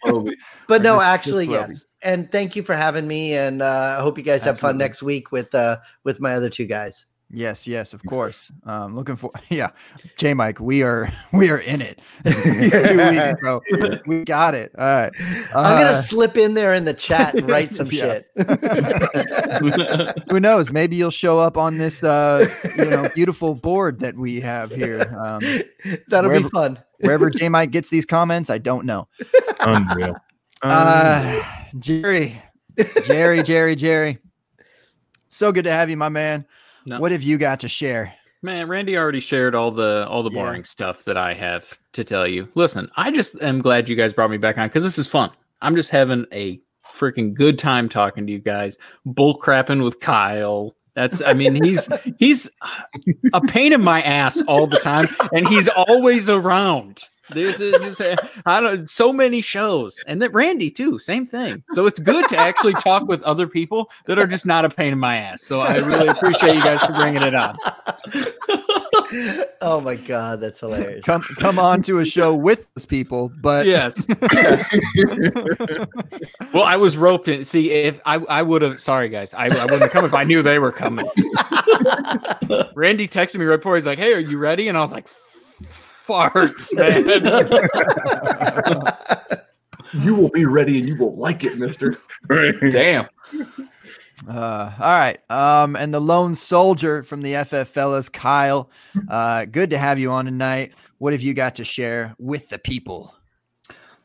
But 0.68 0.82
Or 0.82 0.84
no, 0.84 0.95
just- 0.98 1.06
actually, 1.06 1.48
just 1.48 1.69
yes. 1.69 1.86
And 2.03 2.32
thank 2.32 2.56
you 2.56 2.64
for 2.64 2.76
having 2.76 3.07
me. 3.07 3.36
And 3.36 3.61
uh, 3.61 3.95
I 3.99 4.02
hope 4.02 4.18
you 4.18 4.23
guys 4.23 4.44
have 4.44 4.60
fun 4.60 4.78
next 4.78 5.03
week 5.03 5.32
with 5.32 5.53
uh, 5.53 5.78
with 6.03 6.19
my 6.19 6.34
other 6.34 6.49
two 6.49 6.65
guys. 6.65 7.06
Yes, 7.34 7.66
yes, 7.66 7.94
of 7.94 8.03
course. 8.06 8.52
Um, 8.66 8.94
looking 8.95 9.16
for 9.16 9.32
yeah, 9.49 9.70
J 10.18 10.34
Mike. 10.34 10.60
We 10.60 10.84
are 10.84 11.12
we 11.34 11.49
are 11.49 11.60
in 11.60 11.82
it. 11.82 11.99
Weeks, 12.26 13.40
bro. 13.40 13.62
We 14.06 14.26
got 14.26 14.53
it. 14.53 14.72
All 14.78 14.84
right. 14.86 15.12
I'm 15.56 15.66
Uh, 15.78 15.84
gonna 15.84 15.95
slip 15.95 16.36
in 16.36 16.56
there 16.56 16.74
in 16.74 16.84
the 16.86 16.94
chat 16.94 17.36
and 17.36 17.49
write 17.49 17.72
some 17.72 17.88
Yeah. 17.91 18.20
shit. 18.36 20.22
who 20.30 20.40
knows? 20.40 20.72
Maybe 20.72 20.95
you'll 20.95 21.10
show 21.12 21.40
up 21.40 21.58
on 21.58 21.78
this 21.78 22.03
uh, 22.03 22.48
you 22.78 22.86
know 22.86 23.08
beautiful 23.16 23.56
board 23.56 23.99
that 24.02 24.16
we 24.18 24.41
have 24.41 24.72
here. 24.72 25.02
Um, 25.18 25.41
That'll 26.10 26.30
Wherever- 26.30 26.44
be 26.45 26.49
fun. 26.49 26.80
wherever 26.99 27.30
J 27.30 27.49
Mike 27.49 27.72
gets 27.72 27.90
these 27.90 28.06
comments, 28.06 28.49
I 28.49 28.58
don't 28.58 28.86
know. 28.86 29.08
Unreal. 29.62 30.16
Unreal. 30.64 31.41
Uh, 31.41 31.44
Jerry, 31.80 32.41
Jerry, 33.06 33.41
Jerry, 33.44 33.76
Jerry. 33.76 34.20
So 35.30 35.52
good 35.53 35.64
to 35.64 35.72
have 35.72 35.90
you, 35.90 35.95
my 35.98 36.10
man. 36.10 36.45
No. 36.86 36.99
What 36.99 37.12
have 37.12 37.24
you 37.24 37.38
got 37.38 37.60
to 37.62 37.70
share? 37.70 38.14
Man, 38.44 38.68
Randy 38.68 38.98
already 38.98 39.20
shared 39.20 39.53
all 39.53 39.72
the 39.72 40.08
all 40.10 40.24
the 40.24 40.32
Yeah. 40.32 40.44
boring 40.44 40.64
stuff 40.64 41.03
that 41.06 41.16
I 41.18 41.34
have 41.34 41.78
to 41.94 42.03
tell 42.03 42.26
you. 42.28 42.48
Listen, 42.56 42.90
I 42.98 43.12
just 43.12 43.40
am 43.41 43.62
glad 43.62 43.88
you 43.88 43.95
guys 43.95 44.14
brought 44.14 44.32
me 44.32 44.38
back 44.38 44.58
on 44.58 44.68
because 44.68 44.84
this 44.84 44.98
is 44.98 45.08
fun. 45.08 45.30
I'm 45.62 45.76
just 45.76 45.91
having 45.91 46.26
a 46.34 46.60
freaking 46.91 47.34
good 47.36 47.60
time 47.60 47.88
talking 47.88 48.26
to 48.26 48.34
you 48.34 48.40
guys, 48.40 48.78
bull 49.06 49.40
crapping 49.40 49.84
with 49.84 49.99
Kyle. 49.99 50.76
That's 50.95 51.22
I 51.22 51.34
mean, 51.34 51.64
he's 51.64 51.88
he's 52.18 52.49
a 53.34 53.41
pain 53.41 53.74
in 53.74 53.82
my 53.84 54.02
ass 54.02 54.41
all 54.48 54.66
the 54.68 54.80
time, 54.80 55.08
and 55.34 55.48
he's 55.48 55.68
always 55.70 56.28
around. 56.28 57.08
This 57.30 57.60
is 57.61 57.98
just 57.98 58.02
I 58.45 58.60
don't 58.60 58.89
so 58.89 59.14
many 59.14 59.41
shows, 59.41 60.03
and 60.07 60.22
that 60.22 60.34
Randy 60.34 60.72
too, 60.72 60.98
same 60.99 61.26
thing. 61.26 61.64
So 61.73 61.85
it's 61.85 61.99
good 61.99 62.27
to 62.30 62.38
actually 62.38 62.73
talk 62.73 63.07
with 63.07 63.22
other 63.23 63.48
people 63.48 63.89
that 64.07 64.18
are 64.19 64.27
just 64.27 64.45
not 64.45 64.65
a 64.65 64.69
pain 64.69 64.91
in 64.91 64.99
my 64.99 65.18
ass. 65.18 65.43
So 65.43 65.61
I 65.61 65.76
really 65.77 66.07
appreciate 66.07 66.56
you 66.56 66.64
guys 66.64 66.80
for 66.81 66.93
bringing 66.93 67.22
it 67.22 67.35
on. 67.35 67.56
oh 69.61 69.80
my 69.81 69.95
god, 69.95 70.41
that's 70.41 70.60
hilarious. 70.60 71.03
Come 71.06 71.22
come 71.22 71.60
on 71.60 71.84
to 71.84 71.99
a 71.99 72.06
show 72.06 72.34
with 72.34 72.68
those 72.76 72.85
people, 72.85 73.31
but 73.41 73.65
Yes. 73.65 74.06
well, 76.53 76.64
I 76.64 76.76
was 76.76 76.98
roped 76.98 77.27
in. 77.27 77.43
See, 77.45 77.72
if 77.72 77.99
I, 78.06 78.15
I 78.15 78.41
would 78.41 78.61
have, 78.61 78.80
sorry 78.81 79.10
guys, 79.10 79.34
I, 79.34 79.45
I 79.45 79.65
wouldn't 79.65 79.81
have 79.84 79.91
come 79.91 80.06
if 80.06 80.14
I 80.14 80.23
knew 80.23 80.41
they 80.41 80.60
were 80.60 80.72
coming. 80.72 81.06
Randy 82.76 83.07
texted 83.07 83.38
me 83.38 83.45
right 83.45 83.57
before. 83.57 83.76
He's 83.76 83.85
like, 83.85 83.99
"Hey, 83.99 84.14
are 84.14 84.19
you 84.19 84.38
ready?" 84.38 84.68
And 84.68 84.77
I 84.77 84.81
was 84.81 84.91
like, 84.91 85.07
"Farts, 86.12 86.74
man." 86.76 87.28
You 89.94 90.16
will 90.16 90.30
be 90.30 90.46
ready 90.46 90.80
and 90.80 90.88
you 90.88 90.96
will 90.96 91.16
like 91.18 91.44
it, 91.44 91.58
Mister. 91.58 91.94
Damn. 92.30 93.08
Uh, 94.28 94.72
all 94.80 94.98
right. 94.98 95.20
Um, 95.30 95.76
and 95.76 95.94
the 95.94 96.00
lone 96.00 96.36
soldier 96.36 97.04
from 97.04 97.22
the 97.22 97.44
FF 97.44 97.70
fellas, 97.70 98.08
Kyle. 98.08 98.70
Uh, 99.10 99.46
good 99.46 99.70
to 99.72 99.78
have 99.78 100.00
you 100.00 100.12
on 100.12 100.26
tonight. 100.26 100.74
What 101.00 101.14
have 101.14 101.22
you 101.22 101.34
got 101.34 101.56
to 101.56 101.66
share 101.66 102.16
with 102.20 102.48
the 102.50 102.60
people? 102.60 103.14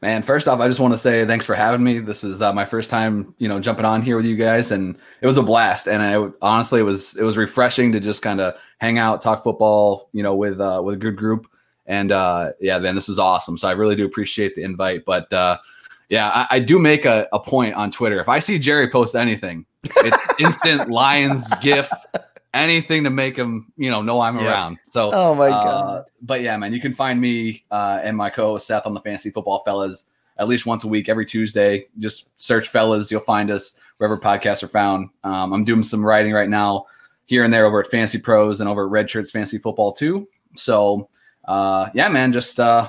Man, 0.02 0.22
first 0.22 0.46
off, 0.48 0.60
I 0.60 0.68
just 0.68 0.80
want 0.80 0.92
to 0.92 0.98
say 0.98 1.24
thanks 1.24 1.46
for 1.46 1.54
having 1.54 1.82
me. 1.82 2.00
This 2.00 2.22
is 2.22 2.42
uh, 2.42 2.52
my 2.52 2.64
first 2.64 2.90
time, 2.90 3.34
you 3.38 3.48
know, 3.48 3.60
jumping 3.60 3.84
on 3.84 4.02
here 4.02 4.16
with 4.16 4.26
you 4.26 4.36
guys, 4.36 4.70
and 4.70 4.96
it 5.20 5.26
was 5.26 5.38
a 5.38 5.42
blast. 5.42 5.88
And 5.88 6.02
I 6.02 6.28
honestly, 6.42 6.80
it 6.80 6.84
was 6.84 7.16
it 7.16 7.22
was 7.22 7.36
refreshing 7.36 7.92
to 7.92 8.00
just 8.00 8.22
kind 8.22 8.40
of 8.40 8.54
hang 8.78 8.98
out, 8.98 9.22
talk 9.22 9.42
football, 9.42 10.10
you 10.12 10.22
know, 10.22 10.34
with 10.34 10.60
uh, 10.60 10.82
with 10.84 10.96
a 10.96 10.98
good 10.98 11.16
group. 11.16 11.46
And 11.86 12.12
uh, 12.12 12.52
yeah, 12.60 12.78
man, 12.78 12.94
this 12.94 13.08
is 13.08 13.18
awesome. 13.18 13.56
So 13.58 13.68
I 13.68 13.72
really 13.72 13.96
do 13.96 14.04
appreciate 14.04 14.54
the 14.54 14.62
invite. 14.62 15.04
But 15.04 15.32
uh, 15.32 15.58
yeah, 16.08 16.30
I, 16.50 16.56
I 16.56 16.58
do 16.58 16.78
make 16.78 17.04
a, 17.04 17.28
a 17.32 17.40
point 17.40 17.74
on 17.74 17.90
Twitter. 17.90 18.18
If 18.20 18.28
I 18.28 18.38
see 18.38 18.58
Jerry 18.58 18.88
post 18.90 19.14
anything, 19.14 19.66
it's 19.84 20.28
instant 20.40 20.90
Lions 20.90 21.48
GIF, 21.62 21.90
anything 22.54 23.04
to 23.04 23.10
make 23.10 23.36
him, 23.36 23.72
you 23.76 23.90
know, 23.90 24.02
know 24.02 24.20
I'm 24.20 24.38
Yeah. 24.38 24.46
around. 24.48 24.78
So 24.84 25.10
Oh 25.12 25.34
my 25.34 25.48
uh, 25.50 25.64
god. 25.64 26.04
but 26.22 26.40
yeah, 26.40 26.56
man, 26.56 26.72
you 26.72 26.80
can 26.80 26.92
find 26.92 27.20
me 27.20 27.64
uh, 27.70 28.00
and 28.02 28.16
my 28.16 28.30
co-host 28.30 28.66
Seth 28.66 28.86
on 28.86 28.94
the 28.94 29.00
Fantasy 29.00 29.30
Football 29.30 29.62
Fellas 29.64 30.06
at 30.38 30.48
least 30.48 30.66
once 30.66 30.84
a 30.84 30.88
week, 30.88 31.08
every 31.08 31.24
Tuesday. 31.24 31.86
Just 31.98 32.28
search 32.38 32.68
Fellas, 32.68 33.10
you'll 33.10 33.20
find 33.22 33.50
us 33.50 33.78
wherever 33.96 34.18
podcasts 34.18 34.62
are 34.62 34.68
found. 34.68 35.08
Um, 35.24 35.52
I'm 35.54 35.64
doing 35.64 35.82
some 35.82 36.04
writing 36.04 36.32
right 36.34 36.48
now, 36.50 36.84
here 37.24 37.42
and 37.44 37.52
there 37.52 37.64
over 37.64 37.80
at 37.80 37.86
Fantasy 37.86 38.18
Pros 38.18 38.60
and 38.60 38.68
over 38.68 38.84
at 38.84 38.90
Red 38.90 39.08
Shirts 39.08 39.30
Fantasy 39.30 39.56
Football 39.58 39.92
too. 39.94 40.28
So 40.54 41.08
uh, 41.46 41.88
yeah, 41.94 42.08
man, 42.08 42.32
just 42.32 42.60
uh, 42.60 42.88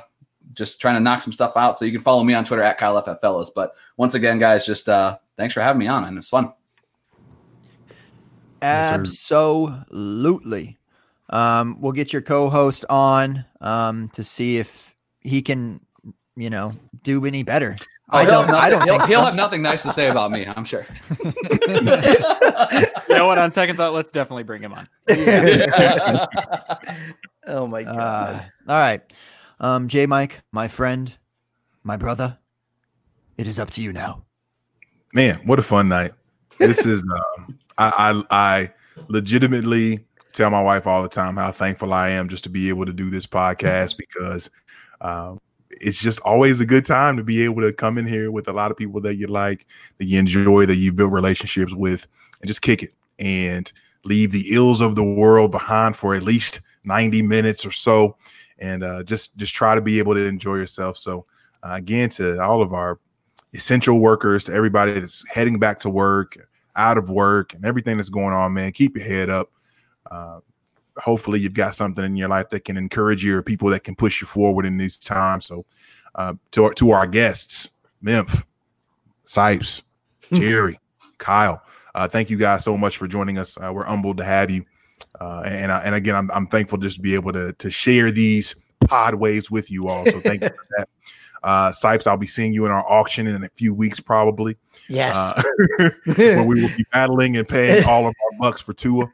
just 0.54 0.82
trying 0.82 0.96
to 0.96 1.00
knock 1.00 1.22
some 1.22 1.34
stuff 1.34 1.54
out. 1.56 1.78
So 1.78 1.86
you 1.86 1.92
can 1.92 2.02
follow 2.02 2.24
me 2.24 2.34
on 2.34 2.44
Twitter 2.44 2.64
at 2.64 2.78
Kyle 2.78 3.02
FF 3.02 3.22
Fellas. 3.22 3.50
But 3.50 3.76
once 3.98 4.16
again, 4.16 4.40
guys, 4.40 4.66
just 4.66 4.90
uh, 4.90 5.18
thanks 5.38 5.54
for 5.54 5.62
having 5.62 5.80
me 5.80 5.88
on, 5.88 6.04
and 6.06 6.18
it's 6.18 6.30
fun. 6.30 6.52
Absolutely. 8.62 9.94
Um, 11.30 11.82
we'll 11.82 11.92
get 11.92 12.14
your 12.14 12.22
co-host 12.22 12.86
on 12.90 13.46
um, 13.62 14.10
to 14.14 14.24
see 14.24 14.58
if 14.58 14.96
he 15.20 15.42
can, 15.42 15.82
you 16.36 16.50
know, 16.50 16.74
do 17.04 17.26
any 17.26 17.44
better. 17.44 17.76
I 18.10 18.22
he'll 18.24 18.32
don't. 18.32 18.46
have 18.46 18.56
I 18.56 18.70
don't 18.70 18.80
nothing- 18.80 18.92
think 19.00 19.02
he'll, 19.10 19.18
he'll 19.20 19.26
have 19.26 19.36
nothing 19.36 19.62
nice 19.62 19.84
to 19.84 19.92
say 19.92 20.08
about 20.10 20.32
me. 20.32 20.46
I'm 20.46 20.64
sure. 20.64 20.86
you 21.20 21.82
know 23.18 23.28
what? 23.28 23.38
On 23.38 23.52
second 23.52 23.76
thought, 23.76 23.94
let's 23.94 24.12
definitely 24.14 24.44
bring 24.44 24.62
him 24.62 24.74
on. 24.74 24.88
Oh 27.50 27.66
my 27.66 27.84
god. 27.84 27.96
Uh, 28.68 28.72
all 28.72 28.78
right. 28.78 29.02
Um, 29.62 29.88
J 29.88 30.06
Mike, 30.06 30.42
my 30.52 30.68
friend, 30.68 31.16
my 31.84 31.96
brother, 31.96 32.38
it 33.38 33.48
is 33.48 33.58
up 33.58 33.70
to 33.72 33.82
you 33.82 33.94
now. 33.94 34.24
man, 35.14 35.36
what 35.46 35.58
a 35.58 35.64
fun 35.64 35.88
night! 35.88 36.12
This 36.60 36.86
is 36.86 37.04
um, 37.38 37.58
I, 37.78 38.24
I 38.30 38.36
I 38.38 38.74
legitimately 39.08 40.06
tell 40.34 40.50
my 40.50 40.62
wife 40.62 40.86
all 40.88 41.02
the 41.02 41.08
time 41.10 41.38
how 41.38 41.52
thankful 41.54 41.94
I 41.94 42.10
am 42.10 42.28
just 42.28 42.44
to 42.44 42.50
be 42.50 42.68
able 42.68 42.86
to 42.86 42.92
do 42.94 43.10
this 43.10 43.26
podcast 43.26 43.96
because 43.98 44.50
um, 45.00 45.40
it's 45.72 46.02
just 46.02 46.20
always 46.22 46.62
a 46.62 46.66
good 46.66 46.86
time 46.86 47.18
to 47.18 47.24
be 47.24 47.44
able 47.44 47.62
to 47.62 47.74
come 47.74 47.98
in 47.98 48.08
here 48.08 48.32
with 48.32 48.48
a 48.48 48.54
lot 48.54 48.72
of 48.72 48.78
people 48.78 49.02
that 49.02 49.16
you 49.16 49.28
like, 49.28 49.66
that 49.98 50.06
you 50.06 50.20
enjoy, 50.20 50.66
that 50.66 50.76
you've 50.76 50.96
built 50.96 51.12
relationships 51.12 51.74
with, 51.74 52.08
and 52.42 52.48
just 52.48 52.62
kick 52.62 52.84
it 52.84 52.94
and 53.20 53.72
leave 54.04 54.32
the 54.32 54.54
ills 54.54 54.82
of 54.82 54.96
the 54.96 55.04
world 55.04 55.52
behind 55.52 55.96
for 55.96 56.16
at 56.16 56.24
least 56.24 56.62
90 56.86 57.22
minutes 57.22 57.66
or 57.66 57.72
so. 57.72 58.16
And 58.60 58.84
uh, 58.84 59.04
just 59.04 59.38
just 59.38 59.54
try 59.54 59.76
to 59.76 59.82
be 59.82 60.00
able 60.00 60.16
to 60.16 60.26
enjoy 60.26 60.56
yourself. 60.56 60.98
So 60.98 61.26
uh, 61.64 61.74
again 61.74 62.10
to 62.10 62.42
all 62.42 62.62
of 62.62 62.74
our 62.74 63.00
essential 63.54 64.00
workers 64.00 64.44
to 64.46 64.54
everybody 64.54 64.94
that's 64.94 65.28
heading 65.28 65.60
back 65.60 65.80
to 65.82 65.90
work 65.90 66.38
out 66.76 66.98
of 66.98 67.10
work 67.10 67.54
and 67.54 67.66
everything 67.66 67.98
that's 67.98 68.10
going 68.10 68.34
on 68.34 68.54
man 68.54 68.72
keep 68.72 68.98
your 68.98 69.06
head 69.06 69.30
up. 69.30 69.52
Uh, 70.10 70.40
hopefully 70.98 71.40
you've 71.40 71.54
got 71.54 71.76
something 71.76 72.04
in 72.04 72.16
your 72.16 72.30
life 72.30 72.50
that 72.50 72.66
can 72.66 72.78
encourage 72.78 73.24
you 73.24 73.38
or 73.38 73.42
people 73.42 73.70
that 73.70 73.84
can 73.84 73.96
push 73.96 74.22
you 74.22 74.28
forward 74.28 74.66
in 74.66 74.78
these 74.78 74.98
times 74.98 75.46
so 75.46 75.66
uh, 76.16 76.34
to, 76.52 76.66
our, 76.66 76.74
to 76.74 76.92
our 76.92 77.06
guests 77.06 77.72
Memph, 78.04 78.44
Sipes, 79.26 79.84
Jerry, 80.34 80.80
Kyle. 81.18 81.62
Uh, 81.96 82.08
thank 82.08 82.30
you 82.30 82.38
guys 82.38 82.64
so 82.64 82.78
much 82.78 82.98
for 82.98 83.08
joining 83.08 83.38
us. 83.38 83.58
Uh, 83.58 83.72
we're 83.74 83.84
humbled 83.84 84.18
to 84.18 84.24
have 84.24 84.50
you. 84.50 84.64
Uh, 85.20 85.42
and 85.46 85.72
and 85.72 85.96
again, 85.96 86.16
I'm, 86.16 86.30
I'm 86.32 86.48
thankful 86.48 86.78
just 86.78 86.98
to 86.98 87.02
be 87.02 87.16
able 87.16 87.34
to 87.34 87.54
to 87.54 87.72
share 87.72 88.12
these 88.12 88.56
pod 88.88 89.16
waves 89.16 89.50
with 89.50 89.72
you 89.72 89.88
all. 89.88 90.06
So 90.06 90.20
thank 90.20 90.44
you 90.44 90.50
for 90.50 90.68
that. 90.78 90.90
Uh, 91.44 91.72
Sipes, 91.72 92.08
I'll 92.08 92.18
be 92.18 92.28
seeing 92.28 92.54
you 92.54 92.66
in 92.66 92.72
our 92.72 92.86
auction 92.92 93.28
in 93.28 93.44
a 93.44 93.50
few 93.50 93.74
weeks, 93.74 94.00
probably, 94.00 94.58
yes. 94.90 95.16
uh, 95.16 95.90
where 96.16 96.44
we 96.44 96.62
will 96.62 96.76
be 96.76 96.86
battling 96.92 97.38
and 97.38 97.48
paying 97.48 97.86
all 97.86 98.08
of 98.08 98.14
our 98.26 98.40
bucks 98.40 98.60
for 98.60 98.74
Tua. 98.74 99.06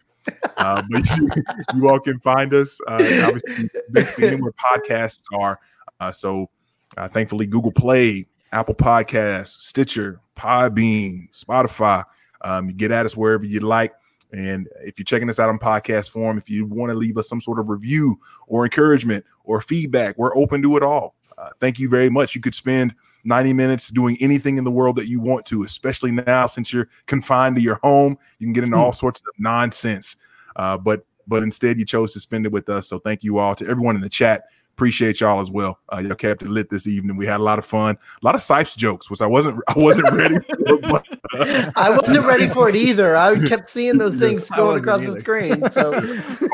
Uh, 0.57 0.81
but 0.89 1.09
you, 1.17 1.29
you 1.75 1.89
all 1.89 1.99
can 1.99 2.19
find 2.19 2.53
us 2.53 2.79
uh, 2.87 2.93
obviously 3.23 3.69
basically 3.91 4.27
anywhere 4.27 4.53
podcasts 4.53 5.23
are. 5.33 5.59
Uh, 5.99 6.11
so 6.11 6.49
uh, 6.97 7.07
thankfully, 7.07 7.45
Google 7.45 7.71
Play, 7.71 8.27
Apple 8.51 8.75
Podcasts, 8.75 9.59
Stitcher, 9.59 10.19
Podbean, 10.37 11.29
Spotify. 11.31 12.03
Um, 12.41 12.69
you 12.69 12.73
get 12.73 12.91
at 12.91 13.05
us 13.05 13.15
wherever 13.15 13.45
you 13.45 13.61
like. 13.61 13.93
And 14.31 14.67
if 14.81 14.97
you're 14.97 15.05
checking 15.05 15.29
us 15.29 15.39
out 15.39 15.49
on 15.49 15.59
podcast 15.59 16.09
form, 16.09 16.37
if 16.37 16.49
you 16.49 16.65
want 16.65 16.89
to 16.89 16.95
leave 16.95 17.17
us 17.17 17.29
some 17.29 17.39
sort 17.39 17.59
of 17.59 17.69
review 17.69 18.19
or 18.47 18.65
encouragement 18.65 19.23
or 19.43 19.61
feedback, 19.61 20.17
we're 20.17 20.35
open 20.35 20.61
to 20.63 20.75
it 20.75 20.83
all. 20.83 21.15
Uh, 21.37 21.49
thank 21.59 21.79
you 21.79 21.87
very 21.87 22.09
much. 22.09 22.33
You 22.35 22.41
could 22.41 22.55
spend 22.55 22.95
90 23.23 23.53
minutes 23.53 23.89
doing 23.89 24.17
anything 24.19 24.57
in 24.57 24.63
the 24.63 24.71
world 24.71 24.95
that 24.97 25.07
you 25.07 25.19
want 25.19 25.45
to, 25.47 25.63
especially 25.63 26.11
now 26.11 26.45
since 26.45 26.73
you're 26.73 26.89
confined 27.05 27.55
to 27.55 27.61
your 27.61 27.79
home. 27.83 28.17
You 28.39 28.47
can 28.47 28.53
get 28.53 28.63
into 28.63 28.77
all 28.77 28.93
sorts 28.93 29.21
of 29.21 29.27
nonsense. 29.39 30.17
Uh, 30.55 30.77
but 30.77 31.05
but 31.27 31.43
instead 31.43 31.79
you 31.79 31.85
chose 31.85 32.13
to 32.13 32.19
spend 32.19 32.45
it 32.45 32.51
with 32.51 32.69
us. 32.69 32.87
So 32.87 32.99
thank 32.99 33.23
you 33.23 33.37
all 33.37 33.55
to 33.55 33.67
everyone 33.67 33.95
in 33.95 34.01
the 34.01 34.09
chat. 34.09 34.43
Appreciate 34.73 35.21
y'all 35.21 35.39
as 35.39 35.51
well. 35.51 35.77
Uh, 35.93 35.99
y'all 35.99 36.15
kept 36.15 36.41
it 36.41 36.49
lit 36.49 36.67
this 36.67 36.87
evening. 36.87 37.15
We 37.15 37.27
had 37.27 37.39
a 37.39 37.43
lot 37.43 37.59
of 37.59 37.65
fun, 37.65 37.95
a 37.95 38.25
lot 38.25 38.33
of 38.33 38.41
Sipes 38.41 38.75
jokes, 38.75 39.07
which 39.07 39.21
I 39.21 39.27
wasn't 39.27 39.61
I 39.67 39.73
wasn't 39.77 40.11
ready 40.11 40.39
for. 40.49 40.77
But, 40.79 41.05
uh, 41.39 41.71
I 41.75 41.91
wasn't 41.91 42.25
ready 42.25 42.47
for 42.49 42.69
it 42.69 42.75
either. 42.75 43.15
I 43.15 43.37
kept 43.47 43.69
seeing 43.69 43.99
those 43.99 44.15
things 44.19 44.49
going 44.49 44.83
wasn't 44.83 44.83
across 44.83 45.05
the 45.05 45.19
screen. 45.19 45.69
So 45.69 45.93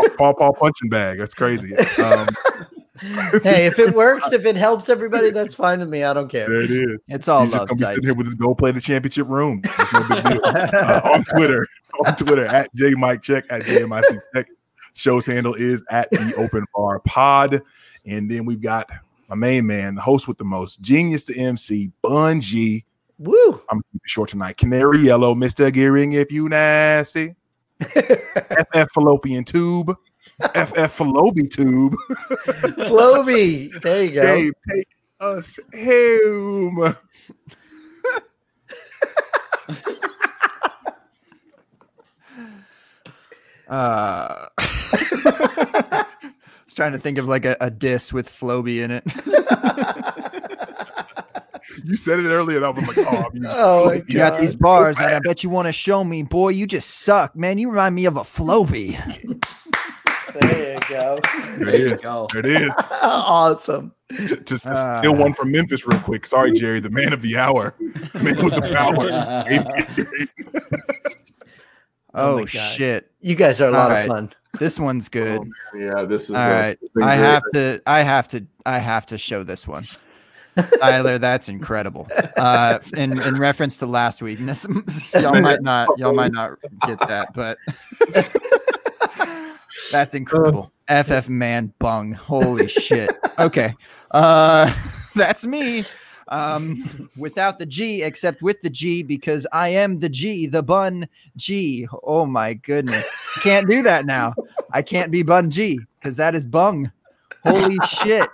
Paw 0.17 0.33
Paw 0.33 0.51
punching 0.51 0.89
bag. 0.89 1.17
That's 1.17 1.33
crazy. 1.33 1.73
Um, 2.03 2.27
hey, 3.43 3.65
if 3.65 3.79
it 3.79 3.93
works, 3.93 4.31
if 4.31 4.45
it 4.45 4.55
helps 4.55 4.89
everybody, 4.89 5.29
that's 5.29 5.55
fine 5.55 5.79
with 5.79 5.89
me. 5.89 6.03
I 6.03 6.13
don't 6.13 6.27
care. 6.27 6.47
there 6.47 6.61
it 6.61 6.71
is. 6.71 7.03
It's 7.07 7.27
all 7.27 7.43
He's 7.43 7.53
just 7.53 7.67
gonna 7.67 7.77
be 7.77 7.85
sitting 7.85 8.01
Sipes. 8.01 8.05
here 8.05 8.13
with 8.15 8.25
his 8.25 8.35
gold 8.35 8.57
plated 8.57 8.83
championship 8.83 9.27
room. 9.27 9.61
It's 9.63 9.93
no 9.93 10.07
big 10.07 10.23
deal. 10.23 10.41
Uh, 10.49 11.01
on 11.13 11.23
Twitter, 11.23 11.67
on 12.05 12.15
Twitter 12.15 12.45
at 12.45 12.73
J 12.75 12.91
Mike 12.91 13.21
Check 13.21 13.45
at 13.49 13.61
JMIC 13.63 14.19
Check. 14.35 14.47
Show's 14.95 15.25
handle 15.25 15.53
is 15.53 15.83
at 15.89 16.09
the 16.11 16.33
Open 16.37 16.65
Bar 16.75 16.99
Pod, 16.99 17.61
and 18.05 18.29
then 18.29 18.45
we've 18.45 18.61
got 18.61 18.89
my 19.29 19.35
main 19.35 19.65
man, 19.65 19.95
the 19.95 20.01
host 20.01 20.27
with 20.27 20.37
the 20.37 20.43
most, 20.43 20.81
genius 20.81 21.23
to 21.25 21.37
MC, 21.37 21.91
Bun 22.01 22.41
G. 22.41 22.83
Woo! 23.17 23.61
I'm 23.69 23.77
gonna 23.77 23.83
keep 23.91 24.01
it 24.03 24.09
short 24.09 24.29
tonight. 24.29 24.57
Canary 24.57 24.99
Yellow, 24.99 25.35
Mister 25.35 25.69
Gearing, 25.71 26.13
if 26.13 26.31
you 26.31 26.49
nasty. 26.49 27.35
FF 27.81 28.91
Fallopian 28.93 29.45
Tube, 29.45 29.95
FF 30.41 30.97
Fallopi 30.97 31.49
Tube. 31.49 31.95
Flowbee. 32.87 33.81
There 33.81 34.03
you 34.03 34.11
go. 34.11 34.21
Dave, 34.21 34.53
take 34.69 34.87
us 35.19 35.59
home. 35.73 36.95
Uh, 43.69 44.47
I 44.57 46.05
was 46.65 46.73
trying 46.73 46.93
to 46.93 46.97
think 46.97 47.19
of 47.19 47.27
like 47.27 47.45
a, 47.45 47.55
a 47.61 47.69
diss 47.69 48.11
with 48.11 48.27
Flowbee 48.27 48.83
in 48.83 48.91
it. 48.91 49.03
You 51.83 51.95
said 51.95 52.19
it 52.19 52.27
earlier, 52.27 52.57
and 52.57 52.65
I 52.65 52.69
was 52.69 52.87
like, 52.87 52.97
"Oh, 52.97 53.29
I'm 53.33 53.45
Oh 53.47 53.85
my 53.85 53.93
You 54.07 54.17
got 54.17 54.39
these 54.39 54.55
bars 54.55 54.95
that 54.97 55.13
I 55.13 55.19
bet 55.19 55.43
you 55.43 55.49
want 55.49 55.67
to 55.67 55.71
show 55.71 56.03
me, 56.03 56.23
boy. 56.23 56.49
You 56.49 56.67
just 56.67 56.89
suck, 56.89 57.35
man. 57.35 57.57
You 57.57 57.69
remind 57.69 57.95
me 57.95 58.05
of 58.05 58.17
a 58.17 58.21
Flowbee. 58.21 58.97
There 60.41 60.73
you 60.73 60.79
go. 60.89 61.19
There 61.57 61.75
you 61.77 61.97
go. 61.97 62.27
There 62.33 62.39
it 62.45 62.61
is. 62.61 62.73
awesome. 63.01 63.93
Just, 64.11 64.45
just 64.45 64.65
Ah. 64.65 64.97
steal 64.99 65.15
one 65.15 65.33
from 65.33 65.51
Memphis 65.51 65.85
real 65.87 65.99
quick. 65.99 66.25
Sorry, 66.25 66.51
Jerry, 66.51 66.79
the 66.79 66.89
man 66.89 67.13
of 67.13 67.21
the 67.21 67.37
hour, 67.37 67.75
man 67.79 68.43
with 68.43 68.55
the 68.55 68.69
power. 68.73 70.25
Oh 72.15 72.39
Oh, 72.39 72.45
shit. 72.47 73.11
You 73.21 73.35
guys 73.35 73.61
are 73.61 73.67
a 73.67 73.71
lot 73.71 73.83
All 73.85 73.89
right. 73.91 74.01
of 74.01 74.07
fun. 74.07 74.33
This 74.59 74.79
one's 74.79 75.09
good. 75.09 75.41
Yeah, 75.77 76.03
this 76.05 76.23
is 76.23 76.31
All 76.31 76.37
uh, 76.37 76.49
right. 76.49 76.79
I 77.03 77.15
have 77.15 77.43
to 77.53 77.81
I 77.85 77.99
have 78.01 78.27
to 78.29 78.45
I 78.65 78.79
have 78.79 79.05
to 79.07 79.17
show 79.17 79.43
this 79.43 79.67
one. 79.67 79.85
Tyler, 80.79 81.19
that's 81.19 81.49
incredible. 81.49 82.07
Uh 82.35 82.79
in, 82.97 83.21
in 83.21 83.37
reference 83.37 83.77
to 83.77 83.85
last 83.85 84.23
week. 84.23 84.39
y'all 84.39 85.39
might 85.39 85.61
not 85.61 85.87
y'all 85.99 86.13
might 86.15 86.31
not 86.31 86.57
get 86.87 86.97
that, 87.07 87.31
but 87.35 87.59
that's 89.91 90.13
incredible. 90.13 90.71
FF 90.89 91.29
man 91.29 91.73
bung. 91.79 92.13
Holy 92.13 92.67
shit. 92.67 93.11
Okay. 93.37 93.75
Uh 94.11 94.73
that's 95.15 95.45
me. 95.45 95.83
Um 96.27 97.09
without 97.17 97.59
the 97.59 97.65
G 97.65 98.03
except 98.03 98.41
with 98.41 98.61
the 98.61 98.69
G 98.69 99.03
because 99.03 99.45
I 99.51 99.69
am 99.69 99.99
the 99.99 100.09
G, 100.09 100.47
the 100.47 100.63
bun 100.63 101.07
G. 101.37 101.87
Oh 102.03 102.25
my 102.25 102.53
goodness. 102.53 103.39
Can't 103.43 103.67
do 103.67 103.83
that 103.83 104.05
now. 104.05 104.33
I 104.71 104.81
can't 104.81 105.11
be 105.11 105.23
bun 105.23 105.49
G 105.49 105.79
because 105.99 106.15
that 106.17 106.35
is 106.35 106.45
bung. 106.45 106.91
Holy 107.45 107.77
shit. 107.87 108.27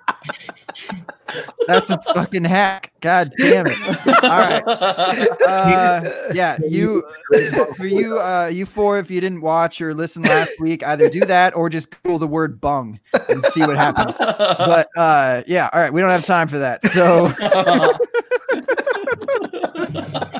That's 1.67 1.89
a 1.89 1.99
fucking 2.13 2.43
hack. 2.45 2.91
God 3.01 3.31
damn 3.37 3.65
it. 3.67 3.77
All 4.23 4.29
right. 4.29 4.63
Uh, 5.45 6.01
yeah, 6.33 6.57
you 6.67 7.03
for 7.77 7.85
you 7.85 8.19
uh 8.19 8.47
you 8.51 8.65
four 8.65 8.97
if 8.97 9.09
you 9.11 9.21
didn't 9.21 9.41
watch 9.41 9.79
or 9.79 9.93
listen 9.93 10.23
last 10.23 10.51
week, 10.59 10.83
either 10.85 11.07
do 11.09 11.19
that 11.21 11.55
or 11.55 11.69
just 11.69 11.91
Google 12.03 12.17
the 12.19 12.27
word 12.27 12.59
bung 12.59 12.99
and 13.29 13.43
see 13.45 13.61
what 13.61 13.77
happens. 13.77 14.15
But 14.17 14.89
uh 14.97 15.43
yeah, 15.47 15.69
all 15.71 15.79
right, 15.79 15.93
we 15.93 16.01
don't 16.01 16.09
have 16.09 16.25
time 16.25 16.47
for 16.47 16.57
that. 16.59 16.83
So 16.87 17.27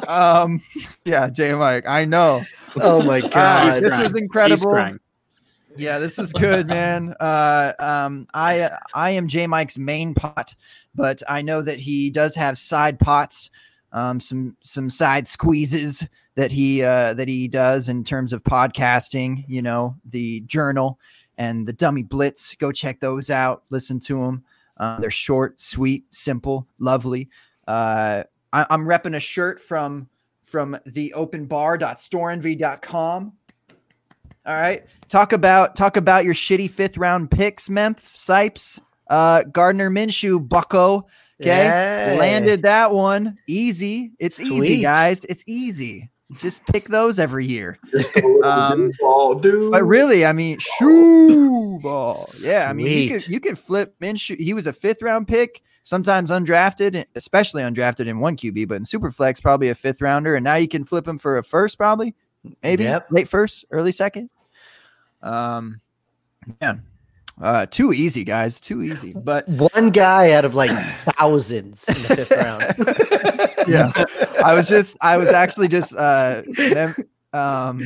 um 0.08 0.62
yeah, 1.06 1.30
Jay 1.30 1.54
Mike, 1.54 1.88
I 1.88 2.06
know. 2.06 2.44
Oh 2.82 3.04
my 3.04 3.20
Uh, 3.20 3.30
god. 3.30 3.84
this 3.84 3.98
was 3.98 4.14
incredible. 4.14 4.98
Yeah, 5.78 6.00
this 6.00 6.18
was 6.18 6.32
good, 6.34 6.68
man. 6.68 7.14
Uh, 7.20 7.74
um, 7.80 8.28
I 8.34 8.72
I 8.94 9.12
am 9.12 9.28
J 9.28 9.46
Mike's 9.48 9.78
main 9.78 10.14
pot, 10.14 10.56
but 10.96 11.22
I 11.28 11.42
know 11.42 11.62
that 11.62 11.80
he 11.80 12.10
does 12.10 12.36
have 12.36 12.58
side 12.58 13.00
pots, 13.00 13.52
um, 13.92 14.20
some 14.20 14.58
some 14.64 14.90
side 14.90 15.28
squeezes 15.28 16.08
that 16.36 16.52
he 16.52 16.84
uh, 16.84 17.14
that 17.14 17.28
he 17.28 17.48
does 17.48 17.90
in 17.90 18.04
terms 18.04 18.34
of 18.34 18.44
podcasting. 18.44 19.46
You 19.48 19.62
know, 19.62 19.96
the 20.06 20.42
journal 20.42 21.00
and 21.38 21.68
the 21.68 21.74
Dummy 21.74 22.04
Blitz. 22.04 22.56
Go 22.56 22.72
check 22.72 23.00
those 23.00 23.30
out. 23.30 23.64
Listen 23.70 24.00
to 24.02 24.20
them. 24.20 24.44
Uh, 24.78 25.00
they're 25.00 25.12
short, 25.12 25.62
sweet, 25.62 26.06
simple, 26.10 26.68
lovely. 26.80 27.30
Uh, 27.68 28.24
I, 28.52 28.66
I'm 28.70 28.86
repping 28.86 29.16
a 29.16 29.20
shirt 29.20 29.60
from 29.60 30.10
from 30.44 30.78
the 30.86 31.12
openbar.storenvy.com. 31.16 33.34
All 34.46 34.56
right. 34.56 34.86
Talk 35.08 35.34
about 35.34 35.76
talk 35.76 35.98
about 35.98 36.24
your 36.24 36.36
shitty 36.36 36.70
fifth 36.70 36.98
round 36.98 37.32
picks, 37.32 37.68
Memph, 37.68 38.16
Sipes, 38.16 38.80
uh, 39.08 39.44
Gardner 39.44 39.90
Minshew, 39.90 40.48
Bucko. 40.48 41.06
Okay. 41.42 41.50
Yeah. 41.66 42.16
Landed 42.20 42.62
that 42.64 42.92
one. 42.94 43.38
Easy. 43.48 44.12
It's 44.20 44.40
easy, 44.40 44.82
guys. 44.82 45.26
It's 45.26 45.44
easy. 45.48 46.10
Just 46.40 46.66
pick 46.68 46.88
those 46.88 47.20
every 47.20 47.46
year. 47.46 47.78
Just 47.92 48.16
a 48.16 48.26
little 48.26 48.44
Um, 48.46 48.92
ball. 49.00 49.36
But 49.36 49.84
really, 49.84 50.26
I 50.26 50.32
mean, 50.34 50.58
shoe 50.60 51.80
ball. 51.84 52.26
Yeah, 52.42 52.66
I 52.70 52.74
mean, 52.74 52.88
you 52.88 53.10
could 53.10 53.28
you 53.28 53.40
could 53.40 53.60
flip 53.60 53.96
Minshew. 54.02 54.40
He 54.40 54.54
was 54.54 54.66
a 54.66 54.74
fifth 54.74 55.02
round 55.02 55.28
pick, 55.28 55.62
sometimes 55.84 56.32
undrafted, 56.32 57.06
especially 57.16 57.62
undrafted 57.64 58.08
in 58.08 58.20
one 58.20 58.38
QB, 58.38 58.68
but 58.70 58.76
in 58.76 58.84
Superflex, 58.86 59.42
probably 59.42 59.70
a 59.70 59.76
fifth 59.76 60.02
rounder. 60.02 60.36
And 60.36 60.44
now 60.44 60.56
you 60.56 60.68
can 60.68 60.84
flip 60.84 61.08
him 61.08 61.18
for 61.20 61.38
a 61.38 61.44
first, 61.44 61.78
probably, 61.78 62.16
maybe 62.64 62.86
Yep. 62.86 63.08
late 63.12 63.28
first, 63.28 63.66
early 63.72 63.92
second. 63.92 64.30
Um, 65.22 65.80
man, 66.62 66.82
uh, 67.42 67.66
too 67.68 67.92
easy, 67.94 68.24
guys, 68.24 68.60
too 68.60 68.82
easy. 68.82 69.14
But 69.14 69.48
one 69.50 69.90
guy 69.90 70.32
out 70.32 70.46
of 70.46 70.56
like 70.56 70.72
thousands 71.18 71.88
in 71.90 71.96
the 71.96 72.16
fifth 72.16 72.32
round. 72.32 73.68
yeah, 73.68 73.92
I 74.44 74.54
was 74.54 74.68
just, 74.68 74.98
I 75.02 75.18
was 75.18 75.30
actually 75.30 75.68
just, 75.68 75.96
uh, 75.96 76.44
Mem- 76.58 76.96
um, 77.34 77.80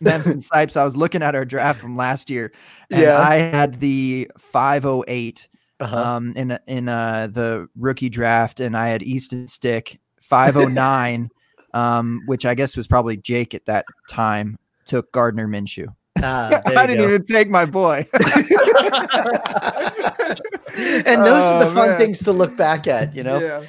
Memphis 0.00 0.26
and 0.32 0.42
Sipes. 0.42 0.76
I 0.76 0.84
was 0.84 0.96
looking 0.96 1.22
at 1.22 1.34
our 1.34 1.44
draft 1.44 1.80
from 1.80 1.96
last 1.96 2.28
year, 2.30 2.52
and 2.90 3.02
Yeah. 3.02 3.18
I 3.18 3.36
had 3.36 3.80
the 3.80 4.30
508 4.38 5.48
Uh-huh. 5.78 5.96
um 5.96 6.32
in 6.36 6.58
in 6.66 6.88
uh 6.88 7.28
the 7.30 7.68
rookie 7.76 8.08
draft, 8.08 8.60
and 8.60 8.76
I 8.76 8.88
had 8.88 9.02
Easton 9.02 9.46
Stick 9.46 10.00
509, 10.22 11.28
um, 11.74 12.22
which 12.26 12.44
I 12.46 12.54
guess 12.54 12.76
was 12.76 12.86
probably 12.86 13.16
Jake 13.18 13.54
at 13.54 13.64
that 13.66 13.84
time. 14.10 14.58
Took 14.86 15.10
Gardner 15.12 15.46
Minshew. 15.48 15.88
Ah, 16.22 16.60
I 16.66 16.86
didn't 16.86 17.02
go. 17.06 17.08
even 17.08 17.24
take 17.24 17.50
my 17.50 17.64
boy. 17.66 18.06
and 18.14 18.24
those 21.22 21.44
are 21.44 21.64
the 21.64 21.70
Oh, 21.70 21.74
fun 21.74 21.90
man. 21.90 21.98
things 22.00 22.20
to 22.24 22.32
look 22.32 22.56
back 22.56 22.86
at, 22.86 23.14
you 23.16 23.22
know. 23.22 23.38
Yeah. 23.38 23.64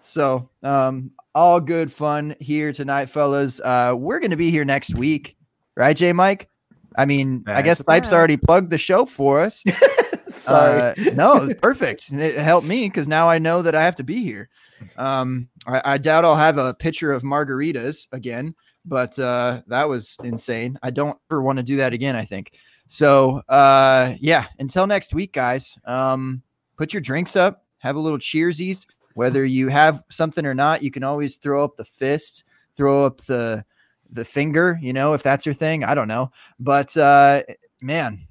so, 0.00 0.48
um, 0.62 1.10
all 1.34 1.60
good 1.60 1.92
fun 1.92 2.34
here 2.40 2.72
tonight, 2.72 3.06
fellas. 3.06 3.60
Uh, 3.60 3.94
we're 3.96 4.20
gonna 4.20 4.36
be 4.36 4.50
here 4.50 4.64
next 4.64 4.94
week, 4.94 5.36
right, 5.76 5.96
Jay 5.96 6.12
Mike? 6.12 6.48
I 6.96 7.06
mean, 7.06 7.44
I 7.46 7.62
guess 7.62 7.78
to 7.78 8.12
already 8.12 8.36
plugged 8.36 8.70
the 8.70 8.78
show 8.78 9.06
for 9.06 9.40
us. 9.40 9.62
Sorry. 10.28 10.80
Uh, 10.80 10.94
no, 11.14 11.54
perfect. 11.54 12.10
It 12.12 12.36
helped 12.36 12.66
me 12.66 12.86
because 12.88 13.06
now 13.06 13.28
I 13.28 13.38
know 13.38 13.62
that 13.62 13.74
I 13.74 13.82
have 13.82 13.96
to 13.96 14.04
be 14.04 14.22
here. 14.24 14.48
Um, 14.96 15.48
I, 15.66 15.94
I 15.94 15.98
doubt 15.98 16.24
I'll 16.24 16.36
have 16.36 16.58
a 16.58 16.74
picture 16.74 17.12
of 17.12 17.22
margaritas 17.22 18.06
again, 18.12 18.54
but 18.90 19.16
uh, 19.18 19.62
that 19.68 19.88
was 19.88 20.16
insane. 20.24 20.78
I 20.82 20.90
don't 20.90 21.16
ever 21.30 21.40
want 21.40 21.58
to 21.58 21.62
do 21.62 21.76
that 21.76 21.94
again. 21.94 22.16
I 22.16 22.24
think 22.24 22.52
so. 22.88 23.36
Uh, 23.48 24.16
yeah. 24.20 24.46
Until 24.58 24.86
next 24.86 25.14
week, 25.14 25.32
guys. 25.32 25.78
Um, 25.86 26.42
put 26.76 26.92
your 26.92 27.00
drinks 27.00 27.36
up. 27.36 27.64
Have 27.78 27.96
a 27.96 28.00
little 28.00 28.18
cheersies. 28.18 28.84
Whether 29.14 29.44
you 29.44 29.68
have 29.68 30.02
something 30.10 30.44
or 30.44 30.54
not, 30.54 30.82
you 30.82 30.90
can 30.90 31.04
always 31.04 31.36
throw 31.36 31.64
up 31.64 31.76
the 31.76 31.84
fist, 31.84 32.44
throw 32.76 33.06
up 33.06 33.22
the 33.22 33.64
the 34.10 34.24
finger. 34.24 34.78
You 34.82 34.92
know, 34.92 35.14
if 35.14 35.22
that's 35.22 35.46
your 35.46 35.54
thing. 35.54 35.84
I 35.84 35.94
don't 35.94 36.08
know, 36.08 36.32
but 36.58 36.96
uh, 36.96 37.42
man, 37.80 38.26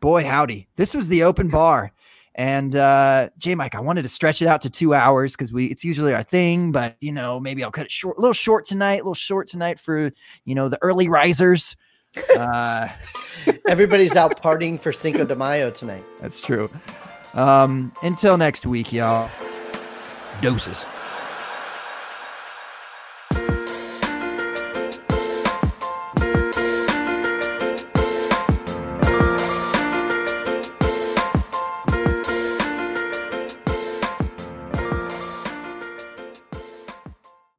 boy 0.00 0.24
howdy 0.24 0.66
this 0.76 0.94
was 0.94 1.08
the 1.08 1.22
open 1.22 1.48
bar 1.48 1.92
and 2.36 2.76
uh 2.76 3.28
j 3.38 3.54
mike 3.56 3.74
i 3.74 3.80
wanted 3.80 4.02
to 4.02 4.08
stretch 4.08 4.40
it 4.40 4.46
out 4.46 4.60
to 4.62 4.70
two 4.70 4.94
hours 4.94 5.32
because 5.32 5.52
we 5.52 5.66
it's 5.66 5.84
usually 5.84 6.14
our 6.14 6.22
thing 6.22 6.70
but 6.70 6.96
you 7.00 7.10
know 7.10 7.40
maybe 7.40 7.64
i'll 7.64 7.72
cut 7.72 7.86
it 7.86 7.90
short 7.90 8.16
a 8.16 8.20
little 8.20 8.32
short 8.32 8.64
tonight 8.64 8.94
a 8.94 8.98
little 8.98 9.14
short 9.14 9.48
tonight 9.48 9.80
for 9.80 10.12
you 10.44 10.54
know 10.54 10.68
the 10.68 10.78
early 10.82 11.08
risers 11.08 11.76
Uh, 12.36 12.88
Everybody's 13.68 14.16
out 14.16 14.40
partying 14.42 14.80
for 14.80 14.92
Cinco 14.92 15.24
de 15.24 15.36
Mayo 15.36 15.70
tonight. 15.70 16.04
that's 16.20 16.40
true. 16.40 16.68
Um, 17.34 17.92
until 18.02 18.36
next 18.36 18.66
week, 18.66 18.92
y'all. 18.92 19.30
Doses. 20.40 20.84